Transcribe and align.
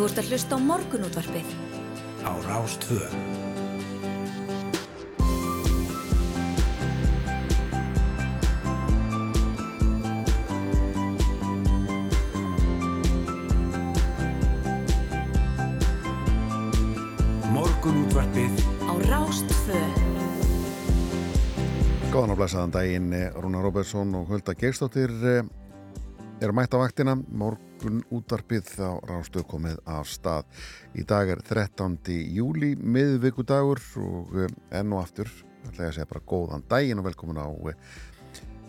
Þú 0.00 0.06
ert 0.08 0.18
að 0.22 0.28
hlusta 0.32 0.56
á 0.56 0.60
morgunútvarpið. 0.64 1.48
Á 2.24 2.32
Rástvö. 2.46 3.00
Morgunútvarpið 17.52 18.56
Á 18.88 18.92
Rástvö. 19.04 19.84
Góðan 22.08 22.32
og 22.32 22.38
blæsaðan 22.40 22.72
daginn, 22.72 23.12
eh, 23.12 23.28
Rúnar 23.36 23.68
Róbertsson 23.68 24.14
og 24.14 24.32
Hulda 24.32 24.56
Geirstóttir 24.56 25.12
er 26.40 26.52
mætt 26.56 26.72
á 26.72 26.80
vaktina, 26.80 27.20
morgun 27.28 27.69
útarpið 28.12 28.70
á 28.82 28.92
rástu 29.08 29.42
komið 29.48 29.80
af 29.88 30.08
stað. 30.10 30.46
Í 30.98 31.04
dag 31.08 31.30
er 31.32 31.42
13. 31.46 31.98
júli, 32.36 32.74
miðvíkudagur 32.76 33.80
og 34.02 34.38
eh, 34.44 34.54
enn 34.80 34.94
og 34.94 35.04
aftur, 35.04 35.30
ætla 35.68 35.86
ég 35.86 35.92
að 35.92 35.98
segja 35.98 36.10
bara 36.10 36.24
góðan 36.32 36.64
daginn 36.70 37.02
og 37.02 37.08
velkomin 37.08 37.40
á 37.40 37.48
eh, 37.48 37.78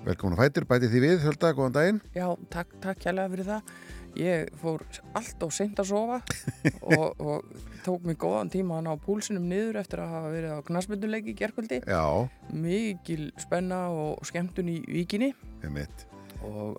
velkomin 0.05 0.37
á 0.37 0.41
fætur, 0.41 0.67
bæti 0.69 0.91
því 0.91 1.01
við, 1.05 1.17
Hulda, 1.25 1.53
góðan 1.57 1.77
daginn. 1.77 2.03
Já, 2.15 2.27
takk, 2.53 2.77
takk 2.83 3.01
kjærlega 3.03 3.33
fyrir 3.35 3.49
það. 3.51 3.73
Ég 4.19 4.49
fór 4.59 4.81
allt 5.15 5.43
og 5.45 5.53
seint 5.55 5.77
að 5.79 5.87
sofa 5.93 6.17
og, 6.97 7.21
og 7.23 7.45
tók 7.85 8.03
mig 8.03 8.17
góðan 8.19 8.51
tíma 8.51 8.81
hann 8.81 8.91
á 8.91 8.99
púlsinum 8.99 9.45
niður 9.47 9.79
eftir 9.79 10.03
að 10.03 10.11
hafa 10.17 10.33
verið 10.33 10.55
á 10.59 10.59
knasmynduleiki 10.67 11.31
í 11.31 11.37
gerkvöldi. 11.39 11.79
Já, 11.87 12.03
Mikil 12.51 13.29
spenna 13.39 13.85
og 13.95 14.19
skemmtun 14.27 14.73
í 14.73 14.81
víkinni 14.83 15.31
ég 15.61 15.71
mitt, 15.71 16.05
og 16.09 16.10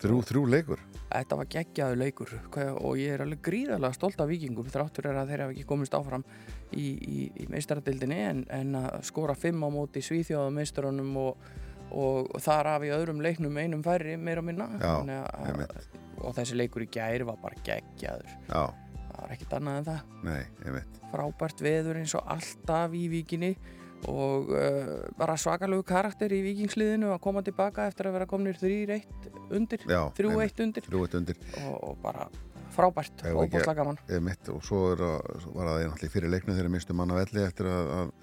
þrjú, 0.02 0.18
þrjú 0.28 0.42
leikur. 0.50 0.80
þetta 1.12 1.36
var 1.38 1.48
geggjaðu 1.52 1.96
leikur. 2.00 2.30
Og 2.82 2.96
ég 2.98 3.14
er 3.14 3.22
alveg 3.24 3.42
gríðarlega 3.46 3.94
stolt 3.96 4.20
af 4.24 4.28
vikingum 4.30 4.68
þráttur 4.72 5.08
er 5.10 5.18
að 5.22 5.32
þeir 5.32 5.42
hafa 5.44 5.54
ekki 5.56 5.66
komist 5.68 5.94
áfram 5.98 6.24
í, 6.72 6.86
í, 6.96 7.18
í 7.44 7.46
meistaradildinni 7.52 8.20
en, 8.28 8.44
en 8.50 8.74
að 8.80 9.02
skora 9.10 9.34
fimm 9.38 9.62
á 9.62 9.68
móti 9.74 10.02
svíþjóðameistarunum 10.06 11.12
og, 11.22 11.50
og 11.92 12.32
þar 12.42 12.70
af 12.76 12.86
í 12.88 12.92
öðrum 12.96 13.20
leiknum 13.24 13.58
einum 13.60 13.82
færri 13.84 14.16
meira 14.16 14.40
og 14.42 14.48
minna. 14.48 14.68
Já, 14.80 14.94
að- 15.26 16.00
og 16.22 16.34
þessi 16.36 16.54
leikur 16.56 16.84
í 16.84 16.88
gæri 16.92 17.24
var 17.26 17.38
bara 17.42 17.56
geggjaður. 17.66 18.32
Já, 18.48 18.62
það 19.12 19.20
var 19.22 19.32
ekkert 19.36 19.54
annað 19.58 19.78
en 19.80 19.86
það. 19.88 20.02
Nei, 20.22 20.82
frábært 21.12 21.60
veður 21.66 21.98
eins 22.00 22.14
og 22.16 22.28
alltaf 22.30 22.94
í 22.96 23.06
vikinni 23.12 23.52
og 24.10 24.50
uh, 24.50 24.94
bara 25.18 25.36
svakalegu 25.38 25.84
karakter 25.86 26.32
í 26.34 26.40
vikingsliðinu 26.46 27.12
að 27.14 27.20
koma 27.22 27.42
tilbaka 27.46 27.86
eftir 27.90 28.08
að 28.10 28.16
vera 28.18 28.28
komnir 28.30 28.58
3-1 28.58 29.28
undir, 29.54 29.84
Já, 29.86 30.00
3-1 30.18 30.64
undir. 30.66 30.88
Undir, 30.92 31.42
og, 31.62 31.76
og 31.90 32.00
bara 32.02 32.26
frábært 32.72 33.24
og 33.30 33.50
búinlega 33.52 33.74
gaman. 33.76 33.98
Mitt 34.24 34.48
og 34.52 34.62
svo 34.66 34.84
er 34.94 35.02
að, 35.06 35.48
var 35.54 35.74
það 35.74 36.06
í 36.06 36.12
fyrir 36.12 36.32
leiknu 36.32 36.56
þegar 36.56 36.72
mistu 36.72 36.96
manna 36.96 37.18
velli 37.18 37.44
eftir 37.44 37.68
að, 37.70 37.90
að, 37.96 38.14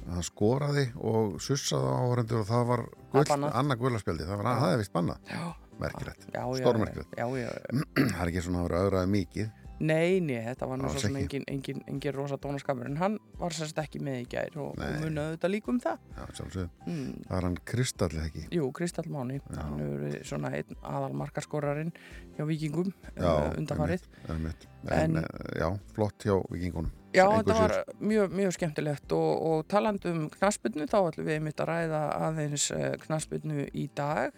að 0.00 0.12
hann 0.16 0.26
skoraði 0.26 0.88
og 1.00 1.38
sussaði 1.42 1.88
á 1.88 1.96
áhrendur 2.04 2.42
og 2.42 2.50
það 2.50 2.68
var 2.72 2.84
gull, 3.14 3.48
annað 3.48 3.80
gullaspjaldi, 3.84 4.28
það 4.28 4.42
var 4.42 4.50
að 4.52 4.60
það 4.64 4.74
er 4.74 4.82
vist 4.82 4.94
bannað. 4.94 5.32
Já, 5.32 5.46
merkilegt, 5.82 6.28
stórmerkilegt. 6.60 7.16
það 8.12 8.20
er 8.22 8.32
ekki 8.32 8.44
svona 8.44 8.62
að 8.62 8.68
vera 8.68 8.84
auðraði 8.84 9.12
mikið 9.16 9.57
Nei, 9.78 10.18
nei, 10.24 10.40
þetta 10.42 10.66
var 10.66 10.80
nú 10.80 10.88
Alls 10.88 10.96
svo 10.96 11.04
sem 11.04 11.16
ekki. 11.20 11.38
engin, 11.38 11.44
engin, 11.52 11.82
engin 11.86 12.14
rosa 12.16 12.38
dónaskapur 12.42 12.88
en 12.88 12.96
hann 12.98 13.18
var 13.38 13.54
sérst 13.54 13.78
ekki 13.78 14.00
með 14.02 14.24
í 14.24 14.26
gær 14.32 14.56
og, 14.58 14.74
og 14.74 14.96
munnaði 15.04 15.36
þetta 15.36 15.50
líka 15.52 15.70
um 15.70 15.78
það 15.84 16.00
já, 16.16 16.22
sjálfsög, 16.40 16.72
mm. 16.88 17.12
er 17.30 17.46
hann 17.48 17.58
Kristall 17.72 18.10
ekki 18.24 18.46
Jú, 18.58 18.70
Kristall 18.74 19.06
Máni, 19.14 19.38
hann 19.54 19.78
hefur 19.78 20.04
verið 20.06 20.26
svona 20.26 20.52
einn 20.58 20.78
aðal 20.82 21.14
markaskorarinn 21.22 21.92
hjá 22.34 22.44
Vikingum 22.48 22.90
uh, 22.90 23.52
undanfarið 23.54 24.08
einmitt. 24.26 24.66
en, 24.88 24.98
En- 24.98 25.20
en 25.22 25.28
já, 25.62 25.68
flott 25.94 26.26
hjá 26.26 26.34
vikingunum 26.50 26.94
Já, 27.16 27.24
þetta 27.24 27.54
var 27.56 27.72
mjög, 28.04 28.34
mjög 28.36 28.52
skemmtilegt 28.58 29.12
og, 29.16 29.30
og 29.48 29.62
talandi 29.72 30.10
um 30.12 30.26
knaspinu 30.34 30.84
þá 30.90 30.98
ætlum 31.06 31.28
við 31.30 31.38
mitt 31.46 31.62
að 31.64 31.70
ræða 31.70 32.00
aðeins 32.26 32.66
knaspinu 33.06 33.64
í 33.72 33.86
dag. 33.96 34.36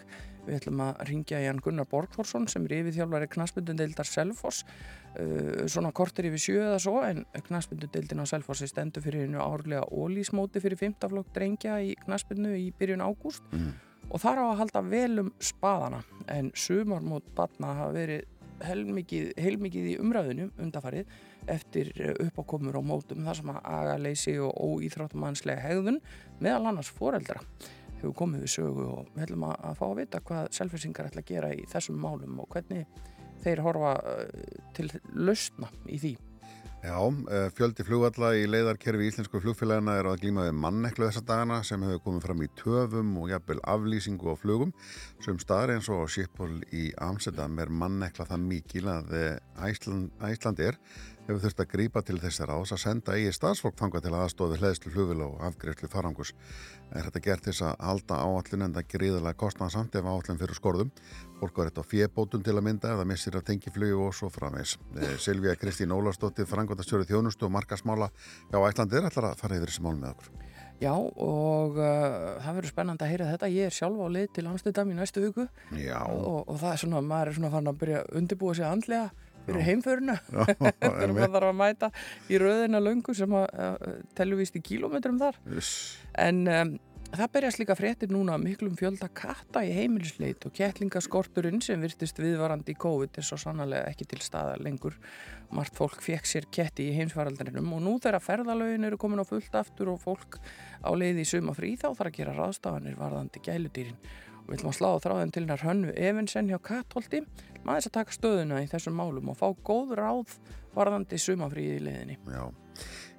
Við 0.50 0.56
ætlum 0.58 0.80
að 0.82 1.02
ringja 1.06 1.38
Jan 1.44 1.60
Gunnar 1.62 1.86
Borgþórsson 1.86 2.48
sem 2.50 2.64
er 2.66 2.80
yfirþjálfari 2.80 3.28
knaspindudeildar 3.30 4.08
Selfoss. 4.08 4.64
Uh, 5.14 5.68
svona 5.70 5.92
kortir 5.94 6.26
yfir 6.26 6.42
sjö 6.42 6.56
eða 6.64 6.80
svo 6.82 6.96
en 7.06 7.22
knaspindudeildin 7.46 8.22
á 8.22 8.26
Selfossi 8.26 8.66
stendur 8.70 9.04
fyrir 9.04 9.28
einu 9.28 9.38
árlega 9.44 9.86
ólísmóti 9.94 10.62
fyrir 10.62 10.80
15 10.80 11.12
flokk 11.12 11.30
drengja 11.36 11.78
í 11.86 11.94
knaspinu 12.02 12.56
í 12.58 12.72
byrjun 12.74 13.06
ágúst. 13.06 13.46
Mm. 13.54 13.78
og 14.10 14.18
þar 14.18 14.40
á 14.42 14.44
að 14.48 14.58
halda 14.58 14.80
vel 14.90 15.22
um 15.22 15.28
spaðana 15.38 16.00
en 16.34 16.50
sumarmót 16.58 17.28
batna 17.36 17.76
hafa 17.78 17.92
verið 17.94 18.24
heilmikið, 18.66 19.28
heilmikið 19.40 19.88
í 19.92 19.96
umræðinu 20.02 20.48
undarfarið 20.60 21.10
eftir 21.50 21.92
uppákomur 22.26 22.76
á 22.76 22.82
mótum 22.84 23.24
þar 23.24 23.38
sem 23.38 23.52
að 23.52 23.60
agaleysi 23.76 24.34
og 24.42 24.56
óýþróttumannslega 24.58 25.62
hegðun 25.64 26.00
meðal 26.42 26.72
annars 26.72 26.90
foreldra 26.92 27.40
hefur 28.00 28.16
komið 28.22 28.46
við 28.46 28.54
sögu 28.56 28.88
og 28.88 29.12
við 29.14 29.26
ætlum 29.26 29.46
að, 29.50 29.54
að 29.68 29.78
fá 29.78 29.86
að 29.90 30.00
vita 30.00 30.22
hvað 30.30 30.50
selfisingar 30.56 31.10
ætla 31.10 31.24
að 31.24 31.30
gera 31.32 31.52
í 31.54 31.68
þessum 31.70 32.00
málum 32.00 32.42
og 32.42 32.50
hvernig 32.54 32.86
þeir 33.44 33.62
horfa 33.64 33.94
uh, 34.00 34.26
til 34.76 34.90
lausna 35.14 35.70
í 35.88 36.00
því. 36.00 36.16
Já, 36.80 36.96
eh, 36.96 37.50
fjöldi 37.52 37.84
flugvalla 37.84 38.30
í 38.40 38.46
leiðarkerfi 38.48 39.10
íslensku 39.10 39.36
flugfélagina 39.44 39.98
er 40.00 40.06
að 40.08 40.22
glíma 40.22 40.46
við 40.46 40.54
manneklu 40.62 41.10
þessa 41.10 41.20
dagana 41.28 41.58
sem 41.60 41.82
hefur 41.84 42.00
komið 42.06 42.24
fram 42.24 42.40
í 42.40 42.48
töfum 42.56 43.10
og 43.20 43.26
jafnvel 43.28 43.60
aflýsingu 43.68 44.32
á 44.32 44.40
flugum 44.40 44.72
sem 45.20 45.36
staðar 45.42 45.74
eins 45.74 45.90
og 45.92 46.00
á 46.00 46.06
Schiphol 46.08 46.62
í 46.72 46.86
Amsterdam 47.04 47.60
er 47.60 47.68
mannekla 47.68 48.24
það 48.30 48.46
mikil 48.46 48.88
að 48.88 49.12
eh, 49.12 49.36
Æsland, 49.68 50.08
Æsland 50.24 50.64
er 50.70 50.80
hefur 51.30 51.44
þurft 51.44 51.62
að 51.62 51.70
grípa 51.70 52.02
til 52.02 52.18
þessar 52.20 52.50
ás 52.52 52.72
að 52.74 52.82
senda 52.82 53.14
eigi 53.14 53.32
staðsfólk 53.34 53.76
þanga 53.78 54.02
til 54.02 54.12
aðstofi 54.18 54.58
hleðslu 54.58 54.92
flugvila 54.94 55.28
og 55.28 55.44
afgreifslu 55.46 55.90
farangus. 55.92 56.32
Er 56.90 57.06
þetta 57.06 57.22
gert 57.22 57.46
þess 57.46 57.64
að 57.68 57.76
halda 57.86 58.18
áallun 58.24 58.66
en 58.66 58.74
það 58.74 58.88
gríðilega 58.96 59.38
kostnarsamt 59.38 59.94
ef 59.94 60.10
áallun 60.10 60.40
fyrir 60.40 60.58
skorðum. 60.58 60.92
Fólk 61.38 61.60
var 61.60 61.70
þetta 61.70 61.86
á 61.86 61.90
fjebótum 61.92 62.44
til 62.44 62.56
að 62.56 62.66
mynda 62.66 62.96
það 62.98 63.10
missir 63.12 63.38
að 63.38 63.46
tengiflugu 63.52 64.04
og 64.08 64.14
svo 64.18 64.30
framvegs. 64.34 64.76
Eh, 64.98 65.16
Silvía 65.22 65.54
Kristín 65.60 65.94
Ólarsdóttir, 65.94 66.50
frangvandastjóri 66.50 67.06
þjónustu 67.08 67.46
og 67.46 67.54
markasmála 67.56 68.10
hjá 68.50 68.60
Æslandir 68.66 69.06
ætlar 69.06 69.30
að 69.30 69.42
fara 69.44 69.60
yfir 69.60 69.70
þessi 69.70 69.86
mál 69.86 69.96
með 69.96 70.16
okkur. 70.16 70.34
Já 70.80 70.94
og 70.96 71.76
uh, 71.76 72.38
það 72.40 72.54
verður 72.56 72.72
spennandi 72.72 73.04
að 73.04 73.10
heyra 73.12 73.32
þetta. 73.34 73.48
Ég 73.52 73.68
er 73.68 73.74
sjálf 73.76 74.00
á 74.00 74.08
leið 74.08 74.30
til 74.38 74.46
Amsterdam 74.48 74.92
í 74.92 74.96
næstu 74.96 75.22
viku 75.26 75.44
og, 75.44 76.38
og 76.48 76.54
það 76.56 76.70
er 76.70 76.80
svona, 76.80 77.02
maður 77.04 77.30
er 77.30 77.36
svona 77.36 77.50
farin 77.52 77.70
að 77.70 77.82
byrja 77.82 77.98
að 78.00 78.14
undirbúa 78.20 78.54
sig 78.56 78.66
andlega 78.66 79.10
fyrir 79.46 79.66
heimföruna 79.66 80.18
þegar 80.28 81.16
maður 81.16 81.34
þarf 81.34 81.48
að 81.50 81.58
mæta 81.62 81.90
í 82.30 82.38
röðina 82.42 82.82
löngu 82.82 83.16
sem 83.16 83.34
að 83.40 83.48
uh, 83.54 83.98
teluvist 84.18 84.56
í 84.58 84.64
kílómetrum 84.64 85.20
þar. 85.20 85.40
Uss. 85.56 85.74
en 86.18 86.46
um, 86.46 86.78
það 87.10 87.32
berjast 87.34 87.58
líka 87.58 87.74
fréttir 87.78 88.10
núna 88.12 88.36
miklum 88.38 88.76
fjölda 88.78 89.08
katta 89.14 89.62
í 89.66 89.72
heimilisleit 89.74 90.44
og 90.46 90.54
kettlingaskorturinn 90.54 91.62
sem 91.64 91.82
virtist 91.82 92.20
viðvarandi 92.22 92.74
í 92.74 92.78
COVID 92.80 93.18
er 93.18 93.26
svo 93.26 93.38
sannlega 93.40 93.90
ekki 93.90 94.06
til 94.12 94.20
staða 94.22 94.56
lengur. 94.62 94.94
Margt 95.50 95.74
fólk 95.78 95.98
fekk 96.04 96.28
sér 96.30 96.46
ketti 96.54 96.86
í 96.86 96.96
heimsfaraldrinum 97.00 97.72
og 97.74 97.82
nú 97.82 97.96
þegar 98.02 98.22
ferðalögin 98.22 98.86
eru 98.86 99.00
komin 99.00 99.22
á 99.22 99.26
fullt 99.26 99.56
aftur 99.58 99.90
og 99.94 100.02
fólk 100.04 100.38
á 100.86 100.90
leið 100.94 101.24
í 101.24 101.28
suma 101.32 101.54
frí 101.56 101.74
þá 101.74 101.88
þarf 101.88 102.06
að 102.06 102.18
gera 102.20 102.36
ráðstafanir 102.38 102.98
varðandi 103.00 103.42
gæludýrin 103.42 103.98
við 104.50 104.58
ætlum 104.58 104.72
að 104.72 104.78
slá 104.78 104.90
þráðin 105.04 105.34
til 105.34 105.44
hennar 105.44 105.64
hönnu 105.64 105.92
Evensen 105.94 106.50
hjá 106.50 106.58
Kattholti 106.58 107.22
maður 107.64 107.76
þess 107.76 107.90
að 107.90 107.96
taka 107.98 108.16
stöðuna 108.16 108.62
í 108.64 108.70
þessum 108.70 108.98
málum 108.98 109.30
og 109.30 109.38
fá 109.38 109.46
góð 109.66 109.94
ráð 110.00 110.34
varðandi 110.74 111.18
sumafríði 111.20 111.76
í 111.78 111.84
leiðinni 111.86 112.16
Já, 112.30 112.44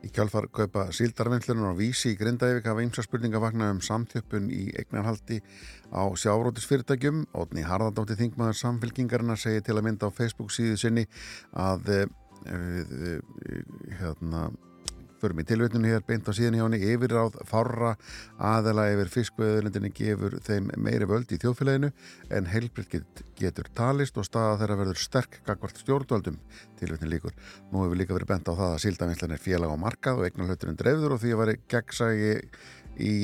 í 0.04 0.12
kjálfar 0.14 0.48
kaupa 0.54 0.88
síldarvinnslunar 0.96 1.72
á 1.72 1.80
vísi 1.80 2.14
í 2.14 2.18
Grindavík 2.20 2.68
hafa 2.68 2.84
ymsa 2.84 3.06
spurninga 3.06 3.42
vakna 3.44 3.70
um 3.74 3.82
samþjöppun 3.86 4.50
í 4.52 4.64
eignarhaldi 4.82 5.42
á 5.94 6.04
sjárótisfyrirtækjum. 6.24 7.26
Ótni 7.38 7.66
Harðardóttir 7.68 8.20
Þingmaður 8.20 8.58
samfélkingarina 8.62 9.38
segir 9.40 9.64
til 9.68 9.78
að 9.78 9.86
mynda 9.88 10.10
á 10.10 10.16
Facebook 10.16 10.54
síðu 10.56 10.80
sinni 10.80 11.06
að 11.52 11.94
eh, 11.94 12.06
eh, 12.50 13.20
hérna 14.00 14.50
förum 15.22 15.42
í 15.42 15.46
tilvitnunni 15.48 15.92
hér 15.94 16.04
beint 16.08 16.28
á 16.28 16.34
síðan 16.34 16.58
hjá 16.58 16.64
henni 16.66 16.80
yfirráð 16.94 17.38
fárra 17.50 17.94
aðela 18.52 18.88
yfir 18.94 19.12
fiskveðurlendinni 19.16 19.94
gefur 19.96 20.38
þeim 20.46 20.72
meiri 20.82 21.08
völd 21.10 21.32
í 21.32 21.40
þjóðfélaginu 21.42 21.92
en 22.38 22.50
heilbritt 22.52 22.92
get, 22.92 23.24
getur 23.38 23.70
talist 23.78 24.18
og 24.18 24.28
staða 24.28 24.60
þeirra 24.64 24.80
verður 24.82 25.02
sterk 25.02 25.40
gagvart 25.48 25.82
stjórnvöldum 25.82 26.42
tilvitnin 26.82 27.14
líkur. 27.14 27.38
Nú 27.72 27.86
hefur 27.86 28.02
líka 28.02 28.18
verið 28.18 28.34
bent 28.34 28.52
á 28.52 28.54
það 28.54 28.76
að 28.76 28.84
síldavinslan 28.88 29.38
er 29.38 29.46
félag 29.46 29.74
á 29.74 29.84
markað 29.86 30.22
og 30.22 30.30
eignarhluturinn 30.30 30.80
dreifður 30.82 31.18
og 31.18 31.24
því 31.24 31.34
að 31.36 31.44
veri 31.46 31.58
gegnsægi 31.72 32.36
í 33.02 33.16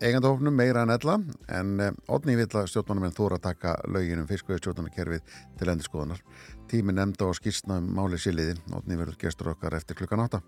eigandahofnum 0.00 0.52
meira 0.52 0.82
en 0.84 0.92
ella 0.92 1.16
en 1.58 1.70
odni 2.12 2.36
vill 2.36 2.50
að 2.52 2.68
stjórnmannum 2.72 3.08
en 3.08 3.16
þóra 3.16 3.38
taka 3.40 3.76
lögin 3.88 4.20
um 4.20 4.28
fiskveðstjórnarkerfið 4.28 5.38
til 5.58 5.70
endurskoðunar. 5.72 6.20
Tími 6.70 6.92
nefnda 6.92 7.30
og 7.30 7.38
skýrsna 7.38 7.80
um 7.80 7.88
máli 7.96 8.20
síliði. 8.20 8.58
Odni 8.76 8.98
verður 8.98 9.20
gestur 9.24 9.54
okkar 9.54 9.78
eftir 9.78 9.96
klukkan 9.96 10.26
8. 10.26 10.42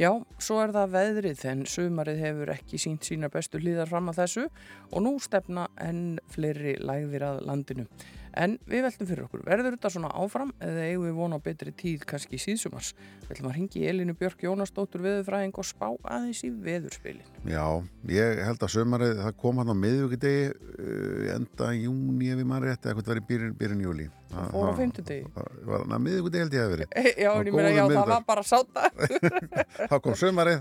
Já, 0.00 0.14
svo 0.40 0.62
er 0.62 0.70
það 0.72 0.92
veðrið 0.94 1.42
en 1.50 1.66
sumarið 1.68 2.22
hefur 2.24 2.50
ekki 2.54 2.78
sínt 2.80 3.04
sína 3.04 3.28
bestu 3.28 3.58
hlýðar 3.60 3.90
fram 3.90 4.06
að 4.08 4.22
þessu 4.22 4.44
og 4.46 5.02
nú 5.04 5.10
stefna 5.20 5.66
enn 5.76 6.14
fleiri 6.32 6.78
lægðir 6.80 7.26
að 7.26 7.40
landinu. 7.44 7.84
En 8.40 8.54
við 8.70 8.86
veltum 8.86 9.08
fyrir 9.10 9.26
okkur, 9.26 9.42
verður 9.44 9.74
þetta 9.74 9.90
svona 9.92 10.12
áfram 10.16 10.54
eða 10.64 10.86
eigum 10.86 11.04
við 11.04 11.18
vona 11.18 11.40
betri 11.44 11.74
tíð 11.76 12.06
kannski 12.08 12.40
síðsumars? 12.40 12.94
Við 13.26 13.34
ætlum 13.34 13.50
að 13.50 13.58
ringi 13.58 13.82
Elinu 13.90 14.14
Björk 14.16 14.46
Jónasdóttur 14.46 15.04
veðurfræðing 15.04 15.60
og 15.60 15.68
spá 15.68 15.88
aðeins 15.90 16.40
í 16.48 16.52
veðurspilin. 16.64 17.28
Já, 17.44 17.66
ég 18.08 18.40
held 18.46 18.64
að 18.64 18.72
sömarið, 18.78 19.20
það 19.26 19.36
kom 19.44 19.60
hann 19.60 19.74
á 19.74 19.76
miðvíkudegi, 19.82 20.48
uh, 20.78 21.28
enda 21.34 21.74
júni 21.76 22.32
ef 22.32 22.40
ég 22.40 22.48
maður 22.48 22.70
rétt, 22.70 22.86
eða 22.86 22.96
hvað 23.02 23.12
var 23.12 23.20
í 23.20 23.28
byrjun, 23.34 23.60
byrjun 23.60 23.86
júli. 23.90 24.08
Það 24.30 24.50
fór 24.54 24.68
á 24.70 24.74
fimmtudegi. 24.78 25.30
Það 25.34 25.70
var 25.70 25.82
hann 25.82 25.94
að 25.96 26.02
miðvíkudegi 26.04 26.42
held 26.44 26.54
ég 26.54 26.62
að 26.64 26.72
veri. 26.74 26.86
Já, 27.24 27.30
en 27.32 27.48
ég 27.48 27.56
meina, 27.56 27.70
já, 27.74 27.82
það 27.90 28.10
var 28.10 28.26
bara 28.28 28.44
sáta. 28.46 28.90
þá 29.90 29.94
kom 30.04 30.16
sömarið 30.18 30.60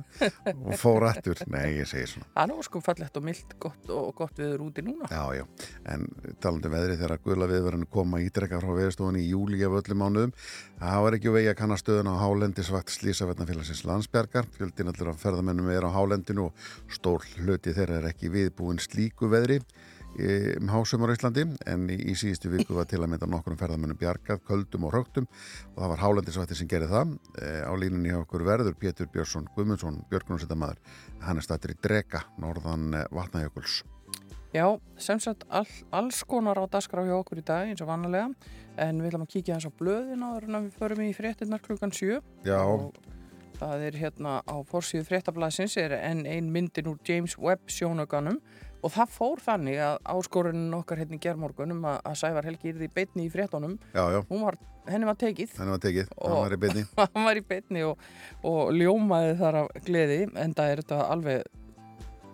og 0.56 0.74
fór 0.82 1.06
aftur. 1.10 1.44
Nei, 1.54 1.66
ég 1.78 1.90
segir 1.90 2.10
svona. 2.10 2.30
Það 2.34 2.44
er 2.44 2.52
nú 2.52 2.66
sko 2.66 2.82
fallegt 2.84 3.20
og 3.20 3.26
mildt 3.28 3.56
gott 3.62 3.92
og 3.94 4.08
gott 4.18 4.42
veður 4.42 4.66
úti 4.66 4.86
núna. 4.86 5.10
Já, 5.14 5.22
já, 5.38 5.46
en 5.94 6.08
talandi 6.42 6.70
um 6.70 6.76
veðrið 6.76 7.04
þegar 7.04 7.24
guðla 7.28 7.50
viðverðinu 7.54 7.90
koma 7.94 8.22
ítrekka 8.26 8.62
frá 8.64 8.74
veðstofunni 8.80 9.22
í 9.22 9.30
júli 9.36 9.62
af 9.68 9.78
öllum 9.84 10.02
mánuðum, 10.04 10.34
það 10.82 11.06
var 11.06 11.20
ekki 11.20 11.36
vegi 11.38 11.52
að 11.54 11.60
kanna 11.62 11.80
stöðun 11.80 12.10
á 12.10 12.16
hálendisvakt 12.24 12.96
Slísavetnafélagsins 12.96 13.86
landsbergar. 13.86 14.50
Fjöldin 14.58 14.90
allir 14.92 15.14
af 15.14 15.22
ferðamennum 15.22 15.70
er 15.74 15.86
á 15.86 15.94
hálendinu 15.94 16.50
og 16.50 16.68
stór 16.96 17.26
hluti 17.38 17.76
þeirra 17.78 18.02
er 18.02 18.12
ekki 18.14 18.34
viðbúin 18.34 18.82
slíku 18.82 19.30
veðri 19.32 19.62
um 20.18 20.72
hásumar 20.74 21.12
á 21.12 21.16
Íslandi 21.16 21.46
en 21.70 21.86
í, 21.94 22.16
síðustu 22.18 22.52
viku 22.52 22.76
var 22.76 22.88
til 22.90 23.02
að 23.04 23.12
mynda 23.14 23.30
nokkur 23.30 23.54
um 23.54 23.60
ferðamennum 23.60 24.00
bjargað, 24.00 24.42
köldum 24.48 24.88
og 24.90 24.96
rögtum 24.96 25.28
og 25.76 25.78
það 25.78 25.94
var 25.94 26.04
hálendisvætti 26.04 26.58
sem 26.58 26.72
gerði 26.72 26.90
það. 26.92 27.14
E, 27.40 27.52
á 27.64 27.74
línunni 27.80 28.12
hjá 28.12 28.20
okkur 28.24 28.44
verður 28.48 28.76
Pétur 28.80 29.12
Björnsson 29.14 29.48
Guðmundsson, 29.56 30.02
Björgunarsetta 30.10 30.58
hann 31.24 31.38
er 31.38 31.46
stættur 31.46 31.76
í 31.76 31.80
Drega, 31.84 32.26
norðan 32.42 32.92
e, 32.94 33.06
Vatnajökuls. 33.16 33.84
Já, 34.50 34.66
sem 34.98 35.20
sagt 35.22 35.46
all, 35.54 35.70
alls 35.94 36.24
konar 36.26 36.58
á 36.58 36.66
dasgrá 36.66 37.04
hjá 37.06 37.14
okkur 37.20 37.44
í 37.44 37.46
dag 37.46 37.70
eins 37.70 37.84
og 37.86 37.92
vanlega 37.92 38.32
en 38.82 38.98
við 38.98 39.12
ætlum 39.12 39.28
að 39.28 39.34
kíkja 39.36 39.60
þess 39.60 39.70
á 39.70 39.78
blöðin 39.78 40.26
áður 40.26 40.48
en 40.48 40.64
við 40.66 40.80
förum 40.80 41.04
í 41.06 41.14
fréttinnar 41.14 41.62
klukkan 41.62 41.94
7 41.94 42.18
Já. 42.48 42.58
og 42.58 42.98
það 43.60 43.84
er 43.90 43.98
hérna 44.00 44.40
á 44.42 44.56
fórsíðu 44.66 45.06
fréttablasins 45.06 45.76
er 45.78 45.94
enn 46.00 46.26
ein 46.26 46.50
myndin 46.54 46.90
úr 46.90 46.98
James 47.06 47.38
Webb 47.38 47.70
sjónöganum 47.70 48.40
og 48.84 48.92
það 48.96 49.14
fór 49.16 49.42
þannig 49.44 49.78
að 49.84 49.96
áskorunin 50.16 50.74
okkar 50.80 51.02
hérna 51.02 51.18
í 51.18 51.22
gerðmorgunum 51.26 51.84
að, 51.90 51.98
að 52.10 52.18
Sævar 52.22 52.48
Helgi 52.50 52.72
yrði 52.74 52.88
í 52.90 52.94
beitni 52.96 53.26
í 53.28 53.32
fréttonum 53.34 53.78
Já, 53.94 54.04
já, 54.16 54.20
var, 54.30 54.58
henni 54.88 55.10
var 55.10 55.18
tekið. 55.20 55.56
Henni 55.60 55.76
var 55.76 55.82
tekið, 55.84 56.12
Og- 56.18 56.30
hann 56.34 56.44
var 56.46 56.56
í 56.56 56.62
beinni. 56.66 56.86
hann 57.00 57.26
var 57.30 57.40
í 57.42 57.46
beitni 57.54 57.84
og, 57.88 58.06
og 58.48 58.72
ljómaði 58.78 59.34
þar 59.42 59.60
af 59.64 59.72
gleði 59.88 60.22
en 60.34 60.54
það 60.58 60.72
er 60.76 60.84
þetta 60.84 61.02
alveg 61.16 61.44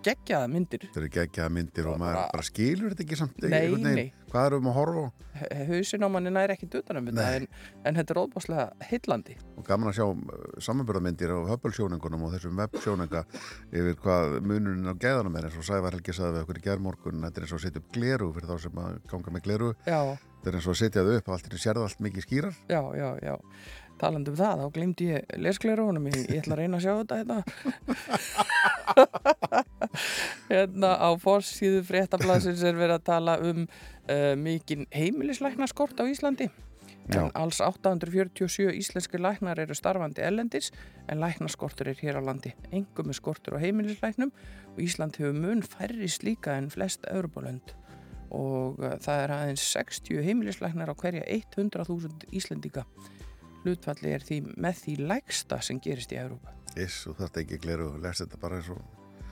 geggjaða 0.05 0.47
myndir. 0.53 0.83
Þetta 0.85 0.99
eru 1.01 1.07
geggjaða 1.15 1.49
myndir 1.55 1.87
og 1.89 1.95
Og 1.95 2.01
maður 2.03 2.19
bara- 2.29 2.43
skilur 2.45 2.93
þetta 2.93 3.03
ekki 3.07 3.17
samt 3.17 3.39
Nei, 3.41 3.63
nei. 3.81 4.11
Hvað 4.35 4.49
erum 4.49 4.65
við 4.65 4.71
að 4.73 4.75
horfa 4.75 5.01
á? 5.07 6.07
manni 6.11 6.31
næri 6.33 6.55
ekki 6.57 6.67
dutanum 6.67 7.05
en, 7.07 7.45
en 7.87 7.95
þetta 7.95 8.11
er 8.11 8.19
óbáslega 8.19 8.65
heillandi. 8.83 9.35
Og 9.55 9.63
gaman 9.63 9.91
að 9.93 9.95
sjá 9.95 10.05
samanbyrðamyndir 10.67 11.31
á 11.31 11.39
höpulsjóningunum 11.53 12.25
og 12.27 12.33
þessum 12.35 12.59
websjóninga 12.59 13.21
yfir 13.71 13.95
hvað 14.03 14.35
munurinn 14.43 14.91
á 14.91 14.99
gæðanum 14.99 15.39
er 15.39 15.47
eins 15.47 15.55
og 15.55 15.67
Sævar 15.69 15.95
Helgi 15.95 16.17
saði 16.17 16.35
við 16.35 16.43
okkur 16.43 16.59
í 16.59 16.65
gerðmorgun 16.67 17.23
þetta 17.29 17.39
er 17.39 17.47
eins 17.47 17.55
og 17.55 17.61
að 17.61 17.65
setja 17.69 17.83
upp 17.85 17.89
gleru 17.95 18.27
fyrir 18.35 18.51
þá 18.51 18.57
sem 18.65 18.83
að 18.83 18.99
ganga 19.13 19.35
með 19.37 19.47
gleru 19.47 19.71
já, 19.87 19.99
þetta 20.19 20.51
er 20.51 20.59
eins 20.59 20.67
og 20.67 20.75
að 20.75 20.81
setja 20.83 21.07
þau 21.07 21.15
upp 21.15 21.33
allt 21.37 21.47
er 21.47 21.63
sérða 21.63 21.87
allt 21.87 22.05
mikið 22.09 22.27
skýrar. 22.27 22.61
Já, 22.67 22.81
já, 22.99 23.09
já. 23.23 23.35
Talandi 23.95 24.33
um 24.33 24.35
það, 24.35 24.59
þá 24.59 24.67
glemdi 24.75 25.05
ég 25.07 25.37
lesklerónum 25.39 26.07
ég, 26.11 26.17
ég 26.27 26.41
ætla 26.41 26.57
að 26.57 26.59
reyna 26.59 26.75
að 26.81 26.83
sjá 26.83 26.93
þetta 26.99 27.15
hérna. 27.21 27.37
Hérna 30.49 30.89
á 30.99 31.09
forsíðu 31.21 31.79
fréttablasins 31.87 32.63
er 32.67 32.75
verið 32.75 32.97
að 32.99 33.05
tala 33.07 33.37
um 33.47 33.63
uh, 34.09 34.33
mikinn 34.39 34.87
heimilislæknaskort 34.93 35.99
á 35.99 36.05
Íslandi. 36.09 36.49
En 37.13 37.29
alls 37.37 37.59
847 37.61 38.73
íslenski 38.73 39.19
læknar 39.21 39.59
eru 39.61 39.75
starfandi 39.77 40.23
ellendis 40.25 40.71
en 41.09 41.19
læknaskortur 41.21 41.91
er 41.91 41.99
hér 42.01 42.17
á 42.17 42.21
landi. 42.25 42.55
Engum 42.71 43.09
er 43.09 43.17
skortur 43.17 43.57
á 43.57 43.59
heimilislæknum 43.61 44.31
og 44.73 44.79
Ísland 44.81 45.17
hefur 45.19 45.37
mun 45.37 45.61
færri 45.63 46.09
slíka 46.09 46.57
en 46.57 46.71
flest 46.71 47.05
Europalönd 47.11 47.75
og 48.31 48.79
uh, 48.81 48.97
það 48.97 49.21
er 49.23 49.35
aðeins 49.35 49.67
60 49.77 50.25
heimilislæknar 50.25 50.89
á 50.89 50.95
hverja 50.97 51.23
100.000 51.29 52.29
Íslendinga. 52.33 52.85
Hlutfalli 53.63 54.11
er 54.13 54.25
því 54.25 54.41
með 54.61 54.81
því 54.81 54.95
lægsta 55.09 55.61
sem 55.61 55.79
gerist 55.81 56.13
í 56.13 56.19
Európa 56.21 56.53
Iss, 56.75 57.05
og 57.07 57.15
þetta 57.21 57.41
ekki 57.41 57.61
gleru 57.63 57.93
lest 58.03 58.25
þetta 58.25 58.39
bara 58.41 58.59
eins 58.59 58.69
og, 58.73 58.81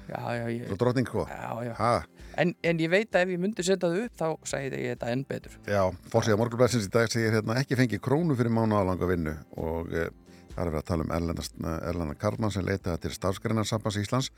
svo 0.07 0.77
drottning 0.81 1.09
hvað 1.09 1.31
já, 1.31 1.49
já. 1.69 1.73
ha, 1.79 1.93
En, 2.41 2.49
en 2.65 2.79
ég 2.81 2.89
veit 2.89 3.13
að 3.13 3.27
ef 3.27 3.31
ég 3.35 3.41
myndi 3.41 3.61
setja 3.65 3.89
það 3.89 3.99
upp 4.07 4.15
þá 4.17 4.49
sagði 4.49 4.79
ég 4.81 4.95
þetta 4.95 5.09
enn 5.13 5.23
betur. 5.29 5.57
Já, 5.69 5.81
fórsíða 6.09 6.37
morgunblæsins 6.41 6.87
í 6.87 6.93
dag 6.93 7.11
segir 7.13 7.35
hérna 7.35 7.59
ekki 7.61 7.77
fengið 7.77 8.01
krónu 8.07 8.37
fyrir 8.39 8.53
mánuðalanga 8.55 9.09
vinnu 9.11 9.35
og 9.61 9.91
e, 9.93 10.07
það 10.53 10.61
er 10.63 10.69
verið 10.69 10.79
að 10.79 10.87
tala 10.89 11.03
um 11.03 11.11
Erlenda 11.89 12.15
Karlmann 12.19 12.53
sem 12.53 12.65
leitaði 12.65 12.97
til 13.03 13.13
stafsgreinarsambans 13.15 13.97
Íslands 14.01 14.29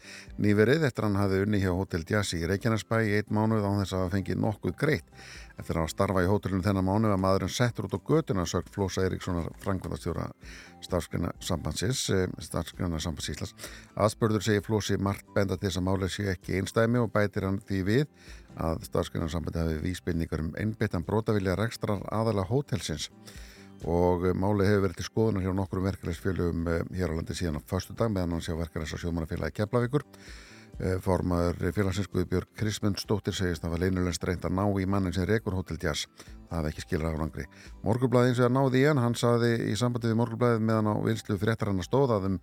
nýverið 0.41 0.85
eftir 0.87 1.03
hann 1.07 1.19
hafði 1.19 1.41
unni 1.45 1.59
hjá 1.63 1.71
Hotel 1.75 2.03
Jazz 2.07 2.33
í 2.37 2.47
Reykjanesbæ 2.47 2.97
í 3.03 3.15
eitt 3.17 3.29
mánuð 3.33 3.65
án 3.67 3.79
þess 3.81 3.93
að 3.95 4.01
hafa 4.03 4.13
fengið 4.15 4.37
nokkuð 4.43 4.73
greitt. 4.79 5.07
Eftir 5.55 5.79
að 5.79 5.91
starfa 5.93 6.23
í 6.23 6.27
hótelunum 6.27 6.63
þennan 6.65 6.87
mánuð 6.87 7.13
að 7.15 7.23
maðurinn 7.23 7.53
settur 7.55 7.87
út 7.87 7.95
á 7.95 7.99
götuna 8.09 8.43
sögt 8.49 8.73
Flósa 8.75 9.05
Eiríkssonar 9.05 9.47
frangvandastjóra 9.63 10.25
stafsgreinasambansins 10.83 12.01
stafsgreinarsambans 12.43 13.29
Íslands. 13.31 13.55
Aðspörður 13.95 14.43
segir 14.43 14.65
Flósi 14.67 14.95
margt 14.99 15.27
benda 15.35 15.55
til 15.55 15.69
þess 15.69 15.79
að 15.79 15.87
málið 15.87 16.11
sé 16.11 16.23
ekki 16.33 16.59
einstæmi 16.59 16.99
og 16.99 17.11
bætir 17.15 17.47
hann 17.47 17.63
því 17.63 17.79
við 17.87 18.05
að 18.55 18.83
stafsgreinarsambandi 18.91 19.63
um 23.83 23.91
og 23.91 24.25
eh, 24.25 24.33
málið 24.33 24.71
hefur 24.71 24.83
verið 24.87 24.99
til 25.01 25.07
skoðunar 25.09 25.45
hjá 25.45 25.53
nokkrum 25.55 25.85
verkefælisfélögum 25.89 26.67
eh, 26.71 26.81
hér 26.97 27.11
á 27.11 27.17
landi 27.17 27.35
síðan 27.35 27.59
á 27.59 27.67
förstu 27.67 27.95
dag 27.97 28.11
meðan 28.11 28.37
hann 28.37 28.45
sé 28.45 28.55
verkefælis 28.55 28.95
á 28.95 29.01
sjómanafélagi 29.03 29.59
Keflavíkur. 29.59 30.05
Eh, 30.75 30.97
formaður 30.99 31.71
félagsins 31.71 32.09
Guðbjörg 32.11 32.49
Krismundsdóttir 32.59 33.35
segist 33.35 33.63
að 33.63 33.69
það 33.69 33.73
var 33.75 33.83
leinulegt 33.85 34.25
reynd 34.27 34.43
að 34.43 34.57
ná 34.57 34.65
í 34.75 34.85
mannin 34.85 35.13
sem 35.15 35.27
rekur 35.27 35.55
Hotel 35.55 35.77
Jazz. 35.79 36.09
Það 36.49 36.57
hefði 36.57 36.71
ekki 36.73 36.83
skilur 36.83 37.13
árangri. 37.13 37.45
Morgulblæði 37.83 38.33
eins 38.33 38.41
og 38.41 38.49
að 38.49 38.55
náði 38.57 38.81
í 38.81 38.87
hann, 38.89 38.99
hann 38.99 39.15
saði 39.15 39.53
í 39.71 39.75
sambandi 39.79 40.11
við 40.11 40.19
Morgulblæðið 40.19 40.65
meðan 40.67 40.91
á 40.91 40.95
vinslu 41.05 41.37
fréttar 41.39 41.71
hann 41.71 41.79
að 41.79 41.87
stóða 41.87 42.19
að 42.19 42.27
þeim 42.27 42.37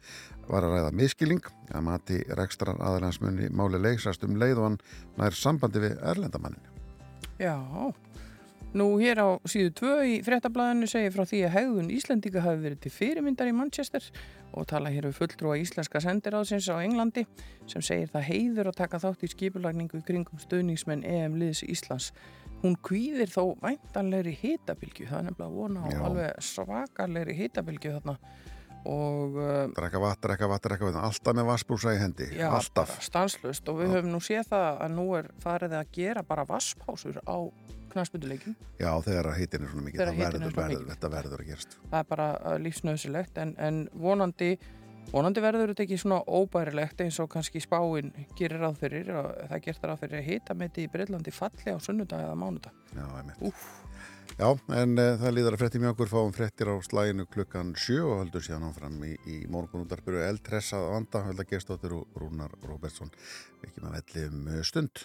var 0.48 0.66
að 0.66 0.76
ræða 0.76 0.94
miskilling 1.02 1.50
að 1.72 1.84
mati 1.90 2.22
rekstrar 2.40 2.80
aðalansmunni 2.80 3.50
máli 3.52 3.80
leysast 3.82 4.24
um 4.24 4.38
leið 4.40 4.62
og 4.62 4.68
hann 4.70 4.80
nær 5.20 5.36
sambandi 5.36 5.84
við 5.84 5.98
erlendamannin 6.00 6.72
Já, 7.40 7.56
nú 8.78 8.86
hér 9.00 9.20
á 9.20 9.28
síðu 9.48 9.72
2 9.82 9.96
í 10.08 10.14
fréttablaðinu 10.24 10.88
segir 10.88 11.12
frá 11.14 11.26
því 11.28 11.40
að 11.46 11.54
hegðun 11.56 11.90
Íslendinga 11.92 12.44
hafi 12.44 12.62
verið 12.62 12.80
til 12.84 12.92
fyrirmyndar 12.94 13.50
í 13.50 13.56
Manchester 13.56 14.06
og 14.52 14.68
tala 14.70 14.92
hér 14.92 15.08
við 15.08 15.18
fulltrúa 15.18 15.58
íslenska 15.60 16.00
sendiráðsins 16.04 16.68
á 16.72 16.80
Englandi 16.80 17.26
sem 17.70 17.84
segir 17.84 18.12
það 18.12 18.28
heiður 18.30 18.70
að 18.72 18.78
taka 18.80 19.02
þátt 19.02 19.26
í 19.26 19.32
skipulagningu 19.32 20.00
kringum 20.06 20.40
stöðningsmenn 20.40 21.04
EM 21.08 21.36
liðs 21.40 21.64
Íslands. 21.66 22.12
Hún 22.62 22.76
kvíðir 22.78 23.32
þó 23.32 23.58
væntanlegri 23.60 24.36
hitabilgju, 24.38 25.08
það 25.10 25.18
er 25.18 25.28
nefnilega 25.28 25.56
vona 25.56 25.84
á 25.84 25.88
Já. 25.90 26.00
alveg 26.06 26.42
svakalegri 26.46 27.38
hitabilgju 27.40 27.96
þarna 27.98 28.18
og 28.88 29.36
uh, 29.38 29.68
drekka 29.76 30.00
vatn, 30.02 30.20
drekka 30.24 30.48
vatn, 30.50 30.64
drekka 30.66 30.88
vatn 30.88 31.04
alltaf 31.06 31.36
með 31.38 31.48
vassbrúsa 31.52 31.92
í 31.94 32.00
hendi, 32.00 32.26
Já, 32.34 32.48
alltaf 32.50 32.96
stanslust 33.04 33.68
og 33.70 33.78
við 33.78 33.94
höfum 33.96 34.10
nú 34.10 34.18
séð 34.22 34.48
það 34.50 34.80
að 34.86 34.96
nú 34.96 35.04
er 35.18 35.28
farið 35.42 35.76
að 35.78 35.92
gera 35.94 36.24
bara 36.26 36.46
vasspásur 36.48 37.20
á 37.22 37.38
knastmynduleikum. 37.92 38.54
Já, 38.80 38.90
þegar 39.04 39.30
að 39.30 39.40
hittin 39.40 39.66
er 39.66 39.72
svona 39.72 39.86
mikið, 39.88 40.02
það 40.02 40.12
er 40.12 40.20
verður, 40.22 40.54
verður, 40.58 40.86
þetta 40.92 41.10
verður 41.16 41.42
að 41.42 41.50
gerast 41.52 41.76
Það 41.82 41.98
er 42.00 42.08
bara 42.12 42.28
uh, 42.38 42.54
lífsnöðsilegt 42.66 43.42
en, 43.42 43.54
en 43.68 43.82
vonandi, 44.06 44.50
vonandi 45.12 45.44
verður 45.44 45.72
þetta 45.72 45.86
ekki 45.86 46.00
svona 46.02 46.22
óbærilegt 46.26 47.04
eins 47.04 47.20
og 47.22 47.30
kannski 47.32 47.62
spáin 47.62 48.12
gerir 48.38 48.64
ráð 48.64 48.82
fyrir 48.82 49.14
og 49.14 49.30
það 49.36 49.56
er 49.58 49.64
gert 49.68 49.86
ráð 49.90 50.02
fyrir 50.04 50.20
að 50.22 50.28
hitameti 50.30 50.86
í 50.86 50.90
Breitlandi 50.92 51.36
falli 51.36 51.76
á 51.76 51.78
sunnudag 51.82 52.26
eða 52.26 52.36
mánudag. 52.42 52.82
Já, 52.96 53.06
einmitt. 53.20 53.40
Úff. 53.52 53.70
Já, 54.38 54.48
en 54.80 54.96
uh, 54.96 55.14
það 55.20 55.34
líður 55.36 55.56
að 55.56 55.60
frétti 55.60 55.80
mjög 55.82 55.94
okkur 55.96 56.10
fáum 56.12 56.32
fréttir 56.34 56.70
á 56.72 56.76
slæginu 56.86 57.26
klukkan 57.28 57.74
sjö 57.76 58.00
og 58.06 58.22
höldur 58.22 58.44
síðan 58.46 58.68
áfram 58.70 58.96
í, 59.04 59.12
í 59.28 59.38
morgunúttarpuru 59.52 60.22
eldtressað 60.24 60.88
vanda, 60.94 61.24
hölda 61.28 61.46
gestóttir 61.48 61.98
og 61.98 62.20
Rúnar 62.22 62.54
Róbertsson 62.64 63.12
ekki 63.66 63.84
með 63.84 63.98
velli 63.98 64.30
um 64.30 64.46
uh, 64.48 64.62
stund. 64.66 65.04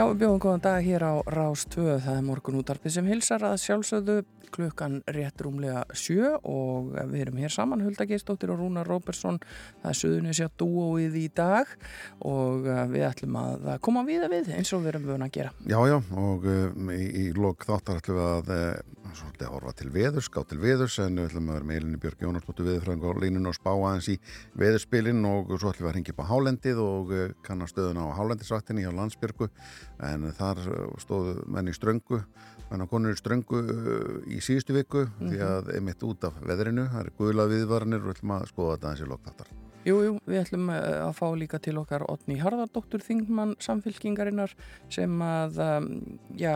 Já, 0.00 0.06
við 0.08 0.22
bjóðum 0.22 0.38
góðan 0.40 0.62
dag 0.64 0.86
hér 0.86 1.02
á 1.04 1.14
Rás 1.28 1.66
2, 1.74 1.98
það 2.00 2.14
er 2.14 2.22
morgun 2.24 2.56
útarpið 2.62 2.94
sem 2.94 3.08
hilsar 3.10 3.42
að 3.44 3.58
sjálfsögðu 3.60 4.14
klukkan 4.50 4.94
rétt 5.12 5.42
rúmlega 5.44 5.82
sjö 5.92 6.30
og 6.40 6.94
við 7.10 7.26
erum 7.26 7.40
hér 7.42 7.52
saman 7.52 7.82
Hulda 7.84 8.06
Geistóttir 8.08 8.48
og 8.54 8.62
Rúnar 8.62 8.88
Róbersson 8.88 9.36
það 9.82 9.90
er 9.90 9.98
suðunisja 9.98 10.48
dúóið 10.56 11.18
í 11.20 11.26
dag 11.36 11.68
og 12.24 12.64
uh, 12.64 12.86
við 12.88 13.04
ætlum 13.10 13.36
að 13.42 13.68
koma 13.84 14.06
við 14.08 14.24
að 14.24 14.38
við 14.38 14.54
eins 14.56 14.72
og 14.72 14.86
við 14.86 14.94
erum 14.94 15.10
vöna 15.10 15.28
að 15.28 15.36
gera. 15.36 15.52
Já, 15.68 15.78
já, 15.92 15.98
og 16.24 16.48
um, 16.54 16.94
í, 16.96 17.04
í 17.20 17.26
lok 17.36 17.68
þáttar 17.68 18.00
ætlum 18.00 18.20
við 18.22 18.30
að 18.30 18.50
uh, 18.56 18.96
svolítið 19.20 19.50
horfa 19.50 19.72
til 19.74 19.88
veðurs, 19.90 20.28
gá 20.30 20.40
til 20.46 20.60
veðurs 20.62 20.96
en 21.02 21.18
við 21.18 21.28
ætlum 21.28 21.48
að 21.50 21.56
vera 21.56 21.68
með 21.68 21.80
Elinni 21.80 22.00
Björg 22.00 22.20
Jónarsdóttir 22.24 22.68
veðurfræðing 22.68 23.06
á 23.10 23.22
línun 23.24 23.50
og 23.50 23.56
spá 23.56 23.70
aðeins 23.72 24.10
í 24.12 24.16
veðurspilin 24.60 25.24
og 25.26 25.50
svo 25.56 25.72
ætlum 25.72 25.86
við 25.86 25.90
að 25.90 25.96
ringja 25.96 26.14
upp 26.14 26.22
á 26.22 26.30
Hálendið 26.30 26.82
og 26.84 27.14
uh, 27.14 27.24
kannar 27.46 27.70
stöðuna 27.72 28.06
á 28.06 28.16
Hálendisrættinni 28.20 28.86
hjá 28.86 28.92
Landsbjörgu 28.94 29.50
en 29.98 30.30
þar 30.32 30.62
stóðu 31.02 31.40
menn 31.46 31.68
í 31.68 31.76
ströngu 31.76 32.22
menn 32.70 32.84
á 32.84 32.90
konur 32.90 33.18
ströngu 33.18 33.64
í 34.30 34.38
síðustu 34.44 34.76
viku 34.76 35.06
mm 35.06 35.10
-hmm. 35.10 35.32
því 35.32 35.40
að 35.48 35.74
einmitt 35.74 36.02
út 36.06 36.24
af 36.24 36.38
veðrinu, 36.40 36.86
það 36.92 37.00
er 37.00 37.12
guðla 37.18 37.50
viðvarnir 37.50 38.00
og 38.00 38.06
við 38.06 38.16
ætlum 38.16 38.36
að 38.36 38.46
skoða 38.52 38.76
þetta 38.76 38.90
eins 38.90 39.00
í 39.00 39.10
lok 39.10 39.26
þáttar 39.26 39.50
Jú, 39.80 39.94
jú, 40.04 40.16
við 40.28 40.42
ætlum 40.42 40.66
eh, 40.74 40.98
að 41.00 41.14
fá 41.16 41.26
líka 41.40 41.58
til 41.62 41.78
okkar 41.80 42.02
Otni 42.12 42.34
Harðardóttur 42.36 43.00
Þingmann 43.00 43.54
samfélkingarinnar 43.64 44.52
sem 44.92 45.14
að 45.24 45.56
um, 45.64 45.86
já, 46.36 46.52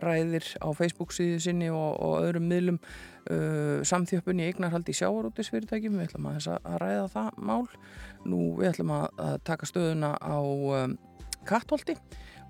ræðir 0.00 0.46
á 0.64 0.68
Facebook 0.72 1.12
síðu 1.12 1.36
sinni 1.44 1.68
og, 1.68 1.98
og 2.00 2.24
öðrum 2.24 2.46
miðlum 2.48 2.78
uh, 2.80 3.84
samþjöppun 3.84 4.40
í 4.40 4.46
eignarhaldi 4.48 4.94
sjávarútisfyrirtækjum, 4.96 5.98
við 6.00 6.08
ætlum 6.08 6.30
að, 6.30 6.48
að 6.56 6.78
ræða 6.80 7.04
það 7.12 7.42
mál. 7.50 7.68
Nú 8.24 8.40
við 8.56 8.70
ætlum 8.70 8.94
að, 9.02 9.06
að 9.26 9.36
taka 9.52 9.68
stöðuna 9.68 10.14
á 10.16 10.40
um, 10.40 10.96
Kattholti 11.46 11.98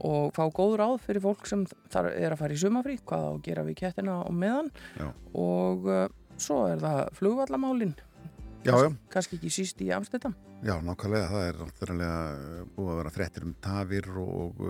og 0.04 0.34
fá 0.36 0.44
góður 0.52 0.84
áð 0.84 0.96
fyrir 1.06 1.24
fólk 1.24 1.46
sem 1.48 1.64
þar 1.92 2.10
er 2.12 2.34
að 2.34 2.42
fara 2.42 2.56
í 2.56 2.60
sumafrí, 2.60 2.98
hvað 3.06 3.24
á 3.24 3.30
að 3.32 3.42
gera 3.46 3.64
við 3.66 3.78
kettina 3.80 4.18
og 4.24 4.34
meðan 4.36 4.72
já. 4.98 5.08
og 5.32 5.88
uh, 5.88 6.02
svo 6.36 6.66
er 6.68 6.82
það 6.82 7.00
flugvallamálinn 7.20 7.96
Já, 8.66 8.74
já. 8.82 8.90
Kanski 9.12 9.36
ekki 9.38 9.50
síst 9.54 9.82
í 9.84 9.92
Amsterdam. 9.94 10.32
Já, 10.64 10.72
nákvæmlega. 10.80 11.26
Það 11.28 11.42
er 11.46 11.58
náttúrulega 11.60 12.20
eh, 12.32 12.60
búið 12.72 12.90
að 12.92 12.98
vera 13.00 13.10
frettir 13.12 13.44
um 13.44 13.52
tafir 13.60 14.06
og 14.22 14.62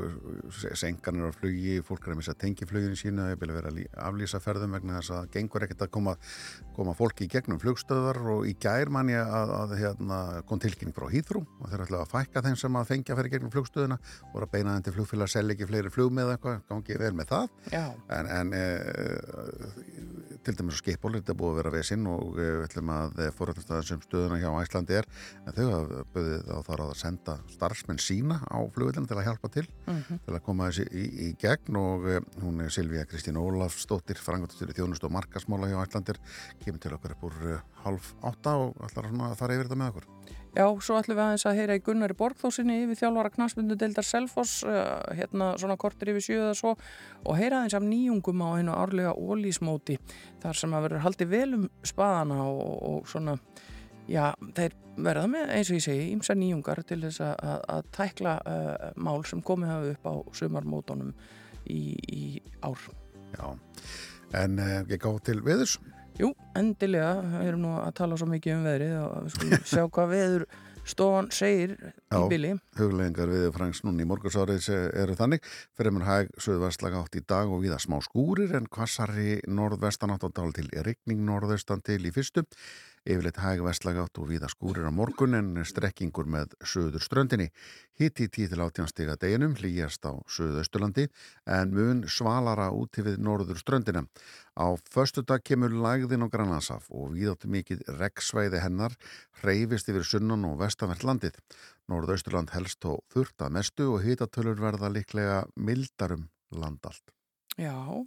senkanir 0.75 1.31
á 1.31 1.37
flugi, 1.37 1.77
fólk 1.87 2.09
er 2.09 2.15
að 2.15 2.19
missa 2.21 2.35
tengifluginu 2.35 2.99
sína, 2.99 3.29
það 3.29 3.45
er 3.47 3.53
að 3.53 3.59
vera 3.61 3.71
að 3.71 3.79
aflýsa 4.09 4.41
ferðum 4.43 4.75
vegna 4.75 4.97
þess 4.99 5.15
að 5.15 5.29
gengur 5.37 5.67
ekkert 5.67 5.85
að 5.87 5.93
koma, 5.95 6.17
koma 6.75 6.95
fólki 6.99 7.29
í 7.29 7.31
gegnum 7.31 7.61
flugstöðar 7.63 8.19
og 8.35 8.49
í 8.51 8.57
gær 8.59 8.91
man 8.91 9.13
ég 9.13 9.23
að, 9.23 9.55
að 9.61 9.77
hérna, 9.79 10.19
kom 10.49 10.63
tilkynning 10.63 10.97
frá 10.97 11.07
Hýþrú 11.13 11.45
og 11.47 11.71
þeir 11.71 11.87
ætlaði 11.87 12.03
að 12.03 12.13
fækka 12.17 12.45
þeim 12.49 12.59
sem 12.65 12.81
að 12.81 12.91
fengja 12.91 13.15
að 13.15 13.23
ferja 13.23 13.35
gegnum 13.37 13.55
flugstöðuna 13.55 14.01
og 14.33 14.43
að 14.43 14.51
beina 14.57 14.75
þeim 14.75 14.87
til 14.89 14.97
flugfélag 14.99 15.31
að 15.31 15.35
selja 15.37 15.55
ekki 15.55 15.71
fleiri 15.71 15.95
flug 15.95 16.13
með 16.19 16.35
eitthvað, 16.35 16.61
gangi 16.73 16.99
vel 17.05 17.13
með 17.15 17.31
það. 17.31 17.57
En, 18.17 18.31
en 18.41 18.53
e, 18.57 18.65
til 20.47 20.57
dæmis 20.59 20.79
á 20.79 20.83
skipból 20.83 21.15
þetta 21.17 21.37
búið 21.39 21.55
að 21.55 21.59
vera 21.61 21.75
vesinn 21.75 22.07
og 22.11 22.37
við 22.37 22.63
ætlum 22.67 22.93
að 22.95 23.23
forrættastæðin 23.39 23.89
sem 23.89 24.03
stöðuna 24.05 24.41
hjá 24.43 24.51
Æslandi 24.61 24.99
er 25.01 25.09
en 25.47 25.57
þau 25.57 25.65
hafa 25.65 25.76
böðið 26.15 26.51
á 26.53 26.59
þar 26.67 26.83
að 26.87 26.93
senda 27.01 27.37
starfsmenn 27.53 28.03
sína 28.03 28.41
á 28.47 28.59
flugvillinu 28.75 29.11
til 29.11 29.19
að 29.19 29.29
hjálpa 29.29 29.53
til 29.53 29.67
mm 29.67 30.01
-hmm. 30.03 30.19
til 30.27 30.35
að 30.35 30.45
koma 30.49 30.71
þessi 30.71 30.87
í, 30.91 31.05
í 31.27 31.29
gegn 31.41 31.77
og 31.77 32.09
hún 32.43 32.65
er 32.65 32.71
Silvíja 32.71 33.07
Kristín 33.07 33.41
Ólafsdóttir 33.41 34.19
frangatustur 34.19 34.71
í 34.71 34.77
þjónust 34.79 35.05
og 35.05 35.13
markasmála 35.13 35.71
hjá 35.71 35.83
Æslandir 35.83 36.19
kemur 36.65 36.81
til 36.81 36.95
okkar 36.95 37.17
upp 37.17 37.25
úr 37.25 37.63
half 37.85 38.15
átta 38.23 38.57
og 38.57 38.77
ætlar 38.83 39.11
að 39.11 39.39
fara 39.39 39.55
yfir 39.55 39.69
þetta 39.69 39.81
með 39.83 39.89
okkur 39.89 40.07
Já, 40.57 40.65
svo 40.81 40.97
ætlum 40.97 41.19
við 41.19 41.23
aðeins 41.27 41.43
að 41.45 41.59
heyra 41.59 41.75
í 41.77 41.81
Gunnari 41.85 42.15
Borgþósinni 42.17 42.79
yfir 42.87 42.97
þjálfara 42.97 43.31
knastmyndu 43.35 43.77
deildar 43.77 44.07
Selfoss, 44.09 44.63
uh, 44.65 45.03
hérna 45.13 45.51
svona 45.61 45.77
kortir 45.77 46.15
yfir 46.15 46.25
sjöða 46.25 46.55
svo 46.57 46.73
og 46.73 47.37
heyra 47.37 47.59
aðeins 47.59 47.77
af 47.77 47.85
nýjungum 47.85 48.41
á 48.41 48.49
hennu 48.57 48.73
árlega 48.73 49.13
ólísmóti 49.13 49.99
þar 50.41 50.57
sem 50.57 50.73
að 50.73 50.87
verður 50.87 51.05
haldið 51.05 51.33
velum 51.35 51.67
spaðana 51.85 52.39
og, 52.49 52.73
og 52.89 53.11
svona, 53.13 53.37
já, 54.11 54.35
þeir 54.57 54.77
verða 54.97 55.27
með, 55.31 55.51
eins 55.57 55.71
og 55.71 55.79
ég 55.79 55.85
segi, 55.85 56.07
ímsa 56.15 56.37
nýjungar 56.39 56.83
til 56.89 57.01
þess 57.05 57.23
að, 57.25 57.65
að, 57.75 57.91
tækla 57.97 58.37
uh, 58.41 58.87
mál 58.97 59.19
sem 59.29 59.43
komið 59.45 59.73
hafa 59.73 59.91
upp 59.95 60.09
á 60.09 60.15
sumarmótonum 60.41 61.13
í, 61.69 61.81
í 62.13 62.23
ár. 62.65 62.87
Já, 63.37 63.49
en 64.43 64.61
uh, 64.63 64.79
ég 64.89 65.03
gá 65.03 65.11
til 65.27 65.43
viðus. 65.45 65.77
Jú, 66.17 66.31
endilega, 66.57 67.19
við 67.35 67.51
erum 67.51 67.67
nú 67.67 67.75
að 67.77 67.93
tala 67.99 68.17
svo 68.17 68.29
mikið 68.31 68.57
um 68.57 68.65
veðrið 68.65 68.97
og 69.03 69.19
við 69.27 69.35
skulum 69.35 69.67
sjá 69.75 69.83
hvað 69.85 70.15
veður 70.15 70.47
stofan 70.87 71.29
segir 71.35 71.75
í 71.77 72.21
bili. 72.31 72.53
Já, 72.55 72.61
huglegingar 72.79 73.31
við 73.33 73.47
Franks 73.57 73.83
núni 73.85 74.05
í 74.05 74.09
morgursárið 74.09 74.69
eru 75.03 75.17
þannig. 75.19 75.47
Fyrir 75.77 75.95
mér 75.97 76.07
hæg 76.07 76.35
söðvestlaga 76.41 77.03
átt 77.03 77.19
í 77.19 77.25
dag 77.27 77.51
og 77.51 77.65
viða 77.65 77.81
smá 77.83 77.99
skúrir 78.05 78.55
en 78.57 78.69
kvassari 78.71 79.41
norðvestan 79.51 80.15
átt 80.15 80.25
á 80.25 80.31
dál 80.31 80.55
til 80.57 80.71
regning 80.73 81.25
norðaustan 81.27 81.83
til 81.85 82.01
í 82.07 82.15
fyrstu. 82.15 82.47
Yfirleitt 83.07 83.39
hæg 83.39 83.61
vestlagátt 83.63 84.19
og 84.19 84.27
viða 84.33 84.49
skúrir 84.51 84.83
á 84.83 84.91
morgun 84.91 85.37
en 85.39 85.63
strekkingur 85.63 86.27
með 86.27 86.57
söður 86.67 87.05
ströndinni. 87.05 87.53
Hitt 87.95 88.19
í 88.19 88.27
tíð 88.27 88.57
til 88.57 88.65
átjánstega 88.65 89.15
deginum 89.23 89.55
hlýjast 89.55 90.03
á 90.11 90.19
söðausturlandi 90.27 91.07
en 91.47 91.75
mun 91.77 92.03
svalara 92.11 92.73
út 92.75 92.91
til 92.97 93.07
við 93.07 93.21
norður 93.23 93.63
ströndina. 93.63 94.03
Á 94.59 94.75
förstu 94.91 95.23
dag 95.23 95.45
kemur 95.47 95.71
lagðin 95.71 96.27
á 96.27 96.33
Granlandsaf 96.33 96.91
og 96.91 97.15
viðáttu 97.15 97.47
mikið 97.47 97.87
reggsvæði 98.01 98.65
hennar 98.65 98.99
hreyfist 99.39 99.87
yfir 99.93 100.03
sunnan 100.03 100.49
og 100.51 100.59
vestanvert 100.65 101.07
landið. 101.07 101.39
Norðausturland 101.87 102.51
helst 102.57 102.83
þó 102.83 102.99
þurft 103.15 103.39
að 103.47 103.55
mestu 103.61 103.87
og 103.93 104.03
hitatölur 104.03 104.59
verða 104.59 104.91
liklega 104.91 105.45
mildarum 105.55 106.27
landalt. 106.51 107.15
Já, 107.55 108.03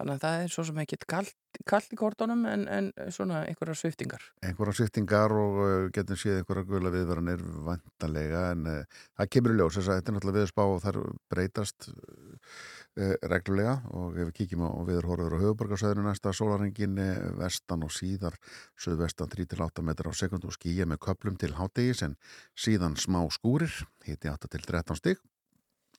Þannig 0.00 0.14
að 0.16 0.22
það 0.22 0.42
er 0.42 0.52
svo 0.54 0.62
sem 0.64 0.78
ekkit 0.80 1.02
kallt, 1.10 1.90
í 1.92 1.96
kortónum 2.00 2.44
en, 2.48 2.62
en 2.72 2.86
svona 3.12 3.42
einhverjar 3.44 3.76
sviftingar. 3.76 4.22
Einhverjar 4.48 4.76
sviftingar 4.78 5.34
og 5.36 5.58
uh, 5.60 5.72
getum 5.92 6.16
séð 6.16 6.38
einhverjar 6.38 6.68
guðla 6.70 6.92
viðvaranir 6.94 7.42
vantanlega 7.66 8.44
en 8.54 8.62
uh, 8.70 9.02
það 9.20 9.30
kemur 9.34 9.52
í 9.52 9.58
ljós 9.58 9.76
þess 9.76 9.90
að 9.90 9.98
þetta 9.98 10.12
er 10.12 10.16
náttúrulega 10.16 10.38
viðspá 10.38 10.62
og 10.64 10.80
þar 10.86 10.98
breytast 11.34 11.88
uh, 11.90 13.12
reglulega 13.28 13.74
og 13.92 14.16
ef 14.16 14.30
við 14.30 14.32
kíkjum 14.38 14.64
á 14.64 14.70
viðurhóruður 14.88 15.36
og 15.36 15.44
höfuborgarsæðinu 15.44 16.06
næsta 16.06 16.32
sólarengin 16.36 16.96
vestan 17.42 17.84
og 17.84 17.92
síðar 17.92 18.38
söðvestan 18.80 19.28
3-8 19.36 19.84
metrar 19.84 20.16
á 20.16 20.20
sekundu 20.20 20.48
og 20.48 20.56
skýja 20.56 20.88
með 20.88 21.02
köplum 21.10 21.36
til 21.36 21.52
háttegis 21.60 22.00
en 22.08 22.16
síðan 22.56 22.96
smá 22.96 23.20
skúrir, 23.36 23.82
hiti 24.08 24.32
8-13 24.32 24.96
stygg 25.02 25.20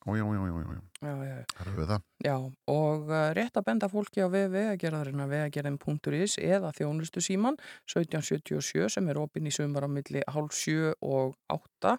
Ó, 0.02 0.16
já, 0.16 0.24
já, 0.26 0.46
já, 1.02 1.12
já, 1.24 1.44
það 1.54 1.60
eru 1.62 1.72
við 1.76 1.90
það. 1.92 2.04
Já, 2.26 2.34
og 2.72 3.10
uh, 3.12 3.28
rétt 3.38 3.58
að 3.58 3.66
benda 3.68 3.88
fólki 3.90 4.24
á 4.26 4.26
vegagerðarinn 4.32 5.22
að 5.22 5.34
vegagerðin.is 5.36 6.34
eða 6.42 6.72
þjónustu 6.74 7.22
síman 7.22 7.58
1777 7.86 8.88
sem 8.96 9.10
er 9.12 9.20
opinn 9.22 9.46
í 9.46 9.52
sumar 9.54 9.86
á 9.86 9.90
milli 9.90 10.24
hálf 10.26 10.56
7 10.58 10.96
og 11.06 11.36
8, 11.54 11.94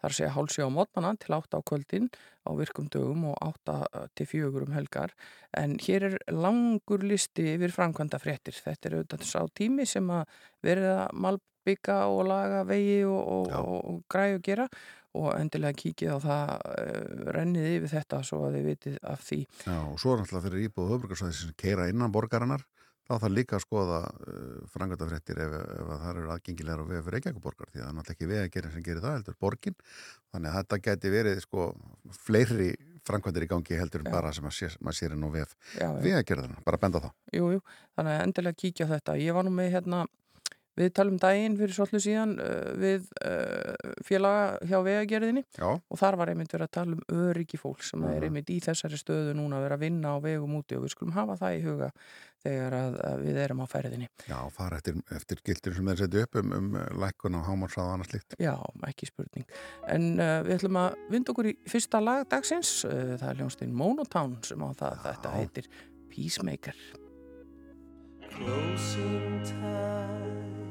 þar 0.00 0.16
sé 0.16 0.30
hálf 0.32 0.54
7 0.56 0.64
á 0.64 0.70
mótnana 0.72 1.12
til 1.20 1.36
8 1.36 1.60
á 1.60 1.66
kvöldin 1.68 2.08
á 2.48 2.50
virkum 2.56 2.88
dögum 2.88 3.28
og 3.34 3.36
8 3.44 3.76
uh, 3.84 4.08
til 4.16 4.30
4 4.32 4.64
um 4.64 4.72
helgar. 4.72 5.12
En 5.52 5.76
hér 5.76 6.08
er 6.08 6.18
langur 6.32 7.04
listi 7.04 7.50
yfir 7.52 7.76
framkvæmda 7.76 8.16
fréttir. 8.16 8.56
Þetta 8.56 8.88
er 8.88 8.98
auðvitað 9.02 9.28
sá 9.28 9.44
tími 9.52 9.84
sem 9.84 10.08
að 10.08 10.24
verða 10.64 11.04
malbygga 11.12 12.00
og 12.08 12.24
laga 12.32 12.64
vegi 12.64 13.02
og, 13.04 13.20
og, 13.20 13.78
og, 13.92 14.02
græu 14.08 14.40
gera 14.40 14.70
og 14.70 15.01
endilega 15.38 15.78
kíkið 15.78 16.14
á 16.14 16.18
það 16.22 16.52
uh, 16.52 17.32
rennið 17.36 17.68
yfir 17.78 17.92
þetta 17.96 18.22
svo 18.26 18.44
að 18.46 18.58
þið 18.58 18.68
vitið 18.70 19.00
af 19.12 19.26
því. 19.26 19.40
Já 19.66 19.80
og 19.80 19.98
svo 20.02 20.14
er 20.14 20.22
náttúrulega 20.22 20.46
fyrir 20.46 20.68
íbúðu 20.68 20.94
höfbrukarsvæði 20.94 21.38
sem 21.40 21.58
keira 21.62 21.88
innan 21.92 22.14
borgarinnar 22.14 22.64
þá 23.02 23.16
þarf 23.16 23.34
líka 23.34 23.58
að 23.58 23.64
skoða 23.66 23.98
uh, 24.06 24.54
frangöndafrættir 24.72 25.42
ef, 25.44 25.58
ef 25.58 25.90
það 25.92 26.08
eru 26.14 26.32
aðgengilegar 26.36 26.84
og 26.84 26.88
við 26.92 27.02
fyrir 27.02 27.18
Reykjavík-borgar 27.18 27.72
því 27.72 27.82
það 27.82 27.88
er 27.88 27.98
náttúrulega 27.98 28.16
ekki 28.16 28.30
vegagerinn 28.32 28.74
sem 28.76 28.86
gerir 28.86 29.04
það 29.04 29.18
heldur 29.18 29.38
borgin 29.42 29.76
þannig 30.32 30.48
að 30.52 30.58
þetta 30.60 30.80
geti 30.86 31.12
verið 31.16 31.42
sko 31.44 31.68
fleiri 32.22 32.70
frangöndir 33.06 33.46
í 33.46 33.50
gangi 33.50 33.78
heldur 33.78 34.04
en 34.04 34.12
bara 34.12 34.32
sem 34.34 34.46
að 34.46 34.56
sér, 34.56 34.74
maður 34.80 34.98
sér 34.98 35.14
inn 35.16 35.26
á 35.26 35.30
vef 35.34 35.54
vegagerðarna, 36.04 36.62
bara 36.66 36.78
benda 36.78 37.02
það. 37.02 37.14
Jú, 37.34 37.48
jú, 37.56 37.62
þannig 37.98 38.14
að 38.14 38.26
endilega 38.26 38.60
kíkja 38.62 38.88
þetta. 38.92 39.16
Ég 39.18 39.36
var 39.36 39.46
nú 39.46 39.54
með 39.56 39.72
hérna 39.76 40.04
Við 40.78 40.88
talum 40.96 41.18
daginn 41.20 41.58
fyrir 41.58 41.76
svolítið 41.76 42.04
síðan 42.06 42.34
uh, 42.40 42.72
við 42.80 43.08
uh, 43.20 43.92
félaga 44.06 44.44
hjá 44.64 44.78
vegagerðinni 44.86 45.44
Já. 45.58 45.68
og 45.68 46.00
þar 46.00 46.16
var 46.20 46.32
einmitt 46.32 46.54
verið 46.54 46.68
að 46.68 46.74
tala 46.78 46.96
um 46.96 47.24
öryggi 47.26 47.60
fólk 47.60 47.84
sem 47.84 48.04
er 48.08 48.24
einmitt 48.24 48.48
í 48.52 48.56
þessari 48.64 49.00
stöðu 49.00 49.34
núna 49.36 49.58
að 49.58 49.66
vera 49.66 49.76
að 49.76 49.84
vinna 49.84 50.14
á 50.16 50.24
vegum 50.24 50.56
úti 50.56 50.78
og 50.78 50.86
við 50.86 50.94
skulum 50.94 51.16
hafa 51.16 51.36
það 51.42 51.58
í 51.58 51.64
huga 51.66 51.90
þegar 52.42 52.76
að, 52.78 52.96
að 53.06 53.24
við 53.26 53.40
erum 53.44 53.62
á 53.62 53.66
ferðinni. 53.70 54.08
Já, 54.26 54.38
fara 54.54 54.78
eftir, 54.80 54.96
eftir 55.14 55.42
gildir 55.46 55.76
sem 55.76 55.90
þeir 55.92 56.00
setja 56.00 56.24
upp 56.26 56.40
um, 56.40 56.54
um 56.56 56.70
lækkun 57.04 57.38
og 57.38 57.44
hámársáð 57.46 57.84
og 57.84 57.92
annað 57.96 58.10
slikt. 58.14 58.36
Já, 58.42 58.54
ekki 58.88 59.10
spurning. 59.10 59.46
En 59.92 60.08
uh, 60.16 60.38
við 60.46 60.56
ætlum 60.56 60.80
að 60.82 60.98
vinda 61.12 61.34
okkur 61.34 61.50
í 61.52 61.54
fyrsta 61.70 62.02
lag 62.02 62.24
dagsins. 62.32 62.72
Uh, 62.88 63.14
það 63.20 63.28
er 63.28 63.42
hljónstinn 63.42 63.76
Monotown 63.76 64.40
sem 64.48 64.64
á 64.64 64.68
það. 64.72 64.98
Já. 64.98 65.04
Þetta 65.10 65.36
heitir 65.36 65.70
Peacemaker. 66.12 66.82
Closing 68.32 69.44
time 69.44 70.61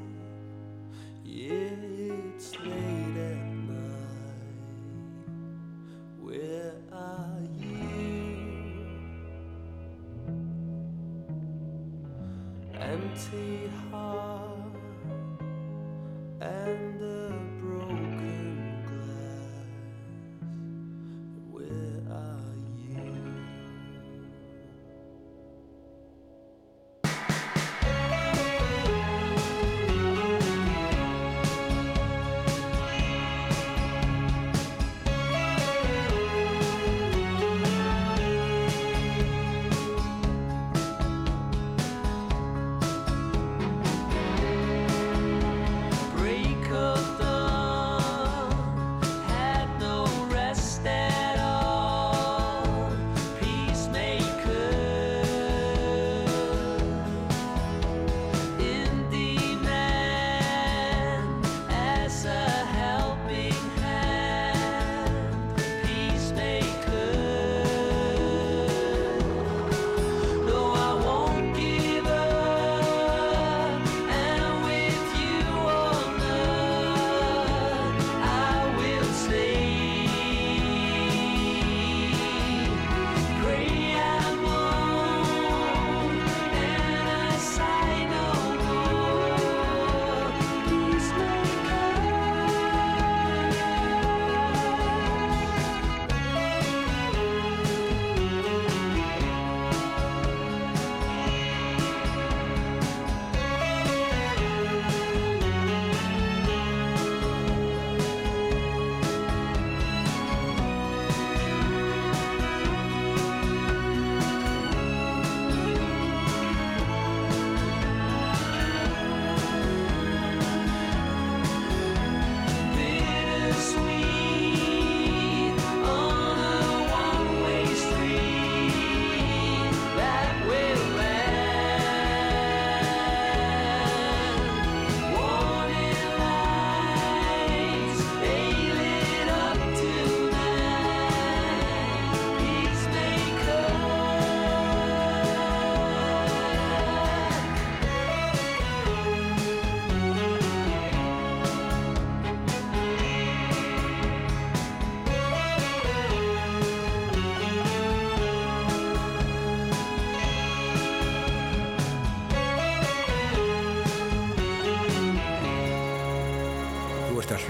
It's 1.33 2.59
late 2.59 3.17
at 3.17 3.45
night. 3.69 4.43
Where 6.19 6.73
are 6.91 7.39
you? 7.57 8.01
empty 12.81 13.69
heart 13.91 14.57
and 16.41 17.01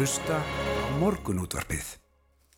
að 0.01 0.07
hlusta 0.07 0.37
á 0.41 0.97
morgunútvarpið. 0.97 1.85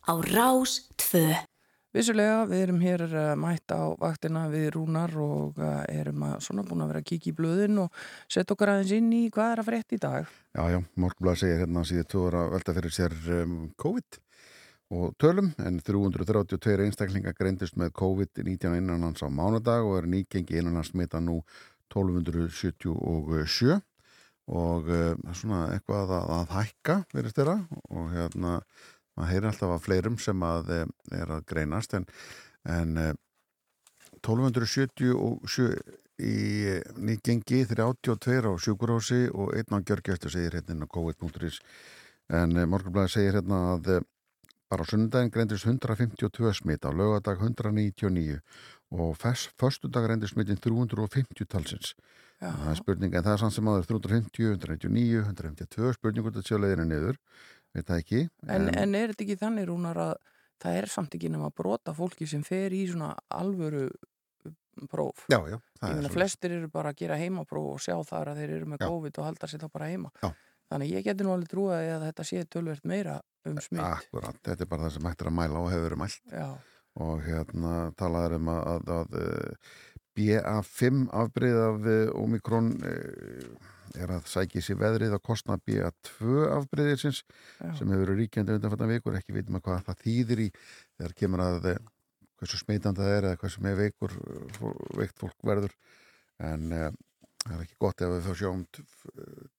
Á 0.08 0.16
Rás 0.32 0.88
2. 0.96 1.44
Vissulega, 1.92 2.46
við 2.48 2.62
erum 2.64 2.80
hér 2.80 3.04
uh, 3.04 3.36
mætt 3.36 3.68
á 3.68 3.92
vaktina 4.00 4.46
við 4.48 4.70
rúnar 4.78 5.12
og 5.20 5.60
uh, 5.60 5.84
erum 5.92 6.24
að, 6.24 6.38
svona 6.46 6.64
búin 6.64 6.80
að 6.86 6.94
vera 6.94 7.02
að 7.04 7.08
kíkja 7.10 7.34
í 7.34 7.36
blöðin 7.36 7.82
og 7.84 7.92
setja 8.32 8.56
okkar 8.56 8.72
aðeins 8.72 8.94
inn 8.96 9.12
í 9.12 9.28
hvað 9.34 9.52
er 9.52 9.60
að 9.60 9.68
frétta 9.68 9.92
í 9.92 10.00
dag. 10.00 10.32
Já, 10.56 10.62
já, 10.72 10.80
Morgunblad 10.96 11.42
segir 11.42 11.60
hérna 11.60 11.84
síðan 11.84 12.24
er 12.30 12.38
að 12.40 12.50
velta 12.56 12.76
fyrir 12.80 12.96
sér 12.96 13.12
um, 13.36 13.54
COVID 13.84 14.20
og 14.96 15.06
tölum 15.20 15.52
en 15.60 15.80
332 15.84 16.80
einstaklingar 16.86 17.36
greindist 17.36 17.76
með 17.76 17.92
COVID-19 18.00 18.78
innanlands 18.80 19.20
á 19.20 19.28
mánudag 19.28 19.84
og 19.84 20.00
er 20.00 20.08
nýgengi 20.16 20.62
innanlands 20.62 20.94
smita 20.96 21.20
nú 21.20 21.42
1277 21.92 23.82
og 24.50 24.88
uh, 24.92 25.14
svona 25.32 25.66
eitthvað 25.72 26.12
að, 26.18 26.32
að 26.38 26.54
hækka 26.58 26.96
verið 27.14 27.36
þeirra 27.38 27.58
og 27.88 28.10
hérna 28.12 28.58
maður 29.14 29.30
heyrir 29.30 29.50
alltaf 29.50 29.74
að 29.74 29.84
fleirum 29.84 30.16
sem 30.18 30.46
að 30.46 30.72
eh, 30.74 30.86
er 31.20 31.30
að 31.36 31.44
greinast. 31.50 31.94
En, 31.94 32.06
en 32.66 32.96
eh, 33.00 33.12
1277 34.24 35.68
í 36.24 36.34
nýgengi 37.02 37.64
32 37.66 38.46
á 38.46 38.52
sjúkurási 38.54 39.26
og 39.34 39.54
einn 39.58 39.74
á 39.74 39.78
gjörgjöstu 39.82 40.30
segir 40.30 40.54
hérna 40.58 40.86
COVID.is 40.86 41.60
en 42.30 42.56
eh, 42.56 42.66
Morgunblæði 42.70 43.14
segir 43.16 43.38
hérna 43.40 43.60
að 43.74 43.90
eh, 43.96 44.04
bara 44.70 44.86
á 44.86 44.90
sunnudaginn 44.90 45.32
greindist 45.34 45.66
152 45.66 46.54
smitt 46.60 46.86
á 46.86 46.90
lögadag 46.94 47.42
199 47.42 48.38
og 48.94 49.18
föstudag 49.18 50.06
greindist 50.06 50.34
smittin 50.34 50.60
350 50.62 51.50
talsins 51.50 51.94
það 52.52 52.70
er 52.74 52.78
spurning 52.80 53.14
en 53.14 53.24
það 53.26 53.32
er 53.36 53.42
samt 53.44 53.56
sem 53.56 53.68
aður 53.72 53.88
350, 53.90 54.48
199, 54.54 55.20
152 55.24 55.92
spurningur 55.98 56.34
til 56.36 56.44
sjöleðinu 56.48 56.86
niður 56.90 57.18
veit 57.74 57.86
það 57.88 58.00
ekki 58.02 58.22
en, 58.48 58.68
en 58.70 58.94
er 58.98 59.12
þetta 59.14 59.24
ekki 59.26 59.38
þannig 59.40 59.68
rúnar 59.70 60.00
að 60.04 60.14
það 60.64 60.80
er 60.80 60.90
samt 60.92 61.14
ekki 61.18 61.30
nema 61.32 61.50
að 61.50 61.56
brota 61.62 61.94
fólki 61.96 62.28
sem 62.30 62.42
fer 62.46 62.74
í 62.76 62.84
svona 62.90 63.12
alvöru 63.34 63.88
próf? 64.90 65.24
já, 65.30 65.38
já, 65.48 65.58
Ég 65.58 65.90
er 65.90 66.00
meina, 66.00 66.10
flestir 66.12 66.54
eru 66.56 66.68
bara 66.72 66.90
að 66.94 67.00
gera 67.04 67.18
heimapróf 67.20 67.74
og 67.76 67.82
sjá 67.84 67.94
þar 68.08 68.32
að 68.32 68.40
þeir 68.42 68.52
eru 68.56 68.68
með 68.72 68.80
Já. 68.82 68.86
COVID 68.88 69.18
og 69.20 69.26
halda 69.28 69.50
sér 69.50 69.62
þá 69.62 69.68
bara 69.74 69.88
heima. 69.92 70.10
Já. 70.22 70.30
Þannig 70.72 70.94
ég 70.94 71.04
geti 71.04 71.26
nú 71.26 71.34
alveg 71.34 71.50
trúið 71.52 71.90
að 71.92 72.04
þetta 72.08 72.24
sé 72.26 72.44
tölvert 72.50 72.86
meira 72.88 73.18
um 73.46 73.58
smitt. 73.60 73.84
Akkurat, 73.84 74.38
þetta 74.42 74.64
er 74.64 74.70
bara 74.70 74.86
það 74.86 74.94
sem 74.96 75.08
hægt 75.10 75.22
er 75.22 75.28
að 75.30 75.36
mæla 75.36 75.60
og 75.60 75.68
hefur 75.70 75.84
verið 75.86 76.00
mælt 76.00 76.32
Já, 76.32 76.46
og 77.04 77.22
hérna 77.26 77.74
talaður 78.00 78.36
um 78.38 78.50
að, 78.54 78.62
að, 78.72 78.94
að 78.96 79.14
BA5 80.14 81.06
afbreyð 81.12 81.60
af 81.60 81.86
eh, 81.90 82.10
Omikron 82.18 82.70
eh, 82.86 83.48
er 84.02 84.10
að 84.10 84.28
sækja 84.30 84.62
sér 84.64 84.78
veðrið 84.80 85.16
að 85.16 85.24
kostna 85.26 85.56
BA2 85.62 86.46
afbreyðisins 86.56 87.22
já. 87.22 87.70
sem 87.78 87.90
hefur 87.90 88.04
verið 88.04 88.20
ríkjandi 88.22 88.56
undanfattan 88.56 88.90
vikur, 88.90 89.18
ekki 89.18 89.36
veitum 89.36 89.58
að 89.58 89.66
hvað 89.68 89.82
það 89.88 90.00
þýðir 90.04 90.44
í 90.44 90.48
þegar 90.58 91.16
kemur 91.20 91.44
að 91.44 91.68
eh, 91.72 91.82
hversu 92.40 92.60
smeitandi 92.60 93.02
það 93.02 93.16
er 93.16 93.28
eða 93.30 93.40
hversu 93.42 93.64
með 93.64 93.80
veikur 93.82 94.16
veikt 94.98 95.20
fólk 95.22 95.46
verður. 95.46 95.76
En 96.42 96.66
það 96.72 97.52
er 97.54 97.60
ekki 97.62 97.78
gott 97.84 98.02
ef 98.02 98.10
við 98.10 98.24
þá 98.26 98.32
sjáum 98.40 98.64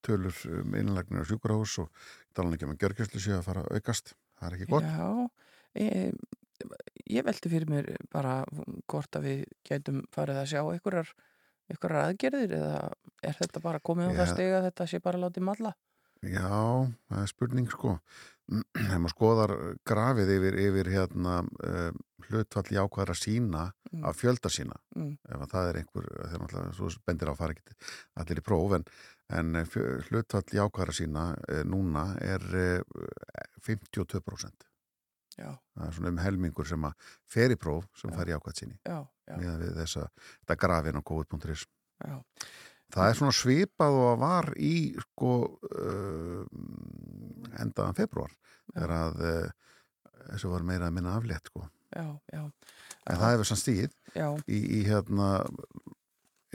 tölur 0.03 0.41
um 0.59 0.75
innlagnir 0.75 1.23
á 1.23 1.29
sjúkrahús 1.29 1.77
og 1.85 2.03
talan 2.35 2.57
ekki 2.57 2.67
um 2.67 2.73
að 2.75 2.83
gjörgjastlu 2.83 3.21
séu 3.23 3.37
að 3.37 3.47
fara 3.47 3.63
að 3.63 3.79
aukast. 3.79 4.11
Það 4.35 4.49
er 4.49 4.57
ekki 4.57 4.67
gott. 4.73 4.89
Já, 4.91 5.07
ég, 5.79 6.19
ég 7.09 7.25
velti 7.25 7.49
fyrir 7.51 7.69
mér 7.69 7.89
bara 8.13 8.43
hvort 8.89 9.17
að 9.19 9.27
við 9.29 9.41
gætum 9.69 10.03
farið 10.15 10.41
að 10.41 10.49
sjá 10.53 10.61
einhverjar, 10.63 11.09
einhverjar 11.71 12.09
aðgerðir 12.11 12.55
eða 12.59 12.79
er 13.25 13.37
þetta 13.41 13.61
bara 13.63 13.79
komið 13.83 14.09
á 14.09 14.11
Já. 14.13 14.17
það 14.21 14.31
steg 14.33 14.53
að 14.59 14.65
þetta 14.69 14.87
sé 14.93 14.99
bara 15.05 15.21
látið 15.25 15.45
malla? 15.49 15.73
Já, 16.25 16.49
það 17.11 17.21
er 17.21 17.29
spurning 17.29 17.67
sko 17.69 17.97
þegar 18.77 18.99
maður 19.01 19.13
skoðar 19.15 19.51
grafið 19.89 20.31
yfir, 20.37 20.57
yfir 20.67 20.89
hérna 20.93 21.33
um, 21.45 21.97
hlutfall 22.29 22.69
jákvæðra 22.79 23.17
sína 23.17 23.71
Mm. 23.95 24.01
af 24.09 24.17
fjölda 24.19 24.49
sína 24.51 24.73
Mm. 24.97 25.11
ef 25.23 25.39
að 25.45 25.51
það 25.53 25.67
er 25.69 25.77
einhver, 25.79 26.05
þegar 26.25 26.41
náttúrulega 26.41 26.73
svo 26.75 26.87
bendir 27.07 27.29
á 27.29 27.31
að 27.31 27.37
fara 27.39 27.53
ekki 27.55 27.75
allir 28.19 28.39
í 28.41 28.43
próf 28.43 28.73
en, 28.75 28.83
en 29.39 29.55
eh, 29.55 29.67
fjö- 29.71 30.01
hlutfall 30.09 30.51
jákvæðra 30.57 30.95
sína 30.97 31.23
e, 31.47 31.61
núna 31.63 32.03
er 32.19 32.43
e, 32.59 32.65
52% 33.63 34.67
Já, 35.35 35.49
það 35.75 35.87
er 35.89 35.95
svona 35.97 36.11
um 36.13 36.19
helmingur 36.23 36.67
sem 36.69 36.85
að 36.87 37.09
fer 37.27 37.51
í 37.51 37.57
próf 37.59 37.87
sem 37.99 38.11
Já. 38.11 38.15
fær 38.15 38.29
jákvæð 38.31 38.59
síni 38.61 38.77
já, 38.87 38.99
já, 39.27 39.35
með 39.41 39.57
við 39.65 39.73
þessa, 39.81 40.05
þetta 40.45 40.55
grafin 40.61 40.99
á 40.99 41.01
covid.is. 41.11 41.65
Það 42.95 43.09
er 43.09 43.17
svona 43.19 43.33
svipað 43.35 43.95
og 43.99 44.05
að 44.13 44.19
var 44.21 44.47
í 44.61 44.73
sko 45.01 45.31
uh, 45.73 46.45
endaðan 47.59 47.97
februar 47.97 48.31
þegar 48.71 48.93
að 48.99 49.23
uh, 49.25 49.49
þessu 50.29 50.51
var 50.53 50.63
meira 50.67 50.87
að 50.89 50.95
minna 50.99 51.15
aflétt 51.19 51.49
sko. 51.51 51.65
En 53.05 53.19
það 53.19 53.33
hefur 53.35 53.49
sann 53.51 53.59
stíð 53.61 53.91
í, 54.47 54.59
í 54.79 54.79
hérna 54.87 55.27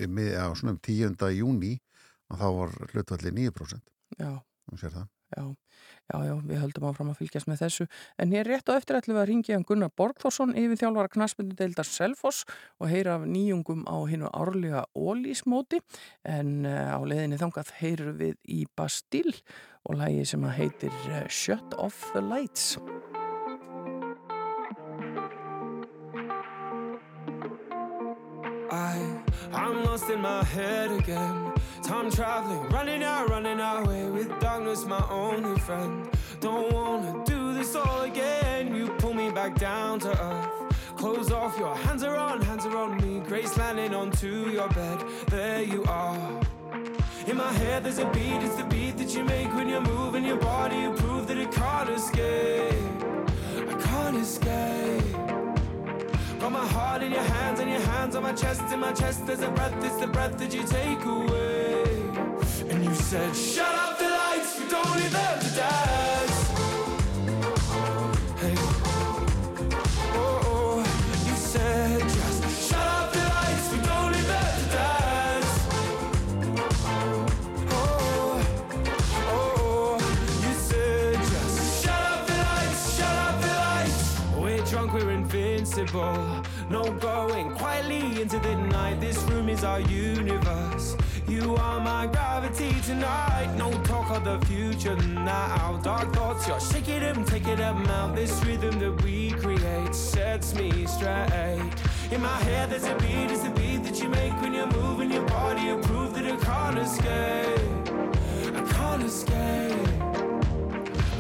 í, 0.01 0.07
mið- 0.09 0.35
á 0.41 0.49
svona 0.57 0.75
um 0.77 0.81
10. 0.83 1.15
júni 1.37 1.75
og 2.31 2.41
þá 2.41 2.47
var 2.57 2.75
hlutvalli 2.95 3.33
9% 3.51 3.93
já, 4.21 4.33
þú 4.71 4.81
sér 4.81 4.95
það. 4.97 5.09
Já, 5.31 5.45
já, 6.11 6.17
já, 6.27 6.35
við 6.51 6.63
höldum 6.65 6.87
áfram 6.91 7.13
að 7.13 7.21
fylgjast 7.21 7.51
með 7.51 7.63
þessu. 7.65 7.87
En 8.21 8.35
hér 8.35 8.51
rétt 8.51 8.71
á 8.71 8.77
eftir 8.77 8.99
ætlum 8.99 9.17
við 9.17 9.23
að 9.23 9.29
ringja 9.31 9.57
hann 9.57 9.67
Gunnar 9.69 9.93
Borgþórsson 9.97 10.57
yfir 10.59 10.81
þjálfara 10.83 11.13
knaspindu 11.15 11.59
deildar 11.59 11.89
Selfoss 11.89 12.45
og 12.81 12.91
heyra 12.93 13.19
af 13.19 13.27
nýjungum 13.31 13.87
á 13.87 13.97
hinnu 14.11 14.31
árlega 14.33 14.85
ólísmóti 14.97 15.83
en 16.25 16.67
uh, 16.69 16.97
á 16.97 17.01
leiðinni 17.05 17.41
þangað 17.41 17.75
heyrum 17.81 18.19
við 18.21 18.37
í 18.49 18.65
Bastille 18.77 19.39
og 19.89 20.01
lægi 20.03 20.27
sem 20.35 20.45
að 20.45 20.57
heitir 20.59 21.01
uh, 21.11 21.25
Shut 21.29 21.79
Off 21.79 22.11
the 22.15 22.25
Lights. 22.25 22.77
I, 28.71 29.03
I'm 29.53 29.85
lost 29.85 30.09
in 30.11 30.21
my 30.21 30.45
head 30.45 30.93
again. 30.93 31.60
Time 31.91 32.09
traveling, 32.09 32.69
running 32.69 33.03
out, 33.03 33.29
running 33.31 33.59
away 33.59 34.09
with 34.11 34.29
darkness, 34.39 34.85
my 34.85 35.05
only 35.11 35.59
friend. 35.59 36.09
Don't 36.39 36.73
wanna 36.73 37.25
do 37.25 37.53
this 37.53 37.75
all 37.75 38.03
again. 38.03 38.73
You 38.73 38.91
pull 38.99 39.13
me 39.13 39.33
back 39.33 39.57
down 39.59 39.99
to 39.99 40.11
earth. 40.11 40.77
Close 40.97 41.33
off, 41.33 41.59
your 41.59 41.75
hands 41.75 42.05
are 42.05 42.17
on, 42.17 42.43
hands 42.43 42.65
are 42.65 42.77
on 42.77 42.97
me. 42.99 43.19
Grace 43.27 43.59
landing 43.59 43.93
onto 43.93 44.51
your 44.51 44.69
bed. 44.69 45.03
There 45.31 45.65
you 45.65 45.83
are. 45.89 46.41
In 47.27 47.37
my 47.37 47.53
head, 47.55 47.83
there's 47.83 47.99
a 47.99 48.09
beat, 48.13 48.41
it's 48.41 48.55
the 48.55 48.67
beat 48.67 48.97
that 48.99 49.13
you 49.13 49.25
make 49.25 49.53
when 49.57 49.69
you're 49.69 49.81
moving 49.81 50.25
your 50.25 50.39
body. 50.39 50.77
You 50.77 50.93
prove 50.93 51.27
that 51.27 51.39
it 51.39 51.51
can't 51.51 51.91
escape. 51.91 52.73
I 53.69 53.75
can't 53.83 54.17
escape. 54.17 55.30
Got 56.51 56.63
my 56.63 56.73
heart 56.73 57.03
in 57.05 57.13
your 57.13 57.23
hands 57.23 57.61
and 57.61 57.71
your 57.71 57.81
hands 57.81 58.17
on 58.17 58.25
my 58.25 58.33
chest. 58.33 58.63
In 58.73 58.81
my 58.81 58.93
chest, 58.93 59.25
there's 59.25 59.41
a 59.41 59.51
breath, 59.51 59.73
it's 59.85 59.99
the 59.99 60.09
breath 60.09 60.37
that 60.39 60.53
you 60.53 60.65
take 60.65 61.05
away. 61.05 61.85
And 62.69 62.85
you 62.85 62.93
said, 62.93 63.37
Shut 63.37 63.73
up 63.73 63.99
the 64.01 64.09
lights, 64.09 64.59
we 64.59 64.69
don't 64.69 64.97
need 64.97 65.13
them 65.13 65.39
to 65.45 65.51
dance. 65.55 66.39
Hey. 68.41 68.55
Oh, 70.19 70.41
oh. 70.51 70.79
You 71.29 71.37
said, 71.37 72.01
Just 72.01 72.69
shut 72.69 73.13
the 73.13 73.21
lights, 73.21 73.71
we 73.71 73.79
don't 73.87 74.11
need 74.11 74.27
them 74.35 74.59
to 74.59 74.67
dance. 74.75 75.55
Oh, 77.71 77.79
oh, 77.79 78.43
oh 79.29 79.99
you 80.43 80.53
said 80.55 81.15
just 81.15 81.85
shut 81.85 82.27
the 82.27 82.35
lights, 82.35 82.97
shut 82.97 83.17
up 83.29 83.41
the 83.41 83.55
lights. 83.55 84.19
We're 84.37 84.65
drunk, 84.65 84.95
we're 84.95 85.13
invincible. 85.13 86.30
This 89.01 89.17
room 89.23 89.49
is 89.49 89.65
our 89.65 89.81
universe. 89.81 90.95
You 91.27 91.57
are 91.57 91.81
my 91.81 92.07
gravity 92.07 92.75
tonight. 92.83 93.55
No 93.57 93.71
talk 93.85 94.11
of 94.11 94.25
the 94.25 94.39
future 94.47 94.95
now. 94.97 95.81
Dark 95.83 96.13
thoughts, 96.13 96.47
you're 96.47 96.61
shaking 96.61 97.01
them, 97.01 97.25
taking 97.25 97.57
them 97.57 97.87
out. 97.87 98.15
This 98.15 98.33
rhythm 98.45 98.79
that 98.79 99.03
we 99.03 99.31
create 99.31 99.95
sets 99.95 100.55
me 100.55 100.87
straight. 100.87 101.73
In 102.11 102.21
my 102.21 102.39
head, 102.45 102.69
there's 102.71 102.85
a 102.85 102.95
beat, 102.97 103.31
it's 103.31 103.43
the 103.43 103.51
beat 103.51 103.85
that 103.85 104.03
you 104.03 104.11
make 104.11 104.35
when 104.43 104.53
you're 104.53 104.67
moving 104.67 105.11
your 105.11 105.27
body. 105.27 105.63
You 105.63 105.79
prove 105.79 106.13
that 106.15 106.27
I 106.27 106.37
can't 106.37 106.79
escape. 106.79 108.55
I 108.55 108.73
can't 108.73 109.03
escape. 109.03 109.99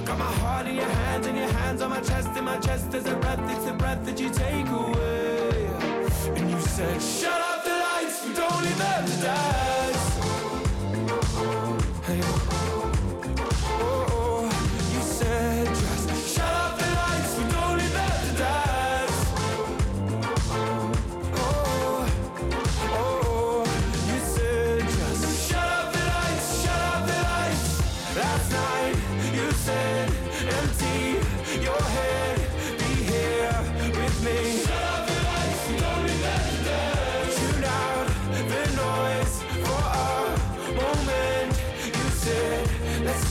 Got 0.04 0.18
my 0.18 0.32
heart 0.42 0.66
in 0.66 0.74
your 0.74 0.92
hands 1.00 1.26
and 1.26 1.36
your 1.36 1.48
hands 1.48 1.80
on 1.80 1.90
my 1.90 2.00
chest. 2.00 2.36
In 2.36 2.44
my 2.44 2.58
chest, 2.58 2.90
there's 2.90 3.06
a 3.06 3.16
breath, 3.16 3.40
it's 3.50 3.64
the 3.64 3.72
breath 3.72 4.04
that 4.04 4.20
you 4.20 4.28
take 4.28 4.68
away. 4.68 5.66
And 6.36 6.50
you 6.50 6.60
said, 6.60 7.00
Shut 7.00 7.40
up 7.40 7.59
don't 8.40 8.64
even 8.64 9.04
to 9.04 9.22
die. 9.22 9.69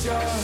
show. 0.10 0.38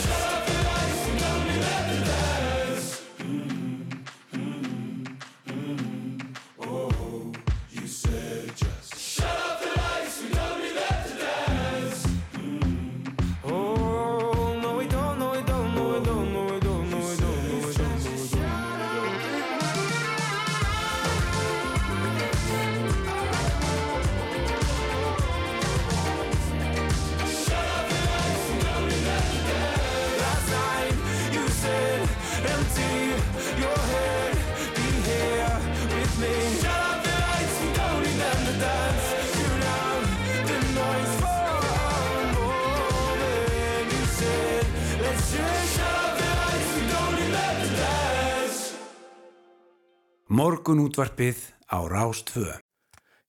Morgun 50.36 50.82
útvarpið 50.84 51.38
á 51.72 51.80
Rástvö. 51.88 52.58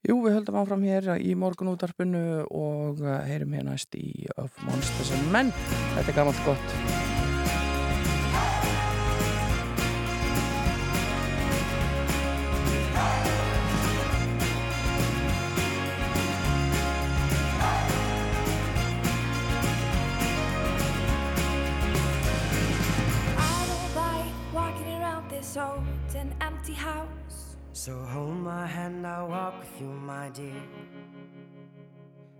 Jú, 0.02 0.16
við 0.24 0.40
höldum 0.40 0.58
áfram 0.58 0.82
hér 0.82 1.12
í 1.22 1.36
morgunútarpinu 1.38 2.42
og 2.50 2.98
uh, 3.04 3.20
heyrum 3.28 3.54
hér 3.54 3.68
næst 3.68 3.94
í 3.94 4.26
Of 4.34 4.50
Monsters 4.66 5.12
and 5.14 5.30
Men. 5.30 5.54
Þetta 5.94 6.10
er 6.10 6.18
gammalt 6.18 6.42
gott. 6.48 7.15
So 27.86 27.96
hold 28.12 28.34
my 28.38 28.66
hand, 28.66 29.06
I'll 29.06 29.28
walk 29.28 29.60
with 29.60 29.80
you, 29.80 29.86
my 29.86 30.28
dear. 30.30 30.60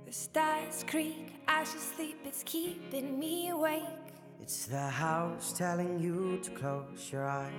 The 0.05 0.11
stars 0.11 0.85
creak 0.85 1.35
as 1.47 1.73
you 1.73 1.79
sleep, 1.79 2.19
it's 2.25 2.43
keeping 2.43 3.17
me 3.17 3.51
awake. 3.51 4.09
It's 4.43 4.67
the 4.67 4.89
house 4.89 5.55
telling 5.57 6.01
you 6.01 6.41
to 6.43 6.51
close 6.51 7.13
your 7.13 7.29
eyes. 7.29 7.53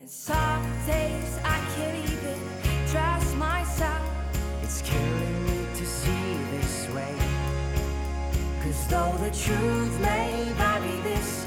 And 0.00 0.08
some 0.08 0.62
days 0.86 1.36
I 1.42 1.58
can't 1.74 2.08
even 2.08 2.38
trust 2.92 3.34
myself. 3.34 4.06
It's 4.62 4.82
killing 4.82 5.46
me 5.46 5.66
to 5.74 5.84
see 5.84 6.36
this 6.52 6.88
way. 6.94 7.16
Cause 8.62 8.86
though 8.86 9.16
the 9.18 9.32
truth 9.34 10.00
may 10.00 10.46
vary, 10.58 10.96
this 11.00 11.44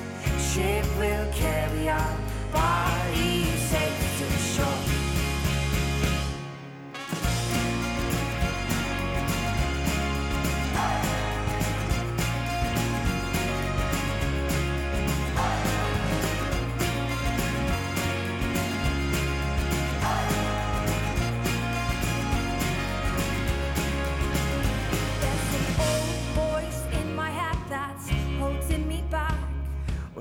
ship 0.52 0.86
will 1.00 1.32
carry 1.32 1.88
our 1.88 2.18
bodies 2.52 3.62
safe 3.70 4.07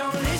Don't 0.00 0.14
listen 0.14 0.39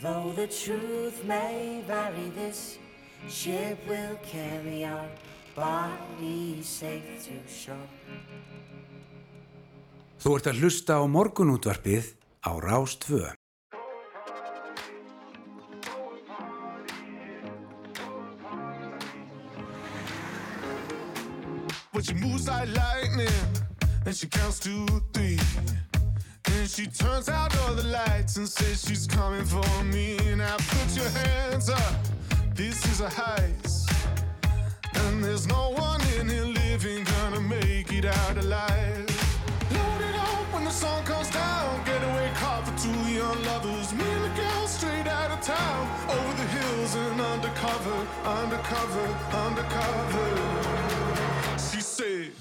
Though 0.00 0.32
the 0.36 0.46
truth 0.46 1.24
may 1.24 1.82
vary, 1.84 2.30
this 2.30 2.78
ship 3.28 3.78
will 3.88 4.14
carry 4.22 4.84
our 4.84 5.08
bodies 5.56 6.68
safe 6.68 7.26
to 7.26 7.34
shore. 7.50 7.90
Þú 10.22 10.36
ert 10.38 10.46
að 10.50 10.62
hlusta 10.62 10.98
á 10.98 11.04
morgunútvarpið 11.10 12.14
á 12.46 12.50
Rás 12.62 12.94
2. 13.02 13.34
But 21.92 22.06
she 22.06 22.14
moves 22.14 22.46
like 22.46 22.70
lightning, 22.70 23.42
and 24.06 24.14
she 24.14 24.28
counts 24.30 24.60
to 24.60 24.86
three. 25.12 25.38
And 26.46 26.68
she 26.68 26.86
turns 26.86 27.28
out 27.28 27.56
all 27.60 27.74
the 27.74 27.84
lights 27.84 28.36
and 28.36 28.48
says 28.48 28.84
she's 28.86 29.06
coming 29.06 29.44
for 29.44 29.84
me. 29.84 30.16
Now 30.36 30.56
put 30.56 30.96
your 30.96 31.08
hands 31.08 31.68
up, 31.68 31.94
this 32.54 32.84
is 32.86 33.00
a 33.00 33.08
heist. 33.08 33.90
And 34.94 35.22
there's 35.24 35.46
no 35.46 35.70
one 35.70 36.00
in 36.18 36.28
here 36.28 36.44
living 36.44 37.04
gonna 37.04 37.40
make 37.40 37.92
it 37.92 38.04
out 38.04 38.36
alive. 38.38 39.06
Load 39.72 40.00
it 40.08 40.14
up 40.14 40.52
when 40.52 40.64
the 40.64 40.70
sun 40.70 41.04
comes 41.04 41.30
down. 41.30 41.84
Getaway 41.84 42.30
car 42.34 42.64
for 42.64 42.76
two 42.78 43.00
young 43.10 43.42
lovers. 43.44 43.92
Me 43.92 44.04
and 44.04 44.24
the 44.24 44.40
girl 44.40 44.66
straight 44.66 45.06
out 45.06 45.30
of 45.30 45.40
town. 45.40 45.88
Over 46.08 46.34
the 46.42 46.48
hills 46.56 46.94
and 46.94 47.20
undercover, 47.20 48.06
undercover, 48.24 49.06
undercover. 49.46 50.28
She 51.58 51.80
said, 51.80 52.32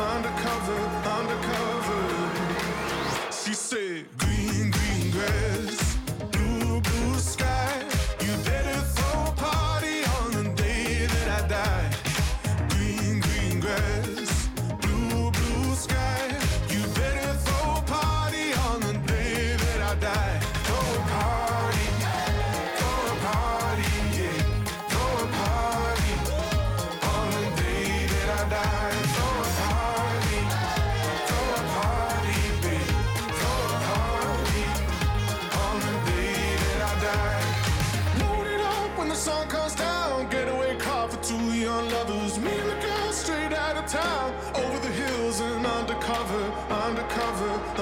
undercover, 0.00 0.80
undercover, 1.10 1.67
undercover, 46.88 47.77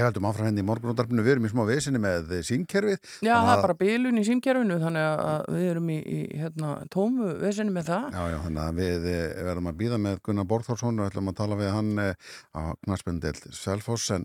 Ég 0.00 0.06
heldum 0.06 0.26
áfram 0.30 0.46
henni 0.48 0.62
í 0.62 0.64
morgunúndarpinu, 0.64 1.20
við 1.20 1.34
erum 1.34 1.44
í 1.44 1.50
smá 1.50 1.60
vesinni 1.68 2.00
með 2.00 2.30
símkerfið. 2.48 3.02
Já, 3.20 3.34
það 3.34 3.50
er 3.52 3.64
bara 3.66 3.76
bilun 3.82 4.20
í 4.20 4.22
símkerfinu 4.24 4.78
þannig 4.80 5.08
að 5.26 5.42
við 5.52 5.66
erum 5.74 5.90
í, 5.92 5.96
í 6.00 6.20
hérna, 6.40 6.70
tómu 6.94 7.34
vesinni 7.42 7.74
með 7.74 7.90
það. 7.90 8.06
Já, 8.16 8.22
já, 8.32 8.38
þannig 8.46 8.62
að 8.64 8.80
við 8.80 9.08
eh, 9.12 9.42
verðum 9.50 9.68
að 9.68 9.78
býða 9.82 9.98
með 10.06 10.22
Gunnar 10.24 10.48
Borþórsson 10.48 11.02
og 11.02 11.10
ætlum 11.10 11.28
að 11.28 11.38
tala 11.42 11.58
við 11.60 11.72
hann 11.76 11.90
eh, 12.06 12.30
á 12.56 12.62
knaspendel 12.86 13.34
Selfoss 13.60 14.14
en, 14.16 14.24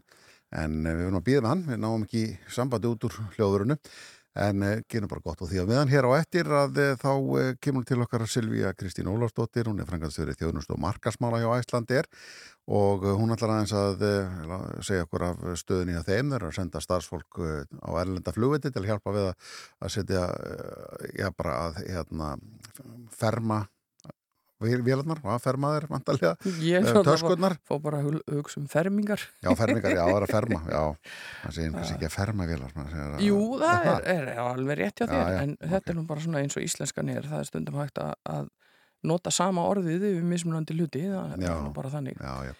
en 0.55 0.77
eh, 0.85 0.93
við 0.95 1.09
verðum 1.09 1.19
að 1.19 1.27
býða 1.27 1.43
með 1.43 1.51
hann, 1.51 1.65
við 1.73 1.81
náum 1.83 2.05
ekki 2.07 2.27
sambandi 2.55 2.93
út 2.93 3.09
úr 3.09 3.19
hljóðurinu 3.35 3.81
en 4.45 4.63
gerum 4.91 5.07
bara 5.07 5.23
gott 5.23 5.45
og 5.45 5.47
því 5.47 5.61
að 5.61 5.69
meðan 5.69 5.91
hér 5.93 6.07
á 6.11 6.11
eftir 6.17 6.49
að 6.51 6.79
þá 6.99 7.11
kemur 7.63 7.85
til 7.87 8.01
okkar 8.03 8.25
Silvíja 8.27 8.73
Kristín 8.75 9.07
Ólafsdóttir, 9.07 9.69
hún 9.71 9.79
er 9.79 9.87
frangaðstöður 9.87 10.33
í 10.33 10.39
þjóðnust 10.41 10.73
og 10.75 10.81
markasmála 10.83 11.39
hjá 11.39 11.53
Æslandir 11.55 12.09
og 12.67 13.03
eh, 13.05 13.13
hún 13.19 13.33
ætlar 13.35 13.51
aðeins 13.55 13.73
að 13.77 14.01
eh, 14.07 14.81
segja 14.87 15.05
okkur 15.05 15.25
af 15.27 15.43
stöðunni 15.61 15.97
að 15.99 16.07
þeim. 16.09 16.31
Þeir 16.33 16.39
eru 16.39 16.49
að 16.49 16.57
senda 16.57 16.81
starfsfólk 16.81 17.39
eh, 17.45 17.61
á 17.85 17.89
erlenda 18.01 18.33
flugviti 18.33 18.71
til 18.73 18.81
að 18.81 18.89
hjálpa 18.93 19.13
við 19.19 19.29
að, 19.29 19.93
setja 19.93 20.25
já 21.19 21.29
bara 21.37 21.59
að 21.67 21.79
hérna, 21.85 22.31
ferma 23.13 23.63
vélarnar. 24.65 25.19
Og 25.21 25.29
að 25.35 25.41
ferma 25.43 25.69
þeir 25.75 25.85
vantarlega 25.91 26.31
Ég 26.63 26.81
náttúrulega 26.81 27.05
töskurnar. 27.11 27.55
fó 27.67 27.75
bara 27.83 27.99
að 27.99 28.05
hug- 28.07 28.31
hugsa 28.39 28.59
um 28.61 28.67
fermingar. 28.71 29.21
já 29.43 29.51
fermingar, 29.59 29.91
já 29.93 30.01
það 30.07 30.15
er 30.15 30.25
að 30.25 30.31
ferma 30.31 30.61
já, 30.71 30.81
það 31.43 31.55
segir 31.57 31.73
kannski 31.75 31.95
ekki 31.99 32.07
að 32.09 32.15
ferma 32.15 32.47
vélar 32.49 32.71
að- 32.81 33.19
Jú, 33.21 33.39
það 33.61 33.89
er, 33.91 34.07
er 34.15 34.39
alveg 34.41 34.79
rétt 34.79 35.03
hjá 35.03 35.05
Já, 35.05 35.11
þér, 35.11 35.33
já, 35.35 35.41
en 35.43 35.57
þetta 35.75 35.91
er 35.93 35.99
nú 35.99 36.05
bara 36.09 36.23
svona 36.25 36.41
eins 36.41 36.57
og 36.57 36.65
íslenskan 36.65 37.11
er, 37.13 37.27
það 37.29 37.43
er 37.43 37.49
stundum 37.51 37.77
hægt 37.83 38.01
að, 38.01 38.13
að 38.31 38.49
nota 39.07 39.31
sama 39.33 39.63
orðið 39.69 40.03
við 40.05 40.17
mismunandi 40.27 40.75
hluti, 40.75 41.03
það 41.11 41.35
Já. 41.43 41.51
er 41.53 41.69
bara 41.75 41.91
þannig. 41.93 42.19
Já, 42.19 42.33
já. 42.49 42.53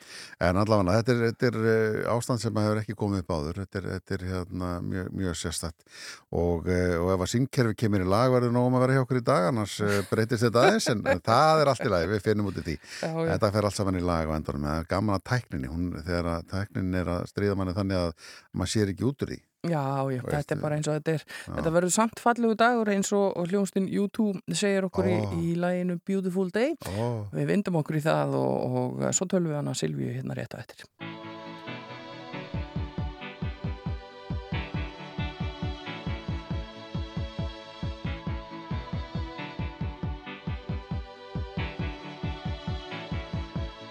En 0.48 0.60
allavega, 0.62 0.98
þetta 1.00 1.14
er, 1.16 1.22
þetta 1.30 1.50
er 1.50 1.58
eh, 1.72 2.00
ástand 2.14 2.44
sem 2.44 2.60
hefur 2.62 2.82
ekki 2.82 2.98
komið 3.00 3.24
upp 3.24 3.34
áður. 3.36 3.62
Þetta 3.64 3.82
er, 3.82 3.88
þetta 3.96 4.18
er 4.18 4.26
hérna, 4.32 4.72
mjög, 4.86 5.10
mjög 5.22 5.40
sérstætt. 5.42 5.88
Og, 6.36 6.70
eh, 6.72 6.96
og 7.00 7.14
ef 7.16 7.26
að 7.26 7.32
syngkerfi 7.34 7.80
kemur 7.84 8.06
í 8.06 8.10
lag 8.16 8.34
verður 8.36 8.56
nógum 8.56 8.78
að 8.80 8.86
vera 8.86 8.98
hjá 8.98 9.04
okkur 9.06 9.22
í 9.22 9.26
dag, 9.32 9.50
annars 9.52 9.80
eh, 9.82 9.98
breytist 10.12 10.46
þetta 10.48 10.66
aðeins, 10.66 10.90
en 10.94 11.04
það 11.26 11.64
er 11.64 11.74
allt 11.74 11.86
í 11.86 11.92
lagi, 11.96 12.12
við 12.14 12.24
finnum 12.30 12.52
út 12.52 12.62
í 12.62 12.66
því. 12.70 12.78
Þetta 13.02 13.52
fer 13.58 13.70
allt 13.70 13.80
saman 13.80 14.00
í 14.00 14.06
lag 14.06 14.36
endanum. 14.36 14.70
Það 14.70 14.84
er 14.84 14.90
gaman 14.96 15.18
að 15.20 15.26
tækninni, 15.32 15.72
hún, 15.72 15.92
þegar 16.02 16.32
að 16.36 16.48
tækninni 16.54 17.02
er 17.02 17.12
að 17.18 17.28
stríða 17.32 17.60
manni 17.60 17.76
þannig 17.78 18.02
að 18.02 18.32
maður 18.56 18.74
sér 18.76 18.94
ekki 18.94 19.08
út 19.10 19.26
úr 19.26 19.34
því. 19.34 19.42
Já, 19.70 19.84
já, 20.12 20.22
Veist, 20.22 20.32
þetta 20.36 20.56
er 20.56 20.62
bara 20.62 20.80
eins 20.80 20.90
og 20.92 20.98
þetta 21.00 21.16
er. 21.18 21.26
Já. 21.26 21.54
Þetta 21.58 21.76
verður 21.78 21.96
samt 21.98 22.24
fallegu 22.24 22.58
dagur 22.60 22.92
eins 22.94 23.12
og, 23.16 23.28
og 23.36 23.52
hljónstinn 23.52 23.90
YouTube 23.92 24.42
segir 24.54 24.88
okkur 24.90 25.10
Ó. 25.10 25.12
í, 25.12 25.52
í 25.52 25.56
læginu 25.60 26.00
Beautiful 26.06 26.52
Day. 26.54 26.76
Ó, 26.96 27.26
Við 27.36 27.52
vindum 27.54 27.82
okkur 27.82 28.00
í 28.00 28.06
það 28.06 28.38
og, 28.40 28.80
og 28.82 29.06
svo 29.16 29.30
tölum 29.32 29.54
við 29.54 29.62
hana 29.62 29.78
Silvíu 29.78 30.14
hérna 30.16 30.38
rétt 30.38 30.56
á 30.56 30.62
eftir. 30.62 30.90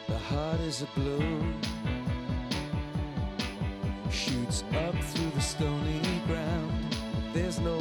The 0.08 0.18
heart 0.18 0.60
is 0.60 0.82
a 0.82 0.86
shoots 0.94 1.63
up 4.62 4.94
through 4.96 5.30
the 5.30 5.40
stony 5.40 6.00
ground. 6.26 6.96
There's 7.32 7.58
no 7.58 7.76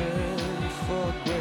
in 0.00 0.06
return 0.06 0.68
for 0.86 1.31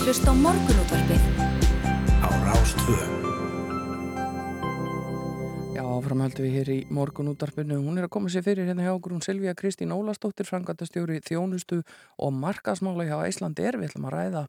að 0.00 0.06
hlusta 0.08 0.32
á 0.32 0.34
morgunútvarpið 0.34 1.29
Framhaldum 6.30 6.46
við 6.46 6.58
hér 6.60 6.68
í 6.70 6.82
morgun 6.94 7.28
útarpinu. 7.32 7.76
Hún 7.82 7.98
er 7.98 8.04
að 8.06 8.12
koma 8.14 8.30
sér 8.30 8.44
fyrir 8.46 8.68
hérna 8.68 8.84
hjá 8.84 8.92
okkur 8.92 9.16
hún 9.16 9.22
Silvíja 9.24 9.54
Kristín 9.58 9.90
Ólastóttir, 9.90 10.46
frangatastjóri 10.46 11.18
þjónustu 11.26 11.80
og 12.22 12.30
markasmála 12.38 13.08
hjá 13.08 13.16
Íslandi 13.26 13.64
er. 13.66 13.78
Við 13.80 13.88
ætlum 13.88 14.06
að 14.06 14.14
ræða 14.14 14.42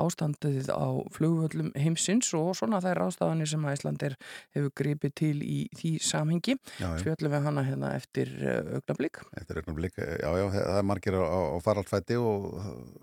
ástandið 0.00 0.70
á 0.72 0.88
flugvöllum 1.12 1.74
heimsins 1.76 2.32
og 2.38 2.54
svona 2.56 2.80
þær 2.80 3.02
ástafanir 3.10 3.50
sem 3.52 3.68
Íslandir 3.68 4.16
hefur 4.56 4.72
gripið 4.80 5.16
til 5.20 5.36
í 5.44 5.58
því 5.76 5.92
samhengi. 6.08 6.56
Svöllum 7.04 7.36
við 7.36 7.48
hana 7.50 7.68
hérna 7.68 7.92
eftir 8.00 8.32
eh, 8.40 8.74
augnablík. 8.80 9.20
Eftir 9.36 9.60
augnablík, 9.60 10.00
já, 10.00 10.30
já, 10.40 10.46
það 10.56 10.80
er 10.80 10.88
margir 10.88 11.20
á, 11.20 11.36
á 11.52 11.58
faraldfætti 11.60 12.16
og 12.16 12.48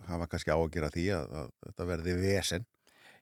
hafa 0.09 0.31
kannski 0.31 0.57
ágjör 0.57 0.89
að 0.89 0.97
því 0.97 1.09
að, 1.19 1.41
að 1.43 1.57
þetta 1.67 1.91
verði 1.93 2.21
vesen. 2.23 2.71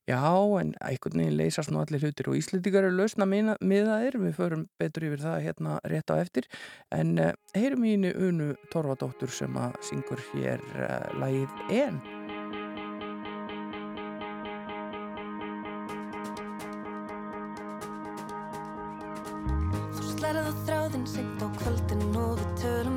Já, 0.10 0.34
en 0.58 0.72
einhvern 0.82 1.20
veginn 1.22 1.36
leysast 1.38 1.70
nú 1.70 1.78
allir 1.78 2.02
hlutir 2.02 2.32
og 2.32 2.38
Íslandíkar 2.40 2.88
eru 2.88 2.96
lausna 2.98 3.28
miðaðir, 3.30 4.16
við 4.18 4.34
förum 4.34 4.64
betur 4.82 5.06
yfir 5.06 5.22
það 5.22 5.44
hérna 5.46 5.76
rétt 5.92 6.10
á 6.10 6.18
eftir, 6.18 6.48
en 6.90 7.14
uh, 7.22 7.30
heyrum 7.54 7.86
í 7.86 7.94
henni 7.94 8.10
Unu 8.18 8.48
Torfadóttur 8.74 9.30
sem 9.30 9.60
að 9.62 9.78
syngur 9.86 10.24
hér 10.32 10.66
uh, 10.74 11.06
lagið 11.22 11.54
En. 11.70 12.02
Þú 20.00 20.10
slærið 20.16 20.50
á 20.50 20.54
þráðin 20.66 21.06
sent 21.14 21.46
á 21.46 21.48
kvöldin 21.62 22.10
og 22.18 22.42
við 22.42 22.58
tölum 22.66 22.91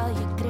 gleymi 0.00 0.26
hvað 0.36 0.49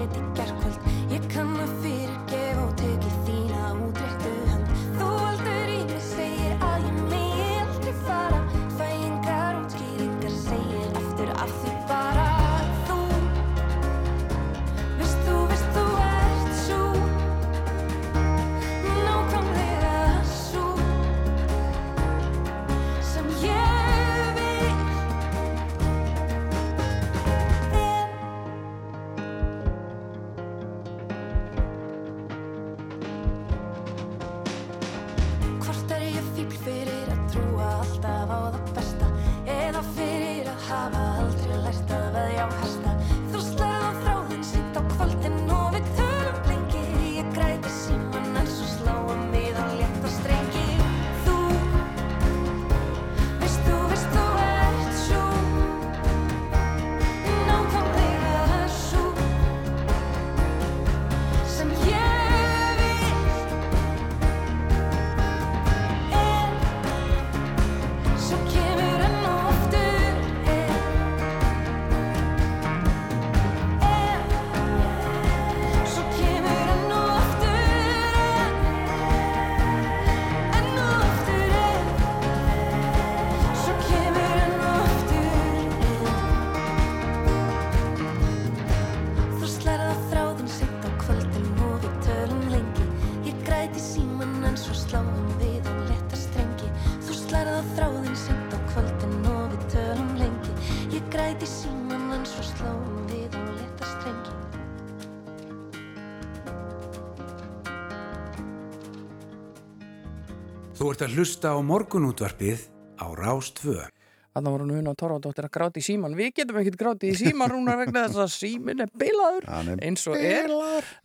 ert 111.01 111.09
að 111.09 111.16
hlusta 111.16 111.51
á 111.57 111.59
morgunútvarpið 111.64 112.66
á 113.01 113.09
Rástfö. 113.16 113.86
Þannig 114.34 114.53
var 114.53 114.62
hún 114.62 114.72
Una 114.76 114.92
Torfadóttir 114.92 115.46
að 115.46 115.53
gráti 115.55 115.80
í 115.80 115.86
síman. 115.86 116.16
Við 116.18 116.34
getum 116.36 116.59
ekkert 116.61 116.76
gráti 116.82 117.09
í 117.09 117.14
síman 117.16 117.48
rúna 117.48 117.76
vegna 117.80 118.03
þess 118.05 118.20
að 118.20 118.34
símin 118.34 118.84
er 118.84 118.90
er 119.01 119.80
eins 119.80 120.05
og 120.11 120.18
er. 120.20 120.53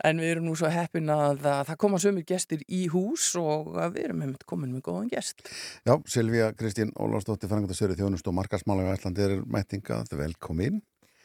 En 0.04 0.20
við 0.20 0.34
erum 0.34 0.50
nú 0.50 0.56
svo 0.58 0.68
heppin 0.68 1.08
að 1.08 1.40
það, 1.46 1.62
það 1.70 1.80
koma 1.86 2.02
sömur 2.04 2.28
gestir 2.28 2.60
í 2.68 2.82
hús 2.92 3.30
og 3.40 3.72
að 3.72 3.96
við 3.96 4.04
erum 4.10 4.22
hefðið 4.26 4.46
komin 4.52 4.76
með 4.76 4.84
góðan 4.90 5.10
gest. 5.16 5.40
Já, 5.88 5.96
Silvíja 6.04 6.52
Kristín 6.52 6.92
Ólafsdóttir, 6.92 7.48
frangatastöru 7.48 7.96
þjónust 7.96 8.28
og 8.28 8.36
markasmála 8.36 8.84
í 8.84 8.92
Æslandi 8.92 9.24
er 9.24 9.36
mættingað, 9.48 10.12
velkomin. 10.12 10.82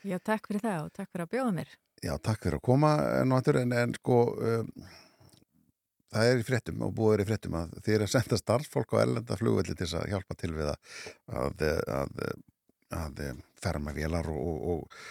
Já, 0.08 0.16
takk 0.24 0.48
fyrir 0.48 0.64
það 0.64 0.86
og 0.88 0.92
takk 0.96 1.12
fyrir 1.12 1.28
að 1.28 1.36
bjóða 1.36 1.56
mér. 1.60 1.80
Já, 2.02 2.16
takk 2.24 2.40
fyrir 2.48 2.62
að 2.62 2.68
koma 2.72 2.96
aftur, 3.36 3.60
en, 3.66 3.76
en 3.78 4.00
sko 4.00 4.24
um, 4.32 4.70
það 6.12 6.30
er 6.30 6.42
í 6.42 6.46
fréttum 6.48 6.86
og 6.86 6.94
búið 6.98 7.16
er 7.16 7.24
í 7.24 7.28
fréttum 7.30 7.58
að 7.60 7.74
þið 7.80 7.96
er 7.96 8.06
að 8.06 8.14
senda 8.14 8.40
starfsfólk 8.40 8.96
á 8.98 9.04
ellenda 9.04 9.40
flugvelli 9.40 9.76
til 9.80 9.90
að 9.90 10.08
hjálpa 10.12 10.38
til 10.40 10.52
við 10.58 10.72
að, 10.74 10.94
að, 11.42 11.66
að, 11.98 12.24
að 13.02 13.22
ferma 13.62 13.96
vélar 13.96 14.30
og, 14.34 14.66
og, 14.74 15.02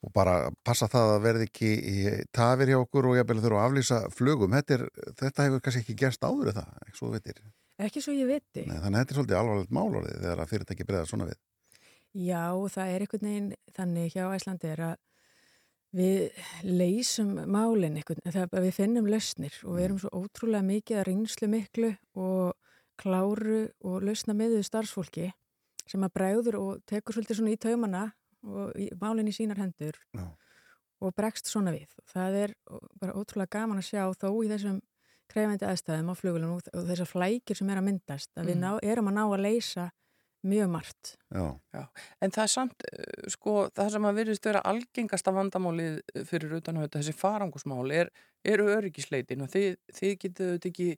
og, 0.00 0.12
bara 0.14 0.36
passa 0.64 0.88
það 0.90 1.12
að 1.16 1.24
verði 1.26 1.48
ekki 1.50 1.72
í 1.76 1.96
tafir 2.36 2.72
hjá 2.72 2.78
okkur 2.78 3.10
og 3.10 3.18
jafnvel 3.18 3.42
þurfa 3.42 3.62
að 3.62 3.70
aflýsa 3.70 4.00
flugum. 4.14 4.54
Þetta, 4.54 4.76
er, 4.78 5.12
þetta 5.18 5.46
hefur 5.48 5.64
kannski 5.64 5.82
ekki 5.82 5.96
gerst 6.04 6.26
áður 6.26 6.52
það, 6.54 6.68
ekki 6.86 7.00
svo 7.00 7.10
veitir. 7.14 7.40
Ekki 7.82 8.00
svo 8.04 8.14
ég 8.16 8.30
viti. 8.30 8.64
Nei, 8.64 8.78
þannig 8.80 8.94
að 8.94 9.02
þetta 9.02 9.12
er 9.12 9.18
svolítið 9.18 9.40
alvarlegt 9.40 9.74
málorðið 9.76 10.22
þegar 10.22 10.42
að 10.44 10.52
fyrirtæki 10.52 10.86
breyða 10.88 11.08
svona 11.10 11.26
við. 11.28 11.40
Já, 12.16 12.44
það 12.72 12.92
er 12.92 13.02
einhvern 13.04 13.26
veginn 13.28 13.50
þannig 13.76 14.14
hjá 14.14 14.22
Æslandi 14.30 14.70
er 14.72 14.84
að 14.86 14.94
við 15.94 16.30
leysum 16.66 17.34
málinn 17.46 17.96
einhvern 18.00 18.22
veginn, 18.24 18.62
við 18.66 18.74
finnum 18.74 19.06
lausnir 19.10 19.54
og 19.64 19.76
við 19.78 19.84
erum 19.86 19.98
svo 20.02 20.10
ótrúlega 20.22 20.66
mikið 20.66 20.98
að 21.00 21.06
reynslu 21.10 21.48
miklu 21.52 21.92
og 22.14 22.54
kláru 23.00 23.60
og 23.84 24.02
lausna 24.02 24.34
með 24.34 24.56
við 24.58 24.66
starfsfólki 24.70 25.30
sem 25.86 26.02
að 26.02 26.14
bregður 26.16 26.56
og 26.58 26.82
tekur 26.88 27.14
svolítið 27.14 27.38
svona 27.38 27.54
í 27.54 27.60
taumana 27.62 28.02
og 28.46 28.72
í, 28.80 28.88
málinn 29.00 29.28
í 29.30 29.34
sínar 29.36 29.60
hendur 29.60 29.96
Já. 30.16 30.26
og 31.00 31.14
bregst 31.14 31.46
svona 31.50 31.72
við. 31.74 31.88
Það 32.10 32.38
er 32.42 32.54
bara 33.00 33.14
ótrúlega 33.14 33.58
gaman 33.60 33.78
að 33.82 33.88
sjá 33.92 34.02
þó 34.18 34.28
í 34.42 34.50
þessum 34.50 34.80
krefandi 35.30 35.66
aðstæðum 35.66 36.10
á 36.10 36.14
flugulum 36.18 36.52
og, 36.56 36.66
og 36.74 36.84
þessar 36.90 37.10
flækir 37.10 37.58
sem 37.58 37.70
er 37.70 37.80
að 37.80 37.86
myndast 37.88 38.30
að 38.38 38.50
við 38.50 38.56
Mm. 38.56 38.62
ná, 38.62 38.70
erum 38.82 39.08
að 39.10 39.16
ná 39.18 39.24
að 39.26 39.42
leysa 39.46 39.86
mjög 40.48 40.70
margt. 40.72 41.12
Já, 41.34 41.46
En 42.22 42.32
það 42.34 42.42
er 42.42 42.52
samt, 42.52 42.86
eh, 42.92 43.28
sko, 43.32 43.56
það 43.74 43.90
sem 43.96 44.08
að 44.08 44.20
virðist 44.20 44.48
vera 44.48 44.62
algengasta 44.64 45.34
vandamálið 45.34 46.00
fyrir 46.28 46.56
utan 46.60 46.80
þetta, 46.82 47.00
þessi 47.00 47.16
farangusmál, 47.16 47.90
er, 47.92 48.10
eru 48.44 48.68
öryggisleitin 48.76 49.42
og 49.42 49.52
þið, 49.52 49.76
þið 49.92 50.16
getur 50.24 50.52
þetta 50.54 50.72
ekki 50.72 50.90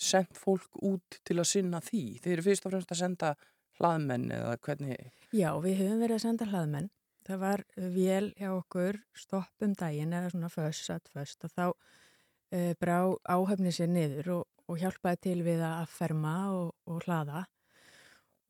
sendt 0.00 0.38
fólk 0.40 0.80
út 0.82 1.20
til 1.24 1.38
að 1.38 1.50
sinna 1.50 1.80
því. 1.84 2.04
Þið 2.22 2.32
eru 2.32 2.46
fyrst 2.46 2.66
og 2.66 2.74
fremst 2.74 2.94
að 2.94 3.02
senda 3.02 3.34
hlaðmenn 3.80 4.30
eða 4.36 4.56
hvernig, 4.64 5.10
Já, 5.30 5.54
við 5.62 5.78
höfum 5.78 6.00
verið 6.02 6.16
að 6.16 6.24
senda 6.24 6.48
hlaðmenn. 6.50 6.90
Það 7.28 7.38
var 7.44 7.62
vél 7.94 8.32
hjá 8.34 8.48
okkur 8.50 8.98
stoppum 9.14 9.74
daginn 9.78 10.14
eða 10.16 10.32
svona 10.32 10.48
föss, 10.50 10.80
satt 10.88 11.10
föst 11.12 11.44
og 11.46 11.52
þá 11.52 11.66
uh, 11.68 12.72
brá 12.80 12.96
áhöfni 13.28 13.70
sér 13.74 13.92
niður 13.92 14.32
og, 14.38 14.48
og 14.66 14.80
hjálpaði 14.80 15.20
til 15.28 15.36
við 15.46 15.62
að 15.62 15.84
ferma 15.92 16.34
og, 16.56 16.72
og 16.90 17.04
hlaða 17.06 17.44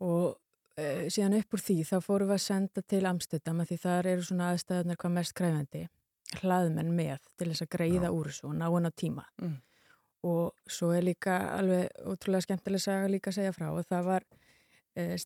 og 0.01 0.27
uh, 0.81 1.07
síðan 1.13 1.39
upp 1.41 1.57
úr 1.57 1.63
því 1.65 1.79
þá 1.89 1.97
fórum 2.05 2.31
við 2.31 2.37
að 2.39 2.45
senda 2.47 2.83
til 2.89 3.03
Amsterdam 3.11 3.61
að 3.65 3.73
því 3.73 3.79
þar 3.85 4.07
eru 4.15 4.23
svona 4.29 4.51
aðstæðunar 4.55 5.01
hvað 5.03 5.17
mest 5.19 5.35
kræfandi 5.41 5.83
hlaðmenn 6.41 6.93
með 6.95 7.19
til 7.39 7.49
þess 7.51 7.65
að 7.67 7.73
greiða 7.75 8.07
Já. 8.09 8.15
úr 8.15 8.29
þessu 8.31 8.47
og 8.51 8.55
ná 8.61 8.69
hann 8.71 8.87
á 8.87 8.93
tíma 8.95 9.25
Mm. 9.41 9.57
og 10.23 10.53
svo 10.69 10.91
er 10.93 11.03
líka 11.03 11.39
alveg 11.57 11.89
ótrúlega 12.07 12.45
skemmtileg 12.45 12.81
saga 12.85 13.09
líka 13.09 13.31
að 13.33 13.39
segja 13.41 13.53
frá 13.57 13.71
og 13.73 13.87
það 13.89 14.05
var 14.05 14.25
eh, 14.97 15.17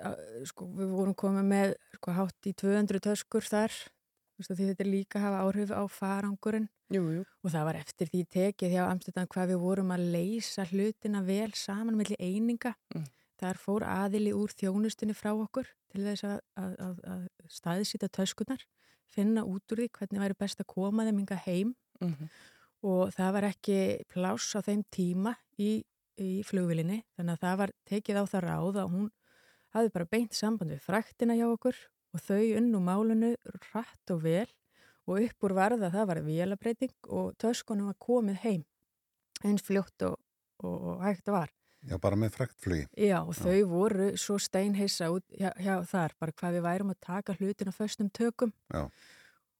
á- 0.00 0.16
sko, 0.48 0.64
við 0.78 0.90
vorum 0.96 1.14
komið 1.14 1.44
með 1.52 1.74
sko, 1.98 2.12
hátt 2.16 2.48
í 2.48 2.54
200 2.56 3.00
töskur 3.04 3.44
þar 3.44 3.74
því 4.40 4.70
þetta 4.70 4.80
er 4.86 4.88
líka 4.88 5.18
að 5.20 5.24
hafa 5.26 5.40
áhrif 5.44 5.70
á 5.76 5.82
farangurinn 5.92 6.68
jú, 6.90 7.02
jú, 7.12 7.24
og 7.44 7.50
það 7.52 7.64
var 7.68 7.76
eftir 7.82 8.08
því 8.08 8.20
tekið 8.32 8.72
hjá 8.72 8.82
Amsterdam 8.88 9.28
hvað 9.28 9.50
við 9.52 9.58
vorum 9.60 9.90
að 9.92 10.06
leysa 10.14 10.64
hlutina 10.72 11.20
vel 11.22 11.52
saman 11.54 11.96
melli 12.00 12.16
eininga 12.18 12.72
Mm. 12.96 13.04
Þar 13.40 13.60
fór 13.60 13.86
aðili 13.88 14.34
úr 14.36 14.52
þjónustunni 14.52 15.16
frá 15.16 15.32
okkur 15.32 15.68
til 15.90 16.04
þess 16.04 16.28
að, 16.28 16.38
að, 16.60 16.76
að, 16.86 17.02
að 17.14 17.26
staðsýta 17.50 18.10
töskunar 18.12 18.64
finna 19.10 19.42
út 19.48 19.72
úr 19.72 19.82
því 19.82 19.90
hvernig 19.98 20.22
væri 20.22 20.38
best 20.38 20.62
að 20.62 20.70
koma 20.70 21.06
þeim 21.08 21.24
inga 21.24 21.38
heim 21.46 21.74
mm 22.00 22.30
og 22.86 23.12
það 23.12 23.32
var 23.36 23.46
ekki 23.50 23.78
pláss 24.08 24.56
á 24.56 24.60
þeim 24.64 24.84
tíma 24.92 25.34
í, 25.60 25.80
í 26.20 26.30
flugvilinni 26.46 27.02
þannig 27.16 27.36
að 27.36 27.42
það 27.44 27.58
var 27.62 27.72
tekið 27.90 28.20
á 28.20 28.24
það 28.32 28.46
ráð 28.46 28.78
að 28.80 28.94
hún 28.94 29.10
hafði 29.76 29.92
bara 29.96 30.10
beint 30.14 30.36
samband 30.36 30.74
við 30.74 30.86
fræktina 30.86 31.36
hjá 31.38 31.46
okkur 31.50 31.76
og 32.14 32.24
þau 32.24 32.42
unnu 32.60 32.80
málunu 32.82 33.34
rætt 33.70 34.14
og 34.14 34.24
vel 34.24 34.48
og 35.06 35.20
upp 35.26 35.46
úr 35.46 35.56
varða 35.56 35.92
það 35.92 36.10
var 36.10 36.22
vélabreiting 36.26 37.12
og 37.12 37.36
töskunum 37.40 37.90
var 37.90 38.00
komið 38.00 38.42
heim 38.44 38.64
eins 39.44 39.64
fljótt 39.64 40.08
og, 40.08 40.18
og, 40.64 40.76
og 40.92 41.04
hægt 41.04 41.30
var. 41.32 41.52
Já, 41.88 41.96
bara 42.02 42.16
með 42.16 42.34
frækt 42.36 42.58
flugi. 42.60 42.86
Já 42.98 43.20
og 43.22 43.34
þau 43.38 43.56
voru 43.70 44.10
svo 44.20 44.38
steinheissa 44.38 45.08
út 45.14 45.24
hjá, 45.32 45.50
hjá 45.56 45.78
þar 45.88 46.14
bara 46.20 46.32
hvað 46.32 46.58
við 46.58 46.66
værum 46.68 46.90
að 46.94 47.00
taka 47.06 47.36
hlutin 47.38 47.70
á 47.70 47.74
föstum 47.76 48.10
tökum 48.12 48.52
Já. 48.72 48.84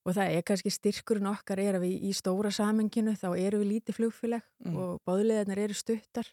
og 0.04 0.14
það 0.16 0.34
er 0.36 0.42
kannski 0.42 0.70
styrkurinn 0.74 1.30
okkar 1.30 1.58
er 1.60 1.78
að 1.78 1.86
við 1.86 2.04
í 2.10 2.12
stóra 2.16 2.50
samenginu 2.52 3.16
þá 3.16 3.28
eru 3.38 3.62
við 3.64 3.72
lítið 3.76 3.98
flugfélag 4.00 4.42
Mm. 4.60 4.76
og 4.76 5.00
báðleðarnar 5.08 5.58
eru 5.58 5.74
stuttar 5.74 6.26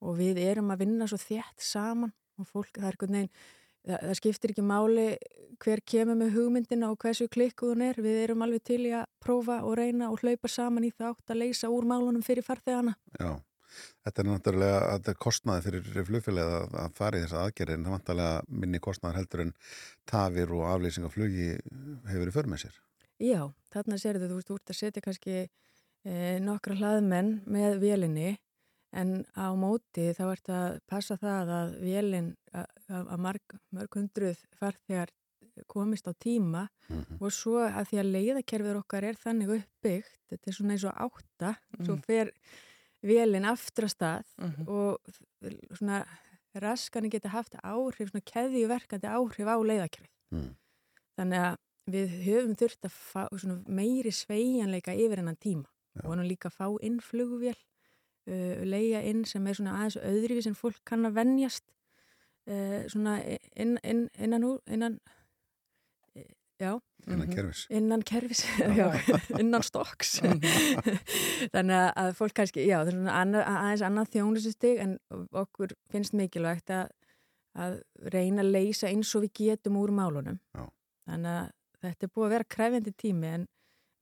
og 0.00 0.16
við 0.16 0.38
erum 0.40 0.70
að 0.72 0.78
vinna 0.86 1.06
svo 1.10 1.18
þétt 1.20 1.60
saman 1.60 2.12
og 2.38 2.46
fólk, 2.48 2.70
það 2.78 2.86
er 2.86 2.94
einhvern 2.96 3.16
veginn 3.18 3.30
það, 3.88 3.98
það 4.06 4.14
skiptir 4.16 4.50
ekki 4.54 4.62
máli 4.64 5.04
hver 5.58 5.80
kemur 5.84 6.16
með 6.16 6.32
hugmyndina 6.36 6.88
og 6.92 6.96
hversu 7.02 7.26
klikkuð 7.28 7.74
hún 7.74 7.82
er 7.88 7.98
við 8.00 8.16
erum 8.24 8.42
alveg 8.46 8.62
til 8.64 8.80
í 8.86 8.92
að 8.96 9.04
prófa 9.20 9.58
og 9.66 9.76
reyna 9.76 10.08
og 10.12 10.20
hlaupa 10.22 10.48
saman 10.48 10.86
í 10.88 10.92
þátt 10.94 11.28
að 11.34 11.40
leysa 11.42 11.68
úr 11.68 11.84
málunum 11.84 12.22
fyrir 12.24 12.46
farþegana 12.46 12.94
Já, 13.20 13.34
þetta 14.04 14.22
er 14.22 14.28
náttúrulega 14.30 14.80
þetta 14.94 15.10
er 15.14 15.20
kostnaði 15.26 15.64
fyrir 15.68 16.04
flugfélagið 16.08 16.56
að, 16.58 16.74
að 16.84 16.96
fara 16.98 17.18
í 17.18 17.22
þessa 17.26 17.44
aðgerði 17.46 17.74
en 17.78 17.84
það 17.88 17.96
vantarlega 17.96 18.42
minni 18.64 18.80
kostnaðar 18.88 19.18
heldur 19.20 19.44
en 19.44 19.54
tafir 20.08 20.52
og 20.56 20.66
aflýsing 20.72 21.06
af 21.08 21.14
flugi 21.16 21.48
hefur 22.08 22.28
í 22.32 22.34
för 22.38 22.50
með 22.54 22.64
sér. 22.64 22.76
Já, 23.18 23.40
þarna 23.74 23.98
sérðu 23.98 24.28
þú 24.30 24.36
veist, 24.38 24.48
þú 24.52 24.58
ert 24.60 24.70
að 24.74 24.78
setja 24.78 25.02
kannski 25.02 25.38
e, 25.42 26.38
nokkra 26.44 26.76
hlaðmenn 26.78 27.32
með 27.50 27.80
vélinni 27.82 28.36
en 28.96 29.24
á 29.36 29.52
móti 29.58 30.06
þá 30.16 30.22
ert 30.32 30.48
að 30.48 30.78
passa 30.88 31.18
það 31.20 31.50
að 31.52 31.72
vélinn 31.82 32.30
að, 32.56 32.68
að 33.02 33.18
marg, 33.20 33.56
mörg 33.76 33.98
hundruð 33.98 34.38
farþegar 34.60 35.10
komist 35.68 36.06
á 36.06 36.14
tíma 36.14 36.68
Mhm. 36.88 37.18
og 37.20 37.32
svo 37.34 37.58
að 37.66 37.90
því 37.90 37.96
að 38.00 38.06
leiðakerfið 38.14 38.76
okkar 38.78 39.04
er 39.04 39.16
þannig 39.20 39.50
uppbyggt, 39.58 40.14
þetta 40.30 40.48
er 40.48 40.54
svona 40.56 40.72
eins 40.72 40.84
og 40.88 40.94
átta, 41.04 41.50
svo 41.84 41.96
Mhm. 41.98 42.02
fer 42.06 42.30
vélinn 43.04 43.46
aftur 43.46 43.84
að 43.86 43.94
stað 43.94 44.24
Mhm. 44.38 44.68
og 44.68 44.98
svona 45.78 46.04
raskanir 46.58 47.10
geta 47.10 47.28
haft 47.28 47.54
áhrif, 47.62 48.10
svona 48.10 48.24
keðjuverkandi 48.24 49.06
áhrif 49.06 49.46
á 49.46 49.56
leiðakerfið. 49.62 50.14
Mm. 50.32 50.54
Þannig 51.18 51.38
að 51.44 51.56
við 51.88 52.08
höfum 52.26 52.56
þurft 52.56 52.84
að 52.84 52.92
fá 52.92 53.28
svona 53.38 53.62
meiri 53.68 54.10
sveigjanleika 54.12 54.92
yfir 54.94 55.16
hennan 55.22 55.36
tíma 55.36 55.66
Já. 55.96 56.04
og 56.04 56.16
hann 56.16 56.28
líka 56.28 56.48
að 56.50 56.56
fá 56.58 56.66
inn 56.82 57.00
flugvél, 57.00 57.56
uh, 58.28 58.64
leia 58.64 59.00
inn 59.02 59.24
sem 59.24 59.46
er 59.46 59.54
svona 59.54 59.76
aðeins 59.78 59.96
öðruvíð 60.02 60.42
sem 60.42 60.54
fólk 60.54 60.80
kann 60.84 61.06
að 61.06 61.14
venjast 61.14 61.64
uh, 62.48 62.82
svona 62.88 63.22
inn, 63.56 63.78
inn, 63.84 64.08
innan, 64.18 64.58
innan 64.66 65.00
já, 66.60 66.72
innan 67.06 67.26
Mhm. 67.28 67.34
kerfis. 67.34 67.66
innan 67.70 68.02
kerfis 68.02 68.42
já, 68.58 68.88
innan 69.38 69.62
stokks 69.62 70.18
þannig 71.54 71.76
að- 71.96 72.14
fólk 72.18 72.34
kannski 72.36 72.64
já, 72.66 72.80
það 72.82 72.88
er 72.92 72.96
svona 72.96 73.16
annað, 73.22 73.44
aðeins 73.52 73.84
annað 73.88 74.10
þjónustustig 74.14 74.80
en 74.84 74.96
okkur 75.42 75.74
finnst 75.92 76.16
mikilvægt 76.18 76.70
að, 76.74 76.90
að 77.58 77.78
reyna 78.14 78.42
að 78.44 78.52
leysa 78.56 78.88
eins 78.90 79.14
og 79.18 79.24
við 79.26 79.32
getum 79.42 79.78
úr 79.80 79.90
málunum. 79.94 80.40
Já. 80.56 80.66
þannig 81.08 81.32
að 81.38 81.54
þetta 81.82 82.04
er 82.04 82.12
búið 82.14 82.26
að 82.26 82.34
vera 82.36 82.44
krefjandi 82.56 82.92
tími 82.98 83.30
en 83.38 83.46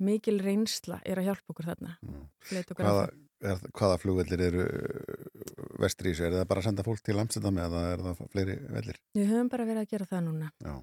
mikil 0.02 0.40
reynsla 0.44 0.98
er 1.06 1.20
að 1.20 1.28
hjálpa 1.30 1.52
okkur 1.54 1.68
þarna. 1.70 1.92
Okkur 2.50 2.82
Hvaða, 2.82 3.04
er, 3.46 3.60
hvaða 3.78 3.98
flugvellir 4.02 4.42
eru 4.48 4.64
uh, 4.66 5.78
vestri 5.80 6.10
í 6.10 6.16
þessu? 6.16 6.26
Er 6.26 6.34
það 6.40 6.48
bara 6.50 6.60
að 6.60 6.66
senda 6.68 6.84
fólk 6.84 7.00
til 7.06 7.16
Amsterdam 7.20 7.60
eða 7.62 7.84
er 7.94 8.02
það 8.04 8.20
fleiri 8.34 8.56
vellir? 8.74 8.98
við 9.16 9.30
höfum 9.30 9.48
bara 9.52 9.64
verið 9.68 9.84
að 9.86 9.90
gera 9.94 10.08
það 10.10 10.24
núna. 10.26 10.50
Já, 10.64 10.74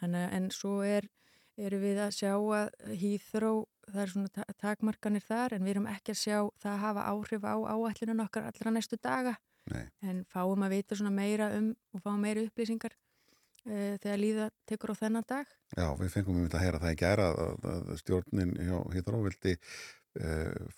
Þannig, 0.00 0.26
að- 0.26 0.36
en 0.36 0.50
svo 0.50 0.74
er, 0.84 1.08
erum 1.56 1.80
við 1.80 1.98
að 2.04 2.14
sjá 2.18 2.32
að 2.36 2.96
hýþró, 3.00 3.52
það 3.86 4.02
er 4.02 4.12
svona 4.12 4.32
ta 4.34 4.44
takmarkanir 4.60 5.24
þar 5.24 5.56
en 5.56 5.64
við 5.64 5.76
erum 5.76 5.88
ekki 5.88 6.12
að 6.12 6.22
sjá 6.22 6.38
það 6.62 6.78
hafa 6.84 7.06
áhrif 7.12 7.44
á 7.46 7.54
áætlunum 7.72 8.24
okkar 8.26 8.48
allra 8.50 8.72
næstu 8.74 8.98
daga 9.00 9.36
nei. 9.72 9.86
en 10.02 10.24
fáum 10.28 10.64
að 10.66 10.74
vita 10.76 10.98
svona 10.98 11.14
meira 11.14 11.50
um 11.56 11.70
og 11.94 12.02
fáum 12.02 12.20
meira 12.20 12.42
upplýsingar 12.44 12.96
uh, 12.96 13.94
þegar 14.02 14.18
líða 14.20 14.48
tekur 14.66 14.92
á 14.92 15.00
þennan 15.00 15.28
dag. 15.28 15.46
Já, 15.76 15.86
við 15.96 16.12
fengum 16.12 16.40
um 16.40 16.48
þetta 16.48 16.58
að 16.58 16.66
heyra 16.66 16.82
það 16.82 16.96
í 16.96 17.00
gæra 17.04 17.28
að, 17.30 17.70
að 17.72 17.94
stjórnin 18.02 18.52
hjá 18.58 18.76
Híþró 18.96 19.22
vildi 19.24 19.56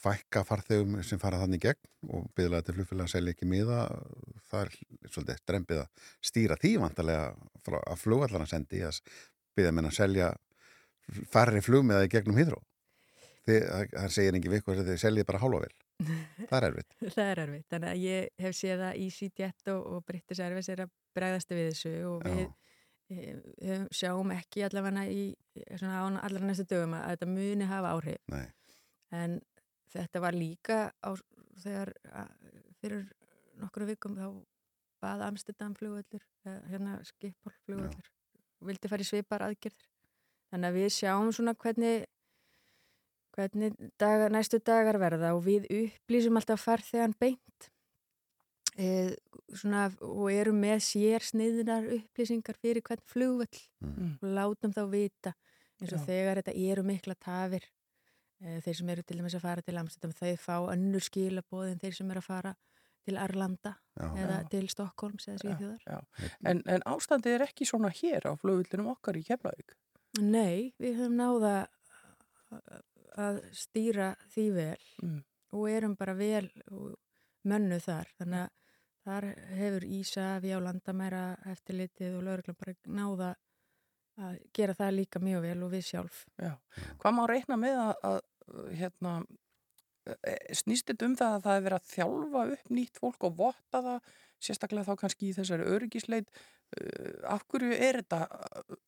fækka 0.03 0.43
farþegum 0.47 0.99
sem 1.07 1.21
fara 1.23 1.39
þannig 1.43 1.63
gegn 1.63 2.13
og 2.15 2.29
byggðlega 2.37 2.67
til 2.67 2.75
flugfélag 2.77 3.07
að 3.07 3.13
selja 3.13 3.35
ekki 3.35 3.49
miða 3.51 3.83
það 4.51 4.65
er 4.65 4.73
svolítið 5.13 5.43
strempið 5.43 5.83
að 5.85 6.09
stýra 6.31 6.59
því 6.59 6.73
vantarlega 6.83 7.79
að 7.79 8.01
flugvallarna 8.03 8.49
sendi 8.51 8.83
að 8.87 8.99
byggða 9.59 9.75
menn 9.77 9.91
að 9.91 9.99
selja 9.99 10.33
færri 11.33 11.63
flugmiða 11.65 12.09
í 12.09 12.13
gegnum 12.13 12.41
Híþró 12.41 12.63
það 13.49 14.13
segir 14.13 14.39
ekki 14.39 14.53
við 14.53 14.65
hvað 14.67 14.87
þeir 14.89 15.03
selja 15.03 15.27
bara 15.29 15.41
hálfa 15.43 15.65
vel. 15.65 15.75
Það 16.51 16.59
er 16.59 16.67
erfitt. 16.69 16.97
Það 17.15 17.25
er 17.25 17.43
erfitt, 17.45 17.67
þannig 17.73 17.91
að 17.91 18.03
ég 18.05 18.45
hef 18.45 18.57
séð 18.57 18.85
að 18.89 19.03
EasyJet 19.05 19.73
og, 19.75 19.87
og 19.95 20.07
British 20.09 20.45
Airways 20.45 20.71
er 20.73 20.85
að 20.85 20.95
bregðast 21.17 21.55
við 21.55 21.71
þessu 21.73 21.95
og 22.09 22.27
við 22.27 22.45
Já. 22.45 22.51
e, 23.11 23.79
sjáum 24.01 24.35
ekki 24.37 24.65
allavega 24.69 25.07
í 25.11 25.25
svona 25.73 26.05
á 26.05 26.07
allra 26.29 26.45
næstu 26.45 26.69
dögum 26.69 26.97
að 26.99 27.09
þetta 27.15 27.31
muni 27.33 27.71
hafa 27.73 27.95
áhrif. 27.97 28.21
Nei. 28.31 28.47
En 29.15 29.39
þetta 29.93 30.21
var 30.21 30.37
líka 30.37 30.79
á, 31.01 31.11
þegar 31.63 31.93
að, 32.13 32.33
fyrir 32.81 33.07
nokkru 33.59 33.87
vikum 33.89 34.17
þá 34.19 34.27
bað 35.03 35.25
Amsterdam 35.29 35.75
flugvöldur 35.79 36.25
hérna 36.45 36.99
Skipol 37.07 37.55
flugvöldur 37.65 38.11
vildi 38.67 38.91
fara 38.91 39.05
í 39.05 39.07
svipar 39.07 39.45
aðgerðir. 39.47 39.87
Þannig 40.51 40.69
að 40.73 40.79
við 40.81 40.89
sjáum 40.97 41.29
svona 41.35 41.55
hvernig 41.55 42.07
hvernig 43.37 43.75
daga, 44.01 44.29
næstu 44.35 44.59
dagar 44.65 44.99
verða 44.99 45.35
og 45.37 45.45
við 45.47 45.69
upplýsum 45.71 46.39
alltaf 46.41 46.65
farþegan 46.67 47.15
beint. 47.21 47.69
E, 48.79 49.15
svona, 49.55 49.89
og 50.03 50.29
erum 50.33 50.59
með 50.63 50.81
sér 50.87 51.25
sniðunar 51.27 51.87
upplýsingar 51.99 52.59
fyrir 52.59 52.83
hvern 52.87 53.05
flugvöll 53.11 53.63
Mm. 53.79 54.19
og 54.23 54.29
látum 54.35 54.73
þá 54.75 54.83
vita 54.91 55.33
eins 55.79 55.93
og 55.95 56.01
Já. 56.03 56.07
þegar 56.07 56.41
þetta 56.41 56.55
eru 56.59 56.83
mikla 56.83 57.15
tafir 57.15 57.63
þeir 58.39 58.77
sem 58.79 58.89
eru 58.95 59.03
til 59.03 59.19
dæmis 59.19 59.35
að 59.35 59.45
fara 59.45 59.63
til 59.67 59.77
Amsterdam 59.81 60.13
þau 60.15 60.35
fá 60.43 60.57
önnur 60.75 61.03
skilabóð 61.03 61.73
en 61.73 61.79
þeir 61.83 61.95
sem 61.99 62.11
eru 62.11 62.23
að 62.23 62.29
fara 62.29 62.53
til 63.09 63.17
Arlanda 63.17 63.73
Já. 63.97 64.07
eða 64.21 64.37
Já. 64.43 64.49
til 64.53 64.69
Stokkólms 64.69 65.29
eða 65.29 65.39
Svíþjóðar. 65.43 66.05
En, 66.45 66.63
en 66.67 66.83
ástandið 66.87 67.35
er 67.39 67.45
ekki 67.49 67.67
svona 67.67 67.89
hér 67.95 68.27
á 68.29 68.33
flugvillunum 68.37 68.91
okkar 68.95 69.17
í 69.17 69.25
Keflavík. 69.27 69.75
Nei, 70.21 70.75
við 70.79 70.99
höfum 71.01 71.17
náða 71.19 71.55
að 73.19 73.41
stýra 73.57 74.13
því 74.35 74.47
vel 74.55 74.85
Mm. 75.03 75.23
og 75.53 75.69
erum 75.71 75.95
bara 75.97 76.15
vel 76.15 76.49
mönnu 77.49 77.79
þar 77.81 78.09
þannig 78.19 78.45
að 78.45 78.51
þar 79.09 79.27
hefur 79.57 79.85
Ísafi 79.89 80.51
á 80.53 80.59
landamæra 80.61 81.23
eftirlitið 81.49 82.17
og 82.19 82.25
lauruglan 82.27 82.59
bara 82.61 82.75
náða 82.85 83.35
að 84.19 84.39
gera 84.57 84.77
það 84.77 84.97
líka 84.97 85.21
mjög 85.23 85.45
vel 85.45 85.59
og 85.67 85.75
við 85.75 85.85
sjálf. 85.89 86.23
Já. 86.41 86.55
Hvað 87.03 87.15
má 87.17 87.23
reikna 87.31 87.59
með 87.61 87.81
að, 87.83 87.93
að 88.09 88.73
hérna, 88.81 89.13
e, 90.17 90.35
snýst 90.59 90.91
þetta 90.91 91.09
um 91.09 91.17
það 91.19 91.37
að 91.37 91.45
það 91.47 91.59
er 91.59 91.67
verið 91.67 91.79
að 91.79 91.93
þjálfa 91.93 92.45
upp 92.55 92.73
nýtt 92.79 93.03
fólk 93.03 93.29
og 93.29 93.39
votta 93.39 93.83
það, 93.87 94.11
sérstaklega 94.49 94.87
þá 94.87 95.03
kannski 95.03 95.31
í 95.31 95.37
þessari 95.37 95.71
öryggisleit. 95.77 96.29
Uh, 96.69 97.15
af 97.33 97.47
hverju 97.49 97.73
er 97.73 97.97
þetta 98.03 98.27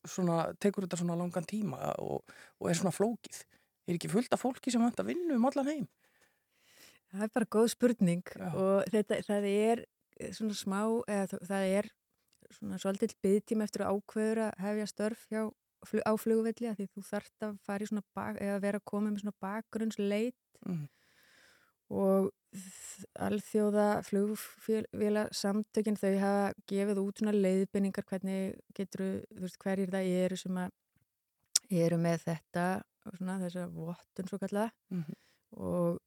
svona, 0.04 0.42
tekur 0.60 0.84
þetta 0.84 0.98
svona 1.00 1.16
langan 1.16 1.46
tíma 1.48 1.94
og, 2.04 2.34
og 2.60 2.68
er 2.68 2.76
svona 2.76 2.92
flókið? 2.92 3.38
Er 3.88 3.96
ekki 3.96 4.10
fullt 4.12 4.36
af 4.36 4.42
fólki 4.44 4.70
sem 4.70 4.82
vant 4.84 5.00
að 5.00 5.14
vinna 5.14 5.38
um 5.38 5.46
allan 5.48 5.70
heim? 5.70 5.86
Það 7.10 7.24
er 7.24 7.32
bara 7.34 7.48
góð 7.56 7.70
spurning 7.72 8.34
Já. 8.36 8.50
og 8.52 8.92
þetta, 8.92 9.18
það 9.26 9.48
er 9.50 9.82
svona 10.36 10.58
smá, 10.58 10.80
eða 11.08 11.40
það 11.48 11.72
er 11.78 11.88
svona 12.54 12.78
svolítið 12.82 13.14
byggtíma 13.24 13.64
eftir 13.66 13.84
að 13.84 13.98
ákveður 14.00 14.40
að 14.46 14.62
hefja 14.64 14.86
störf 14.90 15.26
hjá, 15.30 15.42
á 16.04 16.12
flugvelli 16.20 16.68
að 16.70 16.76
því 16.80 16.86
þú 16.94 17.02
þarft 17.10 17.46
að 17.46 17.58
fara 17.66 17.84
í 17.84 17.88
svona 17.90 18.04
bak, 18.14 18.36
eða 18.40 18.60
vera 18.60 18.80
að 18.80 18.88
koma 18.90 19.10
með 19.10 19.22
svona 19.24 19.38
bakgrunnsleit 19.40 20.34
Mm. 20.66 20.88
og 21.90 22.26
alþjóða 23.16 23.86
flugvéla 24.04 25.22
samtökin 25.32 25.96
þau 25.96 26.18
hafa 26.20 26.52
gefið 26.68 26.98
út 27.00 27.22
svona 27.22 27.32
leiðbynningar 27.32 28.04
hvernig 28.10 28.58
getur, 28.76 29.22
þú 29.32 29.40
veist, 29.46 29.58
hverjir 29.62 29.90
það 29.94 30.10
eru 30.24 30.36
sem 30.36 30.58
að 30.60 30.70
eru 31.80 31.96
með 32.02 32.24
þetta 32.26 32.66
og 33.06 33.16
svona 33.16 33.38
þessa 33.40 33.66
vottun 33.72 34.28
svo 34.28 34.38
kallaða 34.42 34.70
Mhm. 34.90 35.14
og, 35.56 35.98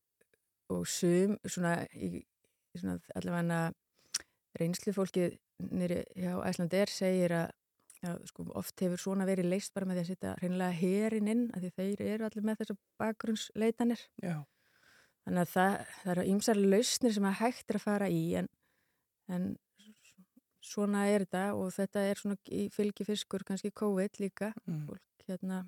og 0.70 0.88
sum 0.88 1.38
svona, 1.48 1.88
í, 1.96 2.22
í 2.22 2.78
svona 2.78 3.00
allavega 3.16 3.74
reynslu 4.60 4.94
fólkið 4.94 5.40
nýri 5.60 6.04
hjá 6.18 6.38
Æslandir 6.48 6.92
segir 6.92 7.38
að 7.44 7.52
Já, 8.04 8.18
sko, 8.28 8.44
oft 8.60 8.82
hefur 8.84 9.00
svona 9.00 9.24
verið 9.24 9.46
leist 9.48 9.72
bara 9.72 9.88
með 9.88 9.96
því 9.96 10.02
að 10.02 10.08
setja 10.10 10.32
hreinlega 10.42 10.76
herin 10.76 11.28
inn 11.32 11.44
að 11.56 11.62
því 11.64 11.70
þeir 11.78 12.02
eru 12.04 12.26
allir 12.28 12.44
með 12.44 12.58
þessar 12.60 12.80
bakgrunnsleitanir 13.00 14.02
Já. 14.20 14.34
Þannig 15.24 15.40
að 15.46 15.52
það, 15.54 15.76
það 16.02 16.12
eru 16.14 16.26
ýmsar 16.34 16.60
lausnir 16.60 17.16
sem 17.16 17.28
að 17.30 17.38
hægt 17.40 17.72
er 17.72 17.80
að 17.80 17.86
fara 17.86 18.10
í 18.12 18.24
en, 18.42 18.50
en 19.32 19.46
svona 20.64 21.06
er 21.12 21.24
þetta 21.24 21.46
og 21.56 21.72
þetta 21.78 22.04
er 22.10 22.20
svona 22.20 22.40
í 22.52 22.66
fylgifiskur 22.74 23.46
kannski 23.48 23.72
COVID 23.72 24.20
líka. 24.20 24.52
Mm. 24.68 24.84
Fólk, 24.90 25.26
hérna, 25.30 25.64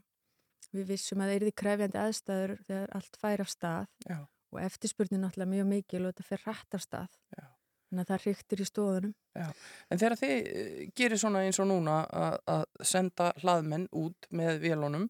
við 0.75 0.91
vissum 0.91 1.23
að 1.23 1.31
það 1.31 1.37
er 1.37 1.45
því 1.47 1.55
krefjandi 1.63 2.01
aðstæður 2.01 2.55
þegar 2.67 2.95
allt 2.99 3.19
fær 3.21 3.45
af 3.45 3.51
stað 3.53 3.91
Já. 4.09 4.17
og 4.51 4.61
eftirspurnin 4.65 5.23
náttúrulega 5.23 5.53
mjög 5.55 5.71
mikil 5.71 6.03
og 6.03 6.11
þetta 6.11 6.27
fer 6.33 6.45
rætt 6.49 6.77
af 6.77 6.83
stað. 6.83 7.19
Já. 7.37 7.45
Þannig 7.89 8.03
að 8.03 8.11
það 8.11 8.23
hryktir 8.25 8.61
í 8.61 8.67
stóðunum. 8.69 9.13
En 9.35 10.01
þegar 10.01 10.17
þið 10.21 10.33
eh, 10.35 10.79
gerir 10.97 11.21
svona 11.21 11.43
eins 11.45 11.59
og 11.61 11.69
núna 11.69 11.99
að, 12.09 12.65
senda 12.81 13.29
hlaðmenn 13.43 13.85
út 13.95 14.29
með 14.35 14.59
vélunum, 14.63 15.05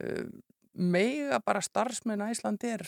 uh, 0.00 0.24
mega 0.76 1.38
bara 1.44 1.62
starfsmenn 1.64 2.24
Æslandi 2.26 2.72
er 2.74 2.84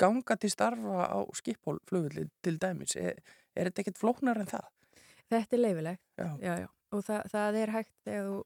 ganga 0.00 0.36
til 0.40 0.50
starfa 0.52 1.08
á 1.08 1.18
skiphólflugulli 1.40 2.28
til 2.44 2.58
dæmis. 2.60 2.96
Er, 2.96 3.18
er 3.56 3.70
þetta 3.70 3.84
ekkert 3.84 4.00
flóknar 4.00 4.40
en 4.40 4.50
það? 4.50 4.68
Þetta 5.30 5.56
er 5.56 5.64
leifilegt. 5.64 6.04
Já. 6.18 6.28
Já, 6.42 6.54
já. 6.64 6.68
Og 6.90 7.04
það, 7.06 7.26
það 7.32 7.58
er 7.60 7.72
hægt 7.76 7.92
þegar 8.06 8.28
þú, 8.28 8.38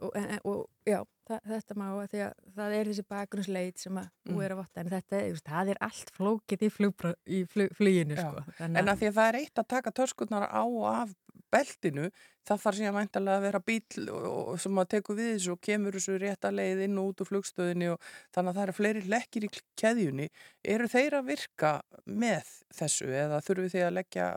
og, 0.00 0.16
og 0.44 0.60
já, 0.88 1.00
það, 1.28 1.40
þetta 1.52 1.76
má 1.78 1.86
að 1.92 2.06
því 2.14 2.22
að 2.26 2.32
það 2.58 2.76
er 2.78 2.90
þessi 2.90 3.04
bakgrunnsleit 3.14 3.78
sem 3.84 3.98
að 4.02 4.08
þú 4.26 4.34
Mm. 4.34 4.42
er 4.44 4.52
að 4.54 4.60
votta, 4.62 4.80
en 4.80 4.90
þetta, 4.92 5.20
það 5.48 5.68
er 5.74 5.78
allt 5.88 6.10
flókið 6.16 6.62
í, 6.66 6.70
flugbra, 6.72 7.14
í 7.26 7.42
flug, 7.46 7.74
fluginu, 7.78 8.16
sko. 8.18 8.44
En 8.64 8.76
að 8.88 8.96
því 9.02 9.10
að 9.10 9.18
það 9.20 9.28
er 9.28 9.38
eitt 9.42 9.58
að 9.62 9.68
taka 9.68 9.92
törskurnar 9.92 10.48
á 10.50 10.62
og 10.64 10.86
af 10.90 11.14
beltinu, 11.54 12.08
það 12.44 12.62
þarf 12.64 12.76
síðan 12.80 12.94
mæntalega 12.96 13.36
að 13.38 13.44
vera 13.46 13.60
bíl 13.62 14.08
og, 14.10 14.58
sem 14.58 14.78
að 14.82 14.88
teku 14.96 15.14
við 15.14 15.28
þessu 15.36 15.52
og 15.54 15.60
kemur 15.62 15.94
þessu 15.94 16.16
rétta 16.18 16.50
leið 16.50 16.82
inn 16.88 16.98
og 16.98 17.12
út 17.12 17.22
úr 17.22 17.28
flugstöðinni 17.30 17.92
og 17.92 18.00
þannig 18.34 18.50
að 18.50 18.56
það 18.58 18.64
eru 18.64 18.74
fleiri 18.80 19.02
lekkir 19.14 19.46
í 19.46 19.50
keðjunni. 19.78 20.26
Eru 20.74 20.88
þeir 20.90 21.16
að 21.20 21.28
virka 21.30 21.72
með 22.10 22.50
þessu 22.74 23.06
eða 23.14 23.38
þurfum 23.46 23.70
þið 23.70 23.86
að 23.86 23.96
leggja 24.00 24.28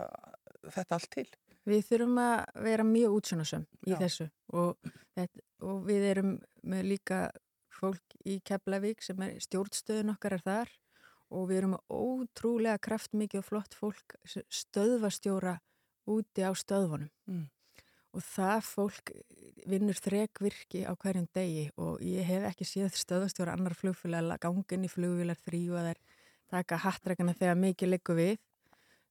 þetta 0.77 0.99
allt 0.99 1.09
til? 1.17 1.27
Við 1.67 1.83
þurfum 1.89 2.19
að 2.21 2.63
vera 2.69 2.83
mjög 2.87 3.17
útsjónasöm 3.17 3.65
í 3.87 3.91
Já. 3.91 3.97
þessu 4.05 4.29
og, 4.53 4.91
þetta, 5.17 5.43
og 5.67 5.83
við 5.87 6.07
erum 6.11 6.33
með 6.67 6.89
líka 6.93 7.21
fólk 7.77 8.17
í 8.25 8.39
Keflavík 8.45 9.03
sem 9.05 9.19
er 9.25 9.37
stjórnstöðun 9.43 10.13
okkar 10.15 10.37
er 10.37 10.45
þar 10.45 10.73
og 11.33 11.49
við 11.49 11.61
erum 11.61 11.75
með 11.75 11.93
ótrúlega 11.93 12.81
kraftmikið 12.87 13.41
og 13.41 13.47
flott 13.47 13.75
fólk 13.77 14.15
stöðvastjóra 14.25 15.57
úti 16.07 16.45
á 16.45 16.51
stöðvunum. 16.55 17.11
Mm. 17.27 17.45
Og 18.15 18.23
það 18.23 18.61
fólk 18.65 19.11
vinnur 19.67 19.97
þrekvirki 19.99 20.85
á 20.87 20.95
hverjum 20.95 21.27
degi 21.35 21.67
og 21.75 21.99
ég 22.01 22.25
hef 22.25 22.47
ekki 22.49 22.65
séð 22.65 22.95
stöðvastjóra 22.97 23.57
annar 23.57 23.75
flugfélag 23.77 24.39
gangin 24.41 24.87
í 24.87 24.91
flugvílar 24.91 25.37
þrýu 25.43 25.75
að 25.77 25.91
þær 25.91 25.99
taka 26.47 26.79
hattrækana 26.85 27.35
þegar 27.35 27.59
mikið 27.59 27.91
liggur 27.91 28.17
við. 28.17 28.37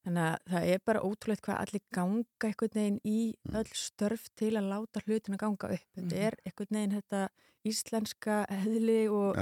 Þannig 0.06 0.22
að 0.22 0.36
það 0.52 0.66
er 0.70 0.82
bara 0.86 1.00
ótrúlegt 1.02 1.42
hvað 1.42 1.60
allir 1.64 1.82
ganga 1.96 2.46
einhvern 2.46 2.74
veginn 2.78 2.98
í 3.10 3.20
öll 3.58 3.70
störf 3.74 4.28
til 4.38 4.52
að 4.54 4.68
láta 4.70 5.02
hlutina 5.02 5.36
ganga 5.40 5.72
upp. 5.74 5.86
Þetta 5.96 6.14
Mhm. 6.14 6.22
er 6.28 6.36
einhvern 6.46 6.76
veginn 6.78 6.94
þetta 7.00 7.22
íslenska 7.66 8.36
heðli 8.62 9.00
og 9.10 9.36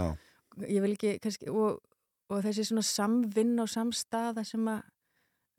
ekki 0.97 1.19
kannski, 1.21 1.51
og, 1.53 1.81
og 2.31 2.43
þessi 2.47 2.65
svona 2.65 2.83
samvinn 2.89 3.59
og 3.61 3.69
samstaða 3.69 4.45
sem 4.49 4.65
að 4.73 4.83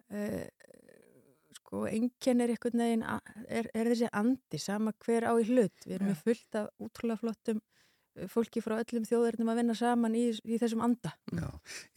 uh, 0.10 0.47
sko 1.60 1.86
enginn 1.89 2.41
er 2.41 2.53
einhvern 2.56 2.82
veginn 2.82 3.06
er, 3.06 3.70
er 3.74 3.89
þessi 3.91 4.10
andi 4.14 4.58
sama 4.62 4.93
hver 5.06 5.26
á 5.30 5.34
í 5.38 5.45
hlut. 5.49 5.86
Við 5.86 5.95
erum 5.99 6.12
með 6.14 6.24
fullt 6.26 6.56
af 6.56 6.70
útrúlega 6.82 7.22
flottum 7.22 7.62
fólki 8.32 8.61
frá 8.63 8.78
öllum 8.80 9.03
þjóðurinnum 9.07 9.49
að 9.51 9.59
vinna 9.61 9.76
saman 9.76 10.16
í, 10.16 10.26
í 10.45 10.57
þessum 10.61 10.84
anda. 10.86 11.13
já. 11.36 11.49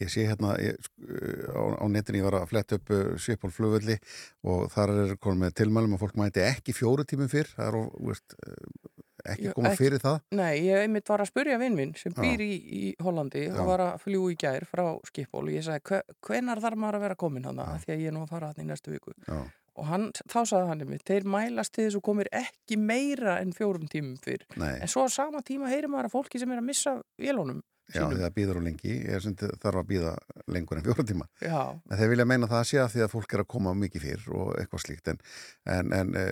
Ég 0.03 0.09
sé 0.13 0.25
hérna 0.27 0.55
ég, 0.59 0.75
sk- 0.83 1.53
á, 1.55 1.61
á 1.79 1.85
netinu, 1.87 2.19
ég 2.21 2.27
var 2.29 2.39
að 2.41 2.49
fletta 2.51 2.75
upp 2.79 2.89
uh, 2.91 3.17
Svipól 3.17 3.51
flugvelli 3.55 3.99
og 4.43 4.69
þar 4.73 4.89
er 5.05 5.15
komið 5.17 5.43
með 5.45 5.53
tilmælum 5.61 5.95
að 5.95 6.03
fólk 6.05 6.17
mæti 6.19 6.43
ekki 6.45 6.75
fjóru 6.75 7.05
tímum 7.07 7.29
fyrr, 7.31 7.47
það 7.55 7.67
er 7.69 7.77
veist, 8.09 8.35
uh, 8.43 8.97
ekki 9.29 9.49
Já, 9.49 9.53
koma 9.53 9.69
ekki- 9.73 9.81
fyrir 9.83 9.99
það. 10.03 10.19
Nei, 10.31 10.53
ég 10.63 10.83
einmitt 10.85 11.09
var 11.11 11.19
að 11.23 11.27
spurja 11.31 11.57
vinn 11.59 11.75
minn 11.75 11.95
sem 11.99 12.13
býr 12.15 12.39
í, 12.43 12.51
í 12.55 12.83
Hollandi 13.03 13.45
Já. 13.49 13.55
og 13.59 13.67
var 13.67 13.79
að 13.83 13.97
fljúa 14.05 14.31
í 14.31 14.37
gær 14.39 14.63
frá 14.69 14.85
Skiphól 15.09 15.43
og 15.47 15.51
ég 15.55 15.63
sagði, 15.67 15.83
"Hve- 15.89 16.15
hvenær 16.27 16.61
þarf 16.63 16.79
maður 16.79 16.95
að 16.99 17.05
vera 17.07 17.15
komin 17.19 17.43
hann 17.45 17.59
Já. 17.59 17.77
því 17.83 17.93
að 17.95 17.99
ég 17.99 18.07
er 18.07 18.15
nú 18.15 18.23
að 18.23 18.29
fara 18.35 18.47
hann 18.53 18.63
í 18.65 18.69
næstu 18.71 18.91
viku 18.95 19.11
Já, 19.27 19.39
og 19.79 19.87
hann, 19.89 20.09
þá 20.27 20.39
sagði 20.43 20.69
hann 20.69 20.83
einmitt, 20.85 21.05
þeir 21.07 21.27
mælast 21.29 21.73
til 21.75 21.87
þess 21.87 21.99
og 21.99 22.05
komir 22.09 22.29
ekki 22.35 22.77
meira 22.79 23.39
en 23.39 23.55
fjórum 23.55 23.87
tímum 23.91 24.19
fyrr. 24.21 24.45
Nei, 24.59 24.75
en 24.83 24.91
svo 24.91 25.07
á 25.07 25.09
sama 25.13 25.43
tíma 25.45 25.71
heyrir 25.71 25.91
maður 25.91 26.09
að 26.09 26.15
fólki 26.17 26.41
sem 26.41 26.51
er 26.51 26.61
að 26.61 26.69
missa 26.69 26.95
vélunum 27.21 27.63
já, 27.89 27.99
sínum. 28.03 28.19
það 28.21 28.33
býður 28.37 28.59
á 28.59 28.61
lengi, 28.67 28.93
ég 29.09 29.27
þarf 29.63 29.79
að 29.81 29.87
býða 29.89 30.13
lengur 30.55 30.77
en 30.79 30.85
fjóru 30.85 31.05
tíma. 31.09 31.25
Já, 31.41 31.59
En 31.89 31.97
þeir 31.99 32.09
vilja 32.13 32.25
meina 32.29 32.47
það 32.51 32.59
að 32.61 32.67
sé 32.69 32.79
að 32.83 32.91
því 32.93 33.03
að 33.05 33.11
fólk 33.15 33.33
er 33.37 33.43
að 33.43 33.47
koma 33.55 33.73
mikið 33.79 34.05
fyrr 34.05 34.27
og 34.39 34.51
eitthvað 34.61 34.83
slíkt 34.85 35.11
en, 35.13 35.19
en, 35.65 35.93
en 35.99 36.13
eh, 36.15 36.29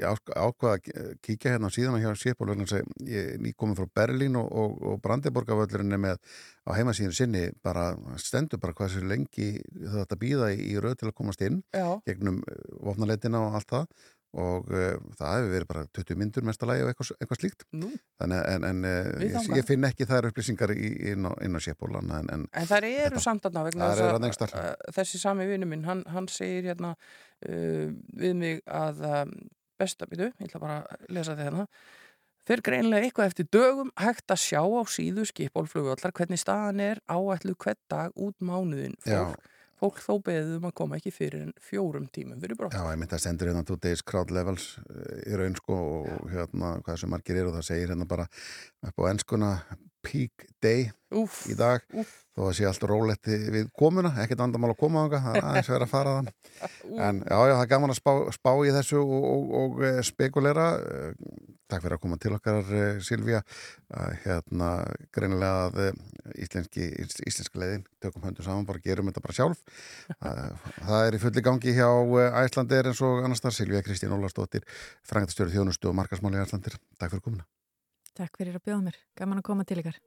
ég 0.00 0.06
ák- 0.10 0.34
ákvað 0.36 0.76
að 0.76 1.16
kíkja 1.26 1.54
hérna 1.56 1.70
á 1.70 1.76
síðan 1.76 2.00
hjá 2.02 2.10
Sépól 2.20 2.50
vegna 2.52 2.66
þess 2.68 2.78
að 2.80 3.10
ég 3.10 3.32
er 3.34 3.42
nýkominn 3.44 3.78
frá 3.78 3.88
Berlín 4.00 4.38
og, 4.40 4.48
og, 4.52 4.78
og 4.92 5.00
Brandeborgavöllurinn 5.04 5.96
er 5.98 6.02
með 6.06 6.22
á 6.66 6.70
heimasíðinu 6.76 7.16
sinni 7.16 7.44
bara 7.64 7.90
stendur 8.20 8.60
bara 8.62 8.74
hvað 8.76 8.92
sér 8.94 9.06
lengi 9.10 9.50
að 9.90 10.16
býða 10.20 10.50
í, 10.54 10.60
í 10.70 10.78
röð 10.78 10.98
til 11.00 11.08
að 11.10 11.16
komast 11.18 11.40
inn 11.46 11.62
já, 11.74 11.86
gegnum 12.06 12.42
vopnaleitina 12.84 13.40
og 13.46 13.56
allt 13.58 13.70
það 13.72 13.86
og 14.38 14.68
uh, 14.70 14.94
það 15.18 15.32
hefur 15.36 15.52
verið 15.56 15.68
bara 15.72 15.84
20 15.98 16.18
myndur 16.20 16.44
mestalagi 16.46 16.84
og 16.84 16.90
eitthvað, 16.92 17.08
eitthvað 17.18 17.40
slíkt. 17.40 17.64
Nú. 17.74 17.88
Þannig 18.22 18.42
en, 18.52 18.66
en 18.68 18.84
uh, 18.86 19.08
ég, 19.24 19.38
ég 19.58 19.66
finn 19.66 19.86
ekki 19.88 20.06
þær 20.06 20.28
upplýsingar 20.30 20.74
í, 20.76 20.90
inn 21.12 21.26
á, 21.26 21.32
inn 21.42 21.56
á 21.56 21.60
Sépól 21.64 21.96
en, 21.98 22.12
en 22.30 22.44
En 22.52 22.68
þær 22.70 22.86
eru 22.86 23.16
Þetta- 23.16 23.24
samt 23.26 23.48
Þær 23.50 23.70
þess 23.74 24.54
að- 24.54 24.68
að 24.68 24.94
þessi 25.00 25.22
sami 25.24 25.48
vinnu 25.50 25.66
minn, 25.66 25.82
hann, 25.88 26.04
hann 26.14 26.28
segir 26.30 26.70
hérna 26.70 26.92
uh, 26.94 27.88
við 28.22 28.36
mig 28.38 28.62
að 28.70 29.02
um, 29.10 29.34
besta 29.80 30.06
býtu, 30.06 30.30
ég 30.38 30.46
ætla 30.50 30.60
bara 30.62 30.78
að 30.84 31.10
lesa 31.16 31.34
þetta 31.34 31.48
hérna. 31.50 31.66
Þeir 32.50 32.62
greinlega 32.66 33.06
eitthvað 33.06 33.28
eftir 33.30 33.46
dögum 33.52 33.90
hægt 34.00 34.32
að 34.32 34.40
sjá 34.46 34.60
á 34.62 34.82
síðu 34.88 35.26
skipólflugvallar 35.28 36.14
hvernig 36.16 36.40
staðan 36.40 36.80
er 36.82 37.00
áætlu 37.10 37.52
hvern 37.60 37.78
dag 37.92 38.14
út 38.16 38.38
mánuðin. 38.40 38.94
Já. 39.06 39.34
Fólk, 39.80 40.00
þó 40.04 40.18
beðum 40.24 40.66
að 40.68 40.74
koma 40.76 40.98
ekki 41.00 41.12
fyrir 41.14 41.46
en 41.46 41.52
fjórum 41.64 42.08
tímum 42.12 42.40
fyrir 42.42 42.58
brott. 42.58 42.74
Já, 42.76 42.84
ég 42.84 43.00
myndi 43.00 43.16
að 43.16 43.22
stendur 43.24 43.48
hérna 43.48 43.64
two 43.64 43.78
days 43.80 44.02
crowd 44.04 44.32
levels 44.34 44.74
eh, 44.84 45.22
í 45.30 45.38
raun 45.40 45.56
sko 45.56 45.78
og 45.80 46.26
hérna 46.34 46.74
hvað 46.84 47.00
sem 47.00 47.14
margir 47.14 47.40
eru 47.40 47.52
og 47.52 47.56
það 47.56 47.68
segir 47.70 47.94
hérna 47.94 48.08
bara 48.10 48.26
upp 48.84 49.00
á 49.00 49.02
peak 50.02 50.48
day 50.62 50.88
úf, 51.10 51.44
í 51.50 51.56
dag. 51.58 51.84
úf. 51.96 52.10
þó 52.36 52.46
að 52.46 52.56
sé 52.56 52.66
allt 52.68 52.84
róletti 52.88 53.36
við 53.52 53.70
komuna 53.76 54.12
ekkert 54.22 54.44
andamál 54.44 54.72
að 54.72 54.80
koma 54.80 55.04
á 55.04 55.06
það, 55.10 55.24
það 55.24 55.38
er 55.38 55.46
aðeins 55.50 55.70
verið 55.72 55.86
að 55.86 55.92
fara 55.92 56.12
þann 56.16 56.30
en 57.06 57.22
já, 57.24 57.36
já, 57.36 57.54
það 57.54 57.64
er 57.64 57.70
gaman 57.72 57.94
að 57.94 57.98
spá, 57.98 58.12
spá 58.36 58.52
í 58.64 58.74
þessu 58.76 59.00
og, 59.02 59.26
og, 59.30 59.54
og 59.60 59.82
eh, 59.88 60.00
spekulera. 60.06 60.68
Eh, 60.80 61.50
takk 61.70 61.84
fyrir 61.84 61.96
að 61.96 62.02
koma 62.02 62.18
til 62.18 62.32
okkar 62.34 62.72
eh, 62.74 62.96
Silvíja 63.06 63.42
hérna, 64.24 64.70
greinilega 65.14 65.68
að 65.68 66.00
íslenski, 66.38 66.88
íslenski 67.26 67.62
leðin 67.62 67.84
tökum 68.02 68.26
höndu 68.26 68.46
saman, 68.46 68.66
bara 68.66 68.82
gerum 68.82 69.10
þetta 69.10 69.22
bara 69.24 69.36
sjálf. 69.36 69.62
Það 70.88 71.06
er 71.06 71.18
í 71.18 71.22
fulli 71.22 71.46
gangi 71.46 71.76
hjá 71.78 71.88
Æslandir 72.42 72.90
eins 72.90 73.02
og 73.06 73.24
annars 73.24 73.42
þar 73.42 73.58
Silvíja 73.58 73.86
Kristín 73.86 74.14
Ólarsdóttir, 74.14 74.66
frangtastöru 75.06 75.54
þjónustu 75.54 75.90
og 75.90 75.98
markasmáli 76.02 76.42
Æslandir, 76.42 76.78
takk 76.98 77.14
fyrir 77.14 77.26
komuna. 77.26 77.50
Takk 78.18 78.40
fyrir 78.40 78.56
að 78.58 78.64
bjóða 78.66 78.86
mér, 78.88 78.96
gaman 79.18 79.40
að 79.40 79.46
koma 79.50 79.64
til 79.64 79.78
ykkar. 79.82 80.00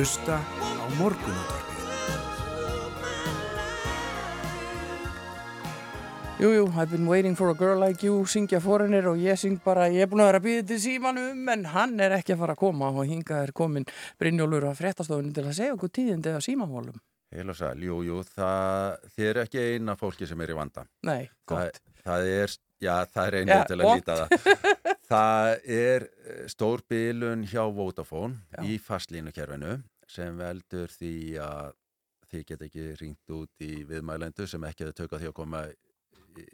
Hlusta 0.00 0.38
á 0.40 0.84
morgunútvarpið. 0.96 1.74
Jújú, 6.40 6.62
I've 6.72 6.88
been 6.88 7.04
waiting 7.04 7.36
for 7.36 7.50
a 7.50 7.54
girl 7.54 7.76
like 7.84 8.06
you, 8.06 8.22
syngja 8.24 8.62
fórinir 8.64 9.04
og 9.10 9.20
ég 9.20 9.36
syng 9.36 9.58
bara, 9.60 9.90
ég 9.92 10.06
er 10.06 10.08
búin 10.08 10.22
að 10.24 10.30
vera 10.30 10.40
að 10.40 10.46
býða 10.46 10.62
til 10.70 10.78
símanum, 10.86 11.42
en 11.52 11.66
hann 11.74 12.00
er 12.00 12.14
ekki 12.16 12.32
að 12.32 12.40
fara 12.46 12.56
að 12.56 12.62
koma 12.62 12.88
og 12.88 13.10
hinga 13.10 13.42
er 13.44 13.52
komin 13.52 13.84
Brynjólfur 14.16 14.70
að 14.70 14.80
frettastofunum 14.80 15.34
til 15.36 15.44
að 15.44 15.58
segja 15.58 15.74
okkur 15.76 15.92
tíðindi 15.98 16.32
af 16.32 16.46
símanvólum. 16.48 16.96
Heil 17.36 17.52
og 17.52 17.58
sæl, 17.60 17.84
jújú, 17.84 18.22
þið 18.32 19.28
er 19.34 19.42
ekki 19.44 19.66
eina 19.74 19.98
fólki 20.00 20.24
sem 20.24 20.40
er 20.40 20.54
í 20.54 20.56
vanda. 20.62 20.86
Nei, 21.04 21.28
gott. 21.44 21.76
Það, 21.76 22.00
það 22.08 22.32
er, 22.38 22.56
já, 22.80 22.94
það 23.04 23.26
er 23.26 23.38
einnig 23.42 23.68
til 23.68 23.80
að 23.82 23.92
líta 23.92 24.18
það. 24.22 24.96
það 25.10 25.50
er 25.76 26.06
eh, 26.06 26.44
stór 26.50 26.82
bilun 26.88 27.44
hjá 27.48 27.64
Vodafone 27.74 28.38
Já. 28.54 28.62
í 28.66 28.78
fastlínukerfinu 28.82 29.80
sem 30.10 30.36
veldur 30.38 30.90
því 30.94 31.14
að 31.42 31.72
þið 32.30 32.44
get 32.46 32.62
ekki 32.68 32.84
ringt 33.00 33.32
út 33.34 33.64
í 33.66 33.72
viðmælendu 33.88 34.46
sem 34.46 34.62
ekki 34.68 34.86
hefur 34.86 34.98
tökað 35.02 35.24
því 35.24 35.30
að 35.32 35.36
koma 35.40 35.64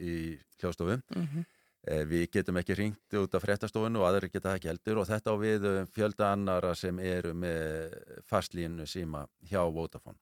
í, 0.01 0.15
hljóstofu. 0.57 0.97
Mhm. 1.13 1.45
Eh, 1.87 2.03
Við 2.09 2.25
getum 2.33 2.57
ekki 2.59 2.75
ringt 2.75 3.13
út 3.15 3.35
af 3.37 3.43
fréttastofunu 3.45 4.01
og 4.01 4.07
aðrir 4.09 4.31
geta 4.33 4.55
ekki 4.57 4.67
heldur 4.67 4.97
og 5.03 5.07
þetta 5.07 5.31
á 5.31 5.35
við 5.39 5.67
um 5.69 5.85
fjölda 5.87 6.31
annara 6.33 6.73
sem 6.75 6.97
eru 6.99 7.33
með 7.37 7.93
fastlínu 8.27 8.87
síma 8.89 9.27
hjá 9.47 9.61
Vodafone. 9.71 10.17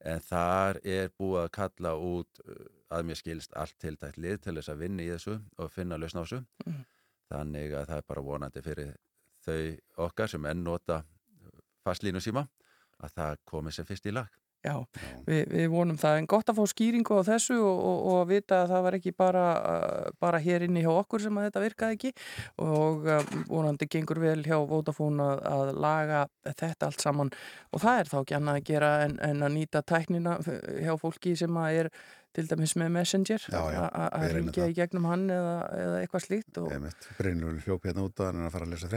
En 0.00 0.18
þar 0.20 0.80
er 0.84 1.12
búið 1.16 1.44
að 1.44 1.52
kalla 1.54 1.94
út 1.96 2.40
uh, 2.48 2.64
að 2.90 3.06
mér 3.08 3.16
skilst 3.20 3.54
allt 3.56 3.76
tiltækt 3.80 4.18
lið 4.20 4.40
til 4.42 4.56
þess 4.58 4.72
að 4.72 4.82
vinna 4.82 5.04
í 5.04 5.12
þessu 5.12 5.38
og 5.56 5.70
finna 5.72 5.96
lausn 6.00 6.18
á 6.20 6.24
þessu. 6.24 6.40
Þannig 7.32 7.74
að 7.74 7.90
það 7.90 8.00
er 8.00 8.08
bara 8.12 8.24
vonandi 8.28 8.62
fyrir 8.64 8.94
þau 9.44 10.06
okkar 10.08 10.30
sem 10.30 10.46
enn 10.50 10.64
nota 10.64 11.02
fastlínu 11.84 12.22
síma 12.24 12.46
að 13.04 13.18
það 13.18 13.44
komi 13.48 13.74
sem 13.74 13.86
fyrst 13.88 14.08
í 14.08 14.14
lag. 14.14 14.32
Já, 14.64 14.78
við, 15.26 15.42
við 15.52 15.66
vonum 15.74 15.96
það. 16.00 16.18
En 16.22 16.26
gott 16.32 16.48
að 16.48 16.56
fá 16.56 16.70
skýringu 16.70 17.18
á 17.20 17.22
þessu 17.26 17.58
og, 17.60 17.80
og, 17.84 17.98
og 18.08 18.14
að 18.22 18.30
vita 18.30 18.60
að 18.62 18.70
það 18.70 18.84
var 18.86 18.96
ekki 18.96 19.12
bara, 19.18 19.42
uh, 19.60 20.14
bara 20.24 20.40
hér 20.40 20.64
inni 20.64 20.80
hjá 20.86 20.88
okkur 20.94 21.20
sem 21.20 21.36
að 21.36 21.50
þetta 21.50 21.64
virkaði 21.66 21.98
ekki. 21.98 22.12
Og 22.64 23.04
uh, 23.04 23.34
vonandi 23.50 23.90
gengur 23.92 24.22
vel 24.22 24.38
hjá 24.46 24.56
Vodafone 24.70 25.26
að, 25.34 25.44
að 25.50 25.72
laga 25.84 26.22
þetta 26.46 26.88
allt 26.88 27.04
saman. 27.04 27.34
Og 27.76 27.84
það 27.84 28.00
er 28.00 28.12
þá 28.14 28.18
ekki 28.22 28.38
annað 28.38 28.60
að 28.62 28.68
gera 28.70 28.92
en, 29.04 29.18
en 29.28 29.44
að 29.44 29.56
nýta 29.58 29.84
tæknina 29.84 30.38
hjá 30.46 30.94
fólki 31.02 31.36
sem 31.36 31.60
að 31.60 31.82
er 31.82 31.92
til 32.34 32.46
dæmis 32.50 32.72
með 32.80 32.90
Messenger 32.98 33.44
að- 34.18 34.32
ringja 34.34 34.66
í 34.70 34.74
gegnum 34.76 35.04
hann 35.10 35.26
eða, 35.30 35.54
eða 35.84 36.00
eitthvað 36.02 36.24
slíkt 36.26 36.58
og 36.62 36.72
Einmitt, 36.74 37.08
Brynjólfur 37.18 37.68
hljóp 37.68 37.86
hérna 37.88 38.04
út 38.08 38.20
að 38.20 38.30
hann 38.30 38.40
er 38.42 38.48
að 38.48 38.54
fara 38.56 38.66
að 38.66 38.72
lesa 38.74 38.90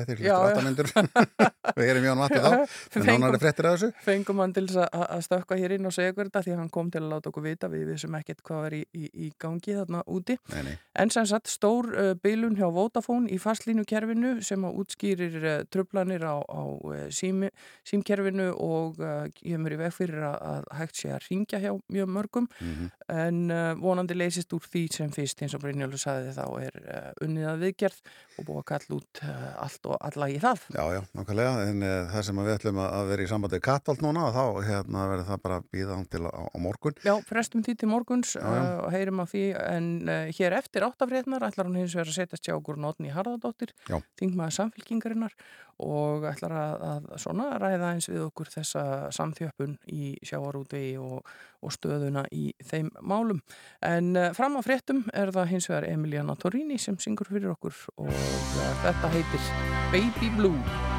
áttamindur 0.47 0.89
við 1.77 1.91
erum 1.91 2.07
Jón 2.07 2.17
Matti 2.21 2.39
þá. 2.41 2.49
En 2.97 3.03
Fengum- 3.03 3.21
nánari 3.21 3.39
fréttir 3.41 3.67
að 3.69 3.75
þessu. 3.77 3.89
fengum 4.03 4.39
hann 4.41 4.53
til 4.55 4.63
að, 4.81 5.21
stökka 5.27 5.57
hér 5.59 5.75
inn 5.77 5.85
og 5.85 5.93
segja 5.93 6.13
þetta 6.17 6.41
því 6.43 6.53
að 6.55 6.59
hann 6.63 6.71
kom 6.73 6.89
til 6.91 7.01
að 7.03 7.11
láta 7.13 7.29
okkur 7.29 7.43
vita. 7.45 7.69
Við 7.69 7.85
vissum 7.91 8.15
ekkert 8.17 8.41
hvað 8.47 8.61
var 8.63 8.75
í, 8.77 8.81
í, 8.97 9.09
í 9.13 9.27
gangi 9.39 9.75
þarna 9.77 10.01
úti. 10.09 10.37
Nei, 10.53 10.61
nei. 10.65 10.73
En 10.97 11.11
sem 11.13 11.27
sagt 11.29 11.51
stór 11.51 11.89
uh, 11.93 12.13
bilun 12.23 12.55
hjá 12.57 12.65
Vodafone 12.73 13.29
í 13.29 13.37
fastlínukerfinu 13.43 14.37
sem 14.45 14.65
að 14.65 14.79
útskýrir 14.81 15.37
uh, 15.43 15.55
trublanir 15.69 16.25
á, 16.25 16.41
á 16.41 16.61
uh, 16.65 17.03
sími, 17.13 17.51
símkerfinu 17.87 18.49
og 18.55 18.97
uh, 19.03 19.27
kemur 19.37 19.75
í 19.77 19.79
veg 19.83 19.93
fyrir 19.95 20.23
að, 20.31 20.37
að 20.55 20.67
hægt 20.81 21.01
sé 21.03 21.13
að 21.13 21.27
ringja 21.29 21.61
hjá 21.63 21.71
mjög 21.93 22.11
mörgum. 22.17 22.49
Mhm. 22.63 22.89
En 23.27 23.39
uh, 23.53 23.73
vonandi 23.79 24.17
leysist 24.17 24.53
úr 24.55 24.63
því 24.65 24.83
sem 24.95 25.11
fyrst 25.13 25.43
eins 25.43 25.55
og 25.57 25.63
Brynjólfur 25.63 26.01
sagði 26.01 26.33
þá 26.35 26.43
er 26.63 26.79
uh, 26.81 27.11
unnið 27.25 27.49
að 27.51 27.65
viðgerð 27.65 27.99
og 28.37 28.47
búið 28.47 28.61
að 28.61 28.67
kalla 28.71 28.97
út 28.97 29.21
uh, 29.23 29.45
allt 29.65 29.89
og 29.91 29.99
alla 30.09 30.29
í 30.31 30.39
það. 30.43 30.65
Já, 30.77 30.83
já, 30.97 31.01
nákvæmlega, 31.19 31.67
en 31.67 31.85
það 32.13 32.25
sem 32.29 32.41
við 32.41 32.55
ætlum 32.55 32.81
að 32.85 33.11
vera 33.11 33.27
í 33.27 33.29
sambandi 33.31 33.61
Katholt 33.67 34.03
núna, 34.05 34.27
þá 34.35 34.43
hérna, 34.67 35.05
verður 35.13 35.29
það 35.31 35.43
bara 35.45 35.59
að 35.61 35.69
býða 35.75 35.97
hann 35.99 36.09
til 36.11 36.23
á, 36.25 36.41
á 36.47 36.57
morgun. 36.61 36.99
Já, 37.05 37.13
frestum 37.27 37.65
því 37.65 37.77
til 37.81 37.91
morguns 37.91 38.33
og 38.39 38.89
heyrim 38.93 39.23
af 39.23 39.31
því 39.33 39.45
en 39.61 39.91
hér 40.37 40.57
eftir 40.57 40.85
áttafrétnar 40.87 41.47
ætlar 41.47 41.69
hún 41.69 41.79
hins 41.81 41.95
vegar 41.97 42.11
að 42.11 42.19
setjast 42.19 42.47
hjá 42.47 42.55
okkur 42.57 42.79
Notni 42.81 43.13
Harðardóttir, 43.13 43.73
Já. 43.89 43.99
þingmaður 44.19 44.57
samfélkingarinnar 44.57 45.35
og 45.83 46.25
ætlar 46.25 46.53
að, 46.57 46.85
að 46.87 47.09
svona 47.21 47.49
ræða 47.61 47.91
eins 47.93 48.07
við 48.09 48.23
okkur 48.25 48.49
þessa 48.49 48.83
samþjöppun 49.13 49.75
í 49.93 50.15
sjávarútvegi 50.25 50.95
og, 51.01 51.27
og 51.61 51.73
stöðuna 51.75 52.25
í 52.33 52.49
þeim 52.65 52.89
málum. 53.17 53.41
En 53.81 54.13
uh, 54.15 54.29
fram 54.37 54.57
á 54.57 54.61
fréttum 54.65 55.03
er 55.13 55.33
það 55.35 55.51
hins 55.55 55.69
vegar 55.71 55.89
Emiliana 55.89 56.37
Torini 56.39 56.79
sem 56.81 56.99
syngur 57.01 57.29
fyrir 57.33 57.51
okkur 57.55 57.75
og 57.97 58.13
uh, 58.13 58.69
þetta 58.85 59.11
heitir 59.17 59.51
Baby 59.91 60.31
Blue. 60.37 60.96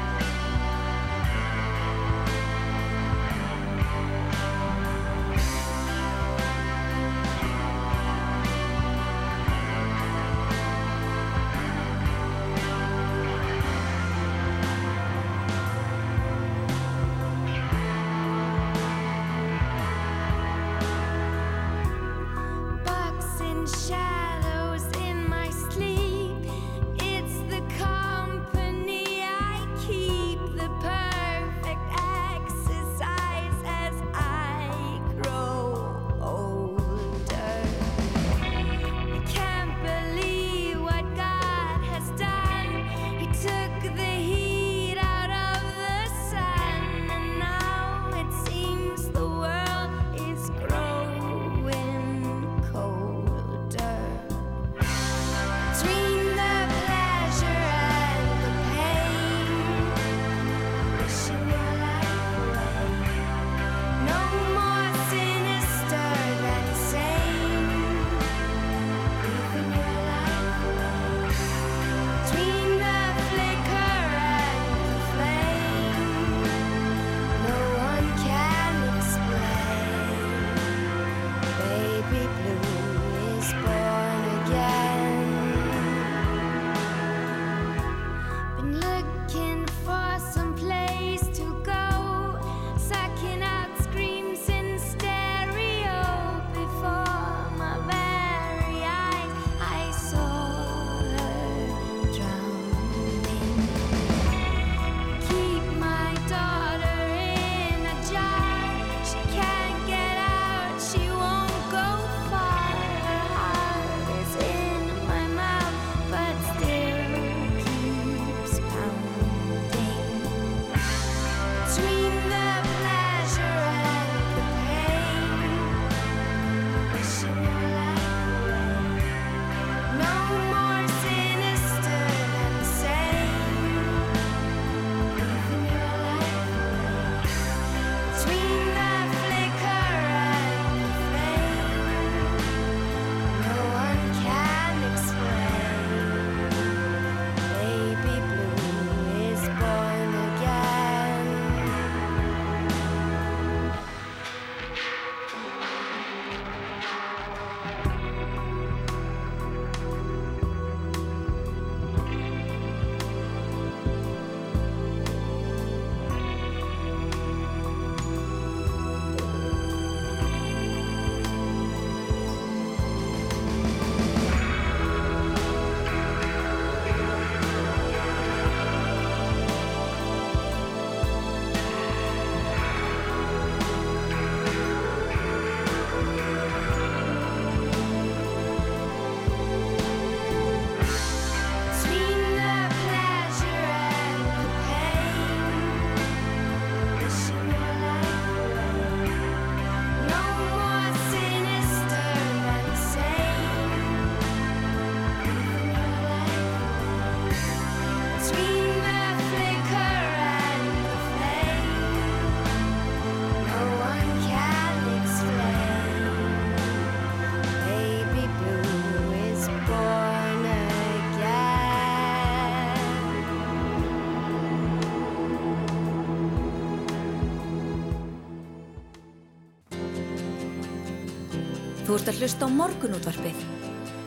Þú 231.89 231.95
ert 231.97 232.09
að 232.11 232.19
hlusta 232.21 232.45
á 232.45 232.49
morgunútvarpið. 232.53 233.39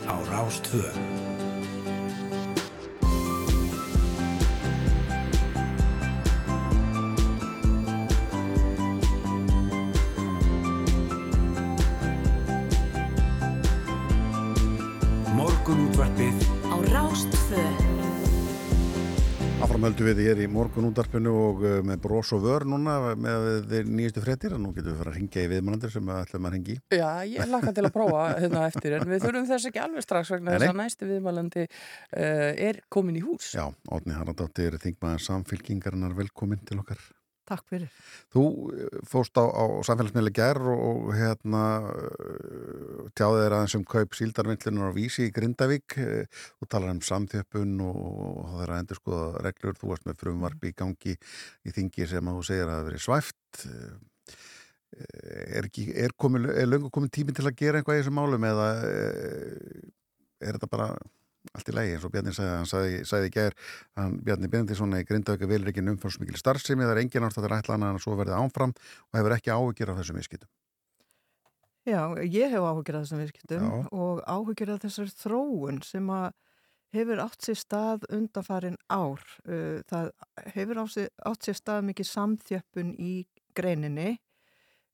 Á 0.06 0.14
Rástvö. 0.30 0.86
Áframöldu 20.02 20.18
við 20.18 20.30
er 20.32 20.40
í 20.42 20.46
morgun 20.50 20.86
útarpinu 20.88 21.32
og 21.38 21.60
uh, 21.62 21.76
með 21.86 22.00
brós 22.02 22.32
og 22.34 22.42
vör 22.42 22.64
núna 22.66 23.12
með 23.14 23.44
þeir 23.70 23.86
nýjastu 23.86 24.22
frettir 24.24 24.56
nú 24.58 24.72
getum 24.74 24.96
við 24.96 24.98
fara 24.98 25.12
að 25.12 25.18
ringja 25.20 25.44
í 25.44 25.50
viðmannandir 25.52 25.92
sem 25.94 26.08
við 26.08 26.18
ætlum 26.18 26.48
að 26.48 26.54
ringi 26.56 26.76
Já, 26.90 27.10
ég 27.28 27.52
laka 27.52 27.74
til 27.76 27.84
að 27.86 27.94
prófa 27.94 28.24
hérna 28.40 28.64
eftir 28.66 28.96
en 28.98 29.06
við 29.06 29.22
þurfum 29.22 29.48
þess 29.52 29.70
ekki 29.70 29.82
alveg 29.84 30.06
strax 30.06 30.34
vegna 30.34 30.56
þess 30.56 30.72
að 30.72 30.78
næsti 30.80 31.10
viðmælandi 31.12 31.66
uh, 31.68 32.50
er 32.66 32.82
komin 32.90 33.20
í 33.20 33.22
hús. 33.22 33.52
Já, 33.54 33.68
Átni 33.94 34.18
Haraldóttir, 34.18 34.78
þingmaður 34.82 35.26
samfylkingarinnar 35.28 36.18
velkomin 36.18 36.66
til 36.66 36.82
okkar 36.82 36.98
Takk 37.52 37.68
fyrir. 37.68 37.88
Þú 38.32 38.42
uh, 38.72 39.00
fóst 39.08 39.36
á, 39.36 39.44
á 39.44 39.64
samfélagsmiðli 39.84 40.32
gær 40.36 40.60
og, 40.72 41.10
hérna 41.16 41.64
uh, 41.84 43.10
tjáði 43.18 43.42
þér 43.42 43.56
aðeins 43.58 43.76
um 43.76 43.84
kaup 43.88 44.16
síldarvinlunar 44.16 44.92
á 44.92 44.96
vísi 44.96 45.26
í 45.28 45.34
Grindavík. 45.36 45.98
Uh, 46.00 46.40
þú 46.60 46.70
talar 46.72 46.94
um 46.94 47.02
samþjöppun 47.04 47.74
og, 47.84 48.00
það 48.54 48.64
er 48.64 48.72
að 48.72 48.82
endur 48.84 49.02
skoða 49.02 49.44
reglur. 49.48 49.76
Þú 49.80 49.92
varst 49.92 50.08
með 50.08 50.20
frumvarp 50.24 50.64
í 50.64 50.74
gangi 50.78 51.16
í 51.18 51.76
þingi 51.76 52.08
sem 52.14 52.32
að 52.32 52.40
þú 52.40 52.48
segir 52.48 52.66
að 52.68 52.74
það 52.78 52.88
veri 52.88 53.04
svæft. 53.06 53.62
Er, 54.92 55.64
ekki, 55.64 55.86
er, 55.96 56.12
komin, 56.20 56.50
er 56.52 56.68
löngu 56.68 56.90
komin 56.92 57.12
tími 57.12 57.32
til 57.36 57.46
að 57.48 57.56
gera 57.56 57.80
eitthvað 57.80 57.98
í 57.98 58.02
þessum 58.02 58.18
málum 58.18 58.44
eða 58.44 58.66
er 60.42 60.58
þetta 60.58 60.68
bara 60.68 60.90
allt 61.52 61.68
í 61.68 61.74
lægi 61.74 61.94
eins 61.96 62.06
og 62.06 62.12
Bjarni 62.14 62.34
sagði, 62.36 62.56
hann 62.60 62.70
sagði, 62.70 62.98
sagði 63.08 63.30
í 63.30 63.34
gær 63.34 63.56
hann 63.98 64.18
Bjarni 64.24 64.50
Benediktsson 64.52 64.96
í 64.98 65.04
Grindavík 65.08 65.48
vilur 65.50 65.72
ekki 65.72 65.84
umfársmikil 65.84 66.38
starfsemi, 66.38 66.86
það 66.86 66.94
er 66.94 67.02
engin 67.02 67.26
átt 67.26 67.38
að 67.38 67.46
það 67.46 67.50
er 67.50 67.56
ætlan 67.58 67.86
að 67.86 67.92
hann 67.92 68.02
svo 68.04 68.16
verði 68.20 68.38
áfram 68.38 68.74
og 68.76 69.18
hefur 69.18 69.36
ekki 69.36 69.54
áhugir 69.54 69.92
á 69.92 69.98
þessum 69.98 70.20
viðskiptum. 70.20 70.52
Já, 71.82 72.14
ég 72.22 72.52
hef 72.54 72.62
áhugir 72.62 72.94
af 72.94 73.04
þessum 73.04 73.22
virkjum 73.24 73.66
Já. 73.66 73.88
og 73.90 74.22
áhugir 74.30 74.70
af 74.70 74.82
þessar 74.84 75.10
þróun 75.18 75.82
sem 75.82 76.10
að 76.14 76.28
hefur 76.94 77.22
átt 77.24 77.42
sér 77.42 77.58
stað 77.58 78.04
undanfarin 78.12 78.78
ár. 78.92 79.22
Uh, 79.48 79.80
Það 79.90 80.12
hefur 80.54 80.82
átt 80.84 80.94
sér, 80.94 81.08
átt 81.26 81.48
sér 81.48 81.58
stað 81.58 81.88
mikið 81.88 82.10
samþjöppun 82.12 82.92
í 83.02 83.14
greininni 83.56 84.20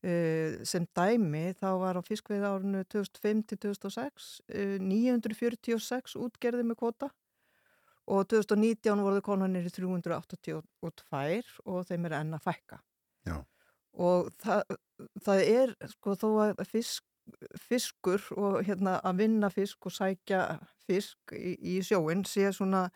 uh, 0.07 0.59
sem 0.69 0.87
dæmi 0.97 1.53
þá 1.59 1.69
var 1.83 1.99
á 1.99 2.03
fiskveið 2.07 2.47
árinu 2.49 2.85
2005-2006 2.95 4.29
uh, 4.55 4.77
946 4.83 6.19
útgerði 6.19 6.67
með 6.69 6.81
kvota 6.83 7.11
og 8.09 8.25
2019 8.33 9.03
voru 9.05 9.21
konanir 9.25 9.69
í 9.69 9.73
382 9.73 10.63
og 11.69 11.85
þeim 11.89 12.09
er 12.09 12.17
enn 12.23 12.37
að 12.39 12.47
fækka. 12.47 12.81
Já. 13.29 13.37
Og 13.99 14.31
það, 14.41 14.79
það 15.27 15.45
er 15.45 15.75
sko 15.93 16.15
þó 16.17 16.29
að 16.47 16.65
fisk, 16.71 17.05
fiskur 17.69 18.25
og 18.39 18.63
hérna 18.65 18.97
að 19.05 19.23
vinna 19.25 19.51
fisk 19.53 19.91
og 19.91 19.95
sækja 19.97 20.43
fisk 20.89 21.35
í, 21.37 21.57
í 21.59 21.79
sjóin 21.85 22.25
sé 22.25 22.49
svona 22.57 22.87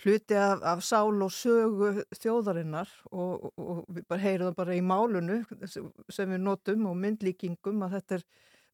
hluti 0.00 0.36
af, 0.38 0.62
af 0.64 0.80
sál 0.84 1.20
og 1.22 1.32
sögu 1.34 2.04
þjóðarinnar 2.16 2.90
og, 3.10 3.44
og, 3.44 3.52
og 3.58 3.82
við 3.92 4.06
bara 4.08 4.24
heyrum 4.24 4.48
það 4.48 4.58
bara 4.62 4.76
í 4.78 4.82
málunu 4.84 5.38
sem 5.68 6.32
við 6.32 6.42
notum 6.42 6.88
og 6.90 6.98
myndlíkingum 7.02 7.84
að 7.86 7.98
þetta 7.98 8.18
er 8.18 8.26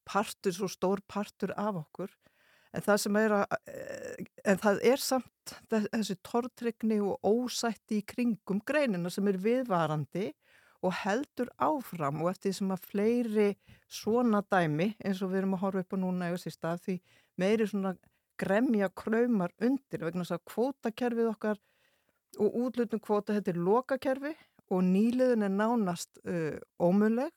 partur, 0.08 0.54
svo 0.54 0.70
stór 0.70 1.02
partur 1.08 1.52
af 1.58 1.82
okkur. 1.82 2.12
En 2.76 2.84
það 2.84 3.00
sem 3.02 3.16
er 3.16 3.34
að 3.34 3.44
en 4.44 4.60
það 4.60 4.82
er 4.90 5.02
samt 5.02 5.54
þessi 5.72 6.18
tortrygni 6.24 7.00
og 7.00 7.24
ósætti 7.24 8.02
í 8.02 8.06
kringum 8.06 8.60
greinina 8.66 9.10
sem 9.12 9.28
er 9.30 9.40
viðvarandi 9.40 10.28
og 10.84 10.94
heldur 11.00 11.48
áfram 11.58 12.22
og 12.22 12.30
eftir 12.32 12.52
því 12.52 12.58
sem 12.58 12.74
að 12.74 12.84
fleiri 12.92 13.48
svona 13.90 14.44
dæmi 14.52 14.92
eins 15.00 15.22
og 15.24 15.32
við 15.32 15.42
erum 15.42 15.56
að 15.56 15.64
horfa 15.64 15.82
upp 15.82 15.96
á 15.96 15.98
núna 16.04 16.28
eða 16.28 16.42
sér 16.44 16.54
stað 16.54 16.84
því 16.84 16.96
meiri 17.40 17.66
svona 17.66 17.94
gremja 18.38 18.88
kraumar 18.94 19.52
undir 19.60 20.04
vegna 20.04 20.24
þess 20.24 20.36
að 20.38 20.46
kvótakerfið 20.52 21.30
okkar 21.32 21.60
og 22.38 22.56
útlutum 22.62 23.00
kvóta 23.02 23.36
þetta 23.36 23.54
er 23.54 23.60
lokakerfi 23.68 24.34
og 24.68 24.82
nýliðin 24.84 25.46
er 25.46 25.54
nánast 25.54 26.20
uh, 26.28 26.58
ómuleg 26.78 27.32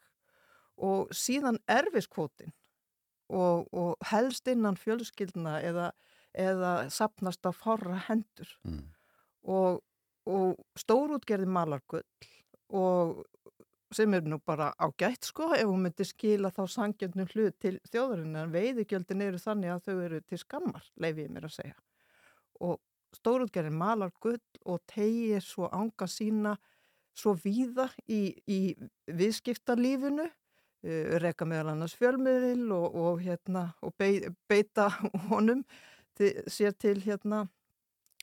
og 0.82 1.12
síðan 1.16 1.60
erfiskvótin 1.70 2.52
og, 3.32 3.68
og 3.72 3.95
helst 4.12 4.49
innan 4.52 4.80
fjölskyldna 4.80 5.60
eða, 5.64 5.91
eða 6.34 6.74
sapnast 6.91 7.45
á 7.47 7.52
forra 7.56 8.02
hendur 8.10 8.58
Mm. 8.68 8.84
og, 9.43 9.82
og 10.28 10.60
stórútgerði 10.78 11.47
malargull 11.49 12.04
og 12.70 13.24
sem 13.96 14.14
er 14.16 14.28
nú 14.28 14.39
bara 14.46 14.72
á 14.80 14.88
gætt 14.98 15.28
sko 15.28 15.52
ef 15.56 15.68
hún 15.68 15.86
myndi 15.86 16.06
skila 16.08 16.52
þá 16.56 16.64
sangjöndum 16.72 17.30
hlut 17.34 17.58
til 17.60 17.78
þjóðarinn 17.92 18.38
en 18.39 18.54
veiðigjöldin 18.54 19.26
eru 19.28 19.42
þannig 19.42 19.74
að 19.74 19.88
þau 19.88 19.96
eru 20.06 20.22
til 20.28 20.39
skammar, 20.39 20.86
leifi 20.96 21.26
ég 21.26 21.34
mér 21.34 21.48
að 21.50 21.58
segja. 21.58 21.78
Og 22.62 22.80
stórútgerðin 23.18 23.78
malar 23.78 24.14
gull 24.24 24.39
og 24.66 24.80
tegir 24.88 25.44
svo 25.44 25.68
ánga 25.72 26.08
sína 26.08 26.56
svo 27.18 27.34
víða 27.36 27.89
í, 28.08 28.32
í 28.48 28.60
viðskiptalífinu 29.12 30.28
uh, 30.28 31.16
reka 31.24 31.48
meðal 31.48 31.74
annars 31.74 31.96
fjölmiðil 32.00 32.70
og, 32.76 32.96
og, 32.96 33.24
hérna, 33.26 33.72
og 33.84 33.96
beit, 34.00 34.30
beita 34.50 34.89
honum 35.30 35.66
til, 36.18 36.34
sér 36.48 36.76
til 36.80 37.02
hérna, 37.04 37.46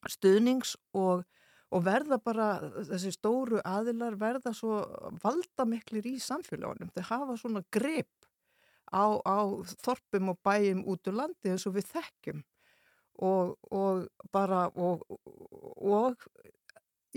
stuðnings 0.09 0.77
og, 0.97 1.27
og 1.69 1.85
verða 1.85 2.19
bara, 2.25 2.49
þessi 2.89 3.12
stóru 3.12 3.61
aðilar 3.66 4.16
verða 4.21 4.55
svo 4.57 4.81
valdamiklir 5.23 6.07
í 6.09 6.16
samfélagunum. 6.23 6.93
Þeir 6.95 7.09
hafa 7.11 7.37
svona 7.41 7.64
grip 7.75 8.29
á, 8.89 9.21
á 9.21 9.39
þorpum 9.85 10.33
og 10.33 10.39
bæjum 10.47 10.85
út 10.89 11.11
úr 11.11 11.19
landi 11.23 11.53
eins 11.53 11.66
og 11.69 11.77
við 11.77 11.91
þekkjum 11.93 12.45
og, 13.29 13.57
og 13.75 14.07
bara 14.33 14.69
og, 14.79 15.05
og 15.77 16.29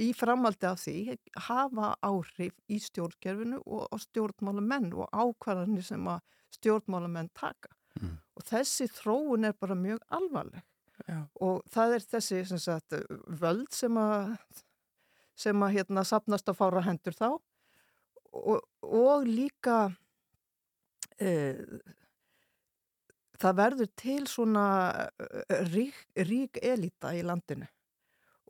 í 0.02 0.12
framaldi 0.18 0.68
af 0.68 0.82
því 0.84 1.18
hafa 1.48 1.94
áhrif 2.04 2.56
í 2.72 2.80
stjórnkerfinu 2.82 3.62
og, 3.62 3.86
og 3.88 4.04
stjórnmálamenn 4.04 4.92
og 4.96 5.12
ákvarðanir 5.12 5.86
sem 5.86 6.08
að 6.12 6.24
stjórnmálamenn 6.58 7.32
taka. 7.38 7.72
Mm. 8.00 8.18
Og 8.36 8.46
þessi 8.48 8.88
þróun 8.92 9.48
er 9.48 9.56
bara 9.60 9.78
mjög 9.78 10.04
alvarleg 10.16 10.66
Já. 11.08 11.22
og 11.42 11.64
það 11.72 11.96
er 11.96 12.06
þessi 12.14 12.44
sem 12.50 12.62
sagt, 12.62 12.96
völd 13.42 13.72
sem 13.74 13.98
að 13.98 14.36
sem 15.42 15.64
að 15.66 15.78
hérna 15.78 16.04
sapnast 16.06 16.50
að 16.52 16.60
fára 16.60 16.84
hendur 16.86 17.16
þá. 17.18 17.30
Og, 18.32 18.62
og 18.86 19.28
líka 19.28 19.78
e, 21.20 21.32
það 23.42 23.58
verður 23.60 23.92
til 24.00 24.22
svona 24.30 24.66
eh, 25.20 25.64
rík, 25.72 26.02
rík 26.30 26.62
elita 26.62 27.14
í 27.18 27.24
landinu. 27.26 27.68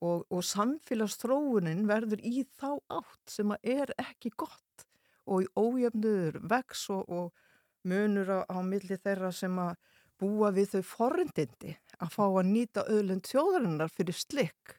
Og, 0.02 0.26
og 0.34 0.42
samfélagsþróunin 0.46 1.86
verður 1.90 2.24
í 2.26 2.42
þá 2.58 2.74
átt 2.90 3.30
sem 3.30 3.54
að 3.54 3.72
er 3.78 3.94
ekki 4.02 4.34
gott. 4.34 4.86
Og 5.30 5.46
í 5.46 5.50
ójöfnuður 5.54 6.42
vex 6.50 6.88
og, 6.94 7.06
og 7.06 7.88
munur 7.88 8.30
á, 8.30 8.40
á 8.50 8.58
milli 8.66 8.98
þeirra 8.98 9.30
sem 9.34 9.58
að 9.62 9.76
búa 10.22 10.52
við 10.54 10.76
þau 10.76 10.82
forrindindi 10.86 11.76
að 12.02 12.14
fá 12.16 12.24
að 12.26 12.50
nýta 12.50 12.86
öðlund 12.90 13.28
þjóðarinnar 13.30 13.92
fyrir 13.94 14.18
slikk 14.18 14.78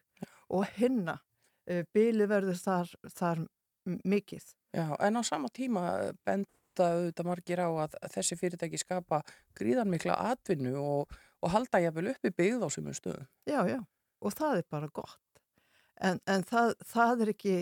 og 0.52 0.66
hinna 0.76 1.18
uh, 1.18 1.82
byli 1.94 2.28
verður 2.30 2.58
þar, 2.60 2.94
þar 3.14 3.44
mikið. 3.86 4.44
Já, 4.72 4.86
en 5.00 5.18
á 5.18 5.22
sama 5.26 5.50
tíma 5.52 5.84
benda 6.24 6.88
auðvitað 6.88 7.28
margir 7.28 7.60
á 7.60 7.68
að 7.84 7.98
þessi 8.14 8.38
fyrirtæki 8.40 8.80
skapa 8.80 9.20
gríðan 9.58 9.90
mikla 9.92 10.16
atvinnu 10.32 10.76
og, 10.80 11.12
og 11.42 11.52
halda 11.52 11.82
jafnvel 11.82 12.12
uppi 12.14 12.32
byggð 12.32 12.64
á 12.64 12.68
sumum 12.72 12.96
stöðum. 12.96 13.28
Já, 13.48 13.60
já, 13.68 13.80
og 14.22 14.36
það 14.38 14.62
er 14.62 14.68
bara 14.72 14.90
gott. 14.94 15.20
En, 16.02 16.18
en 16.26 16.46
það, 16.48 16.72
það 16.88 17.24
er 17.24 17.32
ekki 17.34 17.56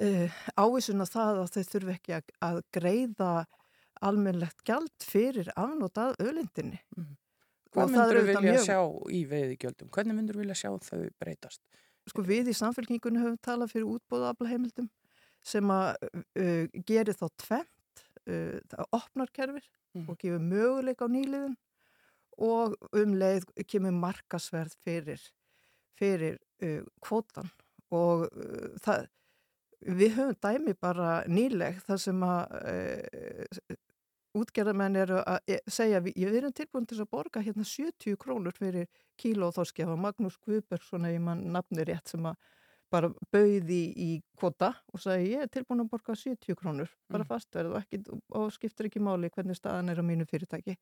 uh, 0.00 0.38
ávísun 0.56 1.04
á 1.04 1.06
það 1.06 1.42
að 1.42 1.52
þau 1.56 1.68
þurfi 1.72 1.98
ekki 1.98 2.16
að, 2.16 2.32
að 2.48 2.62
greiða 2.74 3.34
almennlegt 4.04 4.64
gjald 4.66 5.06
fyrir 5.06 5.52
afnót 5.56 6.00
af 6.00 6.16
öðlindinni. 6.22 6.80
Hvað 7.74 7.90
myndur 7.90 8.18
auðvitað 8.20 8.26
vilja 8.42 8.54
mjög- 8.54 8.66
sjá 8.68 8.78
í 9.10 9.20
veiðigjöldum? 9.30 9.88
Hvernig 9.94 10.14
myndur 10.18 10.38
vilja 10.40 10.54
sjá 10.58 10.70
þau 10.88 11.00
breytast? 11.20 11.60
Sko 12.08 12.22
við 12.22 12.50
í 12.52 12.54
samfélkingunni 12.56 13.22
höfum 13.22 13.38
talað 13.42 13.72
fyrir 13.72 13.88
útbóða 13.96 14.32
aflaheimildum 14.34 14.90
sem 15.44 15.70
að 15.72 15.96
uh, 16.04 16.66
gerir 16.88 17.16
þá 17.16 17.26
tvent, 17.40 18.04
uh, 18.28 18.58
það 18.72 18.86
opnar 19.00 19.32
kerfir 19.32 19.66
Mhm. 19.94 20.08
og 20.10 20.16
gefur 20.18 20.40
möguleik 20.42 20.98
á 21.00 21.06
nýliðum 21.06 21.52
og 22.42 22.72
um 22.98 23.12
leið 23.14 23.44
kemur 23.70 23.92
markasverð 23.94 24.72
fyrir, 24.82 25.20
fyrir 25.94 26.38
uh, 26.62 26.82
kvótan 27.00 27.46
og 27.94 28.24
það, 28.82 29.06
við 29.86 30.16
höfum 30.16 30.34
dæmi 30.42 30.74
bara 30.80 31.22
nýleg 31.30 31.78
þar 31.86 32.00
sem 32.02 32.20
að 32.26 32.56
uh, 32.58 33.76
útgerðarmenn 34.34 34.98
eru 34.98 35.20
að 35.22 35.54
e, 35.54 35.60
segja 35.70 36.00
við, 36.04 36.18
erum 36.40 36.52
tilbúin 36.56 36.86
til 36.90 37.00
að 37.02 37.10
borga 37.14 37.42
hérna 37.44 37.64
70 37.68 38.18
krónur 38.20 38.56
fyrir 38.56 38.88
kíló 39.20 39.48
og 39.50 39.56
þá 39.56 39.70
skefa 39.70 39.96
Magnús 40.00 40.38
Guðbergsson 40.42 41.06
ef 41.08 41.20
mann 41.22 41.44
nafni 41.54 41.86
rétt 41.86 42.10
sem 42.10 42.26
að 42.26 42.36
bara 42.92 43.10
bauði 43.34 43.82
í 43.98 44.08
kvota 44.38 44.70
og 44.92 45.02
sagði 45.02 45.32
ég 45.32 45.44
er 45.46 45.50
tilbúin 45.50 45.82
að 45.82 45.90
borga 45.94 46.14
70 46.18 46.58
krónur 46.60 46.90
bara 47.10 47.24
Mm. 47.24 47.28
fastverð 47.30 47.74
og, 47.74 47.82
ekki, 47.82 48.02
og 48.38 48.52
skiptir 48.54 48.86
ekki 48.90 49.02
máli 49.02 49.30
hvernig 49.30 49.56
staðan 49.58 49.90
er 49.90 49.98
á 49.98 50.04
mínu 50.04 50.26
fyrirtæki. 50.30 50.76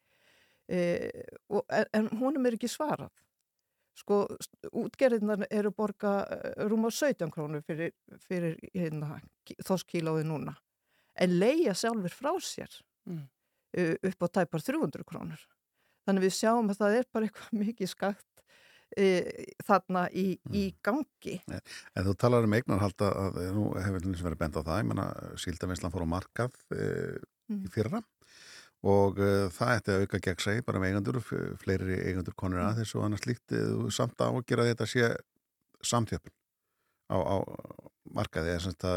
E, 0.68 1.11
og, 1.48 1.64
en, 1.70 1.86
en 1.92 2.09
honum 2.20 2.46
er 2.46 2.57
ekki 2.59 2.68
svarað. 2.68 3.12
Sko 3.96 4.22
útgerðinar 4.72 5.44
eru 5.50 5.68
að 5.68 5.76
borga 5.76 6.12
eh, 6.32 6.64
rúma 6.64 6.88
17 6.90 7.28
krónur 7.32 7.61
fyrir, 7.66 7.92
fyrir 8.24 8.57
hérna, 8.72 9.18
þoskílóði 9.68 10.24
núna. 10.24 10.55
En 11.20 11.34
leia 11.38 11.74
sjálfur 11.76 12.14
frá 12.16 12.32
sér. 12.40 12.72
Mm. 13.05 13.26
Upp 14.12 14.25
á 14.25 14.29
tæpar 14.41 14.62
300 14.64 15.05
krónur. 15.09 15.43
Þannig 16.07 16.25
við 16.27 16.35
sjáum 16.37 16.70
að 16.73 16.81
það 16.83 16.97
er 17.01 17.07
bara 17.14 17.29
eitthvað 17.29 17.59
mikið 17.62 17.91
skakt 17.93 18.43
uh, 18.99 19.29
þarna 19.68 20.07
í, 20.12 20.27
í 20.53 20.64
gangi. 20.85 21.37
En 21.49 22.07
þú 22.09 22.14
talar 22.20 22.45
um 22.49 22.57
eignarhalda 22.59 23.11
að 23.27 23.39
nú 23.57 23.68
hefur 23.79 24.09
eins 24.09 24.20
og 24.25 24.29
verið 24.31 24.41
bent 24.45 24.59
á 24.59 24.62
það, 24.66 24.81
ég 24.83 24.89
menna 24.91 25.07
síldavinslan 25.45 25.95
fór 25.95 26.07
á 26.07 26.14
markað 26.18 26.59
e, 26.77 26.89
Mm. 27.51 27.64
í 27.66 27.70
fyrra 27.75 27.99
og 28.87 29.18
e, 29.18 29.31
það 29.53 29.70
ætti 29.77 29.91
að 29.93 30.03
auka 30.07 30.18
gegn 30.25 30.39
segi 30.41 30.62
bara 30.64 30.79
um 30.79 30.85
eigendur, 30.87 31.16
f- 31.18 31.57
fleiri 31.61 31.97
eigendur 32.07 32.37
konur 32.39 32.62
að 32.62 32.79
þessu 32.79 33.01
og 33.01 33.09
annars 33.09 33.27
líkt 33.27 33.53
e, 33.53 33.62
samt 33.93 34.14
að 34.23 34.39
ágera 34.39 34.66
þetta 34.70 34.87
sé 34.89 35.09
samþjöpun 35.91 36.33
á, 37.11 37.16
á 37.18 37.37
markaði 38.14 38.52
eða 38.54 38.62
sem 38.64 38.74
þetta 38.76 38.92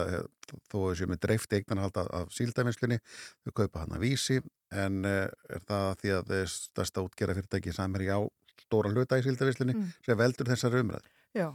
þó 0.70 0.78
að 0.82 0.88
þessu 0.92 1.08
með 1.12 1.20
dreift 1.26 1.54
eignarhalda 1.58 2.06
af 2.20 2.32
síldavinslunni, 2.36 2.98
þau 3.46 3.52
kaupa 3.62 3.84
hann 3.84 3.96
að 3.98 4.06
vísi 4.06 4.40
en 4.76 5.02
e, 5.06 5.14
er 5.56 5.62
það 5.68 5.92
því 6.02 6.14
að 6.20 6.34
eh, 6.40 6.48
stærsta 6.52 7.04
útgera 7.06 7.36
fyrirtæki 7.38 7.74
samir 7.76 8.06
á 8.12 8.20
stóran 8.66 8.96
hluta 8.96 9.20
í 9.20 9.26
síldavinslunni 9.26 9.76
Mm. 9.76 9.92
sem 10.06 10.18
veldur 10.18 10.48
þessari 10.50 10.82
umræð 10.86 11.06
Já, 11.36 11.50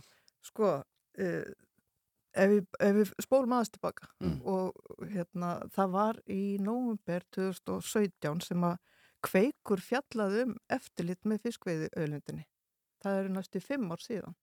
sko 0.44 0.68
uh, 0.76 1.44
ef, 2.34 2.50
við, 2.52 2.66
ef 2.80 2.94
við 2.98 3.12
spólum 3.24 3.54
aðeins 3.56 3.72
tilbaka 3.74 4.08
Mm. 4.20 4.38
og 4.44 4.76
hérna 5.10 5.54
það 5.74 5.90
var 5.96 6.20
í 6.28 6.58
nóvumber 6.60 7.24
2017 7.36 8.40
sem 8.46 8.62
að 8.64 8.78
kveikur 9.26 9.80
fjallaði 9.84 10.46
um 10.46 10.54
eftirlit 10.72 11.24
með 11.28 11.42
fiskveiði 11.44 11.88
öðlundinni. 11.96 12.46
Það 13.04 13.18
eru 13.18 13.32
næstu 13.34 13.60
fimm 13.60 13.90
ár 13.92 14.00
síðan 14.00 14.36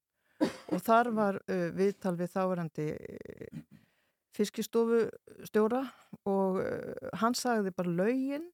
og 0.44 0.84
þar 0.84 1.12
var 1.16 1.40
uh, 1.42 1.68
viðtal 1.78 2.16
við 2.20 2.34
þáverandi 2.36 2.88
uh, 2.96 3.64
fiskistofu 4.38 5.08
stjóra 5.50 5.84
og 6.30 6.62
uh, 6.62 7.10
hann 7.22 7.38
sagði 7.38 7.74
bara 7.78 7.96
lögin 8.04 8.46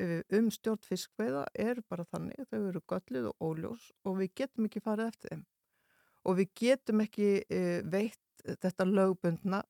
uh, 0.00 0.20
um 0.38 0.50
stjórn 0.54 0.82
fiskveiða 0.86 1.46
er 1.54 1.82
bara 1.88 2.06
þannig, 2.08 2.46
þau 2.50 2.60
eru 2.60 2.84
gölluð 2.88 3.30
og 3.32 3.48
óljós 3.50 3.90
og 4.04 4.20
við 4.22 4.34
getum 4.42 4.70
ekki 4.70 4.84
farið 4.84 5.12
eftir 5.12 5.34
þeim. 5.34 5.46
Og 6.22 6.36
við 6.38 6.50
getum 6.54 7.00
ekki 7.02 7.28
veitt 7.90 8.44
þetta 8.62 8.84
lögbundna 8.86 9.64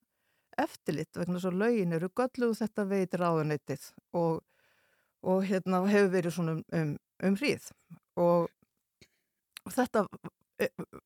eftirlit 0.59 1.16
vegna 1.16 1.41
svo 1.41 1.51
lögin 1.51 1.95
eru 1.97 2.11
gölluð 2.16 2.53
og 2.53 2.59
þetta 2.61 2.85
veitir 2.89 3.25
áðunitið 3.25 3.87
og, 4.18 4.43
og 5.25 5.47
hérna 5.49 5.83
hefur 5.89 6.12
verið 6.12 6.37
svona 6.37 6.57
um, 6.59 6.62
um, 6.77 6.93
um 7.29 7.39
hríð 7.41 7.70
og, 8.20 8.51
og 9.64 9.77
þetta 9.77 10.05
eh, 10.05 10.33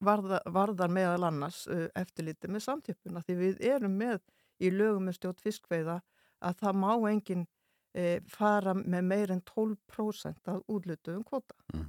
varða, 0.05 0.41
varðar 0.53 0.93
meðal 0.93 1.29
annars 1.29 1.67
eftirliti 1.97 2.51
með 2.51 2.65
samtjöpuna 2.67 3.23
því 3.27 3.37
við 3.41 3.63
erum 3.75 3.97
með 3.99 4.21
í 4.63 4.71
lögum 4.73 5.07
með 5.09 5.19
stjórn 5.19 5.43
fiskveiða 5.43 6.01
að 6.45 6.59
það 6.63 6.81
má 6.83 6.91
enginn 7.11 7.47
uh, 7.47 8.19
fara 8.29 8.75
með 8.77 9.09
meir 9.13 9.33
en 9.35 9.45
12% 9.49 10.53
af 10.53 10.63
útlutuðum 10.67 11.25
kvota 11.25 11.57
Mm. 11.75 11.89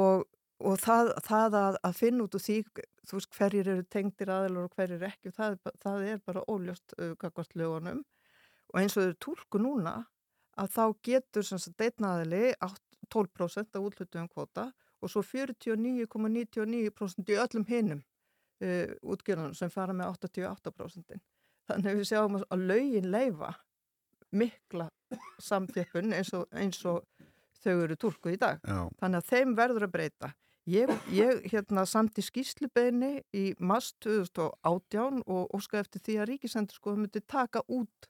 og, 0.00 0.24
og 0.60 0.80
það, 0.80 1.12
það 1.26 1.58
að, 1.60 1.76
að 1.86 1.96
finna 1.98 2.24
út 2.24 2.34
úr 2.34 2.42
því 2.42 2.56
þú 3.04 3.18
veist 3.18 3.36
hverjir 3.38 3.68
eru 3.68 3.84
tengdir 3.92 4.32
aðelar 4.32 4.66
og 4.66 4.74
hverjir 4.74 5.04
ekki 5.08 5.32
það, 5.34 5.58
það 5.82 6.08
er 6.08 6.20
bara 6.26 6.44
óljóst 6.48 6.96
gagvart 7.20 7.54
lögunum 7.54 8.02
og 8.72 8.80
eins 8.80 8.96
og 8.96 9.06
þau 9.06 9.20
tólku 9.28 9.60
núna 9.62 9.94
að 10.56 10.72
þá 10.74 10.84
getur 11.02 11.46
átt 12.64 12.82
12% 13.12 13.76
af 13.76 13.84
útlutuðum 13.84 14.28
kvota 14.32 14.72
og 15.04 15.10
svo 15.12 15.22
49,99% 15.26 17.32
í 17.32 17.36
öllum 17.44 17.66
hinum 17.68 18.00
uh, 18.64 18.88
útgjörðunum 19.14 19.54
sem 19.58 19.70
fara 19.72 19.92
með 19.96 20.06
88%. 20.28 21.20
Þannig 21.68 22.00
við 22.00 22.08
sjáum 22.10 22.38
að- 22.40 22.64
lögin 22.68 23.10
leifa 23.12 23.50
mikla 24.34 24.88
samþjöppun 25.40 26.12
eins 26.16 26.32
eins 26.52 26.80
og 26.90 27.04
þau 27.64 27.76
eru 27.84 27.96
túlkuð 27.96 28.34
í 28.34 28.40
dag. 28.40 28.58
Já. 28.66 28.88
Þannig 29.00 29.20
að 29.22 29.28
þeim 29.30 29.54
verður 29.56 29.86
að 29.86 29.92
breyta. 29.94 30.32
Ég, 30.66 30.88
ég 31.12 31.42
hérna 31.52 31.84
samt 31.86 32.16
í 32.18 32.22
skýslubeginni 32.24 33.18
í 33.36 33.54
mars 33.60 33.90
2018 34.00 35.20
og 35.28 35.52
óska 35.54 35.78
eftir 35.82 36.00
því 36.00 36.14
að 36.22 36.28
Ríkisendur 36.30 36.74
sko 36.78 36.94
myndi 36.96 37.20
taka 37.20 37.60
út 37.68 38.08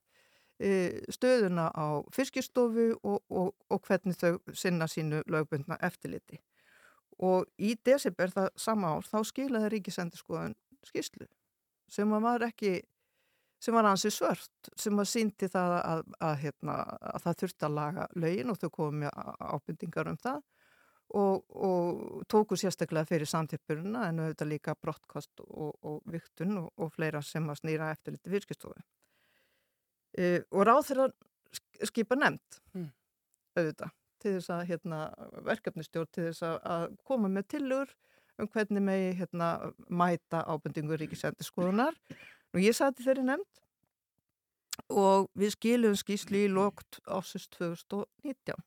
e, 0.62 1.00
stöðuna 1.10 1.66
á 1.74 1.98
fiskistofu 2.14 2.92
og, 3.02 3.24
og, 3.28 3.54
og 3.70 3.82
hvernig 3.88 4.14
þau 4.20 4.38
sinna 4.54 4.86
sínu 4.86 5.22
lögbundna 5.26 5.78
eftirliti. 5.82 6.38
Og 7.22 7.46
í 7.58 7.76
desember 7.86 8.32
það 8.34 8.48
sama 8.58 8.96
ár 8.96 9.06
þá 9.06 9.18
skilaði 9.28 9.70
Ríkisendur 9.76 10.18
sko 10.18 10.40
skýslu 10.84 11.28
sem 11.90 12.10
var 12.10 12.42
ekki 12.42 12.80
sem 13.64 13.74
var 13.74 13.86
ansi 13.88 14.10
svört, 14.12 14.68
sem 14.76 14.98
að 15.00 15.08
síndi 15.08 15.48
það 15.48 15.74
að, 15.78 16.02
að, 16.20 16.34
hérna, 16.42 16.74
að 17.14 17.22
það 17.24 17.38
þurfti 17.42 17.66
að 17.68 17.76
laga 17.78 18.08
lögin 18.20 18.52
og 18.52 18.58
þau 18.60 18.70
komið 18.74 18.98
með 19.04 19.30
ábyrndingar 19.54 20.10
um 20.10 20.18
það 20.20 20.42
og, 21.20 21.44
og 21.68 22.26
tóku 22.28 22.58
sérstaklega 22.60 23.08
fyrir 23.08 23.30
samtippurina 23.30 24.08
en 24.10 24.20
auðvitað 24.24 24.50
líka 24.50 24.76
brottkast 24.80 25.44
og, 25.46 25.72
og 25.80 26.02
viktun 26.12 26.58
og, 26.60 26.68
og 26.76 26.92
fleira 26.92 27.22
sem 27.24 27.48
að 27.48 27.62
snýra 27.62 27.92
eftir 27.94 28.16
liti 28.16 28.32
fyrskistofu. 28.34 28.84
E, 30.18 30.42
og 30.52 30.66
ráð 30.68 30.90
þeirra 30.90 31.08
skipa 31.88 32.18
nefnd 32.20 32.60
Mm. 32.74 32.90
auðvitað 33.54 33.92
til 34.24 34.34
þess 34.38 34.52
að 34.54 34.64
hérna, 34.72 35.00
verkefnistjórn 35.46 36.10
til 36.12 36.28
þess 36.30 36.46
að, 36.48 36.88
koma 37.06 37.30
með 37.30 37.48
tillur 37.54 37.94
um 38.40 38.50
hvernig 38.50 38.82
megi 38.82 39.12
hérna, 39.20 39.50
mæta 39.88 40.42
ábendingu 40.48 40.98
ríkisendurskoðunar 40.98 41.94
og 42.54 42.62
ég 42.62 42.74
sati 42.76 43.04
þeirri 43.06 43.26
nefnd 43.28 43.64
og 44.90 45.28
við 45.38 45.54
skilum 45.54 45.96
skýslu 45.98 46.46
í 46.46 46.50
lokt 46.50 46.98
ásins 47.06 47.46
2019 47.54 48.58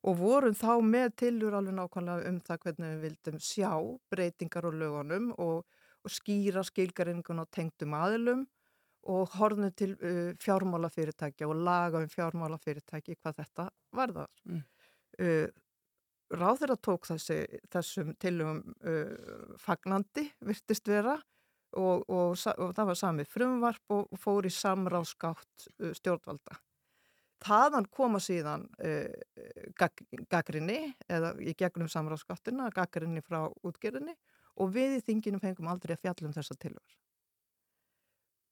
og 0.00 0.16
vorum 0.16 0.56
þá 0.56 0.72
með 0.84 1.14
tillur 1.24 1.56
alveg 1.56 1.76
nákvæmlega 1.76 2.30
um 2.30 2.40
það 2.44 2.62
hvernig 2.64 2.92
við 2.92 3.02
vildum 3.06 3.42
sjá 3.44 3.72
breytingar 4.12 4.68
á 4.68 4.70
lögunum 4.72 5.30
og, 5.36 5.66
og 6.04 6.12
skýra 6.12 6.64
skilgaringun 6.64 7.44
á 7.44 7.46
tengdum 7.52 7.96
aðilum 7.96 8.46
og 9.08 9.32
horfnum 9.36 9.72
til 9.72 9.94
uh, 9.96 10.32
fjármálafyrirtækja 10.40 11.48
og 11.48 11.56
laga 11.64 12.02
um 12.02 12.08
fjármálafyrirtæki 12.08 13.16
hvað 13.16 13.40
þetta 13.40 13.68
varðar. 13.96 14.28
Mm. 14.44 14.64
Uh, 15.20 15.48
ráður 16.30 16.74
að 16.76 16.82
tók 16.86 17.08
þessi, 17.10 17.42
þessum 17.72 18.14
tillögum 18.22 18.62
uh, 18.86 19.56
fagnandi, 19.60 20.28
virtist 20.46 20.88
vera 20.88 21.16
og, 21.76 22.06
og, 22.06 22.34
og 22.38 22.72
það 22.76 22.90
var 22.90 22.98
sami 22.98 23.26
frumvarp 23.28 23.94
og 23.94 24.18
fór 24.20 24.48
í 24.48 24.52
samráðskátt 24.54 25.68
uh, 25.80 25.92
stjórnvalda. 25.98 26.58
Þaðan 27.40 27.88
koma 27.92 28.20
síðan 28.20 28.66
uh, 28.84 29.12
gag, 29.80 30.02
gaggrinni, 30.30 30.94
eða 31.08 31.34
í 31.40 31.54
gegnum 31.58 31.90
samráðskáttina, 31.90 32.70
gaggrinni 32.74 33.22
frá 33.24 33.48
útgerðinni 33.66 34.16
og 34.60 34.74
við 34.74 34.98
í 34.98 35.04
þinginu 35.06 35.40
fengum 35.42 35.70
aldrei 35.72 35.96
að 35.96 36.04
fjalla 36.04 36.28
um 36.28 36.36
þessa 36.36 36.58
tilvar. 36.60 36.98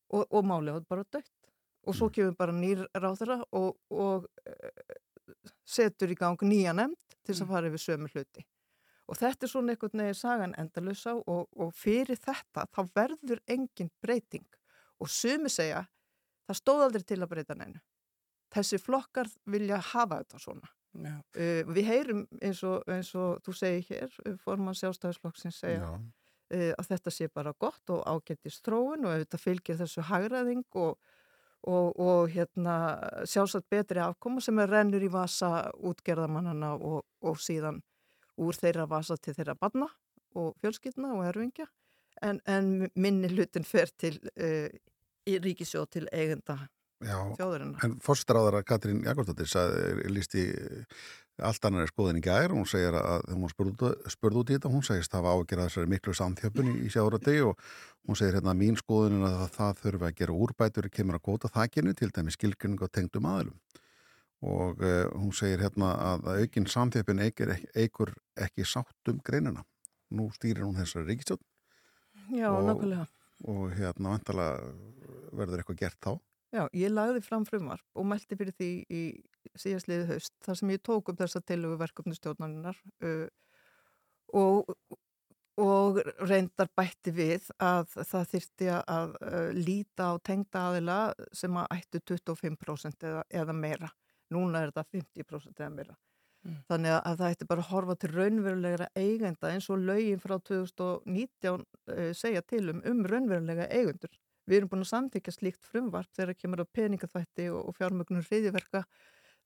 Og, 0.08 0.24
og 0.24 0.46
málið 0.48 0.78
var 0.78 0.88
bara 0.88 1.10
dött. 1.12 1.34
Og 1.88 1.94
svo 1.96 2.08
kemur 2.12 2.34
bara 2.36 2.52
nýr 2.52 2.82
ráðara 2.96 3.38
og, 3.56 3.76
og 3.88 4.26
setur 5.66 6.12
í 6.12 6.16
gang 6.18 6.40
nýja 6.44 6.74
nefnd 6.76 7.18
til 7.26 7.36
að 7.36 7.50
fara 7.50 7.70
yfir 7.70 7.84
sömu 7.84 8.10
hluti. 8.12 8.44
Og 9.08 9.16
þetta 9.16 9.46
er 9.46 9.50
svona 9.52 9.72
einhvern 9.72 10.02
veginn 10.02 10.16
sagan 10.16 10.56
endalösa 10.60 11.14
og, 11.16 11.46
og 11.56 11.70
fyrir 11.76 12.18
þetta 12.20 12.66
þá 12.74 12.80
verður 12.94 13.40
engin 13.48 13.92
breyting. 14.04 14.44
Og 15.00 15.08
sumi 15.08 15.48
segja, 15.52 15.86
það 16.48 16.60
stóð 16.60 16.84
aldrei 16.88 17.06
til 17.08 17.22
að 17.22 17.30
breyta 17.32 17.56
neinu. 17.56 17.80
Þessi 18.52 18.80
flokkar 18.80 19.30
vilja 19.48 19.80
hafa 19.92 20.20
þetta 20.22 20.42
svona. 20.42 20.68
Uh, 20.98 21.62
við 21.68 21.84
heyrum 21.86 22.22
eins 22.42 22.62
og, 22.66 22.80
eins 22.90 23.10
og 23.14 23.42
þú 23.46 23.54
segir 23.54 23.84
hér, 23.92 24.14
uh, 24.24 24.38
formann 24.42 24.76
sjálfstæðisflokksins 24.78 25.60
segja 25.62 25.84
Já. 25.84 25.90
uh, 25.94 26.72
að 26.80 26.88
þetta 26.88 27.12
sé 27.14 27.28
bara 27.30 27.52
gott 27.60 27.92
og 27.94 28.00
ágættist 28.08 28.64
þróun 28.66 29.06
og 29.06 29.12
ef 29.12 29.26
þetta 29.26 29.40
fylgir 29.42 29.78
þessu 29.78 30.06
hagraðing 30.08 30.64
og, 30.80 30.96
og, 31.66 31.98
og 31.98 32.28
hérna, 32.30 32.74
sjálfsagt 33.26 33.68
betri 33.70 34.02
afkoma 34.02 34.42
sem 34.44 34.58
er 34.62 34.70
rennur 34.70 35.02
í 35.02 35.10
vasa 35.12 35.70
útgerðamannana 35.74 36.74
og, 36.76 37.02
og 37.24 37.40
síðan 37.42 37.80
úr 38.38 38.54
þeirra 38.54 38.86
vasa 38.90 39.16
til 39.18 39.34
þeirra 39.34 39.56
barna 39.58 39.88
og 40.38 40.54
fjölskyldna 40.62 41.14
og 41.16 41.26
erfingja 41.26 41.66
en, 42.22 42.40
en 42.46 42.88
minni 42.94 43.30
hlutin 43.32 43.66
fer 43.66 43.90
til 43.98 44.18
uh, 44.38 44.68
í 45.28 45.38
ríkisjóð 45.42 45.88
til 45.96 46.04
eigenda 46.12 46.60
Já, 46.98 47.18
þjóðurinnar. 47.38 47.82
en 47.86 47.98
fórstráðara 48.02 48.64
Katrín 48.66 49.04
Jakobsdóttir 49.06 50.06
lísti 50.10 50.48
allt 51.44 51.64
annar 51.68 51.90
skoðin 51.90 52.20
í 52.20 52.24
gær 52.24 52.54
hún 52.54 52.66
segir 52.68 52.96
að 52.98 53.26
hún 53.32 53.44
var 53.44 53.52
spurð, 53.54 53.84
spurð 54.10 54.40
út 54.42 54.50
í 54.50 54.56
þetta 54.56 54.72
hún 54.72 54.86
segist 54.86 55.12
það 55.12 55.26
var 55.26 55.38
ágjörða 55.38 55.66
þessari 55.68 55.92
miklu 55.92 56.14
samþjöpun 56.18 56.70
í, 56.72 56.76
í 56.86 56.92
sjáradegi 56.92 57.44
og 57.46 57.66
hún 58.08 58.18
segir 58.18 58.38
hérna 58.38 58.56
mín 58.58 58.78
skoðin 58.80 59.26
að 59.26 59.36
það, 59.38 59.52
það 59.58 59.82
þurfi 59.82 60.08
að 60.08 60.16
gera 60.22 60.38
úrbætur 60.46 60.90
kemur 60.92 61.18
að 61.18 61.26
góta 61.28 61.52
þakkinu 61.54 61.94
til 61.98 62.10
dæmi 62.14 62.34
skilgjörning 62.34 62.82
og 62.82 62.92
tengdum 62.94 63.28
aðlum 63.30 63.58
og 64.42 64.82
uh, 64.82 65.06
hún 65.18 65.34
segir 65.34 65.62
hérna 65.64 65.92
að 66.12 66.28
aukinn 66.38 66.68
samþjöpun 66.70 67.22
eigur, 67.24 67.54
eigur 67.74 68.12
ekki 68.38 68.62
sátt 68.62 69.10
um 69.10 69.18
greinina. 69.24 69.64
Nú 70.14 70.28
stýrir 70.32 70.62
hún 70.62 70.78
þessari 70.78 71.10
ríkistjótt 71.10 71.42
Já, 72.30 72.48
og, 72.52 72.62
nákvæmlega. 72.68 73.06
og 73.44 73.74
hérna 73.76 74.14
verður 75.32 75.60
eitthvað 75.60 75.80
gert 75.82 75.98
þá 76.00 76.12
Já, 76.48 76.62
ég 76.72 76.92
lagði 76.92 77.20
fram 77.24 77.44
frumvarp 77.44 77.98
og 77.98 78.06
mælti 78.08 78.36
fyrir 78.38 78.54
því 78.56 78.70
í 78.88 79.02
síðastliði 79.58 80.06
haust 80.08 80.32
þar 80.44 80.56
sem 80.60 80.72
ég 80.72 80.80
tók 80.86 81.10
upp 81.12 81.20
þessa 81.20 81.42
tilögu 81.44 81.76
verkefnustjórnarinnar 81.82 82.78
uh, 83.04 83.26
og, 84.38 84.72
og 85.60 86.00
reyndar 86.24 86.70
bætti 86.76 87.12
við 87.12 87.50
að 87.60 87.92
það 87.98 88.30
þyrti 88.32 88.70
að 88.78 89.16
uh, 89.20 89.48
líta 89.56 90.08
á 90.08 90.14
tengda 90.24 90.66
aðila 90.70 90.98
sem 91.36 91.58
að 91.60 91.72
ættu 91.76 92.02
25% 92.14 93.08
eða, 93.10 93.24
eða 93.28 93.56
meira. 93.56 93.90
Núna 94.32 94.62
er 94.62 94.72
þetta 94.72 94.86
50% 94.96 95.60
eða 95.64 95.74
meira. 95.74 95.98
Mm. 96.46 96.62
Þannig 96.70 96.94
að 96.96 97.20
það 97.20 97.34
ætti 97.34 97.48
bara 97.50 97.64
að 97.64 97.70
horfa 97.74 97.98
til 97.98 98.10
raunverulegra 98.14 98.88
eigenda 98.96 99.52
eins 99.52 99.68
og 99.72 99.84
lögin 99.84 100.20
frá 100.22 100.38
2019 100.38 101.60
uh, 101.60 102.10
segja 102.16 102.44
til 102.46 102.70
um 102.72 102.80
um 102.88 103.04
raunverulega 103.04 103.68
eigendur. 103.68 104.16
Við 104.48 104.62
erum 104.62 104.72
búin 104.72 104.84
að 104.84 104.92
samtíkja 104.92 105.34
slíkt 105.34 105.68
frumvarp 105.68 106.10
þegar 106.16 106.32
það 106.32 106.42
kemur 106.42 106.62
á 106.64 106.72
peningaþvætti 106.78 107.48
og, 107.52 107.60
og 107.68 107.76
fjármögnum 107.76 108.24
hriðiverka. 108.24 108.84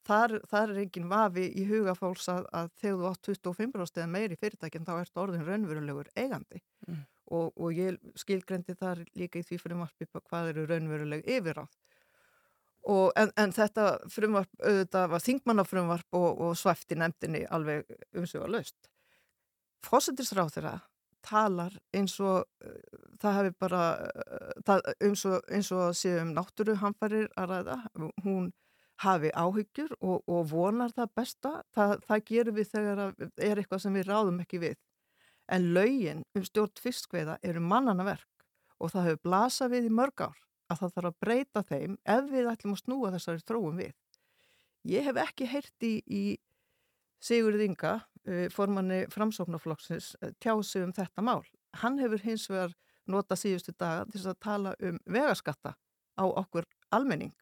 Þar, 0.06 0.36
þar 0.50 0.72
er 0.72 0.82
enginn 0.82 1.10
vafi 1.10 1.46
í 1.58 1.64
hugafáls 1.68 2.26
að, 2.30 2.46
að 2.58 2.70
þegar 2.82 2.98
þú 2.98 3.08
átt 3.10 3.28
25% 3.30 4.00
eða 4.00 4.10
meiri 4.10 4.38
fyrirtækinn 4.38 4.86
þá 4.86 4.92
ertu 4.96 5.22
orðin 5.22 5.46
raunverulegur 5.46 6.10
eigandi. 6.18 6.62
Mm. 6.88 7.02
Og, 7.32 7.52
og 7.54 7.76
ég 7.78 7.98
skilgrendi 8.18 8.74
þar 8.78 9.04
líka 9.18 9.40
í 9.40 9.46
því 9.46 9.58
frumvarpi 9.62 10.08
hvað 10.10 10.52
eru 10.52 10.66
raunveruleg 10.70 11.26
yfiráð. 11.26 11.70
Og, 12.82 13.12
en, 13.14 13.30
en 13.38 13.54
þetta 13.54 13.86
frumvarp, 14.10 14.50
auðvitað 14.58 15.12
var 15.12 15.22
þingmannafrumvarp 15.22 16.18
og, 16.18 16.30
og 16.46 16.56
svæfti 16.58 16.98
nefndinni 16.98 17.44
alveg 17.46 17.86
umsöga 18.18 18.50
löst. 18.50 18.90
Fósittisráð 19.86 20.56
þeirra 20.56 20.74
talar 21.24 21.76
eins 21.96 22.18
og 22.20 22.44
uh, 22.64 23.06
það 23.22 23.38
hefur 23.38 23.56
bara 23.64 23.82
uh, 24.06 24.50
það, 24.66 24.82
eins, 25.06 25.24
og, 25.28 25.52
og 25.78 25.96
séum 25.98 26.34
náttúruhamfarir 26.36 27.30
að 27.38 27.54
ræða. 27.54 27.78
Hún 28.24 28.50
hafi 29.02 29.32
áhyggjur 29.34 29.96
og, 30.00 30.22
og 30.30 30.46
vonar 30.52 30.94
það 30.94 31.14
besta. 31.18 31.54
Það, 31.74 31.96
það 32.08 32.24
gerum 32.30 32.58
við 32.58 32.70
þegar 32.74 33.02
er 33.48 33.62
eitthvað 33.62 33.84
sem 33.84 33.98
við 33.98 34.08
ráðum 34.10 34.42
ekki 34.44 34.62
við. 34.62 34.78
En 35.52 35.72
laugin 35.74 36.22
um 36.38 36.44
stjórn 36.46 36.78
fiskveiða 36.80 37.40
eru 37.42 37.60
mannana 37.60 38.06
verk 38.06 38.46
og 38.82 38.92
það 38.92 39.08
hefur 39.08 39.26
blasað 39.26 39.74
við 39.76 39.88
í 39.88 39.94
mörg 39.94 40.24
ár 40.24 40.38
að 40.72 40.80
það 40.80 40.94
þarf 40.94 41.10
að 41.10 41.18
breyta 41.24 41.62
þeim 41.68 41.98
ef 42.14 42.30
við 42.30 42.48
ætlum 42.52 42.76
að 42.76 42.82
snúa 42.82 43.12
þessari 43.14 43.44
þróum 43.46 43.82
við. 43.82 43.92
Ég 44.88 45.06
hef 45.06 45.20
ekki 45.22 45.48
heyrti 45.50 45.92
í 46.06 46.22
Sigurð 47.22 47.62
Inga, 47.62 48.00
formanni 48.54 49.02
framsóknarflokksins, 49.10 50.12
tjási 50.40 50.82
um 50.84 50.92
þetta 50.94 51.24
mál. 51.26 51.42
Hann 51.82 51.98
hefur 51.98 52.22
hins 52.22 52.48
vegar 52.50 52.74
nota 53.10 53.36
síðustu 53.38 53.74
daga 53.78 54.04
til 54.12 54.22
að 54.22 54.38
tala 54.44 54.74
um 54.82 54.98
vegaskatta 55.10 55.74
á 55.74 56.24
okkur 56.24 56.68
almenning 56.94 57.34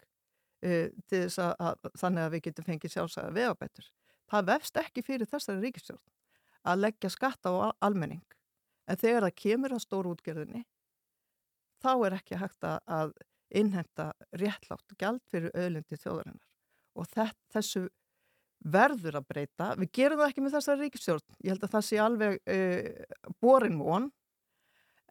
til 0.61 0.93
þess 1.09 1.41
að, 1.41 1.53
að 1.59 1.91
þannig 2.01 2.25
að 2.25 2.35
við 2.35 2.43
getum 2.47 2.67
fengið 2.67 2.95
sjálfsæða 2.95 3.35
vegabætur. 3.37 3.87
Það 4.31 4.49
vefst 4.51 4.81
ekki 4.81 5.05
fyrir 5.05 5.29
þessari 5.29 5.65
ríkistjórn 5.65 6.03
að 6.71 6.83
leggja 6.85 7.11
skatta 7.11 7.53
á 7.53 7.73
almenning. 7.81 8.25
En 8.89 9.01
þegar 9.01 9.27
það 9.27 9.39
kemur 9.41 9.75
að 9.75 9.85
stóru 9.85 10.13
útgerðinni 10.15 10.65
þá 11.81 11.93
er 12.07 12.17
ekki 12.19 12.41
hægt 12.41 12.67
að 12.69 13.15
innhemta 13.51 14.11
réttlátt 14.37 14.95
gæld 15.01 15.25
fyrir 15.33 15.55
auðlindi 15.57 15.99
þjóðarinnar. 15.99 16.47
Og 16.95 17.09
þessu 17.55 17.89
verður 18.61 19.21
að 19.21 19.29
breyta. 19.33 19.69
Við 19.81 19.93
gerum 19.97 20.21
það 20.21 20.33
ekki 20.33 20.45
með 20.45 20.57
þessari 20.57 20.87
ríkistjórn. 20.87 21.27
Ég 21.45 21.55
held 21.55 21.67
að 21.67 21.75
það 21.75 21.87
sé 21.87 22.01
alveg 22.05 22.41
uh, 22.55 23.29
borin 23.41 23.79
von, 23.81 24.09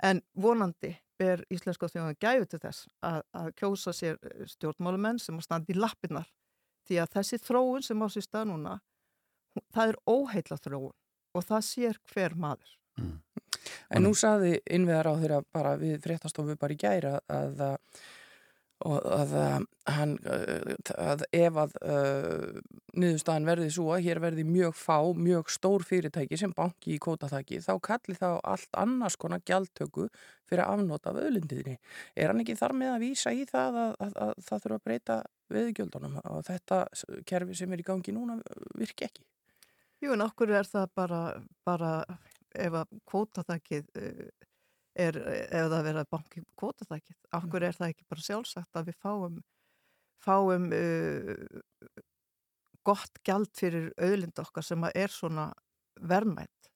en 0.06 0.22
vonandi 0.34 0.94
ber 1.20 1.44
íslenska 1.52 1.90
þjóðan 1.92 2.20
gæfu 2.22 2.48
til 2.48 2.60
þess 2.64 2.86
að, 3.04 3.24
að 3.36 3.50
kjósa 3.60 3.94
sér 3.96 4.20
stjórnmálumenn 4.54 5.20
sem 5.20 5.36
að 5.36 5.48
standa 5.50 5.74
í 5.74 5.80
lappinnar. 5.80 6.30
Því 6.88 7.02
að 7.04 7.18
þessi 7.18 7.42
þróun 7.44 7.86
sem 7.86 8.00
á 8.02 8.08
sér 8.10 8.26
stað 8.26 8.48
núna, 8.54 8.78
það 9.76 9.92
er 9.92 10.00
óheitla 10.08 10.58
þróun 10.64 10.96
og 11.36 11.46
það 11.46 11.66
sér 11.68 12.00
hver 12.14 12.38
maður. 12.40 12.72
Mm. 13.00 13.18
En 13.90 14.06
nú 14.06 14.14
saði 14.18 14.56
innveðar 14.70 15.12
á 15.12 15.14
þeirra 15.20 15.42
bara 15.54 15.76
við 15.80 16.00
fréttastofu 16.04 16.56
bara 16.60 16.76
í 16.76 16.80
gæra 16.80 17.18
að, 17.28 17.62
að, 17.66 18.02
að, 18.86 19.34
hann, 19.92 20.14
að 20.96 21.24
ef 21.36 21.58
að 21.60 21.74
uh, 21.84 22.60
niðurstaðan 22.96 23.48
verði 23.50 23.70
svo 23.76 23.90
að 23.96 24.06
hér 24.08 24.22
verði 24.24 24.46
mjög 24.48 24.78
fá, 24.80 24.98
mjög 25.16 25.52
stór 25.52 25.84
fyrirtæki 25.88 26.40
sem 26.40 26.54
banki 26.56 26.96
í 26.96 27.00
kótaþaki 27.04 27.60
þá 27.66 27.74
kalli 27.84 28.16
þá 28.16 28.30
allt 28.40 28.80
annars 28.80 29.20
konar 29.20 29.44
gjaldtöku 29.44 30.08
fyrir 30.50 30.64
afnóta 30.66 31.12
af 31.12 31.20
öðlindiðni. 31.26 31.76
Er 32.16 32.32
hann 32.32 32.42
ekki 32.44 32.58
þar 32.60 32.78
með 32.80 32.94
að 32.94 33.04
vísa 33.06 33.36
í 33.36 33.44
það 33.50 33.82
að 33.84 34.16
það 34.48 34.64
þurfa 34.64 34.80
að 34.80 34.86
breyta 34.88 35.20
veðugjöldunum 35.54 36.20
og 36.24 36.42
þetta 36.48 36.82
kerfi 37.28 37.60
sem 37.60 37.74
er 37.74 37.84
í 37.84 37.88
gangi 37.88 38.16
núna 38.16 38.40
virki 38.80 39.10
ekki? 39.10 39.26
Jú, 40.00 40.14
en 40.16 40.24
okkur 40.24 40.56
er 40.56 40.68
það 40.70 40.92
bara, 40.96 41.24
bara 41.68 41.94
ef 42.56 42.76
að 42.80 43.00
kvótaþækið 43.10 43.90
er, 45.00 45.18
ef 45.48 45.70
það 45.72 45.86
verður 45.88 46.02
að 46.04 46.12
banki 46.14 46.44
kvótaþækið, 46.60 47.18
okkur 47.40 47.66
er 47.68 47.78
það 47.78 47.94
ekki 47.94 48.10
bara 48.12 48.26
sjálfsagt 48.26 48.80
að 48.80 48.92
við 48.92 49.00
fáum 49.04 49.40
fáum 50.24 50.70
uh, 50.76 51.36
gott 52.88 53.22
gjald 53.26 53.52
fyrir 53.58 53.92
auðlind 54.00 54.40
okkar 54.42 54.66
sem 54.66 54.88
er 54.92 55.14
svona 55.14 55.50
verðmætt 56.00 56.70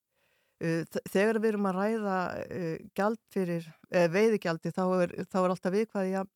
uh, 0.64 0.84
þegar 1.12 1.40
við 1.42 1.50
erum 1.52 1.68
að 1.70 1.80
ræða 1.80 2.16
uh, 2.44 2.78
gjald 2.96 3.20
fyrir, 3.34 3.68
eða 3.90 4.14
veiðigjaldi 4.16 4.74
þá 4.74 4.84
er, 5.02 5.14
þá 5.28 5.38
er 5.42 5.54
alltaf 5.56 5.78
viðkvæði 5.78 6.16
að 6.22 6.32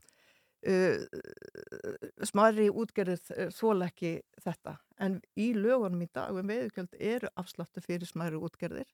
smari 2.26 2.64
útgerðir 2.66 3.52
þól 3.54 3.84
ekki 3.86 4.16
þetta. 4.42 4.72
En 4.98 5.20
í 5.38 5.52
lögunum 5.54 6.02
í 6.02 6.08
dag 6.10 6.34
um 6.34 6.50
veiðugjald 6.50 6.96
eru 6.98 7.30
afsláttu 7.38 7.78
fyrir 7.84 8.10
smæri 8.10 8.40
útgerðir 8.42 8.90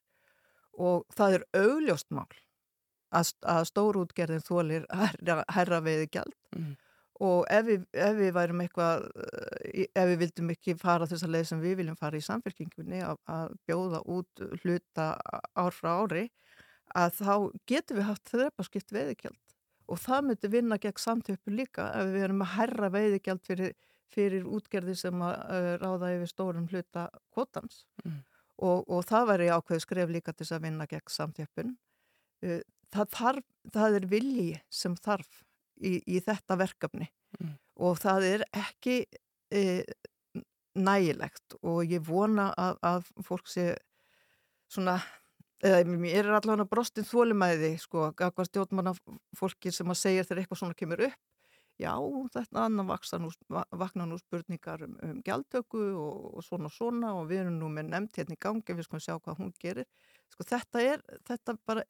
og 0.77 1.07
það 1.17 1.39
er 1.39 1.47
augljóst 1.63 2.13
mál 2.13 2.29
að, 3.15 3.35
að 3.55 3.69
stórútgerðin 3.71 4.45
þólir 4.45 4.89
herra, 4.91 5.45
herra 5.57 5.81
veiði 5.85 6.09
gjald 6.17 6.35
mm. 6.57 6.73
og 7.29 7.45
ef 7.53 7.67
við, 7.69 7.87
ef 8.07 8.17
við 8.19 8.33
værum 8.39 8.65
eitthvað 8.65 9.09
ef 9.85 10.09
við 10.13 10.19
vildum 10.25 10.55
ekki 10.55 10.77
fara 10.81 11.09
þess 11.11 11.27
að 11.27 11.37
leið 11.37 11.51
sem 11.51 11.65
við 11.65 11.79
viljum 11.83 12.01
fara 12.01 12.21
í 12.21 12.27
samfélkingunni 12.27 13.03
að, 13.07 13.21
að 13.31 13.57
bjóða 13.69 14.03
út 14.19 14.45
hluta 14.63 15.13
ár 15.55 15.75
frá 15.77 15.93
ári 16.03 16.29
að 16.95 17.17
þá 17.21 17.35
getum 17.71 17.99
við 18.01 18.09
haft 18.11 18.31
þrepaskipt 18.31 18.95
veiði 18.95 19.17
gjald 19.23 19.41
og 19.91 20.01
það 20.01 20.29
myndi 20.29 20.51
vinna 20.53 20.79
gegn 20.81 21.01
samtöpu 21.01 21.53
líka 21.53 21.89
ef 21.99 22.13
við 22.13 22.29
erum 22.29 22.45
að 22.45 22.55
herra 22.59 22.91
veiði 22.93 23.21
gjald 23.25 23.43
fyrir, 23.45 23.75
fyrir 24.13 24.47
útgerði 24.47 24.95
sem 24.99 25.25
að 25.25 25.69
ráða 25.83 26.13
yfir 26.17 26.31
stórum 26.31 26.69
hluta 26.71 27.09
kvotans 27.35 27.83
mm. 28.05 28.21
og, 28.65 28.85
og 28.89 29.05
það 29.09 29.29
væri 29.33 29.51
ákveð 29.53 29.83
skref 29.85 30.15
líka 30.15 30.33
til 30.37 30.49
að 30.51 30.65
vinna 30.69 30.89
gegn 30.89 31.13
samtjöpun. 31.17 31.75
Það, 32.95 33.11
þarf, 33.17 33.47
það 33.75 33.99
er 33.99 34.09
vilji 34.11 34.51
sem 34.71 34.95
þarf 35.03 35.43
í, 35.83 35.99
í 36.07 36.21
þetta 36.23 36.59
verkefni 36.61 37.09
mm. 37.41 37.55
og 37.83 37.99
það 38.03 38.29
er 38.29 38.47
ekki 38.55 39.01
uh, 39.11 39.83
nægilegt 40.75 41.59
og 41.63 41.83
ég 41.91 42.03
vona 42.07 42.51
að, 42.59 42.79
að 42.87 43.13
fólk 43.27 43.51
sé 43.51 43.73
svona 44.71 44.99
eða 45.65 45.85
mér 45.89 46.27
er 46.27 46.35
allavega 46.37 46.67
brostin 46.69 47.07
þólumæði 47.09 47.77
sko, 47.81 48.11
gagvar 48.19 48.49
stjórnmanna 48.49 48.93
fólki 49.39 49.73
sem 49.73 49.91
að 49.91 50.01
segja 50.01 50.27
þegar 50.27 50.43
eitthvað 50.43 50.61
svona 50.61 50.79
kemur 50.79 51.05
upp 51.07 51.21
já, 51.81 51.93
þetta 52.35 52.67
annan 52.67 52.91
nú, 53.23 53.31
vakna 53.75 54.07
nú 54.07 54.19
spurningar 54.21 54.85
um, 54.87 54.95
um 55.03 55.23
gjaldtöku 55.27 55.83
og, 55.99 56.29
og 56.39 56.47
svona 56.47 56.71
og 56.71 56.75
svona 56.75 57.15
og 57.19 57.29
við 57.31 57.45
erum 57.45 57.59
nú 57.59 57.71
með 57.73 57.91
nefnt 57.91 58.21
hérna 58.21 58.37
í 58.37 58.43
gangi 58.47 58.77
við 58.77 58.87
skoðum 58.87 59.05
sjá 59.07 59.17
hvað 59.17 59.41
hún 59.41 59.55
gerir 59.63 59.89
sko 60.31 60.47
þetta 60.47 60.85
er, 60.85 61.03
þetta 61.27 61.57
bara 61.67 61.87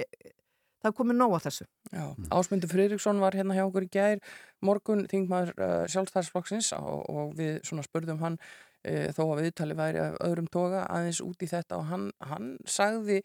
það 0.84 0.90
er 0.90 0.98
komið 1.00 1.18
nóg 1.20 1.38
að 1.38 1.46
þessu 1.48 1.66
Já, 1.94 2.04
Ásmundur 2.36 2.72
Friðriksson 2.72 3.22
var 3.24 3.38
hérna 3.38 3.56
hjá 3.56 3.64
okkur 3.64 3.88
í 3.88 3.90
gær 3.96 4.22
morgun 4.64 5.06
þingmaður 5.10 5.56
uh, 5.56 5.80
sjálfstæðsflokksins 5.94 6.70
og, 6.76 7.08
og 7.08 7.34
við 7.38 7.58
svona 7.66 7.86
spurðum 7.86 8.22
hann 8.22 8.38
uh, 8.38 9.08
þó 9.16 9.24
að 9.30 9.42
viðtali 9.46 9.78
væri 9.80 10.04
af 10.04 10.20
öðrum 10.28 10.52
toga 10.52 10.84
aðeins 10.92 11.24
út 11.24 11.42
í 11.42 11.50
þetta 11.50 11.80
og 11.80 11.90
hann, 11.90 12.06
hann 12.28 12.54
sagði 12.68 13.22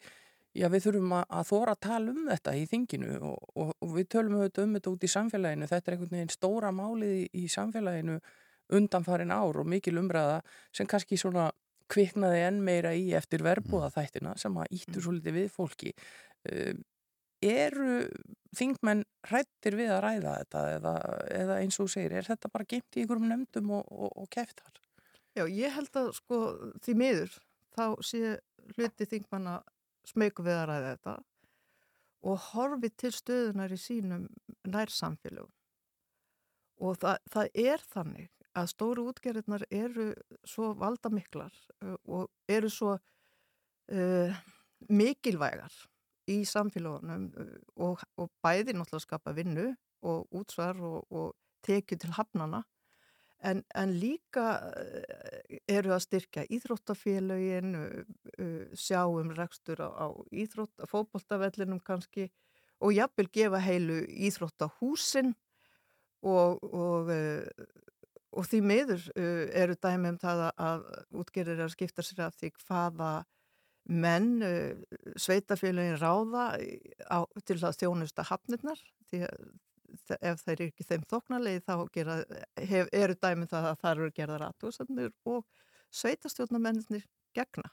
já, 0.56 0.68
við 0.70 0.86
þurfum 0.86 1.16
að, 1.18 1.24
að 1.38 1.48
þóra 1.50 1.74
að 1.74 1.82
tala 1.86 2.12
um 2.12 2.28
þetta 2.28 2.54
í 2.58 2.66
þinginu 2.70 3.16
og, 3.20 3.48
og, 3.54 3.72
og 3.78 3.96
við 3.96 4.08
tölum 4.14 4.38
auðvitað 4.38 4.66
um 4.66 4.76
þetta 4.76 4.92
út 4.92 5.06
í 5.06 5.10
samfélaginu. 5.14 5.70
Þetta 5.70 5.90
er 5.90 5.96
einhvern 5.96 6.16
veginn 6.16 6.34
stóra 6.34 6.72
málið 6.74 7.16
í, 7.16 7.24
í 7.42 7.50
samfélaginu 7.52 8.20
undanfarin 8.80 9.34
ár 9.34 9.60
og 9.60 9.66
mikil 9.66 9.96
umræða 9.98 10.40
sem 10.76 10.88
kannski 10.90 11.18
svona 11.18 11.48
kviknaði 11.90 12.44
enn 12.46 12.60
meira 12.62 12.92
í 12.94 13.10
eftir 13.18 13.42
verbúða 13.42 13.90
þættina 13.94 14.36
sem 14.38 14.54
að 14.62 14.76
íttu 14.76 15.02
svo 15.02 15.16
litið 15.16 15.38
við 15.40 15.48
fólki. 15.54 15.94
Eru 17.40 18.04
þingmenn 18.56 19.04
hrættir 19.28 19.76
við 19.78 19.92
að 19.94 20.02
ræða 20.04 20.34
þetta 20.40 20.64
eða, 20.74 20.94
eða 21.38 21.58
eins 21.62 21.78
og 21.80 21.90
segir, 21.92 22.16
er 22.18 22.26
þetta 22.26 22.50
bara 22.52 22.66
geimt 22.68 22.96
í 22.96 23.04
einhverjum 23.04 23.30
nefndum 23.30 23.70
og, 23.78 23.86
og, 23.88 24.10
og 24.24 24.28
keftar? 24.32 24.80
Já, 25.38 25.44
ég 25.46 25.72
held 25.76 25.96
að 25.96 26.10
sko 26.18 26.40
því 26.82 26.96
miður 26.98 27.36
þá 27.76 27.84
sé 28.04 28.36
hluti 28.74 29.06
þingmanna 29.08 29.60
smegu 30.08 30.44
við 30.44 30.58
að 30.58 30.68
ræða 30.72 30.90
þetta 30.94 31.16
og 32.30 32.42
horfi 32.50 32.90
til 33.00 33.12
stöðunar 33.14 33.72
í 33.72 33.78
sínum 33.80 34.26
nærsamfélögum 34.68 35.54
og 36.80 36.98
það, 37.00 37.16
það 37.32 37.60
er 37.62 37.84
þannig 37.92 38.30
að 38.58 38.70
stóru 38.72 39.06
útgerðirnar 39.10 39.64
eru 39.70 40.10
svo 40.48 40.72
valdamiklar 40.80 41.54
uh, 41.84 41.96
og 42.10 42.28
eru 42.50 42.70
svo 42.72 42.96
uh, 42.96 44.40
mikilvægar 44.88 45.74
í 46.30 46.40
samfélagunum 46.48 47.30
uh, 47.34 47.54
og, 47.86 48.02
og 48.20 48.30
bæði 48.44 48.76
náttúrulega 48.76 49.06
skapa 49.06 49.34
vinnu 49.36 49.70
og 50.06 50.28
útsvar 50.36 50.78
og, 50.80 51.04
og 51.10 51.34
tekju 51.66 51.98
til 52.00 52.14
hafnana 52.16 52.62
en, 53.44 53.62
en 53.76 53.94
líka 53.96 54.46
uh, 54.68 55.58
eru 55.68 55.94
að 55.96 56.04
styrkja 56.06 56.46
íþróttafélögin, 56.52 57.74
sjáum 58.76 59.32
rekstur 59.36 59.82
á, 59.84 59.88
á 59.88 60.06
íþrótt, 60.32 60.86
fókbóltavellinum 60.88 61.82
kannski 61.84 62.30
og 62.80 62.94
jafnvel 62.96 63.28
gefa 63.32 63.60
heilu 63.60 64.00
íþróttahúsin 64.08 65.34
og, 66.20 66.60
og, 66.64 67.10
og 68.32 68.46
því 68.48 68.60
miður 68.64 69.04
eru 69.16 69.76
dæmi 69.80 70.12
um 70.12 70.18
það 70.20 70.42
að 70.52 70.86
útgerir 71.22 71.56
er 71.56 71.66
að 71.66 71.74
skipta 71.74 72.04
sér 72.04 72.26
af 72.26 72.36
því 72.40 72.52
hvaða 72.60 73.12
menn 73.90 74.44
sveitafélagin 75.18 75.98
ráða 75.98 76.44
á, 77.10 77.26
til 77.42 77.56
að 77.58 77.78
þjónusta 77.80 78.24
hafnirnar 78.28 78.78
því 79.10 79.24
að 79.26 79.50
ef 80.20 80.42
þeir 80.44 80.54
eru 80.54 80.68
ekki 80.70 80.86
þeim 80.86 81.04
þoknarlegi 81.10 81.62
þá 81.66 81.74
gera, 81.94 82.16
hef, 82.70 82.90
eru 82.94 83.16
dæmið 83.18 83.52
það 83.52 83.68
að 83.70 83.80
það 83.82 83.92
eru 83.92 84.10
gerðar 84.16 84.44
aðtúrsanir 84.46 85.12
og 85.30 85.44
sveitastjórnamennir 86.00 87.06
gegna 87.36 87.72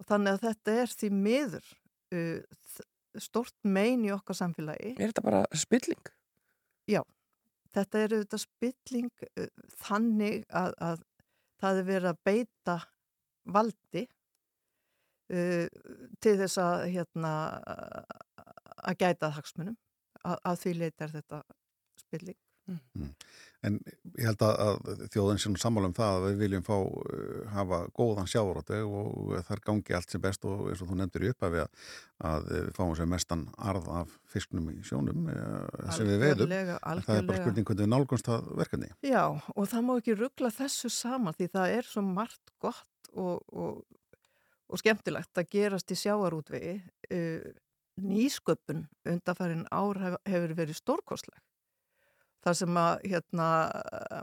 og 0.00 0.08
þannig 0.08 0.36
að 0.36 0.46
þetta 0.48 0.76
er 0.82 0.94
því 1.02 1.10
miður 1.16 1.70
uh, 2.16 2.80
stort 3.20 3.56
mein 3.62 4.06
í 4.06 4.12
okkar 4.14 4.38
samfélagi 4.38 4.94
Er 4.96 5.10
þetta 5.10 5.26
bara 5.26 5.42
spilling? 5.58 6.12
Já, 6.90 7.02
þetta 7.74 8.04
er 8.04 8.16
þetta 8.16 8.42
spilling 8.44 9.10
uh, 9.30 9.50
þannig 9.84 10.46
að, 10.48 10.74
að 10.78 11.04
það 11.60 11.82
er 11.82 11.90
verið 11.92 12.12
að 12.12 12.24
beita 12.30 12.78
valdi 13.50 14.06
til 15.30 16.36
þess 16.40 16.58
að 16.58 16.86
hérna 16.90 17.32
að 18.80 19.00
gæta 19.00 19.32
hagsmunum 19.36 19.76
að, 20.24 20.38
að 20.42 20.62
því 20.64 20.76
leita 20.80 21.06
er 21.06 21.18
þetta 21.18 21.42
spilling. 22.00 22.38
Mm. 22.70 23.08
En 23.66 23.76
ég 24.16 24.26
held 24.28 24.42
að, 24.44 24.60
að 24.62 25.00
þjóðin 25.12 25.40
sem 25.42 25.54
sammála 25.58 25.90
um 25.90 25.94
það 25.96 26.16
að 26.16 26.26
við 26.26 26.36
viljum 26.44 26.64
fá 26.64 26.76
uh, 26.76 27.40
hafa 27.52 27.80
góðan 27.96 28.28
sjávaróti 28.30 28.78
og 28.86 29.32
þar 29.48 29.62
gangi 29.66 29.96
allt 29.96 30.14
sem 30.14 30.22
best 30.22 30.46
og 30.48 30.68
eins 30.70 30.84
og 30.84 30.90
þú 30.90 30.98
nefndir 31.00 31.26
í 31.26 31.32
upphafi 31.34 31.62
að, 31.64 31.88
að 32.30 32.48
við 32.52 32.70
fáum 32.78 32.94
sem 32.98 33.10
mestan 33.10 33.44
arð 33.58 33.90
af 34.00 34.14
fisknum 34.32 34.70
í 34.72 34.78
sjónum 34.86 35.28
uh, 35.32 35.90
sem 35.96 36.08
við 36.08 36.24
veitum. 36.24 36.54
Það 36.54 37.14
er 37.16 37.28
bara 37.28 37.42
spurning 37.42 37.68
hvernig 37.68 37.84
við 37.84 37.92
nálgunst 37.94 38.30
það 38.30 38.52
verkefni. 38.62 38.92
Já 39.08 39.24
og 39.26 39.70
það 39.72 39.86
má 39.88 39.94
ekki 39.98 40.18
ruggla 40.20 40.52
þessu 40.54 40.92
saman 40.94 41.36
því 41.36 41.50
það 41.56 41.76
er 41.80 41.90
svo 41.90 42.06
margt 42.06 42.54
gott 42.62 43.12
og, 43.12 43.42
og, 43.50 43.82
og 44.70 44.80
skemmtilegt 44.80 45.38
að 45.40 45.50
gerast 45.52 45.90
í 45.92 45.98
sjávarútvegi 45.98 46.76
uh, 46.78 47.50
nýsköpun 48.00 48.86
undanfærin 49.08 49.66
ár 49.70 50.00
hef, 50.00 50.16
hefur 50.28 50.56
verið 50.58 50.78
stórkostleg. 50.78 51.40
Það 52.40 52.56
sem 52.56 52.78
að 52.80 53.02
hérna, 53.12 53.46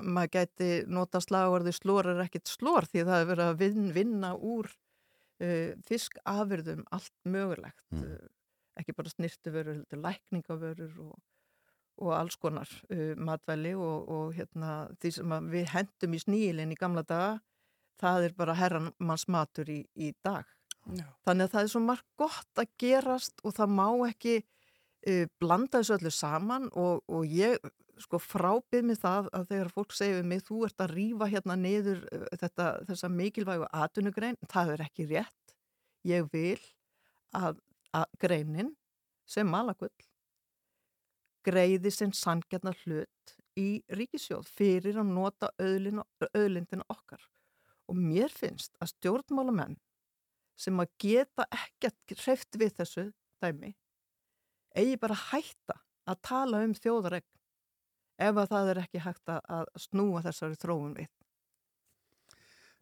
maður 0.02 0.32
gæti 0.34 0.70
nota 0.90 1.22
slagvarði 1.22 1.74
slór 1.76 2.08
er 2.16 2.24
ekkit 2.24 2.50
slór 2.50 2.88
því 2.90 3.04
það 3.04 3.20
hefur 3.20 3.32
verið 3.32 3.50
að 3.52 3.60
vin, 3.62 3.90
vinna 3.94 4.32
úr 4.34 4.72
uh, 4.72 5.72
fiskafyrðum 5.86 6.86
allt 6.98 7.14
mögulegt. 7.30 7.84
Mm. 7.94 8.06
Uh, 8.08 8.32
ekki 8.82 8.96
bara 8.98 9.14
snirtuvörur, 9.14 9.84
lækningavörur 9.94 10.98
og, 11.06 11.20
og 12.02 12.16
alls 12.18 12.40
konar 12.42 12.72
uh, 12.90 13.14
matvæli 13.22 13.76
og, 13.78 14.10
og 14.10 14.34
hérna, 14.38 14.88
því 14.98 15.14
sem 15.20 15.38
við 15.54 15.70
hendum 15.76 16.18
í 16.18 16.24
snílinn 16.26 16.74
í 16.74 16.80
gamla 16.80 17.06
daga, 17.06 17.38
það 18.02 18.28
er 18.28 18.38
bara 18.38 18.56
herran 18.58 18.92
manns 19.00 19.28
matur 19.32 19.70
í, 19.72 19.82
í 19.96 20.14
dag. 20.26 20.46
Já. 20.88 21.08
Þannig 21.28 21.48
að 21.48 21.54
það 21.54 21.66
er 21.66 21.74
svo 21.74 21.82
margt 21.84 22.08
gott 22.20 22.62
að 22.62 22.70
gerast 22.80 23.44
og 23.44 23.56
það 23.58 23.74
má 23.76 23.88
ekki 24.08 24.38
uh, 24.40 25.26
blanda 25.42 25.82
þessu 25.82 25.98
öllu 25.98 26.14
saman 26.16 26.70
og, 26.72 27.04
og 27.12 27.28
ég 27.28 27.60
sko 27.98 28.20
frábið 28.22 28.86
mig 28.86 29.00
það 29.02 29.30
að 29.34 29.48
þegar 29.52 29.72
fólk 29.74 29.96
segir 29.98 30.20
við 30.20 30.28
mig 30.32 30.44
þú 30.46 30.60
ert 30.68 30.84
að 30.86 30.94
rýfa 30.94 31.30
hérna 31.34 31.58
niður 31.60 32.04
uh, 32.14 32.28
þetta, 32.40 32.70
þessa 32.90 33.12
mikilvægu 33.12 33.70
atunugrein, 33.84 34.40
það 34.48 34.76
er 34.76 34.86
ekki 34.88 35.08
rétt. 35.12 35.56
Ég 36.08 36.30
vil 36.32 36.62
að, 37.36 37.58
að 37.98 38.08
greinin 38.22 38.76
sem 39.28 39.50
malagull 39.50 39.92
greiði 41.48 41.92
sem 41.92 42.14
sangjarnar 42.16 42.78
hlut 42.86 43.36
í 43.60 43.82
ríkisjóð 43.92 44.48
fyrir 44.56 45.00
að 45.02 45.12
nota 45.16 45.50
öðlindina 45.60 46.86
okkar 46.92 47.24
og 47.88 48.00
mér 48.00 48.34
finnst 48.34 48.76
að 48.84 48.94
stjórnmálamenn 48.96 49.78
sem 50.58 50.80
að 50.82 50.94
geta 51.02 51.46
ekkert 51.54 52.16
hreift 52.24 52.58
við 52.60 52.80
þessu 52.80 53.10
dæmi 53.44 53.76
eigi 54.78 54.98
bara 55.02 55.18
hætta 55.32 55.82
að 56.08 56.24
tala 56.26 56.64
um 56.66 56.74
þjóðaregn 56.78 57.30
ef 58.28 58.42
að 58.42 58.52
það 58.54 58.72
er 58.72 58.82
ekki 58.82 59.04
hægt 59.04 59.32
að 59.38 59.70
snúa 59.78 60.24
þessari 60.26 60.58
þróun 60.58 60.98
við. 60.98 61.10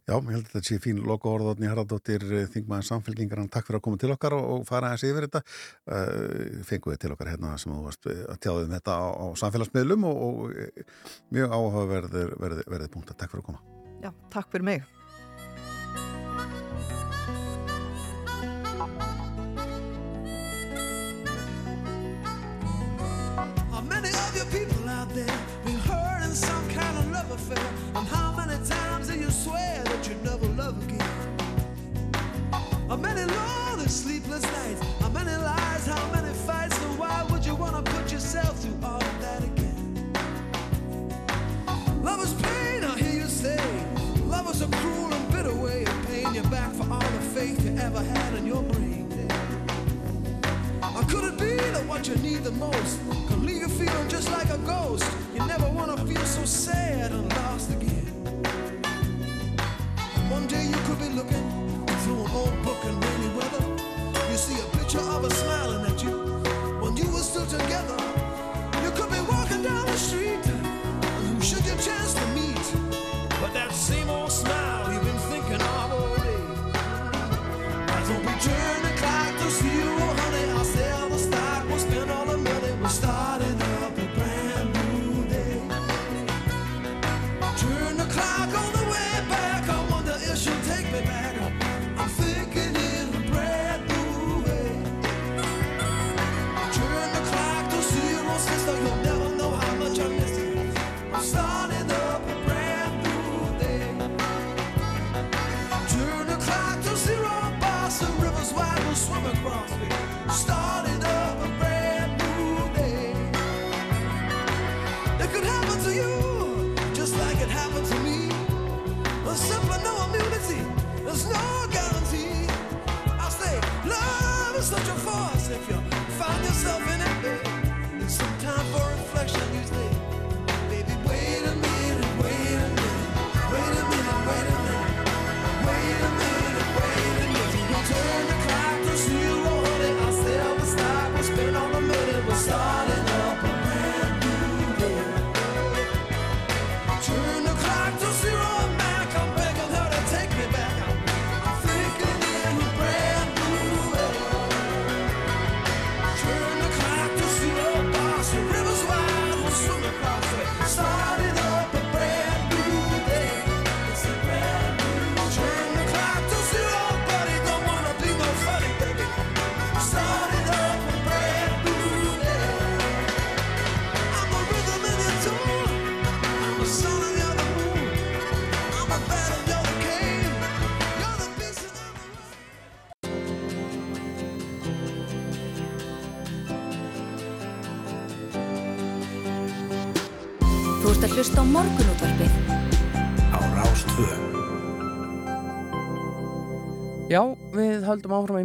Já, 0.06 0.14
ég 0.20 0.28
held 0.30 0.44
að 0.44 0.52
þetta 0.52 0.68
sé 0.68 0.76
fín 0.84 1.00
loka 1.02 1.32
orðotni 1.32 1.66
Haraldóttir 1.66 2.24
Þingmaður 2.54 2.86
samfélgingar 2.92 3.42
takk 3.50 3.66
fyrir 3.66 3.80
að 3.80 3.86
koma 3.88 4.02
til 4.02 4.12
okkar 4.14 4.36
og 4.38 4.68
fara 4.70 4.92
aðeins 4.92 5.06
yfir 5.10 5.26
þetta 5.26 5.42
uh, 5.42 6.62
fengu 6.70 6.94
við 6.94 7.00
til 7.02 7.14
okkar 7.16 7.32
hérna 7.34 7.56
sem 7.58 7.74
þú 7.74 7.88
varst 7.88 8.12
að 8.14 8.42
tjáðu 8.46 8.68
um 8.68 8.76
þetta 8.78 9.00
á, 9.02 9.06
á 9.18 9.26
samfélagsmiðlum 9.42 10.06
og, 10.12 10.26
og 10.28 10.84
mjög 11.34 11.58
áhugaverður 11.58 12.36
verði, 12.38 12.68
verði 12.76 12.92
punkt 12.94 13.16
að 13.16 13.24
takk 13.24 13.34
fyrir 13.34 13.48
að 13.48 13.50
koma. 13.50 13.75
Já, 14.04 14.12
takk 14.30 14.52
fyrir 14.52 14.64
mig. 14.64 14.84
What 51.88 52.08
you 52.08 52.16
need 52.16 52.44
the 52.44 52.52
most 52.52 53.00
could 53.28 53.44
leave 53.44 53.62
you 53.62 53.68
feeling 53.68 54.08
just 54.08 54.32
like 54.32 54.50
a 54.50 54.58
ghost? 54.60 55.06
You 55.34 55.46
never 55.46 55.70
want 55.70 55.96
to 55.96 56.06
feel 56.06 56.26
so 56.26 56.44
sad 56.46 57.12
and 57.12 57.30
lost 57.30 57.72
again. 57.72 58.06
One 60.30 60.48
day 60.48 60.66
you 60.66 60.78
could 60.86 61.00
be 61.00 61.10
looking 61.10 61.46
through 62.04 62.26
an 62.26 62.32
old 62.32 62.64
book 62.64 62.84
in 62.86 63.00
rainy 63.00 63.30
weather. 63.38 63.66
You 64.32 64.38
see 64.38 64.60
a 64.60 64.78
picture 64.78 65.00
of 65.00 65.24
her 65.24 65.30
smiling 65.30 65.65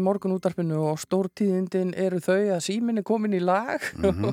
í 0.00 0.04
morgun 0.04 0.34
útarpinu 0.34 0.80
og 0.90 1.00
stórtíðindin 1.02 1.92
eru 2.00 2.20
þau 2.24 2.56
að 2.56 2.64
símin 2.64 3.02
er 3.02 3.06
komin 3.06 3.36
í 3.36 3.42
lag. 3.44 3.84
Og 4.00 4.24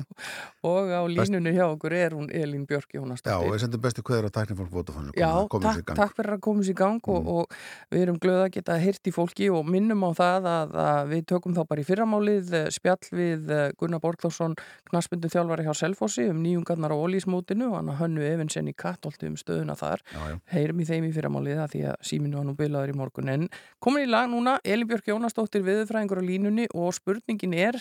línunni 1.14 1.52
hjá 1.56 1.64
okkur 1.72 1.92
er 1.92 2.10
hún 2.16 2.28
Elín 2.30 2.66
Björk 2.66 2.88
Já, 2.92 3.00
Jónasdóttir. 3.00 3.50
við 3.52 3.60
sendum 3.64 3.80
bestu 3.80 4.02
kveður 4.02 4.28
á 4.28 4.30
tæknifólk 4.38 4.70
Vodafone 4.70 5.12
Já, 5.16 5.30
komið 5.48 5.68
sér 5.72 5.82
í 5.82 5.84
takk, 5.88 5.96
takk 5.96 6.16
fyrir 6.16 6.32
að 6.36 6.40
koma 6.40 6.62
sér 6.62 6.70
í 6.70 6.74
gang 6.78 7.00
og, 7.08 7.22
Mhm. 7.22 7.28
og 7.28 7.46
við 7.92 8.02
erum 8.06 8.18
glöð 8.18 8.42
að 8.46 8.50
geta 8.58 8.78
heyrt 8.78 9.02
í 9.08 9.12
fólki 9.12 9.50
og 9.52 9.66
minnum 9.66 10.02
á 10.04 10.10
það 10.14 10.42
að, 10.52 10.74
að 10.74 11.08
við 11.12 11.24
tökum 11.26 11.54
þá 11.54 11.62
bara 11.68 11.80
í 11.80 11.84
fyrramálið 11.88 12.52
eh, 12.54 12.68
spjall 12.70 13.08
við 13.12 13.50
eh, 13.50 13.72
Gunnar 13.78 14.00
Borgþórsson 14.00 14.56
knarsbyndu 14.90 15.28
þjálfari 15.28 15.64
hjá 15.66 15.74
Selfossi 15.74 16.28
um 16.30 16.42
nýjungarnar 16.42 16.90
á 16.92 16.96
Ólísmótinu 16.98 17.70
og 17.70 17.76
hann 17.78 17.88
að 17.92 17.98
hönnu 18.02 18.22
Evensen 18.28 18.68
í 18.68 18.74
Kattolti 18.74 19.26
um 19.26 19.36
stöðuna 19.36 19.76
þar 19.76 20.00
Já, 20.12 20.28
já. 20.32 20.38
heyrum 20.52 20.80
í 20.80 20.86
þeim 20.88 21.04
í 21.08 21.12
fyrramálið 21.12 21.58
að 21.64 21.70
því 21.74 21.82
að 21.92 21.96
síminu 22.02 22.36
var 22.36 22.44
nú 22.48 22.54
bilaður 22.56 22.92
í 22.92 22.96
morgun 22.98 23.28
en 23.28 23.48
komin 23.80 24.06
í 24.06 24.10
lag 24.10 24.28
núna, 24.30 24.58
Elin 24.64 24.86
Björk 24.88 25.04
Jónasdóttir 25.06 25.62
viðurfræðingur 25.62 26.20
á 26.20 26.24
línunni 26.24 26.66
og 26.74 26.92
spurningin 26.94 27.54
er 27.54 27.76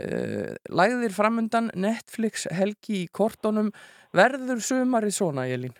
uh, 0.00 0.54
lagðir 0.70 1.14
framundan 1.14 1.70
Netflix 1.74 2.48
helgi 2.52 3.04
í 3.04 3.08
kortónum 3.12 3.72
verður 4.14 4.62
sumarið 4.62 5.18
svona 5.18 5.48
Elin? 5.50 5.74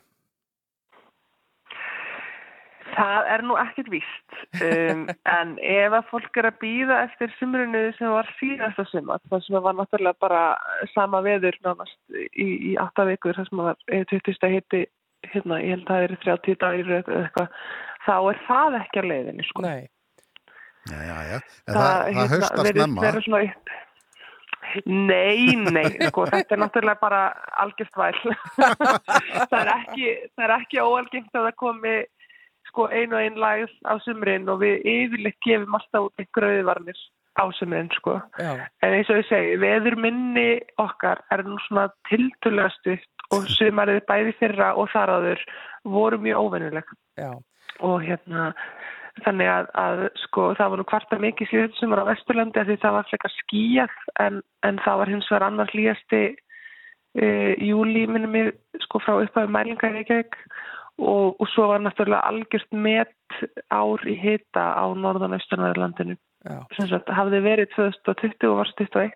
Það 2.95 3.29
er 3.33 3.43
nú 3.43 3.57
ekkert 3.59 3.89
víst, 3.91 4.35
um, 4.63 5.07
en 5.39 5.55
ef 5.59 5.97
að 5.99 6.11
fólk 6.13 6.39
er 6.39 6.49
að 6.51 6.61
býða 6.63 6.99
eftir 7.09 7.33
sumrunu 7.41 7.89
sem 7.97 8.13
var 8.13 8.29
síðasta 8.39 8.85
sumar, 8.91 9.23
það 9.31 9.43
sem 9.47 9.65
var 9.65 9.79
náttúrulega 9.79 10.23
bara 10.23 10.43
sama 10.93 11.23
veður 11.27 11.59
nánast 11.67 11.99
í, 12.15 12.47
í 12.71 12.77
8 12.79 13.09
vikur, 13.11 13.35
það 13.39 13.51
sem 13.51 13.65
var 13.65 13.81
eh, 13.91 14.05
20. 14.13 14.53
hitti, 14.53 14.85
hérna, 15.33 15.59
ég 15.65 15.75
held 15.75 15.89
að 15.89 15.91
það 15.91 16.07
eru 16.07 16.21
30 16.27 16.61
dagir 16.63 16.93
eða 17.01 17.19
eitthvað, 17.25 17.59
þá 18.07 18.15
er 18.21 18.41
það 18.47 18.79
ekki 18.83 19.03
að 19.03 19.11
leiðinni, 19.11 19.49
sko. 19.51 19.67
Nei. 19.67 19.91
Já, 20.85 20.99
já, 21.01 21.17
já. 21.33 21.39
Það, 21.65 21.79
það, 21.79 22.07
hérna, 22.07 22.29
haustar 22.35 22.67
virðist 22.69 22.85
snemma. 22.85 23.05
vera 23.09 23.25
svona 23.25 23.43
upp. 23.49 23.75
Nei, 24.87 25.55
nei, 25.57 25.87
sko, 26.09 26.27
þetta 26.31 26.57
er 26.57 26.63
náttúrulega 26.63 27.01
bara 27.01 27.23
algjört 27.63 27.99
væl. 27.99 28.35
það, 29.51 29.59
er 29.61 29.73
ekki, 29.77 30.11
ekki 30.59 30.83
óalgengt 30.83 31.35
að 31.35 31.49
það 31.49 31.57
komi 31.63 31.97
sko 32.71 32.89
einu 32.91 33.19
og 33.19 33.21
einn 33.23 33.41
lagð 33.41 33.75
á 33.87 33.95
sumrin 34.03 34.49
og 34.51 34.63
við 34.65 34.83
yfirleitt 34.83 35.39
gefum 35.47 35.77
alltaf 35.79 36.09
út 36.09 36.23
einhverju 36.25 36.63
auðvarnir 36.63 37.03
á 37.35 37.45
sumrin, 37.59 37.91
sko. 37.95 38.19
Já. 38.39 38.53
En 38.83 38.97
eins 38.97 39.11
og 39.11 39.21
ég 39.21 39.29
segi, 39.31 39.57
veður 39.63 39.99
minni 40.03 40.49
okkar 40.83 41.23
er 41.35 41.45
nú 41.47 41.59
svona 41.67 41.89
tiltölulega 42.11 42.71
stutt 42.79 43.29
og 43.35 43.49
sumarið 43.51 44.03
bæði 44.09 44.35
fyrra 44.39 44.75
og 44.79 44.91
þar 44.93 45.17
áður 45.19 45.43
voru 45.85 46.21
mjög 46.23 46.47
óvennuleg 46.47 46.91
Já. 47.21 47.31
og 47.81 48.03
hérna 48.05 48.53
þannig 49.23 49.51
að, 49.51 49.69
að 49.79 50.01
sko 50.25 50.49
það 50.59 50.73
var 50.73 50.81
nú 50.81 50.87
kvarta 50.91 51.19
mikið 51.23 51.51
síðan 51.51 51.75
sem 51.79 51.93
var 51.95 52.03
á 52.03 52.11
Vesturlandi 52.11 52.61
af 52.61 52.69
því 52.69 52.77
það 52.83 52.97
var 52.97 53.09
fleika 53.11 53.31
skíjað 53.37 53.99
en, 54.25 54.41
en 54.67 54.81
það 54.83 55.01
var 55.01 55.13
hins 55.13 55.31
vegar 55.31 55.47
annar 55.49 55.75
hlýjasti 55.75 56.23
e, 57.15 57.27
júli 57.63 58.07
minnum 58.11 58.35
við 58.35 58.53
sko 58.87 59.03
frá 59.05 59.17
upphæðu 59.21 59.55
mælinga 59.55 59.93
í 59.93 59.99
Reykjavík. 59.99 60.39
Og, 60.95 61.35
og 61.43 61.49
svo 61.51 61.67
var 61.73 61.81
náttúrulega 61.83 62.23
algjört 62.31 62.71
met 62.71 63.39
ár 63.75 64.03
í 64.07 64.15
hita 64.15 64.63
á 64.79 64.87
norðan 64.95 65.35
austanverðarlandinu 65.35 66.15
sem 66.77 66.87
sagt 66.87 67.11
hafði 67.11 67.41
verið 67.43 67.73
2020 67.75 68.47
og 68.51 68.61
var 68.61 68.71
21 68.79 69.15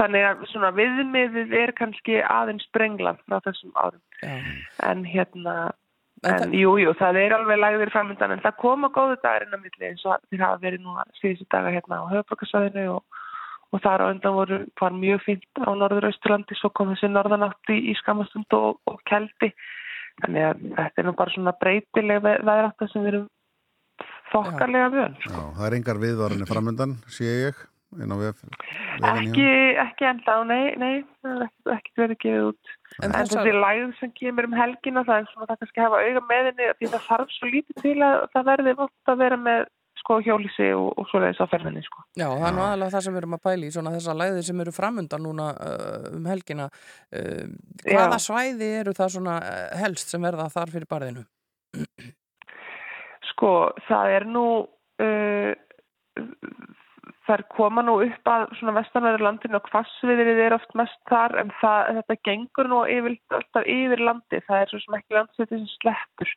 þannig 0.00 0.26
að 0.26 0.44
svona 0.50 0.72
viðmiðið 0.76 1.54
er 1.56 1.72
kannski 1.78 2.18
aðeins 2.24 2.66
sprengland 2.68 3.20
frá 3.24 3.38
þessum 3.44 3.72
árum. 3.78 4.02
Já. 4.18 4.34
en 4.82 5.04
hérna 5.06 5.54
En 6.26 6.40
það- 6.40 6.56
jú, 6.60 6.94
það 7.00 7.20
er 7.22 7.34
alveg 7.36 7.60
lagðir 7.62 7.92
framöndan 7.94 8.34
en 8.34 8.42
það 8.44 8.56
koma 8.62 8.88
góðu 8.94 9.16
dagar 9.22 9.46
inn 9.46 9.54
á 9.54 9.60
milli 9.62 9.86
eins 9.90 10.04
og 10.06 10.18
þeir 10.30 10.44
hafa 10.46 10.62
verið 10.64 10.82
núna 10.84 11.04
síðustu 11.20 11.46
daga 11.50 11.72
hérna 11.74 12.00
á 12.02 12.04
höfbrukarsæðinu 12.12 12.86
og, 12.96 13.22
og 13.72 13.82
þar 13.84 14.04
á 14.04 14.10
undan 14.10 14.36
voru, 14.38 14.58
var 14.80 14.90
mjög 14.96 15.22
fínt 15.26 15.62
á 15.62 15.70
norður-austurlandi, 15.70 16.58
svo 16.58 16.70
kom 16.70 16.94
þessi 16.94 17.10
norðanátt 17.12 17.72
í, 17.74 17.94
skamastund 18.00 18.52
og, 18.58 18.80
og 18.86 19.00
keldi. 19.06 19.52
Þannig 20.22 20.44
að 20.48 20.60
þetta 20.76 21.02
er 21.02 21.06
nú 21.06 21.12
bara 21.16 21.34
svona 21.34 21.52
breytileg 21.60 22.22
veðrætta 22.24 22.88
sem 22.88 23.02
við 23.04 23.14
erum 23.14 23.26
þokkarlega 24.32 24.90
vön 24.94 25.16
Já, 25.22 25.40
það 25.56 25.66
er 25.68 25.76
engar 25.78 26.00
viðvarinni 26.02 26.48
framöndan, 26.48 26.94
sé 27.12 27.28
ég, 27.46 27.60
inn 27.96 28.12
á 28.12 28.16
vef. 28.20 28.42
ekki, 29.10 29.48
ekki 29.82 30.08
enda 30.10 30.36
á, 30.36 30.40
nei, 30.48 30.64
nei 30.80 30.94
það 31.22 31.46
er 31.46 31.76
ekki, 31.76 31.94
verið 32.02 32.20
gefið 32.24 32.50
út 32.50 32.74
En 33.02 33.10
en, 33.12 33.16
þessi 33.30 33.54
lægð 33.56 33.94
sem 34.00 34.12
kemur 34.16 34.48
um 34.48 34.56
helgina 34.56 35.04
það 35.06 35.22
er 35.22 35.32
svona 35.32 35.48
það 35.50 35.62
kannski 35.62 35.82
að 35.82 35.88
hafa 35.88 36.02
auga 36.04 36.22
með 36.28 36.50
henni 36.50 36.68
því 36.78 36.92
það 36.92 37.08
þarf 37.08 37.34
svo 37.34 37.50
lítið 37.52 37.82
til 37.82 37.96
að 38.06 38.16
það 38.34 38.48
verði 38.50 38.76
vant 38.82 39.12
að 39.12 39.20
vera 39.22 39.40
með 39.46 39.66
sko 40.06 40.18
hjólísi 40.22 40.68
og, 40.76 40.90
og 41.00 41.08
svoleiðis 41.10 41.40
á 41.42 41.46
ferðinni 41.50 41.82
sko. 41.82 42.04
Já, 42.18 42.28
það 42.28 42.46
er 42.48 42.54
nú 42.54 42.62
aðalega 42.62 42.94
það 42.94 43.04
sem 43.06 43.16
við 43.16 43.20
erum 43.22 43.36
að 43.36 43.44
pæla 43.46 43.66
í 43.66 43.72
svona 43.74 43.92
þessar 43.96 44.18
læðir 44.20 44.46
sem 44.46 44.62
eru 44.62 44.74
framundan 44.76 45.24
núna 45.24 45.48
uh, 45.56 46.08
um 46.14 46.28
helgina 46.30 46.68
uh, 46.70 47.44
hvaða 47.82 48.18
Já. 48.20 48.24
svæði 48.28 48.70
eru 48.82 48.94
það 48.96 49.12
svona 49.16 49.36
uh, 49.40 49.66
helst 49.80 50.12
sem 50.12 50.26
verða 50.28 50.46
þar 50.52 50.74
fyrir 50.74 50.90
barðinu? 50.92 51.24
Sko, 53.32 53.52
það 53.88 54.14
er 54.20 54.28
nú 54.30 54.46
uh, 55.02 55.52
þær 57.26 57.42
koma 57.52 57.82
nú 57.84 57.96
upp 58.04 58.30
að 58.30 58.44
svona 58.58 58.74
vestanverður 58.78 59.24
landinu 59.26 59.58
og 59.58 59.70
hvassviðrið 59.70 60.42
er 60.46 60.56
oft 60.56 60.74
mest 60.78 60.98
þar 61.10 61.34
en 61.42 61.52
það, 61.60 61.90
þetta 61.98 62.16
gengur 62.28 62.70
nú 62.70 62.82
yfir, 62.90 63.16
alltaf 63.38 63.70
yfir 63.72 64.02
landi, 64.08 64.42
það 64.46 64.62
er 64.62 64.72
svo 64.72 64.82
sem 64.82 64.98
ekki 64.98 65.16
landsviti 65.16 65.58
sem 65.58 65.70
sleppur. 65.74 66.34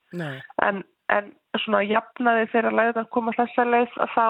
En, 0.66 0.84
en 1.14 1.32
svona 1.64 1.84
jafnaði 1.86 2.50
þegar 2.54 2.78
leiðan 2.82 3.10
koma 3.16 3.36
þessa 3.38 3.68
leið 3.70 3.98
að 4.06 4.14
þá, 4.16 4.28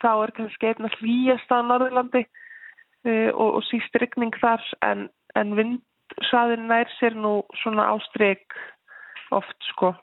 þá 0.00 0.10
er 0.12 0.34
kannski 0.38 0.70
einna 0.72 0.92
hlýjast 0.98 1.52
á 1.52 1.58
Norðurlandi 1.68 2.24
uh, 2.26 3.30
og, 3.34 3.48
og 3.60 3.64
síst 3.68 4.00
rigning 4.00 4.36
þar 4.40 4.64
en, 4.86 5.08
en 5.36 5.56
vindsvæðin 5.58 6.68
nær 6.70 6.92
sér 6.98 7.16
nú 7.18 7.40
svona 7.62 7.90
ástrík 7.94 8.56
oft 9.36 9.68
sko 9.72 9.94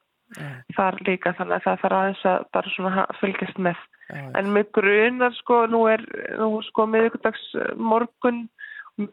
þar 0.76 0.98
líka 1.08 1.34
þannig 1.38 1.56
að 1.58 1.64
það 1.66 1.80
þarf 1.84 1.98
aðeins 1.98 2.26
að 2.32 2.46
bara 2.58 2.74
svona 2.76 3.06
fylgjast 3.22 3.62
með. 3.64 3.86
En 4.40 4.52
mig 4.56 4.70
grunar 4.76 5.34
sko 5.36 5.66
nú 5.72 5.86
er 5.92 6.04
nú 6.40 6.62
sko 6.68 6.86
miðvíkudags 6.88 7.44
morgun 7.76 8.46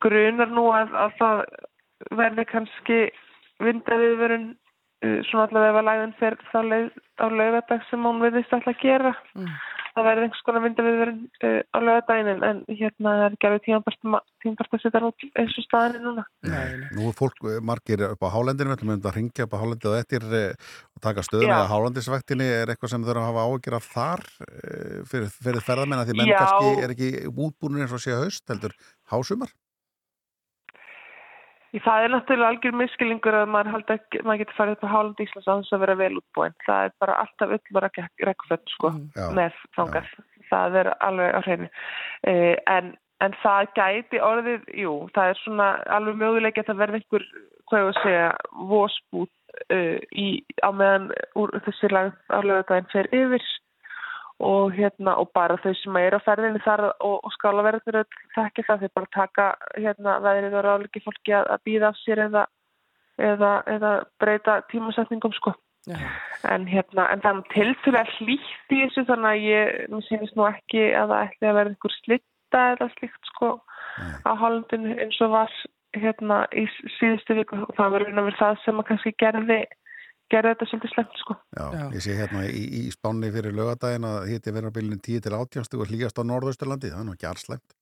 grunar 0.00 0.50
nú 0.50 0.68
að, 0.72 0.94
að 0.96 1.16
það 1.18 1.42
verði 2.18 2.44
kannski 2.50 2.98
vindaviðvörun 3.62 4.46
uh, 4.52 5.18
svona 5.28 5.46
allavega 5.48 5.84
lægðin 5.88 6.16
fer 6.20 6.36
þá 6.50 6.58
leið 6.70 6.90
á 7.20 7.26
laugardag 7.30 7.86
sem 7.90 8.06
hún 8.06 8.22
viðist 8.24 8.54
alltaf 8.54 8.74
að 8.74 8.82
gera. 8.82 9.14
Mm. 9.38 9.54
Það 9.94 10.06
verði 10.08 10.26
einhvers 10.26 10.44
konar 10.46 10.62
myndaviðverðin 10.64 11.20
uh, 11.46 11.60
á 11.70 11.78
lögadaginn 11.78 12.30
en, 12.32 12.42
en 12.48 12.60
hérna 12.68 13.14
það 13.14 13.24
er 13.24 13.36
ekki 13.36 13.48
alveg 13.48 13.64
tímabært 13.64 14.74
að 14.74 14.82
setja 14.82 15.02
út 15.08 15.26
eins 15.40 15.58
og 15.60 15.66
staðinni 15.66 16.02
núna. 16.02 16.24
Nei, 16.48 16.88
Nú 16.96 17.08
er 17.10 17.16
fólk 17.18 17.40
eh, 17.48 17.60
margir 17.64 18.04
upp 18.10 18.26
á 18.26 18.34
hálendinu, 18.34 18.72
við 18.72 18.78
ætlum 18.78 18.94
að 18.96 19.18
ringja 19.18 19.46
upp 19.46 19.54
á 19.54 19.60
hálendinu 19.62 19.92
og 19.92 19.98
eftir 20.00 20.26
eh, 20.40 20.70
og 20.94 21.04
taka 21.06 21.26
stöðuna 21.26 21.52
Já. 21.52 21.58
að 21.62 21.72
hálendisvæktinni 21.72 22.48
er 22.58 22.74
eitthvað 22.74 22.94
sem 22.94 23.06
þau 23.06 23.12
eru 23.14 23.22
að 23.22 23.28
hafa 23.30 23.46
áhyggjur 23.48 23.78
af 23.78 23.90
þar 23.94 24.24
eh, 24.48 24.96
fyrir, 25.10 25.28
fyrir 25.48 25.68
ferðamenn 25.68 26.02
að 26.02 26.10
því 26.10 26.18
menn 26.20 26.32
Já. 26.32 26.38
kannski 26.42 26.84
er 26.84 26.96
ekki 26.96 27.12
útbúinir 27.30 27.86
eins 27.86 27.94
og 27.94 28.02
sé 28.02 28.18
haust, 28.18 28.46
heldur 28.50 28.74
hásumar. 29.12 29.54
Í 31.74 31.80
það 31.82 32.04
er 32.04 32.12
náttúrulega 32.12 32.50
algjör 32.52 32.76
miskilingur 32.78 33.34
að 33.34 33.48
maður, 33.50 33.82
ekki, 33.96 34.20
maður 34.22 34.40
getur 34.44 34.58
farið 34.58 34.76
upp 34.76 34.84
á 34.86 34.92
Hálandi 34.92 35.24
Íslands 35.26 35.48
á 35.50 35.54
þess 35.54 35.74
að 35.74 35.82
vera 35.82 35.96
vel 35.98 36.10
útbúin. 36.20 36.54
Það 36.66 36.84
er 36.86 36.92
bara 37.02 37.16
alltaf 37.22 37.54
öllur 37.56 37.86
að 37.88 37.98
rekkföld 38.28 38.74
sko, 38.74 38.90
Já. 39.16 39.24
með 39.34 39.56
þangað. 39.74 40.12
Það 40.52 40.78
er 40.80 40.90
alveg 41.08 41.34
á 41.34 41.40
hreinu. 41.48 41.70
Uh, 42.30 42.54
en, 42.76 42.92
en 43.26 43.34
það 43.42 43.72
gæti 43.80 44.22
orðið, 44.22 44.68
jú, 44.84 44.94
það 45.16 45.32
er 45.32 45.42
svona 45.42 45.68
alveg 45.96 46.20
möguleik 46.22 46.62
að 46.62 46.70
það 46.70 46.80
verði 46.84 47.00
einhver, 47.00 47.26
hvað 47.64 47.82
ég 47.82 47.90
að 47.90 48.00
segja, 48.04 48.30
vósbút 48.70 49.34
uh, 49.74 49.98
í, 50.14 50.28
á 50.62 50.70
meðan 50.70 51.10
úr 51.42 51.56
þessi 51.66 51.90
lag 51.90 52.14
á 52.30 52.38
lögadaginn 52.38 52.92
fer 52.94 53.10
yfir 53.10 53.50
og 54.42 54.72
hérna 54.74 55.14
og 55.20 55.30
bara 55.34 55.56
þau 55.62 55.72
sem 55.78 55.96
eru 56.00 56.18
á 56.18 56.26
ferðinni 56.26 56.62
þar 56.64 56.88
og, 56.90 57.20
og 57.22 57.34
skálaverðinir 57.36 58.00
öll 58.02 58.22
þekki 58.34 58.64
það 58.66 58.80
þeir 58.82 58.94
bara 58.98 59.12
taka 59.14 59.46
hérna 59.76 60.16
veðrið 60.24 60.56
og 60.58 60.64
ráðleiki 60.66 61.02
fólki 61.04 61.36
að, 61.38 61.50
að 61.54 61.62
býða 61.68 61.90
af 61.90 62.00
sér 62.00 62.24
eða, 62.26 62.46
eða, 63.30 63.52
eða 63.76 63.92
breyta 64.22 64.58
tímasetningum 64.72 65.36
sko. 65.38 65.54
En 66.48 66.64
hérna 66.66 67.06
en 67.12 67.20
það 67.20 67.38
er 67.38 67.48
tilþurlega 67.52 68.16
hlýtt 68.18 68.72
í 68.72 68.80
þessu 68.82 69.04
þannig 69.08 69.30
að 69.30 69.44
ég, 69.44 69.72
sýnist 70.08 70.36
nú 70.38 70.46
ekki 70.48 70.84
að 70.96 71.12
það 71.12 71.24
ætti 71.28 71.48
að 71.48 71.56
vera 71.58 71.72
einhver 71.72 71.96
slitta 71.98 72.66
eða 72.74 72.90
slíkt 72.96 73.32
sko 73.34 73.50
á 74.24 74.32
Hollandinu 74.40 74.96
eins 74.96 75.20
og 75.22 75.34
var 75.36 75.52
hérna 75.94 76.42
í 76.56 76.64
síðustu 76.98 77.36
viku. 77.38 77.60
Og 77.68 77.76
það 77.76 77.94
var 77.94 78.38
það 78.40 78.62
sem 78.64 78.80
að 78.80 78.88
kannski 78.90 79.14
gerði 79.20 79.60
gerði 80.32 80.52
þetta 80.54 80.68
svolítið 80.70 80.92
slemt 80.94 81.16
sko 81.20 81.36
Já, 81.36 81.64
Já. 81.74 81.84
ég 81.94 82.04
sé 82.04 82.16
hérna 82.18 82.44
í, 82.48 82.64
í 82.80 82.82
spánni 82.94 83.30
fyrir 83.34 83.56
lögadaginn 83.56 84.08
að 84.08 84.28
hitti 84.32 84.54
verið 84.54 84.72
á 84.72 84.76
bylunum 84.76 85.02
10 85.04 85.24
til 85.24 85.34
18 85.38 85.68
stug 85.68 85.84
og 85.84 85.90
hlýjast 85.90 86.20
á 86.20 86.22
norðausturlandi, 86.28 86.92
það 86.92 87.02
er 87.02 87.08
nú 87.08 87.16
ekki 87.16 87.30
allslæmt. 87.30 87.76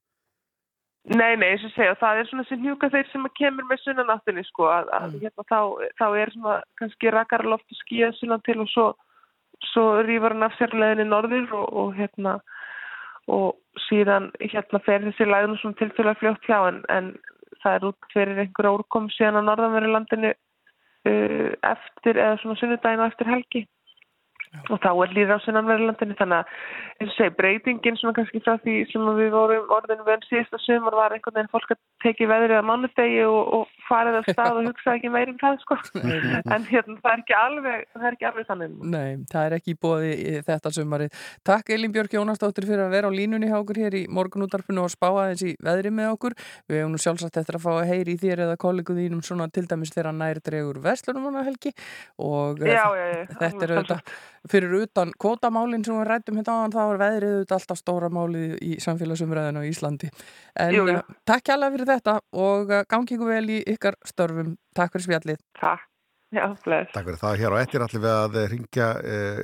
Nei, 1.10 1.34
nei, 1.34 1.48
eins 1.50 1.64
og 1.66 1.72
segja, 1.74 1.96
það 1.98 2.20
er 2.20 2.28
svona 2.30 2.44
sem 2.46 2.60
hjúka 2.62 2.88
þeir 2.92 3.08
sem 3.10 3.24
kemur 3.34 3.66
með 3.66 3.80
sunnanáttinni 3.82 4.44
sko, 4.46 4.68
að, 4.70 4.90
að 4.94 5.16
hérna, 5.24 5.46
þá, 5.50 5.58
þá 5.98 6.04
er 6.22 6.30
svona 6.30 6.58
kannski 6.78 7.10
rakara 7.10 7.50
loft 7.50 7.74
og 7.74 7.80
skíða 7.80 8.12
sunnan 8.20 8.44
til 8.46 8.60
og 8.62 8.70
svo, 8.70 8.84
svo 9.72 9.86
rýfur 10.06 10.36
hann 10.36 10.46
af 10.46 10.54
sér 10.60 10.76
leðinni 10.78 11.08
norður 11.10 11.56
og, 11.58 11.66
og 11.82 11.96
hérna 11.98 12.36
og 13.30 13.58
síðan 13.88 14.30
hérna 14.38 14.82
fer 14.86 15.02
þessi 15.08 15.26
læðinu 15.26 15.58
svona 15.58 15.78
tilfélag 15.80 16.22
fljótt 16.22 16.46
hjá 16.46 16.58
en, 16.70 16.80
en 16.90 17.10
það 17.62 17.76
er 17.76 17.88
út 17.90 18.08
fyrir 18.14 18.40
einhverja 18.42 18.74
úrkom 18.78 19.10
síðan 19.14 19.42
á 19.42 19.48
norðanverðu 19.48 19.92
landinu 19.96 20.32
uh, 20.32 20.40
eftir, 21.06 22.16
eða 22.16 22.38
svona 22.42 22.58
sunnudaginn 22.60 23.02
og 23.02 23.10
eftir 23.12 23.30
helgi 23.32 23.66
og 24.68 24.80
þá 24.82 24.90
er 24.92 25.14
líður 25.16 25.38
á 25.40 25.44
sunnanverðurlandinu 25.46 26.16
þannig 26.18 26.42
að 26.42 26.56
eins 27.02 27.12
og 27.12 27.16
segi 27.16 27.34
breytingin 27.38 27.96
svona 27.98 28.16
kannski 28.16 28.42
frá 28.44 28.58
því 28.62 28.74
sem 28.90 29.06
við 29.16 29.30
vorum 29.34 29.72
orðinu 29.76 30.04
við 30.06 30.14
enn 30.16 30.26
síðasta 30.28 30.60
sumar 30.62 30.96
var 30.98 31.14
einhvern 31.16 31.38
veginn 31.38 31.52
fólk 31.52 31.72
að 31.74 31.80
teki 32.04 32.28
veðrið 32.30 32.62
á 32.62 32.68
mánudegi 32.68 33.22
og, 33.26 33.40
og 33.56 33.72
farið 33.88 34.18
af 34.20 34.28
stað 34.30 34.60
og 34.60 34.68
hugsa 34.68 34.96
ekki 34.98 35.12
meir 35.12 35.32
um 35.32 35.38
það 35.40 35.58
sko 35.64 35.78
en 36.54 36.68
hérna 36.68 36.98
það 37.00 37.12
er 37.12 37.22
ekki 37.24 37.36
alveg 37.38 37.86
það 37.94 38.06
er 38.08 38.18
ekki 38.18 38.28
alveg 38.30 38.50
þannig 38.50 38.76
Nei, 38.92 39.10
það 39.32 39.46
er 39.46 39.56
ekki 39.58 39.76
bóði 39.82 40.12
þetta 40.46 40.72
sumarið. 40.76 41.18
Takk 41.46 41.72
Elin 41.74 41.94
Björk 41.94 42.16
Jónasdóttir 42.16 42.66
fyrir 42.68 42.84
að 42.86 42.94
vera 42.96 43.10
á 43.10 43.12
línunni 43.14 43.50
hjá 43.50 43.58
okkur 43.58 43.80
hér 43.82 43.96
í 43.98 44.04
morgunútarpinu 44.12 44.84
og 44.84 44.92
spá 44.92 45.08
aðeins 45.10 45.44
í 45.46 45.54
veðri 45.62 45.92
með 45.94 46.12
okkur. 46.16 46.36
Við 46.68 46.80
hefum 46.80 46.94
nú 46.94 47.00
sjálfsagt 47.02 47.40
eftir 47.40 47.58
að 47.58 47.64
fá 47.66 47.72
að 47.74 47.90
heyri 47.92 48.16
í 48.16 48.20
þér 48.20 48.44
eða 48.46 48.58
kollegu 48.60 48.96
þínum 48.96 49.22
svona 49.24 49.48
til 49.52 49.66
dæmis 49.70 49.94
þegar 49.94 50.16
nær 50.16 50.42
dregur 50.44 50.80
vestlunum 50.82 51.30
eh, 54.42 54.48
fyrir 54.50 54.74
utan 54.82 55.12
kvótamálinn 55.22 55.84
sem 55.86 55.94
við 55.98 56.08
rættum 56.10 56.40
hérna 56.40 56.56
áðan 56.58 56.74
þá 56.74 56.82
er 56.84 57.02
veðrið 57.04 57.36
auðvitað 57.36 57.58
alltaf 57.60 57.78
stóra 57.82 58.10
málið 58.10 58.56
í 58.62 58.72
samfélagsumræðinu 58.82 59.62
á 59.62 59.68
Íslandi. 59.70 60.10
En 60.58 60.74
Jú, 60.74 60.88
jú. 60.90 60.98
eh, 60.98 61.20
takk 61.28 61.46
kjærlega 61.46 61.76
fyrir 61.76 61.92
þetta 61.94 62.18
og 62.32 62.70
eh, 62.74 62.84
gangi 62.90 63.16
ykkur 63.16 63.32
vel 63.36 63.46
í 63.50 63.62
ykkar 63.76 63.96
störfum. 64.04 64.56
Takk 64.74 64.92
fyrir 64.96 65.06
spjallið. 65.10 65.40
Takk, 65.60 65.88
já, 66.32 66.46
Takk 66.64 67.04
fyrir 67.04 67.18
það. 67.20 67.36
Hér 67.42 67.52
á 67.54 67.58
eftir 67.60 67.82
allir 67.84 68.00
við 68.02 68.12
að 68.16 68.36
ringja 68.48 68.86
uh, 69.04 69.40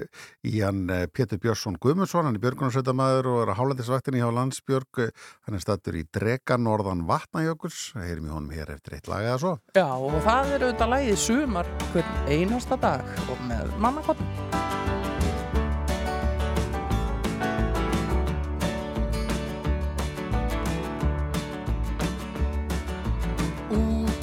í 0.48 0.62
hann 0.64 0.86
Pétur 1.12 1.36
Björnsson 1.42 1.76
Guðmundsson, 1.76 2.24
hann 2.24 2.38
er 2.38 2.42
björgunarsveitamæður 2.46 3.28
og 3.28 3.42
er 3.42 3.52
að 3.52 3.58
hálændisvættinni 3.60 4.22
hjá 4.22 4.30
Landsbjörg. 4.32 5.02
Hann 5.44 5.58
er 5.58 5.64
stattur 5.66 6.00
í 6.00 6.06
Drega 6.08 6.56
norðan 6.56 7.04
Vatnajökuls. 7.10 7.92
Heyrim 8.00 8.30
í 8.30 8.32
honum 8.32 8.56
hér 8.56 8.72
eftir 8.78 8.96
eitt 8.96 9.12
lag 9.12 9.28
eða 9.28 9.38
svo. 9.44 9.54
Já, 9.76 9.84
og 9.92 10.16
það 10.24 10.54
er 10.56 10.66
auðvitað 10.70 10.92
lagið 10.96 11.22
sumar 11.28 11.72
hvern 11.92 12.20
einasta 12.32 12.80
dag 12.88 13.16
og 13.28 13.46
með 13.52 13.76
mannakotn. 13.84 14.77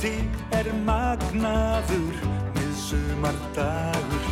Úti 0.06 0.22
er 0.53 0.68
magnaður 0.86 2.18
miðsumardagur 2.53 4.27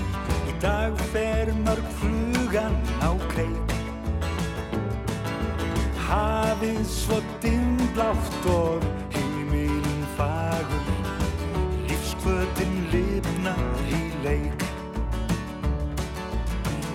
Í 0.46 0.54
dag 0.62 1.00
fer 1.10 1.50
mörg 1.66 1.88
flugan 1.98 2.76
á 3.02 3.10
kreik. 3.32 3.74
Hafið 6.04 6.78
svo 6.86 7.18
dimblátt 7.42 8.46
og 8.54 8.86
heimilin 9.16 10.06
fagur. 10.14 10.94
Lífskvötin 11.90 12.78
lifnar 12.94 13.90
í 13.90 14.04
leik. 14.28 14.70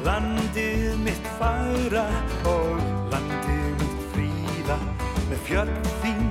Landið 0.06 1.02
mitt 1.02 1.34
fagra 1.42 2.06
og 2.54 2.78
landið 3.10 3.70
mitt 3.82 4.02
fríða. 4.14 4.78
Með 5.26 5.46
fjöll 5.50 5.78
þín 5.98 6.27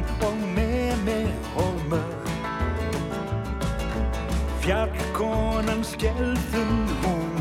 Fjallkonan 4.68 5.80
skelfum 5.80 6.72
hún 7.00 7.38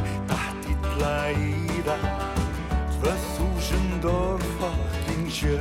illa 0.70 1.14
í 1.34 1.80
það. 1.82 2.04
Tvö 2.92 3.14
þúsund 3.32 4.06
og 4.06 4.44
fokkin 4.60 5.24
sjö. 5.34 5.56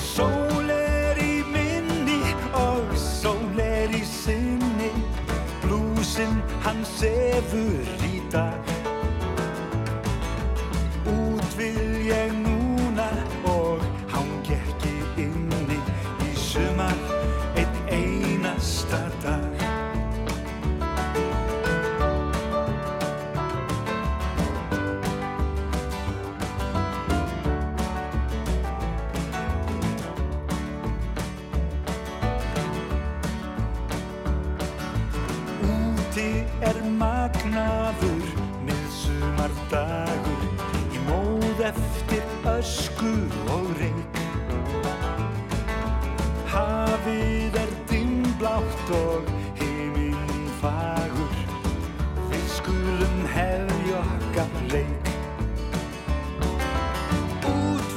Sól 0.00 0.72
er 0.72 1.20
í 1.20 1.44
minni 1.52 2.22
og 2.56 2.96
sól 2.96 3.60
er 3.60 3.92
í 3.92 4.00
sinni. 4.08 4.88
Blúsinn 5.60 6.40
hann 6.64 6.80
sefur 6.96 8.08
í 8.08 8.24
dag 8.32 8.67
magnaður 37.58 38.26
miðsumardagur 38.66 40.42
í 40.94 41.00
móð 41.08 41.62
eftir 41.70 42.22
ösku 42.52 43.14
og 43.54 43.72
reik 43.80 44.20
Hafið 46.52 47.58
er 47.62 47.74
dimblátt 47.90 48.94
og 49.00 49.28
heiminn 49.58 50.46
fagur 50.62 51.36
Við 52.30 52.46
skulum 52.54 53.20
hefja 53.34 54.04
okkar 54.04 54.58
leik. 54.74 55.12
Út 57.48 57.88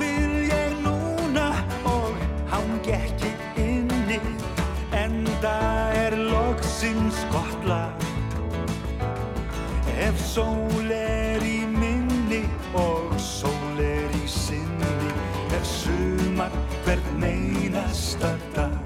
Ef 10.11 10.19
sól 10.27 10.89
er 10.91 11.43
í 11.47 11.61
minni 11.71 12.41
og 12.75 13.13
sól 13.15 13.79
er 13.79 14.11
í 14.19 14.25
sinni 14.27 14.91
Er 15.55 15.63
sumar 15.63 16.51
hvern 16.83 17.23
einasta 17.23 18.33
dag 18.57 18.80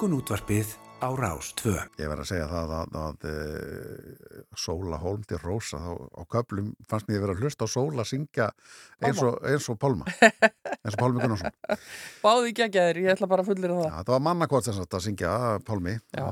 á 0.00 0.02
morgunútvarpið 0.02 0.70
á 1.04 1.12
Rás 1.12 1.50
2. 1.60 1.76
Ég 2.00 2.08
verð 2.08 2.22
að 2.22 2.28
segja 2.30 2.46
það 2.48 2.70
að, 2.72 2.94
að, 2.96 3.24
að 3.28 4.09
Sóla 4.58 4.98
Holm 5.02 5.22
til 5.28 5.38
Rósa 5.42 5.78
á 5.78 6.22
köplum 6.30 6.72
fannst 6.90 7.08
mér 7.08 7.20
að 7.20 7.26
vera 7.26 7.36
að 7.36 7.44
hlusta 7.44 7.66
á 7.66 7.68
Sóla 7.70 8.06
syngja 8.08 8.50
eins 9.00 9.20
og, 9.22 9.38
eins 9.46 9.68
og 9.70 9.78
Pálma 9.80 10.08
eins 10.10 10.94
og 10.94 11.00
Pálmi 11.00 11.22
Gunnarsson 11.22 11.54
Báði 12.24 12.54
geggjaðir, 12.58 13.02
ég 13.04 13.14
ætla 13.14 13.28
bara 13.30 13.44
að 13.44 13.52
fullir 13.52 13.72
það. 13.72 13.84
ja, 13.86 14.02
Það 14.02 14.14
var 14.14 14.24
mannakot 14.26 14.66
sem 14.66 14.76
sagt 14.76 14.96
að 14.96 15.04
syngja 15.06 15.34
Pálmi 15.66 15.96
Já, 16.16 16.26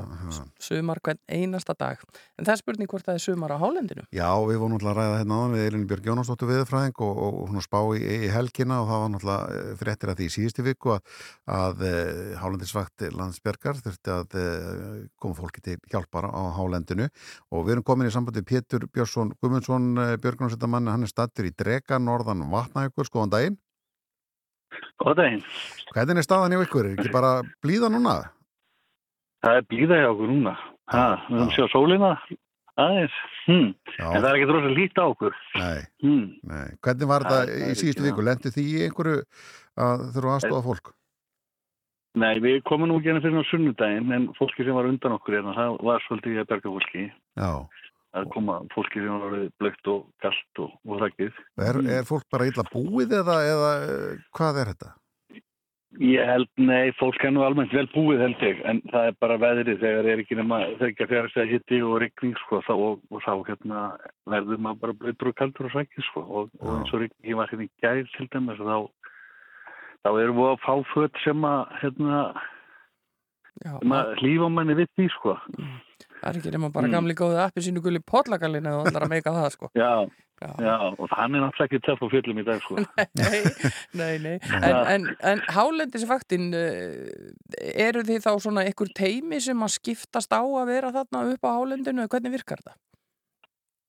sumar 0.59 0.99
hvern 1.03 1.19
einasta 1.29 1.73
dag. 1.79 2.01
En 2.37 2.47
það 2.47 2.53
er 2.53 2.59
spurning 2.61 2.89
hvort 2.91 3.05
það 3.07 3.17
er 3.17 3.23
sumar 3.23 3.53
á 3.55 3.57
hálendinu. 3.61 4.03
Já, 4.15 4.27
við 4.49 4.59
vorum 4.61 4.75
náttúrulega 4.75 4.93
að 4.93 4.99
ræða 4.99 5.19
hérna 5.21 5.39
áðan 5.39 5.55
við 5.55 5.65
Elin 5.69 5.85
Björg 5.89 6.09
Jónasdóttur 6.09 6.49
viðfræðing 6.51 7.01
og, 7.05 7.21
og, 7.25 7.39
hún 7.49 7.65
spá 7.65 7.79
í, 7.95 8.01
í 8.03 8.31
helgina 8.33 8.81
og 8.83 8.89
það 8.89 9.03
var 9.03 9.13
náttúrulega 9.13 9.59
eh, 9.59 9.71
fréttir 9.79 10.11
að 10.13 10.19
því 10.19 10.27
í 10.29 10.33
síðustu 10.35 10.65
viku 10.67 10.93
að, 10.95 11.15
að 11.55 11.85
eh, 11.89 12.33
hálendisvakt 12.41 13.07
landsbergar 13.15 13.81
þurfti 13.83 14.13
að 14.15 14.37
eh, 14.43 15.01
koma 15.21 15.39
fólki 15.39 15.63
til 15.65 15.77
hjálpara 15.91 16.31
á 16.33 16.41
hálendinu 16.59 17.09
og 17.53 17.65
við 17.65 17.77
erum 17.77 17.87
komin 17.87 18.08
í 18.09 18.13
sambandi 18.15 18.41
Pétur 18.45 18.85
Björnsson 18.91 19.31
Guðmundsson 19.39 19.93
Björgunarsveitamann, 20.23 20.89
hann 20.91 21.05
er 21.05 21.11
stattur 21.11 21.47
í 21.49 21.53
Drega, 21.55 21.99
norðan 22.01 22.43
Vatnajökur, 22.51 23.07
skoðan 23.07 23.31
daginn 23.33 23.57
Góð 25.01 25.15
daginn. 25.17 25.41
Hvernig 25.95 26.19
er 26.21 26.25
staðan 26.27 26.53
hjá 26.53 26.61
ykkur? 26.65 26.85
Er 26.91 26.97
ekki 26.99 27.11
bara 27.13 27.31
blíða 27.63 27.89
núna? 27.89 28.17
Það 29.45 29.57
er 29.61 29.65
blíða 29.71 29.97
hjá 30.01 30.09
okkur 30.11 30.29
núna. 30.29 30.53
Ha, 30.91 31.05
við 31.29 31.39
höfum 31.39 31.51
séð 31.55 31.69
sólina 31.73 32.11
aðeins. 32.79 33.15
Hmm. 33.47 33.71
En 33.99 34.19
það 34.21 34.27
er 34.29 34.37
ekki 34.37 34.47
drosa 34.51 34.71
lítið 34.75 35.01
á 35.01 35.05
okkur. 35.09 35.33
Nei, 35.55 35.81
Hmm. 36.03 36.25
nei. 36.43 36.67
Hvernig 36.85 37.07
var 37.07 37.21
Það- 37.23 37.47
það 37.49 37.71
í 37.71 37.79
síðustu 37.81 38.03
viku? 38.05 38.21
Lendi 38.27 38.51
því 38.55 38.65
einhverju 38.85 39.23
að 39.79 40.05
þurfa 40.13 40.35
aðstofa 40.37 40.63
fólk? 40.67 40.93
Nei, 42.15 42.39
við 42.39 42.63
komum 42.63 42.87
nú 42.89 42.99
ekki 42.99 43.09
enn 43.13 43.21
fyrir 43.21 43.45
sunnudaginn 43.49 44.11
en 44.13 44.27
fólki 44.33 44.65
sem 44.65 44.73
var 44.73 44.85
undan 44.85 45.17
okkur 45.17 45.35
hérna, 45.39 45.55
það 45.55 45.81
var 45.83 45.99
svolítið 46.07 46.35
í 46.35 46.39
að 46.41 46.47
berga 46.47 46.69
fólki. 46.75 47.11
Já. 47.37 47.67
Það 48.09 48.31
koma 48.33 48.55
fólki 48.73 49.03
sem 49.03 49.21
var 49.21 49.35
blökt 49.61 49.91
og 49.91 50.07
galt 50.23 50.63
og, 50.63 50.71
og 50.89 51.03
rækið. 51.03 51.43
Er, 51.61 51.77
er 51.99 52.07
fólk 52.09 52.25
bara 52.33 52.47
illa 52.49 52.65
búið 52.71 53.13
eða, 53.19 53.35
eða 53.45 53.69
eh, 53.85 54.23
hvað 54.33 54.61
er 54.63 54.71
þetta? 54.73 54.89
Ég 55.97 56.21
held, 56.21 56.49
nei, 56.61 56.91
fólk 56.99 57.23
er 57.25 57.31
nú 57.33 57.41
almennt 57.41 57.71
vel 57.73 57.87
búið 57.89 58.21
held 58.21 58.43
ég, 58.45 58.59
en 58.69 58.77
það 58.91 59.07
er 59.09 59.15
bara 59.23 59.39
veðrið 59.41 59.79
þegar 59.81 60.09
er 60.11 60.21
ekki 60.21 60.35
nema 60.37 60.59
þegar 60.77 61.09
fjara 61.09 61.31
sig 61.33 61.41
að 61.41 61.53
hitti 61.55 61.79
og 61.81 61.95
rigning 62.03 62.35
sko, 62.43 62.59
þá, 62.67 62.71
og, 62.75 62.99
og 63.09 63.23
þá 63.25 63.31
hérna 63.47 63.81
verður 64.29 64.61
maður 64.61 64.83
bara 64.83 64.97
blöður 65.01 65.31
og 65.31 65.37
kaldur 65.41 65.69
og 65.69 65.73
sækir 65.73 66.05
sko, 66.05 66.23
og, 66.29 66.53
og 66.61 66.75
eins 66.75 66.93
og 66.93 67.01
rigningi 67.01 67.37
var 67.39 67.49
hérna 67.49 67.65
í 67.65 67.71
gær 67.81 68.03
til 68.13 68.27
dæmis, 68.35 68.61
þá, 68.61 68.77
þá 70.05 70.11
erum 70.11 70.37
við 70.37 70.51
að 70.51 70.63
fá 70.67 70.73
föt 70.93 71.21
sem 71.25 71.49
að, 71.49 71.75
hérna, 71.81 72.21
sem 73.65 73.97
að 73.97 74.15
hlýfa 74.21 74.53
manni 74.53 74.77
við 74.83 74.93
því 74.93 75.09
sko. 75.17 75.37
Það 76.19 76.29
er 76.29 76.39
ekki 76.41 76.51
nema 76.55 76.69
bara 76.75 76.87
Mm. 76.87 76.95
gamli 76.97 77.13
góði 77.15 77.37
appi 77.43 77.61
sínu 77.63 77.81
gulli 77.83 77.99
potlagalinn 78.03 78.67
eða 78.67 78.87
ætlar 78.89 79.05
að 79.07 79.13
meika 79.13 79.31
það, 79.31 79.49
sko. 79.55 79.69
Já, 79.75 79.91
já, 80.39 80.75
og 80.99 81.09
hann 81.15 81.35
er 81.35 81.41
náttúrulega 81.45 81.67
ekki 81.69 81.79
töff 81.85 82.03
á 82.03 82.07
fjöllum 82.11 82.39
í 82.41 82.45
dag 82.47 82.59
sko. 82.63 82.75
Nei, 83.21 83.39
nei, 83.93 84.17
nei. 84.25 84.35
En, 84.67 84.75
en, 84.95 85.07
en 85.31 85.39
hálendisvaktin, 85.55 86.49
uh, 86.55 87.71
eru 87.87 88.03
þið 88.07 88.21
þá 88.27 88.31
svona 88.43 88.65
einhver 88.67 88.91
teimi 88.95 89.39
sem 89.43 89.63
að 89.63 89.75
skiptast 89.77 90.31
á 90.35 90.43
að 90.43 90.67
vera 90.73 90.91
þarna 90.95 91.23
upp 91.33 91.43
á 91.47 91.51
hálendinu 91.55 92.03
eða 92.03 92.11
hvernig 92.15 92.35
virkar 92.39 92.63
það? 92.67 92.77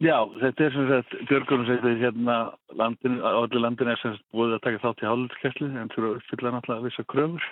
Já, 0.00 0.16
þetta 0.40 0.64
er 0.64 0.72
sem 0.72 0.86
sagt, 0.88 1.16
Björgurum 1.28 1.66
segir 1.68 1.98
hérna, 2.00 2.36
landinu, 2.72 3.18
allir 3.20 3.60
landinu 3.60 3.90
er 3.92 3.98
sem 4.00 4.14
sagt 4.14 4.24
búið 4.32 4.54
að 4.56 4.62
taka 4.64 4.80
þátt 4.86 5.02
í 5.04 5.08
hálfleitkessli 5.10 5.68
en 5.76 5.90
þurfa 5.92 6.08
að 6.08 6.14
uppfylla 6.22 6.52
náttúrulega 6.54 6.86
vissa 6.86 7.04
kröfur. 7.10 7.50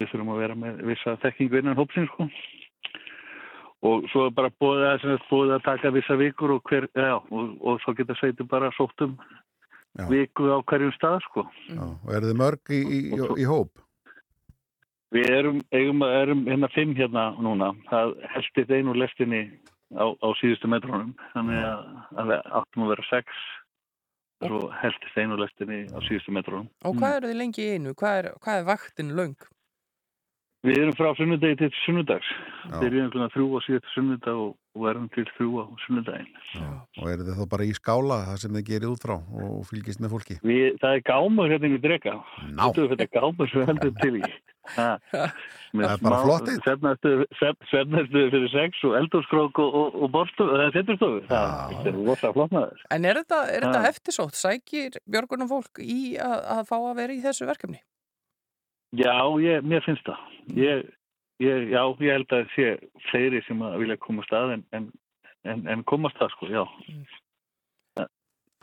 Við 0.00 0.08
þurfum 0.10 0.32
að 0.34 0.40
vera 0.42 0.56
með 0.58 0.80
vissa 0.88 1.14
þekkingu 1.22 1.60
innan 1.60 1.78
hópsins, 1.78 2.10
sko. 2.10 2.26
Og 3.82 4.04
svo 4.12 4.28
er 4.28 4.34
bara 4.34 4.50
búið 4.62 4.84
að, 4.86 5.06
búið 5.26 5.56
að 5.56 5.64
taka 5.66 5.90
vissa 5.94 6.14
vikur 6.18 6.54
og 6.54 6.68
hver, 6.70 6.86
já, 6.94 7.16
og, 7.18 7.54
og 7.58 7.80
svo 7.82 7.94
geta 7.98 8.14
sveitir 8.20 8.46
bara 8.50 8.70
sótt 8.76 9.02
um 9.02 9.16
Já. 9.92 10.06
viku 10.08 10.48
á 10.48 10.58
hverjum 10.64 10.92
stað, 10.96 11.18
sko. 11.26 11.42
Já, 11.68 11.82
og 11.84 12.12
eru 12.16 12.30
þið 12.30 12.38
mörg 12.40 12.70
í, 12.72 12.78
í, 12.80 13.00
í, 13.12 13.26
í 13.42 13.48
hóp? 13.48 13.82
Við 15.12 15.28
erum, 15.28 15.58
eigum, 15.76 16.04
erum 16.06 16.46
hérna 16.48 16.70
fimm 16.72 16.94
hérna 16.96 17.26
núna. 17.36 17.72
Það 17.90 18.14
helstið 18.32 18.72
einu 18.78 18.94
lestinni 18.96 19.42
á, 19.92 20.08
á 20.08 20.28
síðustu 20.40 20.70
metrónum. 20.72 21.12
Þannig 21.34 21.66
að, 21.68 21.82
að 22.16 22.30
við 22.30 22.48
áttum 22.60 22.86
að 22.86 22.94
vera 22.94 23.08
sex. 23.10 23.42
Svo 24.42 24.60
helstið 24.80 25.18
einu 25.20 25.36
lestinni 25.42 25.82
á 25.92 25.98
síðustu 26.08 26.32
metrónum. 26.32 26.70
Og 26.88 26.96
hvað 26.96 27.18
eru 27.18 27.32
þið 27.32 27.40
lengi 27.42 27.66
í 27.66 27.74
einu? 27.76 27.92
Hvað 27.98 28.22
er, 28.22 28.30
hvað 28.46 28.62
er 28.62 28.70
vaktin 28.70 29.12
löng? 29.18 29.36
Við 30.62 30.76
erum 30.78 30.94
frá 30.94 31.08
sunnudegi 31.18 31.56
til 31.58 31.70
sunnudags. 31.82 32.26
Já. 32.70 32.76
Þeir 32.78 32.86
eru 32.92 33.00
einhvern 33.02 33.22
veginn 33.24 33.32
þrjú 33.34 33.46
á 33.50 33.60
síðustu 33.66 33.90
sunnudag 33.96 34.36
og, 34.44 34.52
og 34.78 34.84
erum 34.92 35.08
til 35.10 35.24
þrjú 35.34 35.48
á 35.58 35.64
sunnudaginn. 35.86 36.28
Og 37.02 37.08
eru 37.10 37.26
þið 37.26 37.40
þá 37.40 37.46
bara 37.56 37.66
í 37.66 37.72
skála 37.74 38.18
það 38.28 38.38
sem 38.44 38.54
þið 38.58 38.68
gerið 38.68 38.92
út 38.94 39.02
frá 39.08 39.16
og 39.18 39.64
fylgist 39.72 40.04
með 40.04 40.14
fólki? 40.14 40.36
Við, 40.46 40.68
það 40.84 40.94
er 41.00 41.02
gámur 41.10 41.50
hérna 41.50 41.72
í 41.74 41.80
drega. 41.82 42.14
Ná. 42.54 42.64
Þetta 42.78 43.02
er 43.08 43.12
gámur 43.18 43.50
sem 43.50 43.64
við 43.64 43.70
heldum 43.72 44.00
til 44.04 44.16
í. 44.22 44.24
Ha, 44.62 44.92
Það 45.10 45.80
er 45.90 46.02
bara 46.04 46.18
flottið. 46.22 46.58
svefnarstöðu- 46.62 47.24
svefn- 47.34 47.66
Svefnarstöðu 47.66 48.28
fyrir 48.30 48.52
sex 48.52 48.78
og 48.86 48.92
eldurskrók 48.94 49.58
og, 49.58 49.74
og, 49.74 49.96
og 50.06 50.12
borstofu, 50.14 50.54
eða 50.54 50.68
seturstofu. 50.76 51.24
Það 51.26 51.72
er 51.90 51.96
rosa 51.98 52.30
flottnaður. 52.36 52.84
En 52.94 53.08
er 53.10 53.18
þetta, 53.18 53.40
er 53.56 53.66
þetta 53.66 53.80
Já. 53.82 53.90
eftirsótt? 53.90 54.38
Sækir 54.38 55.00
björgunum 55.10 55.50
fólk 55.50 55.82
í 55.82 56.14
að, 56.14 56.36
að 56.54 56.62
fá 56.70 56.76
að 56.78 56.94
vera 57.02 57.16
í 57.16 57.24
þessu 57.26 57.50
verkefni? 57.50 57.82
Já, 58.92 59.16
ég, 59.40 59.64
mér 59.64 59.84
finnst 59.86 60.04
það. 60.04 60.20
Ég, 60.58 60.86
ég, 61.40 61.68
já, 61.72 61.82
ég 62.04 62.12
held 62.12 62.36
að 62.36 62.48
sé 62.52 62.68
fleiri 63.08 63.40
sem 63.46 63.62
að 63.64 63.78
vilja 63.80 64.00
komast 64.02 64.32
að 64.36 64.58
en, 64.58 64.64
en, 64.76 64.88
en, 65.48 65.66
en 65.72 65.84
komast 65.88 66.20
að, 66.20 66.34
sko, 66.36 66.50
já. 66.52 66.64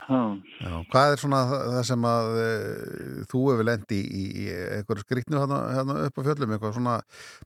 Já, 0.10 0.78
hvað 0.90 1.12
er 1.12 1.20
svona 1.22 1.40
það 1.50 1.82
sem 1.86 2.06
að 2.08 2.30
e, 2.40 2.46
þú 3.30 3.42
hefur 3.52 3.68
lendi 3.68 3.98
í, 4.00 4.06
í, 4.08 4.24
í 4.42 4.46
eitthvað 4.78 5.02
skrýtnu 5.04 5.42
hérna, 5.42 5.58
hérna 5.76 5.98
upp 6.08 6.22
á 6.22 6.26
fjöllum, 6.26 6.54
eitthvað 6.56 6.78
svona, 6.78 6.94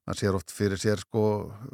maður 0.05 0.19
sér 0.21 0.37
oft 0.37 0.53
fyrir 0.53 0.79
sér 0.79 1.01
sko 1.01 1.23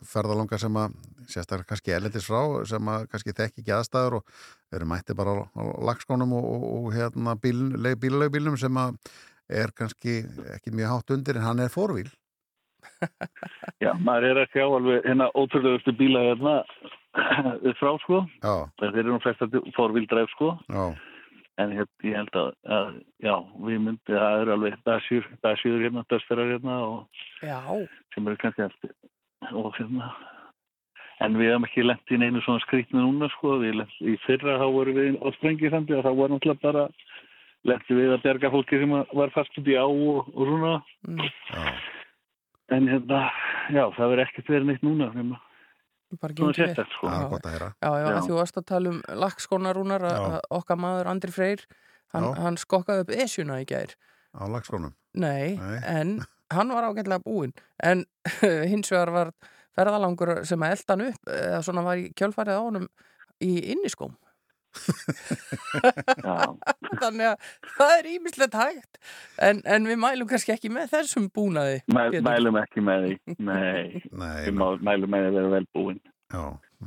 ferðalanga 0.07 0.57
sem 0.61 0.79
að, 0.79 0.95
sérstaklega 1.27 1.69
kannski 1.73 1.95
elendis 1.97 2.29
frá, 2.29 2.39
sem 2.69 2.93
að 2.95 3.09
kannski 3.11 3.35
þekki 3.37 3.63
ekki 3.65 3.75
aðstæður 3.75 4.19
og 4.21 4.39
eru 4.77 4.89
mætti 4.89 5.17
bara 5.19 5.35
á, 5.35 5.45
á 5.45 5.63
lagskónum 5.91 6.37
og, 6.39 6.47
og, 6.55 6.65
og 6.79 6.95
hérna 6.95 7.35
bílulegbílum 7.43 8.57
sem 8.57 8.81
að 8.81 8.95
er 9.49 9.71
kannski 9.77 10.19
ekki 10.55 10.71
mjög 10.75 10.91
hátt 10.93 11.13
undir 11.15 11.37
en 11.39 11.45
hann 11.47 11.59
er 11.65 11.71
fórvíl. 11.73 12.09
Já, 13.83 13.91
maður 13.99 14.29
er 14.31 14.39
að 14.43 14.53
sjá 14.53 14.63
alveg 14.65 15.05
hérna 15.07 15.29
ótrúlegustu 15.35 15.93
bíla 15.99 16.21
hérna 16.29 16.55
við 17.63 17.75
frá, 17.79 17.91
sko. 18.03 18.23
Já, 18.43 18.53
Þeir 18.79 18.97
eru 19.01 19.13
nú 19.15 19.21
flest 19.23 19.41
að 19.45 19.57
fórvildræf, 19.75 20.29
sko. 20.35 20.53
já, 20.69 20.83
En 21.59 21.73
hérna, 21.75 21.91
ég 22.07 22.15
held 22.15 22.35
að, 22.39 22.49
að, 22.71 22.91
já, 23.19 23.33
við 23.67 23.79
myndum, 23.83 24.15
það 24.15 24.41
eru 24.45 24.53
alveg 24.55 24.75
dasjur, 24.87 25.25
dasjur 25.43 25.81
hérna, 25.83 26.05
dösterar 26.07 26.51
hérna 26.53 26.77
og 26.85 27.23
Já. 27.43 27.59
sem 28.15 28.27
eru 28.31 28.37
kannski 28.39 28.63
eftir. 28.63 28.93
Og 29.51 29.73
hérna, 29.75 30.07
en 31.19 31.35
við 31.35 31.49
hefum 31.51 31.67
ekki 31.67 31.83
lent 31.83 32.13
í 32.15 32.19
neinu 32.21 32.39
svona 32.45 32.63
skrýtnu 32.63 33.03
núna, 33.03 33.27
sko. 33.35 33.57
Við 33.59 33.75
lent, 33.81 33.97
í 34.07 34.15
fyrra 34.23 34.55
þá 34.61 34.67
vorum 34.77 34.99
við 35.01 35.17
á 35.19 35.27
sprengisandi 35.35 35.97
og 35.99 36.05
þá 36.07 36.11
var 36.21 36.31
náttúrulega 36.31 36.63
bara 36.63 36.85
lenti 37.67 37.95
við 37.97 38.13
að 38.15 38.23
berga 38.23 38.51
fólki 38.53 38.79
sem 38.79 38.93
var 38.93 39.33
fast 39.35 39.57
út 39.59 39.67
í 39.67 39.75
á 39.75 39.83
og, 39.85 40.29
og 40.31 40.51
svona. 40.53 40.73
Mm. 41.07 41.29
En 42.69 42.87
hérna, 42.87 43.21
já, 43.73 43.83
það 43.97 44.11
verður 44.13 44.23
ekkert 44.27 44.51
verið 44.53 44.67
neitt 44.69 44.83
núna. 44.85 45.09
Nema. 45.15 45.39
Bara 46.21 46.53
sérstætt, 46.57 46.89
sko. 46.95 47.09
Já, 47.09 47.27
gott 47.29 47.45
að 47.45 47.55
heyra. 47.55 47.69
Já, 47.81 47.89
já, 47.89 48.05
Já. 48.05 48.15
að 48.15 48.27
þú 48.29 48.37
varst 48.39 48.57
að 48.57 48.67
tala 48.71 48.93
um 48.93 48.99
lakkskónarúnar 49.23 50.05
Já. 50.05 50.15
að 50.17 50.37
okkar 50.57 50.79
maður 50.81 51.09
Andri 51.11 51.33
Freyr 51.33 51.65
hann, 52.15 52.27
hann 52.39 52.57
skokkaði 52.57 53.05
upp 53.05 53.13
esjuna 53.13 53.59
í 53.61 53.67
gær 53.69 53.93
Á 54.33 54.45
lagskónum. 54.49 54.93
Nei, 55.17 55.57
Nei. 55.57 55.77
en 55.89 56.15
hann 56.53 56.73
var 56.73 56.87
ágætlega 56.89 57.21
búinn 57.25 57.53
en 57.85 58.05
hins 58.71 58.89
vegar 58.93 59.11
var 59.13 59.31
ferðalangur 59.77 60.43
sem 60.49 60.65
að 60.65 60.75
elda 60.77 60.95
hann 60.95 61.05
upp 61.09 61.31
eða 61.35 61.61
svona 61.65 61.85
var 61.85 62.01
í 62.01 62.09
kjölfarið 62.17 62.57
á 62.57 62.61
honum 62.65 62.87
í 63.45 63.51
inniskóm 63.73 64.15
þannig 66.99 67.27
að 67.31 67.47
það 67.77 67.93
er 67.95 68.09
ímislegt 68.13 68.57
hægt 68.59 68.99
en, 69.47 69.61
en 69.65 69.87
við 69.89 69.97
mælum 70.01 70.29
kannski 70.29 70.53
ekki 70.55 70.71
með 70.73 70.91
þessum 70.93 71.25
búnaði 71.35 71.79
Mæ, 71.89 72.01
Pétur. 72.13 72.25
mælum 72.27 72.59
ekki 72.61 72.83
með 72.85 72.99
því 73.07 73.15
nei, 73.49 74.03
Nei, 74.21 74.37
við 74.47 74.55
má- 74.59 74.81
mælum 74.89 75.13
með 75.15 75.25
því 75.25 75.29
að 75.31 75.37
vera 75.39 75.53
vel 75.55 75.67
búin 75.77 75.99
Já, 76.29 76.43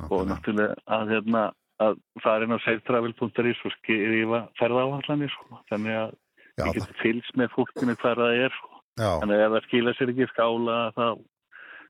og 0.09 0.21
náttúrulega 0.29 0.75
að 0.97 1.11
hérna 1.13 1.43
að 1.83 1.97
fara 2.23 2.45
inn 2.47 2.55
á 2.55 2.59
safetravel.is 2.63 3.63
og 3.67 3.73
skrifa 3.79 4.39
ferðáhallanir 4.59 5.31
sko. 5.33 5.59
þannig 5.71 5.95
að 5.99 6.11
Já, 6.53 6.63
við 6.67 6.75
getum 6.77 6.99
fylgst 7.01 7.33
með 7.41 7.47
fólkinu 7.55 7.95
hver 7.97 8.19
það 8.21 8.33
er 8.45 8.51
sko. 8.55 8.69
Já. 9.01 9.09
þannig 9.23 9.39
að 9.39 9.45
ef 9.47 9.53
það 9.55 9.63
skila 9.67 9.93
sér 9.97 10.11
ekki 10.13 10.27
skála 10.29 10.75
þá, 10.93 11.05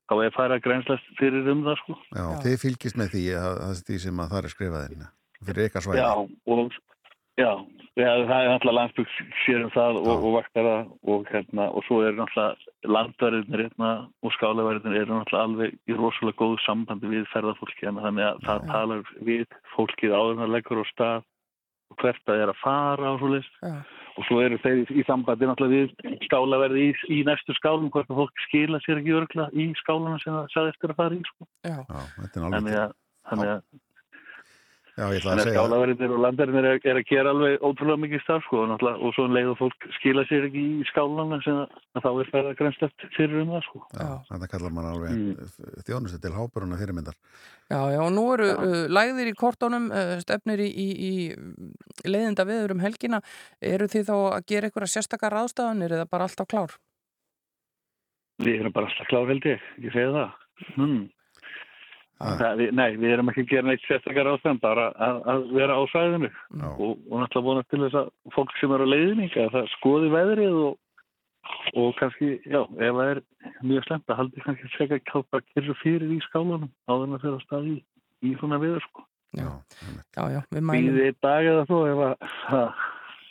þá 0.08 0.14
er 0.24 0.32
fara 0.38 0.56
að 0.56 0.64
grænslast 0.64 1.10
fyrir 1.20 1.50
um 1.52 1.60
það 1.66 1.76
sko. 1.82 1.94
Já, 2.16 2.24
þið 2.46 2.56
fylgist 2.64 2.96
með 3.00 3.12
því 3.14 3.24
að 3.42 3.52
það 3.60 3.74
er 3.76 3.82
því 3.90 3.98
sem 4.06 4.22
að 4.24 4.32
það 4.34 4.40
er 4.48 4.54
skrifað 4.56 4.88
inn 4.96 5.04
fyrir 5.48 5.70
ykkar 5.70 5.84
svæði. 5.84 6.02
Já, 6.02 6.10
og 6.54 6.76
já, 7.38 7.50
það 7.98 8.38
er 8.38 8.48
náttúrulega 8.52 8.76
landsbygg 8.78 9.12
sér 9.42 9.64
um 9.64 9.72
það 9.74 9.98
og, 10.00 10.12
og 10.14 10.32
vaktara 10.36 10.74
og 11.10 11.28
hérna, 11.30 11.68
og 11.70 11.86
svo 11.88 12.00
er 12.06 12.16
náttúrulega 12.18 12.90
landverðinir 12.96 13.64
hérna 13.64 13.90
og 14.22 14.34
skálaverðinir 14.36 15.02
eru 15.02 15.18
náttúrulega 15.18 15.48
alveg 15.48 15.76
í 15.90 15.98
rosalega 15.98 16.40
góðu 16.40 16.58
sambandi 16.64 17.10
við 17.10 17.28
ferðarfólki 17.32 17.90
en 17.90 18.02
þannig 18.02 18.28
að 18.28 18.42
það 18.48 18.66
talar 18.70 19.14
við 19.30 19.46
fólkið 19.74 20.16
áður 20.16 20.34
en 20.34 20.42
það 20.44 20.54
leggur 20.56 20.82
á 20.82 20.86
stað 20.92 21.30
og 21.94 22.00
hvert 22.00 22.26
það 22.26 22.42
er 22.42 22.52
að 22.52 22.60
fara 22.62 23.12
og 23.14 23.22
svo 23.22 23.30
Já. 23.38 23.74
og 24.14 24.28
svo 24.28 24.38
eru 24.42 24.58
þeir 24.62 24.92
í 24.94 25.06
sambandi 25.08 25.48
náttúrulega 25.48 25.88
við 25.88 26.20
skálaverði 26.28 26.84
í, 26.86 26.92
í 27.18 27.18
næstu 27.26 27.56
skálum 27.58 27.90
hvort 27.94 28.10
að 28.10 28.22
fólk 28.22 28.44
skila 28.46 28.80
sér 28.84 29.02
ekki 29.02 29.16
örgla 29.18 29.48
í 29.52 29.70
skálana 29.82 30.20
sem 30.22 30.34
það 30.34 30.52
sagði 30.54 30.74
eftir 30.74 30.94
að 30.94 31.00
fara 31.02 31.18
í 31.18 31.26
sko. 31.30 31.48
Já. 31.66 31.76
Þetta 31.88 32.30
er 32.30 32.44
þannig 32.44 32.58
alveg 32.60 32.78
að, 32.84 32.94
þannig 33.30 33.52
að 33.54 33.66
Já, 34.94 35.08
ég 35.10 35.16
ætla 35.18 35.32
að 35.32 35.34
Þannig 35.34 35.42
að 35.42 35.48
segja 35.48 35.62
skálaverðinir 35.64 36.12
og 36.14 36.20
landarinn 36.22 36.58
er, 36.60 36.66
er 36.78 36.98
að 37.00 37.08
gera 37.08 37.30
alveg 37.34 37.64
ótrúlega 37.66 38.00
mikið 38.04 38.20
starf 38.22 38.44
sko 38.46 38.60
og, 38.62 38.82
og 38.94 39.14
svo 39.16 39.24
leið 39.26 39.48
og 39.50 39.56
fólk 39.58 39.86
skila 39.96 40.22
sér 40.28 40.44
ekki 40.46 40.62
í 40.62 40.84
skálana 40.86 41.38
sem 41.42 41.56
að, 41.64 41.72
að 41.98 42.04
þá 42.04 42.08
er 42.12 42.30
það 42.30 42.50
að 42.50 42.58
grænstast 42.60 43.06
fyrir 43.16 43.40
um 43.40 43.50
það 43.56 43.64
sko. 43.66 43.82
Já, 43.90 44.12
þetta 44.28 44.48
kallar 44.52 44.76
maður 44.76 44.92
alveg 44.92 45.16
mm. 45.16 45.80
þjónustu 45.88 46.20
til 46.22 46.32
háburuna 46.36 46.78
fyrirmyndar. 46.78 47.18
Já, 47.72 47.80
já, 47.90 47.98
og 48.04 48.12
nú 48.14 48.24
eru 48.36 48.52
uh, 48.52 48.76
lægðir 48.94 49.32
í 49.32 49.34
kortónum, 49.40 49.90
uh, 49.90 50.14
stefnir 50.22 50.62
í, 50.62 50.70
í, 50.70 50.86
í 51.10 52.06
leiðinda 52.06 52.46
viður 52.46 52.76
um 52.76 52.86
helgina. 52.86 53.22
Eru 53.74 53.90
þið 53.90 54.06
þá 54.12 54.14
að 54.20 54.46
gera 54.52 54.70
einhverja 54.70 54.94
sérstakar 54.94 55.34
ráðstafanir 55.34 55.96
eða 55.98 56.06
bara 56.06 56.30
alltaf 56.30 56.46
klár? 56.54 56.78
Við 58.46 58.62
erum 58.62 58.78
bara 58.78 58.92
alltaf 58.92 59.10
klár 59.10 59.26
held 59.34 59.50
ég, 59.50 59.68
ég 59.82 59.90
segi 59.90 60.14
það. 60.14 60.40
Hmm. 60.78 61.04
Það, 62.24 62.60
við, 62.60 62.70
nei, 62.78 62.86
við 63.00 63.14
erum 63.14 63.30
ekki 63.30 63.44
að 63.44 63.50
gera 63.50 63.68
neitt 63.68 63.84
sérstakar 63.84 64.30
ástæðan, 64.30 64.60
bara 64.62 64.86
að, 65.06 65.18
að 65.32 65.44
vera 65.58 65.76
á 65.76 65.82
svæðinu 65.92 66.30
og, 66.30 66.80
og 66.80 67.20
náttúrulega 67.20 67.44
vonast 67.48 67.70
til 67.72 67.80
þess 67.82 67.98
að 68.00 68.08
fólk 68.36 68.54
sem 68.60 68.74
eru 68.76 68.88
á 68.88 68.92
leiðinni, 68.92 69.28
að 69.42 69.50
það 69.56 69.68
skoði 69.74 70.12
veðrið 70.14 70.58
og, 70.62 70.78
og 71.82 71.90
kannski, 72.00 72.30
já, 72.48 72.60
ef 72.62 73.00
það 73.00 73.10
er 73.12 73.22
mjög 73.66 73.88
slemt 73.88 74.14
að 74.14 74.20
haldi 74.22 74.46
kannski 74.46 74.70
að 74.70 74.78
segja 74.78 75.00
að 75.02 75.26
bara 75.34 75.48
kyrra 75.50 75.76
fyrir 75.82 76.14
í 76.14 76.20
skálanum 76.28 76.72
áður 76.88 77.06
en 77.10 77.18
að 77.18 77.28
að 77.34 77.44
staði 77.44 77.74
í, 77.74 77.78
í 78.24 78.34
svona 78.40 78.62
viður 78.62 78.88
sko. 78.88 79.06
Já, 79.34 79.48
já, 80.14 80.24
já, 80.30 80.40
við 80.54 80.62
mælum. 80.62 80.74
Býðið 80.78 81.08
einn 81.10 81.22
dag 81.26 81.52
eða 81.52 81.68
svo 81.68 81.84
ef 81.90 82.04
að, 82.08 82.28
að 82.54 82.84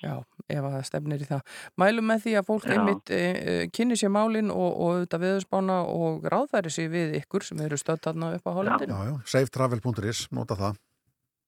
Já, 0.03 0.17
ef 0.53 0.67
að 0.67 0.77
það 0.77 0.87
stefnir 0.89 1.25
í 1.25 1.29
það. 1.29 1.43
Mælum 1.81 2.09
með 2.11 2.23
því 2.27 2.37
að 2.39 2.47
fólk 2.49 2.69
Já. 2.69 2.73
einmitt 2.77 3.13
e, 3.13 3.19
e, 3.19 3.57
kynni 3.73 3.99
sér 3.99 4.13
málinn 4.13 4.53
og, 4.53 4.69
og 4.71 4.95
auðvitað 4.95 5.27
viðspána 5.27 5.81
og 5.89 6.25
ráðfæri 6.33 6.73
sér 6.73 6.89
við 6.93 7.19
ykkur 7.23 7.45
sem 7.49 7.61
eru 7.65 7.79
stödd 7.81 8.03
þarna 8.07 8.33
upp 8.37 8.49
á 8.49 8.51
hálendinu. 8.57 8.97
Já, 8.97 9.11
já, 9.11 9.35
safetravel.is, 9.35 10.27
nota 10.33 10.59
það. 10.59 10.81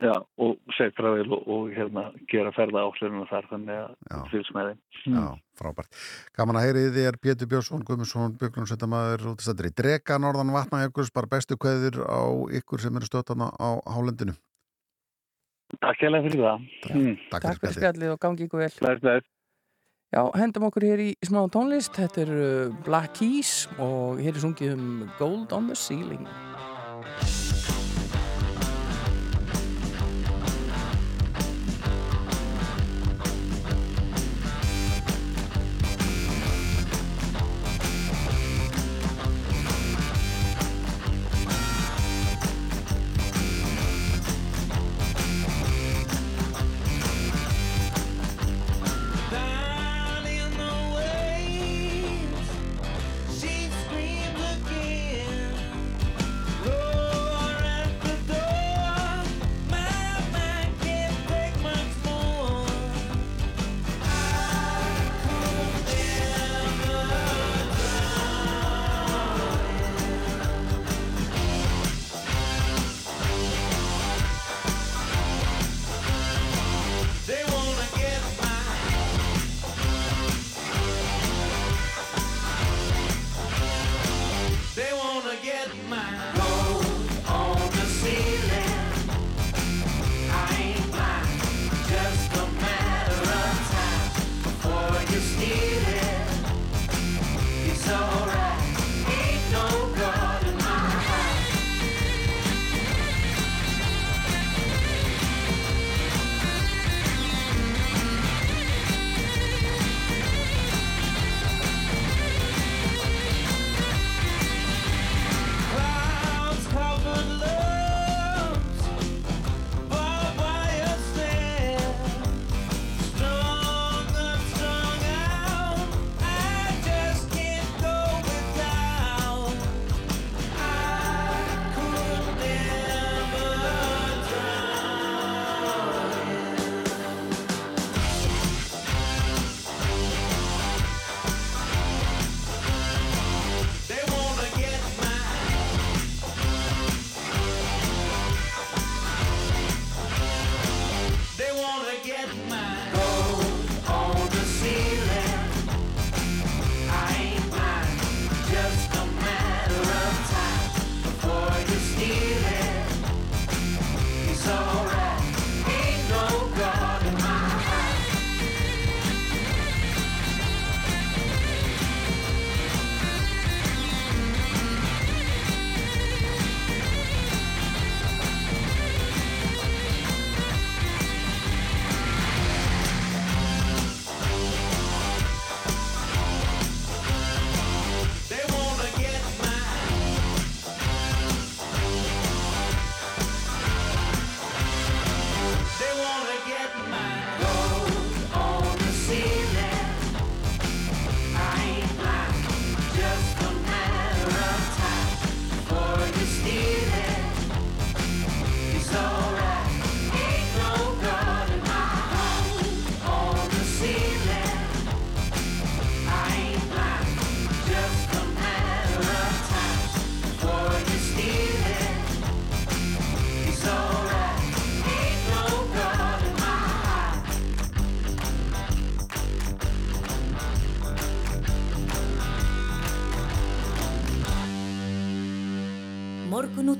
Já, 0.03 0.11
og 0.43 0.57
segtra 0.75 1.13
vel 1.15 1.29
og, 1.31 1.45
og 1.47 1.69
hérna, 1.71 2.09
gera 2.27 2.51
ferða 2.51 2.81
áslunum 2.83 3.23
þar 3.29 3.45
þannig 3.47 3.77
að 4.11 4.25
fylgst 4.33 4.55
með 4.55 4.67
þeim. 4.67 4.81
Já, 5.15 5.27
frábært. 5.61 6.01
Gaman 6.35 6.59
að 6.59 6.65
heyri 6.65 6.83
þið 6.97 7.07
er 7.07 7.17
Pétur 7.23 7.49
Björnsson, 7.53 7.85
Guðmundsson, 7.87 8.35
Björglundsveitamaður 8.41 9.29
út 9.31 9.39
í 9.39 9.47
stættri 9.47 9.71
Drega, 9.71 10.17
Norðan 10.19 10.51
Vatnajökuls, 10.51 11.13
bara 11.15 11.31
bestu 11.31 11.55
kveður 11.55 12.01
á 12.03 12.27
ykkur 12.59 12.83
sem 12.83 12.99
eru 12.99 13.07
stöðtana 13.07 13.47
á 13.55 13.79
hálendinu. 13.95 14.35
Takk 15.73 16.03
hérlega 16.05 16.27
fyrir 16.27 16.43
það. 16.43 16.67
Mm. 16.93 17.15
Takk, 17.31 17.47
Takk 17.47 17.63
fyrir 17.63 17.77
spjallið 17.79 18.13
og 18.13 18.19
gangi 18.21 18.45
ykkur 18.45 18.61
vel. 18.63 18.75
Bless, 18.81 19.01
bless. 19.03 19.31
Já, 20.15 20.21
hendum 20.39 20.67
okkur 20.69 20.85
hér 20.85 21.01
í 21.03 21.09
smá 21.25 21.41
tónlist. 21.51 21.97
Þetta 21.97 22.21
er 22.23 22.35
uh, 22.35 22.75
Black 22.85 23.17
Keys 23.17 23.65
og 23.81 24.21
hér 24.21 24.35
er 24.35 24.43
sungið 24.45 24.77
um 24.77 25.09
Gold 25.19 25.55
on 25.55 25.67
the 25.71 25.75
Ceiling. 25.75 26.29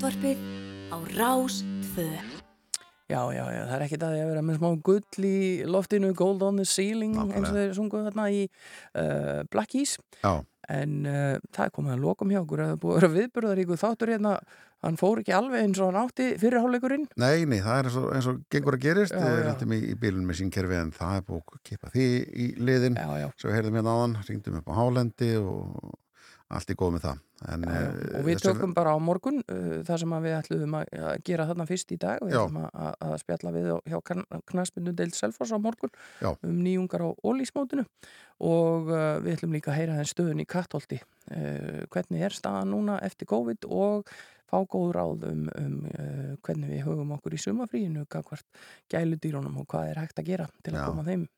Morgunútvarpið 0.06 0.42
á 0.94 0.98
Rás 1.18 1.64
2. 1.96 2.04
Já, 3.10 3.22
já, 3.34 3.42
já, 3.50 3.62
það 3.66 3.76
er 3.76 3.84
ekki 3.86 3.98
það 4.02 4.12
að 4.14 4.28
vera 4.30 4.44
með 4.46 4.58
smá 4.60 4.68
gull 4.86 5.26
í 5.26 5.38
loftinu, 5.66 6.12
gold 6.14 6.44
on 6.46 6.60
the 6.62 6.66
ceiling 6.66 7.16
Nákvæmlega. 7.16 7.40
eins 7.40 7.50
og 7.50 7.58
þeir 7.58 7.74
sungu 7.78 8.02
þarna 8.06 8.26
í 8.30 8.44
uh, 8.46 9.42
Black 9.50 9.72
Keys 9.74 9.96
Já. 10.22 10.46
en 10.70 10.94
uh, 11.10 11.42
það 11.50 11.66
er 11.66 11.74
komið 11.78 11.96
að 11.96 12.06
lokum 12.06 12.34
hjá 12.34 12.42
okkur 12.44 12.64
það 12.64 12.76
er 12.76 12.80
búið 12.84 12.96
að 12.96 13.02
vera 13.02 13.12
viðburðaríku 13.16 13.80
þáttur 13.82 14.14
hérna 14.14 14.36
hann 14.86 15.02
fór 15.02 15.24
ekki 15.24 15.36
alveg 15.40 15.66
eins 15.66 15.82
og 15.82 15.90
hann 15.90 16.02
átti 16.04 16.32
fyrirháleikurinn 16.44 17.10
Nei, 17.18 17.46
nei, 17.50 17.60
það 17.66 17.82
er 17.82 17.90
eins 17.90 18.00
og, 18.02 18.08
eins 18.14 18.30
og 18.30 18.42
gengur 18.54 18.78
að 18.78 18.86
gerist 18.86 19.18
Við 19.18 19.42
erum 19.42 19.78
í, 19.78 19.84
í 19.90 20.00
bílun 20.06 20.30
með 20.30 20.42
sín 20.44 20.54
kerfi 20.54 20.82
en 20.84 20.94
það 20.94 21.18
er 21.18 21.30
búið 21.32 21.58
að 21.58 21.64
kipa 21.72 21.94
því 21.96 22.10
í 22.46 22.52
liðin 22.62 23.02
já, 23.02 23.10
já. 23.26 23.30
svo 23.42 23.50
við 23.50 23.58
heyrðum 23.58 23.82
hérna 23.82 24.26
ringdum 24.30 24.62
upp 24.62 24.70
á 24.70 24.78
Hálendi 24.78 25.34
og 25.42 25.96
allt 26.54 26.70
í 26.70 26.78
góð 26.78 26.98
með 27.00 27.08
það 27.10 27.24
en, 27.54 27.64
eh, 27.70 28.20
og 28.20 28.26
við 28.28 28.42
tökum 28.44 28.74
bara 28.76 28.94
á 28.96 29.00
morgun 29.02 29.42
uh, 29.44 29.80
það 29.86 30.02
sem 30.02 30.14
við 30.26 30.36
ætluðum 30.40 30.78
að, 30.80 30.94
að 31.12 31.24
gera 31.30 31.48
þarna 31.50 31.68
fyrst 31.70 31.94
í 31.96 31.98
dag, 32.02 32.22
við 32.26 32.38
ætlum 32.40 32.60
að, 32.64 32.92
að- 33.08 33.16
spjalla 33.22 33.54
við 33.56 33.70
hjá 33.92 33.98
knaspinu 34.52 34.94
deild 34.98 35.18
Selfoss 35.18 35.56
á 35.56 35.60
morgun 35.62 35.94
Já. 36.22 36.32
um 36.36 36.62
nýjungar 36.66 37.06
á 37.06 37.10
ólísmótinu 37.26 37.86
og 38.46 38.92
uh, 38.92 39.18
við 39.26 39.38
ætlum 39.38 39.58
líka 39.58 39.74
að 39.74 39.80
heyra 39.82 39.98
þeim 40.00 40.12
stöðun 40.12 40.44
í 40.44 40.48
Kattholti 40.56 41.02
uh, 41.02 41.84
hvernig 41.94 42.26
er 42.28 42.36
staðan 42.36 42.74
núna 42.76 43.00
eftir 43.06 43.30
COVID 43.32 43.70
og 43.72 44.10
fá 44.46 44.60
góð 44.70 44.92
ráð 44.96 45.28
um, 45.32 45.46
um 45.58 45.78
uh, 45.90 46.34
hvernig 46.46 46.74
við 46.76 46.84
höfum 46.86 47.14
okkur 47.18 47.38
í 47.38 47.42
sumafríinu 47.42 48.06
hvert 48.12 48.64
gæludýrunum 48.94 49.62
og 49.64 49.70
hvað 49.72 49.94
er 49.94 50.04
hægt 50.04 50.22
að 50.22 50.30
gera 50.34 50.50
til 50.62 50.76
að 50.76 50.82
Já. 50.84 50.90
koma 50.90 51.08
þeim 51.08 51.30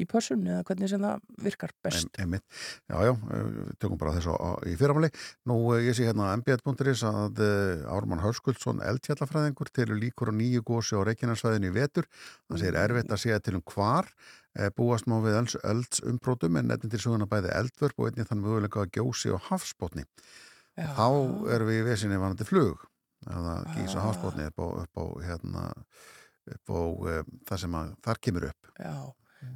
í 0.00 0.06
pössun 0.10 0.42
eða 0.46 0.64
hvernig 0.66 0.90
sem 0.90 1.02
það 1.04 1.24
virkar 1.44 1.72
best 1.84 2.18
Einmitt. 2.18 2.44
Já, 2.90 2.96
já, 3.06 3.12
eh, 3.14 3.42
við 3.54 3.74
tökum 3.82 3.98
bara 4.00 4.14
þessu 4.16 4.34
á, 4.34 4.50
í 4.66 4.74
fyrramáli. 4.80 5.10
Nú, 5.46 5.58
eh, 5.76 5.84
ég 5.88 5.94
sé 5.98 6.06
hérna 6.08 6.32
mbl.is 6.40 7.02
að 7.06 7.42
uh, 7.44 7.92
Ármann 7.94 8.22
Hörskuldsson, 8.24 8.82
eldfjallafræðingur, 8.82 9.70
telur 9.74 10.00
líkur 10.00 10.30
á 10.30 10.34
nýju 10.34 10.64
gósi 10.66 10.98
á 10.98 11.06
Reykjanesvæðinu 11.06 11.70
í 11.70 11.74
vetur. 11.76 12.08
Hann 12.50 12.58
segir 12.62 12.78
erfitt 12.80 13.12
að 13.14 13.22
segja 13.22 13.40
til 13.44 13.54
um 13.58 13.62
hvar 13.74 14.10
eh, 14.58 14.70
búast 14.74 15.06
má 15.10 15.18
við 15.22 15.38
elds, 15.42 15.58
eldsumbrótum 15.62 16.58
en 16.58 16.68
nefnir 16.72 16.90
til 16.94 17.02
söguna 17.06 17.26
bæði 17.30 17.52
eldvörp 17.54 17.98
og 17.98 18.10
einnig 18.10 18.28
þann 18.30 18.42
möguleika 18.42 18.82
að 18.84 18.92
gjósi 18.98 19.30
á 19.34 19.38
hafsbótni. 19.50 20.04
Já. 20.74 20.90
Þá 20.98 21.06
erum 21.54 21.68
við 21.70 21.80
í 21.80 21.86
vesinni 21.86 22.18
vanandi 22.18 22.46
flug. 22.48 22.82
eða 23.24 23.52
gísa 23.72 23.98
Ah. 24.02 24.10
hafsbótni 24.10 24.44
upp 24.50 24.58
á, 24.60 24.66
upp 24.82 24.98
á, 25.00 25.04
hérna, 25.24 25.60
upp 26.44 26.68
á 26.68 26.80
um, 26.84 27.28
það 27.48 27.60
sem 27.62 27.76
að 27.78 27.92
þar 28.04 28.18
kemur 28.20 28.44
upp. 28.50 28.72
Já. 28.76 28.96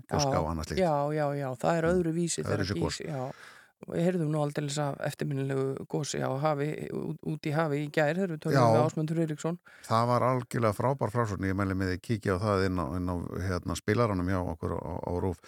Gjóská 0.09 0.41
og 0.41 0.51
annað 0.53 0.71
slíkt. 0.71 0.83
Já, 0.83 0.97
já, 1.19 1.27
já, 1.37 1.49
það 1.63 1.79
er 1.79 1.89
öðru 1.93 2.17
vísi 2.17 2.45
Öðruvísi 2.45 2.81
gos. 2.81 2.99
gís, 3.05 3.47
Við 3.87 4.03
heyrðum 4.03 4.33
nú 4.35 4.41
aldrei 4.43 4.65
þess 4.67 4.81
að 4.83 4.97
eftirminnilegu 5.07 5.85
gósi 5.87 6.19
á 6.19 6.35
hafi, 6.43 6.67
út, 6.91 7.47
í 7.47 7.53
hafi 7.55 7.79
í 7.85 7.91
gær, 7.95 8.17
þegar 8.19 8.33
við 8.33 8.41
tölum 8.43 8.73
við 8.75 8.79
Ásmundur 8.81 9.21
Eiríksson. 9.23 9.59
Það 9.87 10.09
var 10.11 10.25
algjörlega 10.27 10.75
frábær 10.75 11.13
frásögn 11.15 11.47
ég 11.47 11.55
mæli 11.55 11.77
með 11.79 11.93
því 11.93 11.99
að 11.99 12.03
kíkja 12.09 12.35
á 12.35 12.39
það 12.43 12.65
inn 12.67 12.83
á, 12.83 12.87
inn 12.99 13.13
á 13.15 13.17
hérna, 13.47 13.77
spilaranum 13.79 14.33
hjá 14.33 14.41
okkur 14.41 14.75
á, 14.75 14.83
á 14.83 15.13
Rúf 15.23 15.39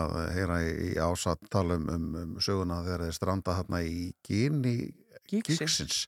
að 0.00 0.16
heyra 0.32 0.58
í, 0.64 0.72
í 0.88 0.90
ásatt 0.96 1.44
tala 1.52 1.76
um, 1.76 1.92
um, 1.92 2.32
söguna 2.40 2.80
þegar 2.88 3.04
þeir 3.04 3.18
stranda 3.20 3.58
þarna 3.60 3.82
í 3.84 3.98
gíni 4.24 4.76
Gíksins. 5.28 5.60
gíksins. 5.60 6.00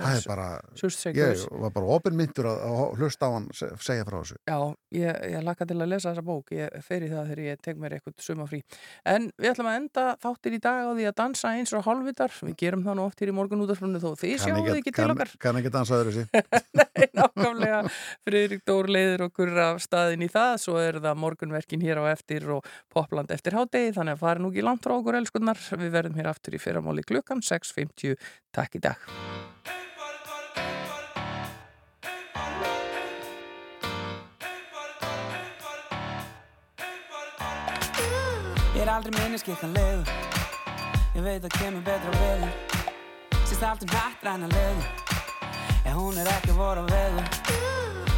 Það 0.00 0.16
er 0.18 0.24
bara 0.26 0.46
ég 1.14 1.42
var 1.62 1.72
bara 1.74 1.86
opinmyndur 1.96 2.48
að, 2.50 2.62
að 2.66 2.98
hlusta 2.98 3.28
á 3.28 3.30
hann 3.34 3.46
se- 3.54 3.70
segja 3.84 4.04
frá 4.08 4.16
þessu. 4.20 4.36
Já, 4.48 4.58
ég, 4.98 5.20
ég 5.34 5.44
laka 5.46 5.66
til 5.70 5.76
að 5.78 5.90
lesa 5.92 6.10
þessa 6.12 6.24
bók, 6.26 6.50
ég 6.56 6.74
fer 6.82 7.04
í 7.06 7.10
það 7.12 7.28
þegar 7.30 7.42
ég 7.44 7.62
tek 7.62 7.76
mér 7.80 7.96
eitthvað 7.98 8.24
sumafrí. 8.26 8.60
En 9.06 9.28
við 9.38 9.50
ætlum 9.52 9.70
að 9.70 9.78
enda 9.80 10.04
þáttir 10.24 10.56
í 10.58 10.60
dag 10.64 10.80
á 10.82 10.92
því 10.98 11.04
að 11.10 11.16
dansa 11.22 11.52
eins 11.54 11.74
og 11.78 11.84
hálfvitar, 11.86 12.34
við 12.42 12.56
gerum 12.64 12.82
það 12.86 12.98
nú 12.98 13.06
oft 13.06 13.22
hér 13.22 13.30
í 13.30 13.36
morgun 13.38 13.64
útafrunni 13.64 14.02
þó 14.02 14.10
þið 14.18 14.34
sjáum 14.42 14.64
þið 14.66 14.80
ekki 14.80 14.94
til 14.98 15.08
okkar. 15.14 15.34
kann 15.46 15.60
ekki 15.62 15.74
dansa 15.74 16.00
öðru 16.00 16.12
sér 16.18 16.26
Nei, 16.94 17.06
nákvæmlega. 17.14 17.80
Friðrik 18.26 18.62
Dór 18.66 18.90
leiður 18.90 19.26
okkur 19.28 19.50
af 19.62 19.82
staðin 19.82 20.22
í 20.26 20.30
það, 20.30 20.52
svo 20.62 20.76
er 20.82 20.98
það 21.02 21.20
morgunverkin 21.22 21.82
hér 21.84 22.02
á 22.02 22.04
eftir 22.10 22.46
og 22.54 22.66
popland 22.92 23.30
eftir 23.34 23.54
hádegi, 23.58 23.94
þannig 23.94 24.14
að 24.18 24.22
fara 24.26 24.42
nú 24.42 24.50
ekki 24.50 24.66
langt 24.66 24.82
frá 24.82 24.94
okkur 24.98 25.18
er 38.84 38.90
aldrei 38.92 39.12
minniskikkanlegur 39.16 40.08
Ég 41.14 41.22
veit 41.24 41.44
að 41.46 41.54
kemur 41.56 41.84
betra 41.86 42.10
veður 42.18 42.52
Sýst 43.48 43.64
allt 43.64 43.84
um 43.84 43.92
hrættræna 43.92 44.48
En 45.84 45.92
hún 45.96 46.16
er 46.18 46.28
ekki 46.32 46.52
voru 46.56 46.82
veður. 46.88 47.26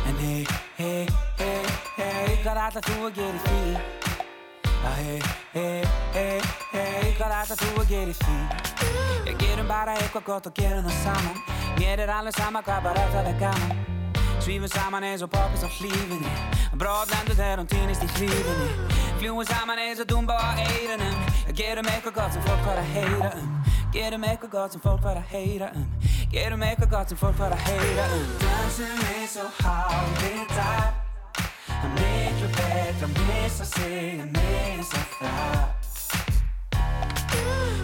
En 0.08 0.18
hei, 0.22 0.46
hei, 0.78 1.06
hei, 1.38 1.62
hei 1.98 2.36
Hvað 2.42 2.62
ætlar 2.66 2.86
þú 2.88 2.98
að 3.06 3.18
gera 3.20 3.36
í 3.36 3.44
því? 3.46 3.62
Hei, 4.86 5.16
hei, 5.54 5.82
hei, 6.18 6.40
hei 6.74 7.16
Hvað 7.18 7.36
ætlar 7.40 7.62
þú 7.64 7.72
að 7.82 7.90
gera 7.94 8.14
í 8.14 8.20
því? 8.22 8.38
Ég 9.30 9.42
gerum 9.42 9.68
bara 9.70 9.98
eitthvað 10.00 10.30
gott 10.30 10.46
og 10.50 10.54
gerum 10.54 10.86
það 10.86 11.02
saman. 11.02 11.42
Mér 11.80 12.06
er 12.06 12.16
alveg 12.20 12.38
sama 12.38 12.62
hvað 12.62 12.88
bara 12.90 13.10
það 13.12 13.34
er 13.34 13.42
gaman 13.42 13.85
Svífum 14.46 14.68
saman 14.68 15.02
eins 15.02 15.22
og 15.22 15.30
poppis 15.30 15.64
á 15.66 15.70
hlífinni. 15.78 16.30
Brotlendur 16.78 17.34
þegar 17.34 17.58
hún 17.58 17.66
týnist 17.66 18.04
í 18.06 18.08
hlífinni. 18.14 18.68
Fljúum 19.18 19.42
saman 19.48 19.80
eins 19.82 19.98
og 19.98 20.06
dúmba 20.06 20.36
á 20.38 20.54
eirunum 20.54 21.16
Gerum 21.56 21.88
eitthvað 21.90 22.14
gott 22.14 22.36
sem 22.36 22.42
fólk 22.44 22.62
var 22.62 22.78
að 22.78 22.92
heyra 22.94 23.30
um. 23.40 23.48
Gerum 23.90 24.24
eitthvað 24.28 24.52
gott 24.52 24.76
sem 24.76 24.82
fólk 24.84 25.02
var 25.02 25.18
að 25.18 25.32
heyra 25.32 25.70
um. 25.74 25.86
Gerum 26.30 26.62
eitthvað 26.62 26.90
gott 26.94 27.10
sem 27.10 27.18
fólk 27.18 27.38
var 27.40 27.56
að 27.56 27.64
heyra 27.66 28.04
um. 28.14 28.26
Dansum 28.44 29.02
eins 29.16 29.34
og 29.42 29.62
hálfvitar 29.64 30.94
Það 31.66 31.86
er 31.88 31.94
miklu 31.96 32.50
betra 32.60 33.08
að 33.08 33.18
missa 33.26 33.66
sig 33.72 34.20
en 34.20 34.30
missa 34.36 35.02
það. 35.16 35.64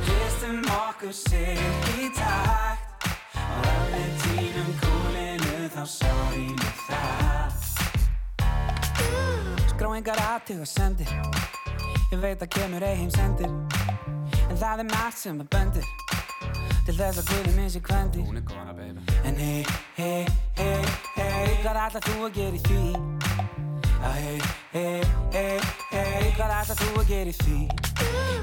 Hristum 0.06 0.62
okkur 0.78 1.16
sig 1.24 1.66
í 1.96 2.12
takt. 2.20 3.10
Og 3.42 3.66
ef 3.72 3.96
við 3.96 4.31
þá 5.82 5.88
sorry 5.90 6.44
með 6.54 6.74
það. 6.86 7.52
Skrá 9.72 9.88
engar 9.96 10.20
aðtíð 10.22 10.60
og 10.62 10.68
sendir. 10.70 11.10
Ég 12.12 12.18
veit 12.22 12.42
að 12.44 12.50
kemur 12.54 12.84
ei 12.86 12.96
heim 13.00 13.10
sendir. 13.10 13.50
En 14.46 14.56
það 14.60 14.84
er 14.84 14.88
margt 14.92 15.18
sem 15.18 15.40
er 15.40 15.48
böndir 15.48 15.86
Til 16.84 16.94
þess 16.98 17.20
að 17.22 17.28
guðum 17.30 17.54
minn 17.56 17.70
sé 17.72 17.80
kvendir 17.80 18.24
Hún 18.26 18.36
er 18.36 18.44
kona 18.44 18.74
baby. 18.76 19.00
En 19.24 19.38
hei, 19.38 19.62
hei, 19.96 20.26
hei, 20.58 20.82
hei 21.16 21.54
Hvað 21.62 21.78
ætlar 21.86 22.04
þú 22.08 22.16
að 22.26 22.34
gera 22.36 22.58
í 22.58 22.62
því? 22.66 22.82
Já 24.02 24.10
hei, 24.18 24.38
hei, 24.74 25.00
hei, 25.32 25.60
hei 25.94 26.26
Hvað 26.36 26.56
ætlar 26.58 26.82
þú 26.82 26.90
að 27.00 27.14
gera 27.14 27.30
í 27.32 27.38
því? 27.38 27.60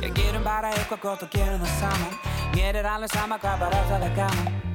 Ég 0.07 0.17
gerum 0.17 0.47
bara 0.47 0.73
eitthvað 0.79 1.03
gott 1.03 1.27
og 1.27 1.35
gerum 1.35 1.61
það 1.61 1.77
saman. 1.83 2.17
Mér 2.55 2.81
er 2.81 2.89
alveg 2.95 3.13
sama 3.13 3.37
hvað 3.43 3.67
bara 3.67 3.85
það 3.91 4.09
er 4.09 4.17
gaman 4.17 4.68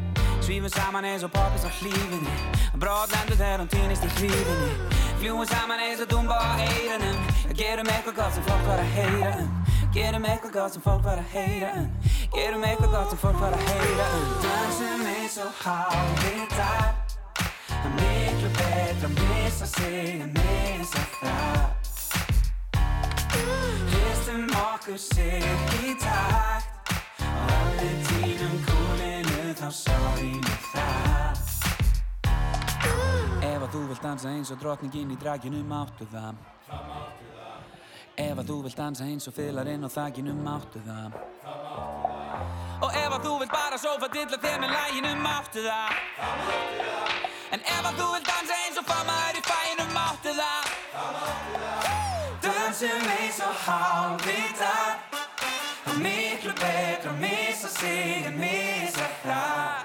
Svífum 0.44 0.68
saman 0.68 1.04
eins 1.08 1.24
og 1.24 1.32
poppis 1.32 1.64
á 1.64 1.70
hlífinni. 1.80 2.34
Brotlendur 2.76 3.36
þegar 3.38 3.62
hún 3.62 3.70
týnist 3.72 4.04
í 4.04 4.10
hlífinni 4.18 4.72
Fljúum 5.20 5.46
saman 5.48 5.80
eins 5.80 6.02
og 6.04 6.08
dúmba 6.10 6.36
á 6.36 6.60
eirunum 6.60 7.18
Gerum 7.54 7.88
eitthvað 7.88 8.16
gott 8.18 8.34
sem 8.34 8.44
fólk 8.44 8.64
var 8.66 8.80
að 8.82 8.90
heyra 8.96 9.30
um. 9.38 9.50
Gerum 9.94 10.24
eitthvað 10.26 10.52
gott 10.56 10.74
sem 10.74 10.82
fólk 10.82 11.04
var 11.06 11.20
að 11.22 11.28
heyra 11.32 11.70
um. 11.78 11.86
Gerum 12.34 12.64
eitthvað 12.66 12.96
gott 12.96 13.12
sem 13.14 13.20
fólk 13.22 13.38
var 13.40 13.54
að 13.54 13.68
heyra 13.70 14.08
um. 14.18 14.24
Dansum 14.42 15.04
eins 15.12 15.36
og 15.44 15.60
hálfvitar 15.62 16.90
Það 17.68 17.86
er 17.86 17.94
miklu 18.00 18.50
betra 18.58 19.08
að 19.08 19.14
missa 19.20 19.70
sig 19.70 20.20
en 20.24 20.34
missa 20.40 21.04
það. 21.20 21.66
Hristum 23.94 24.44
okkur 24.64 24.98
sig 25.06 25.46
í 25.84 25.94
takt. 26.02 26.92
Og 27.22 27.80
ef 27.84 28.10
við 28.10 28.13
sorry 29.74 30.32
með 30.38 30.60
það 30.72 31.42
Ef 33.44 33.60
að 33.60 33.70
þú 33.74 33.80
vilt 33.90 34.04
dansa 34.04 34.30
eins 34.30 34.50
og 34.54 34.60
drottningin 34.62 35.12
í 35.12 35.16
draginu 35.20 35.60
máttu 35.68 36.06
það? 36.12 36.34
Ef 38.14 38.38
að 38.38 38.46
þú 38.50 38.56
vilt 38.66 38.78
dansa 38.78 39.06
eins 39.08 39.26
og 39.28 39.34
fylarinn 39.36 39.84
á 39.84 39.90
þakinu 39.90 40.34
máttu 40.38 40.82
það? 40.86 41.18
Og 42.84 42.90
ef 43.00 43.10
að 43.16 43.26
þú 43.26 43.34
vilt 43.42 43.54
bara 43.54 43.80
sófa 43.80 44.08
dilla 44.14 44.38
þér 44.44 44.58
með 44.62 44.70
læginu 44.76 45.12
máttu 45.24 45.66
það? 45.66 45.90
En 47.54 47.60
ef 47.74 47.90
að 47.90 47.98
þú 48.00 48.08
vilt 48.14 48.30
dansa 48.30 48.60
eins 48.62 48.80
og 48.80 48.86
famaður 48.92 49.40
í 49.40 49.44
fæinu 49.50 49.86
máttu 49.94 50.36
það? 50.38 50.64
Dansum 52.46 53.12
eins 53.18 53.38
og 53.44 53.54
hálfvitar 53.66 55.33
Ami 55.86 56.38
klubek, 56.40 57.04
ami 57.08 57.36
sasi, 57.60 58.24
ami 58.26 58.88
sahra 58.94 59.84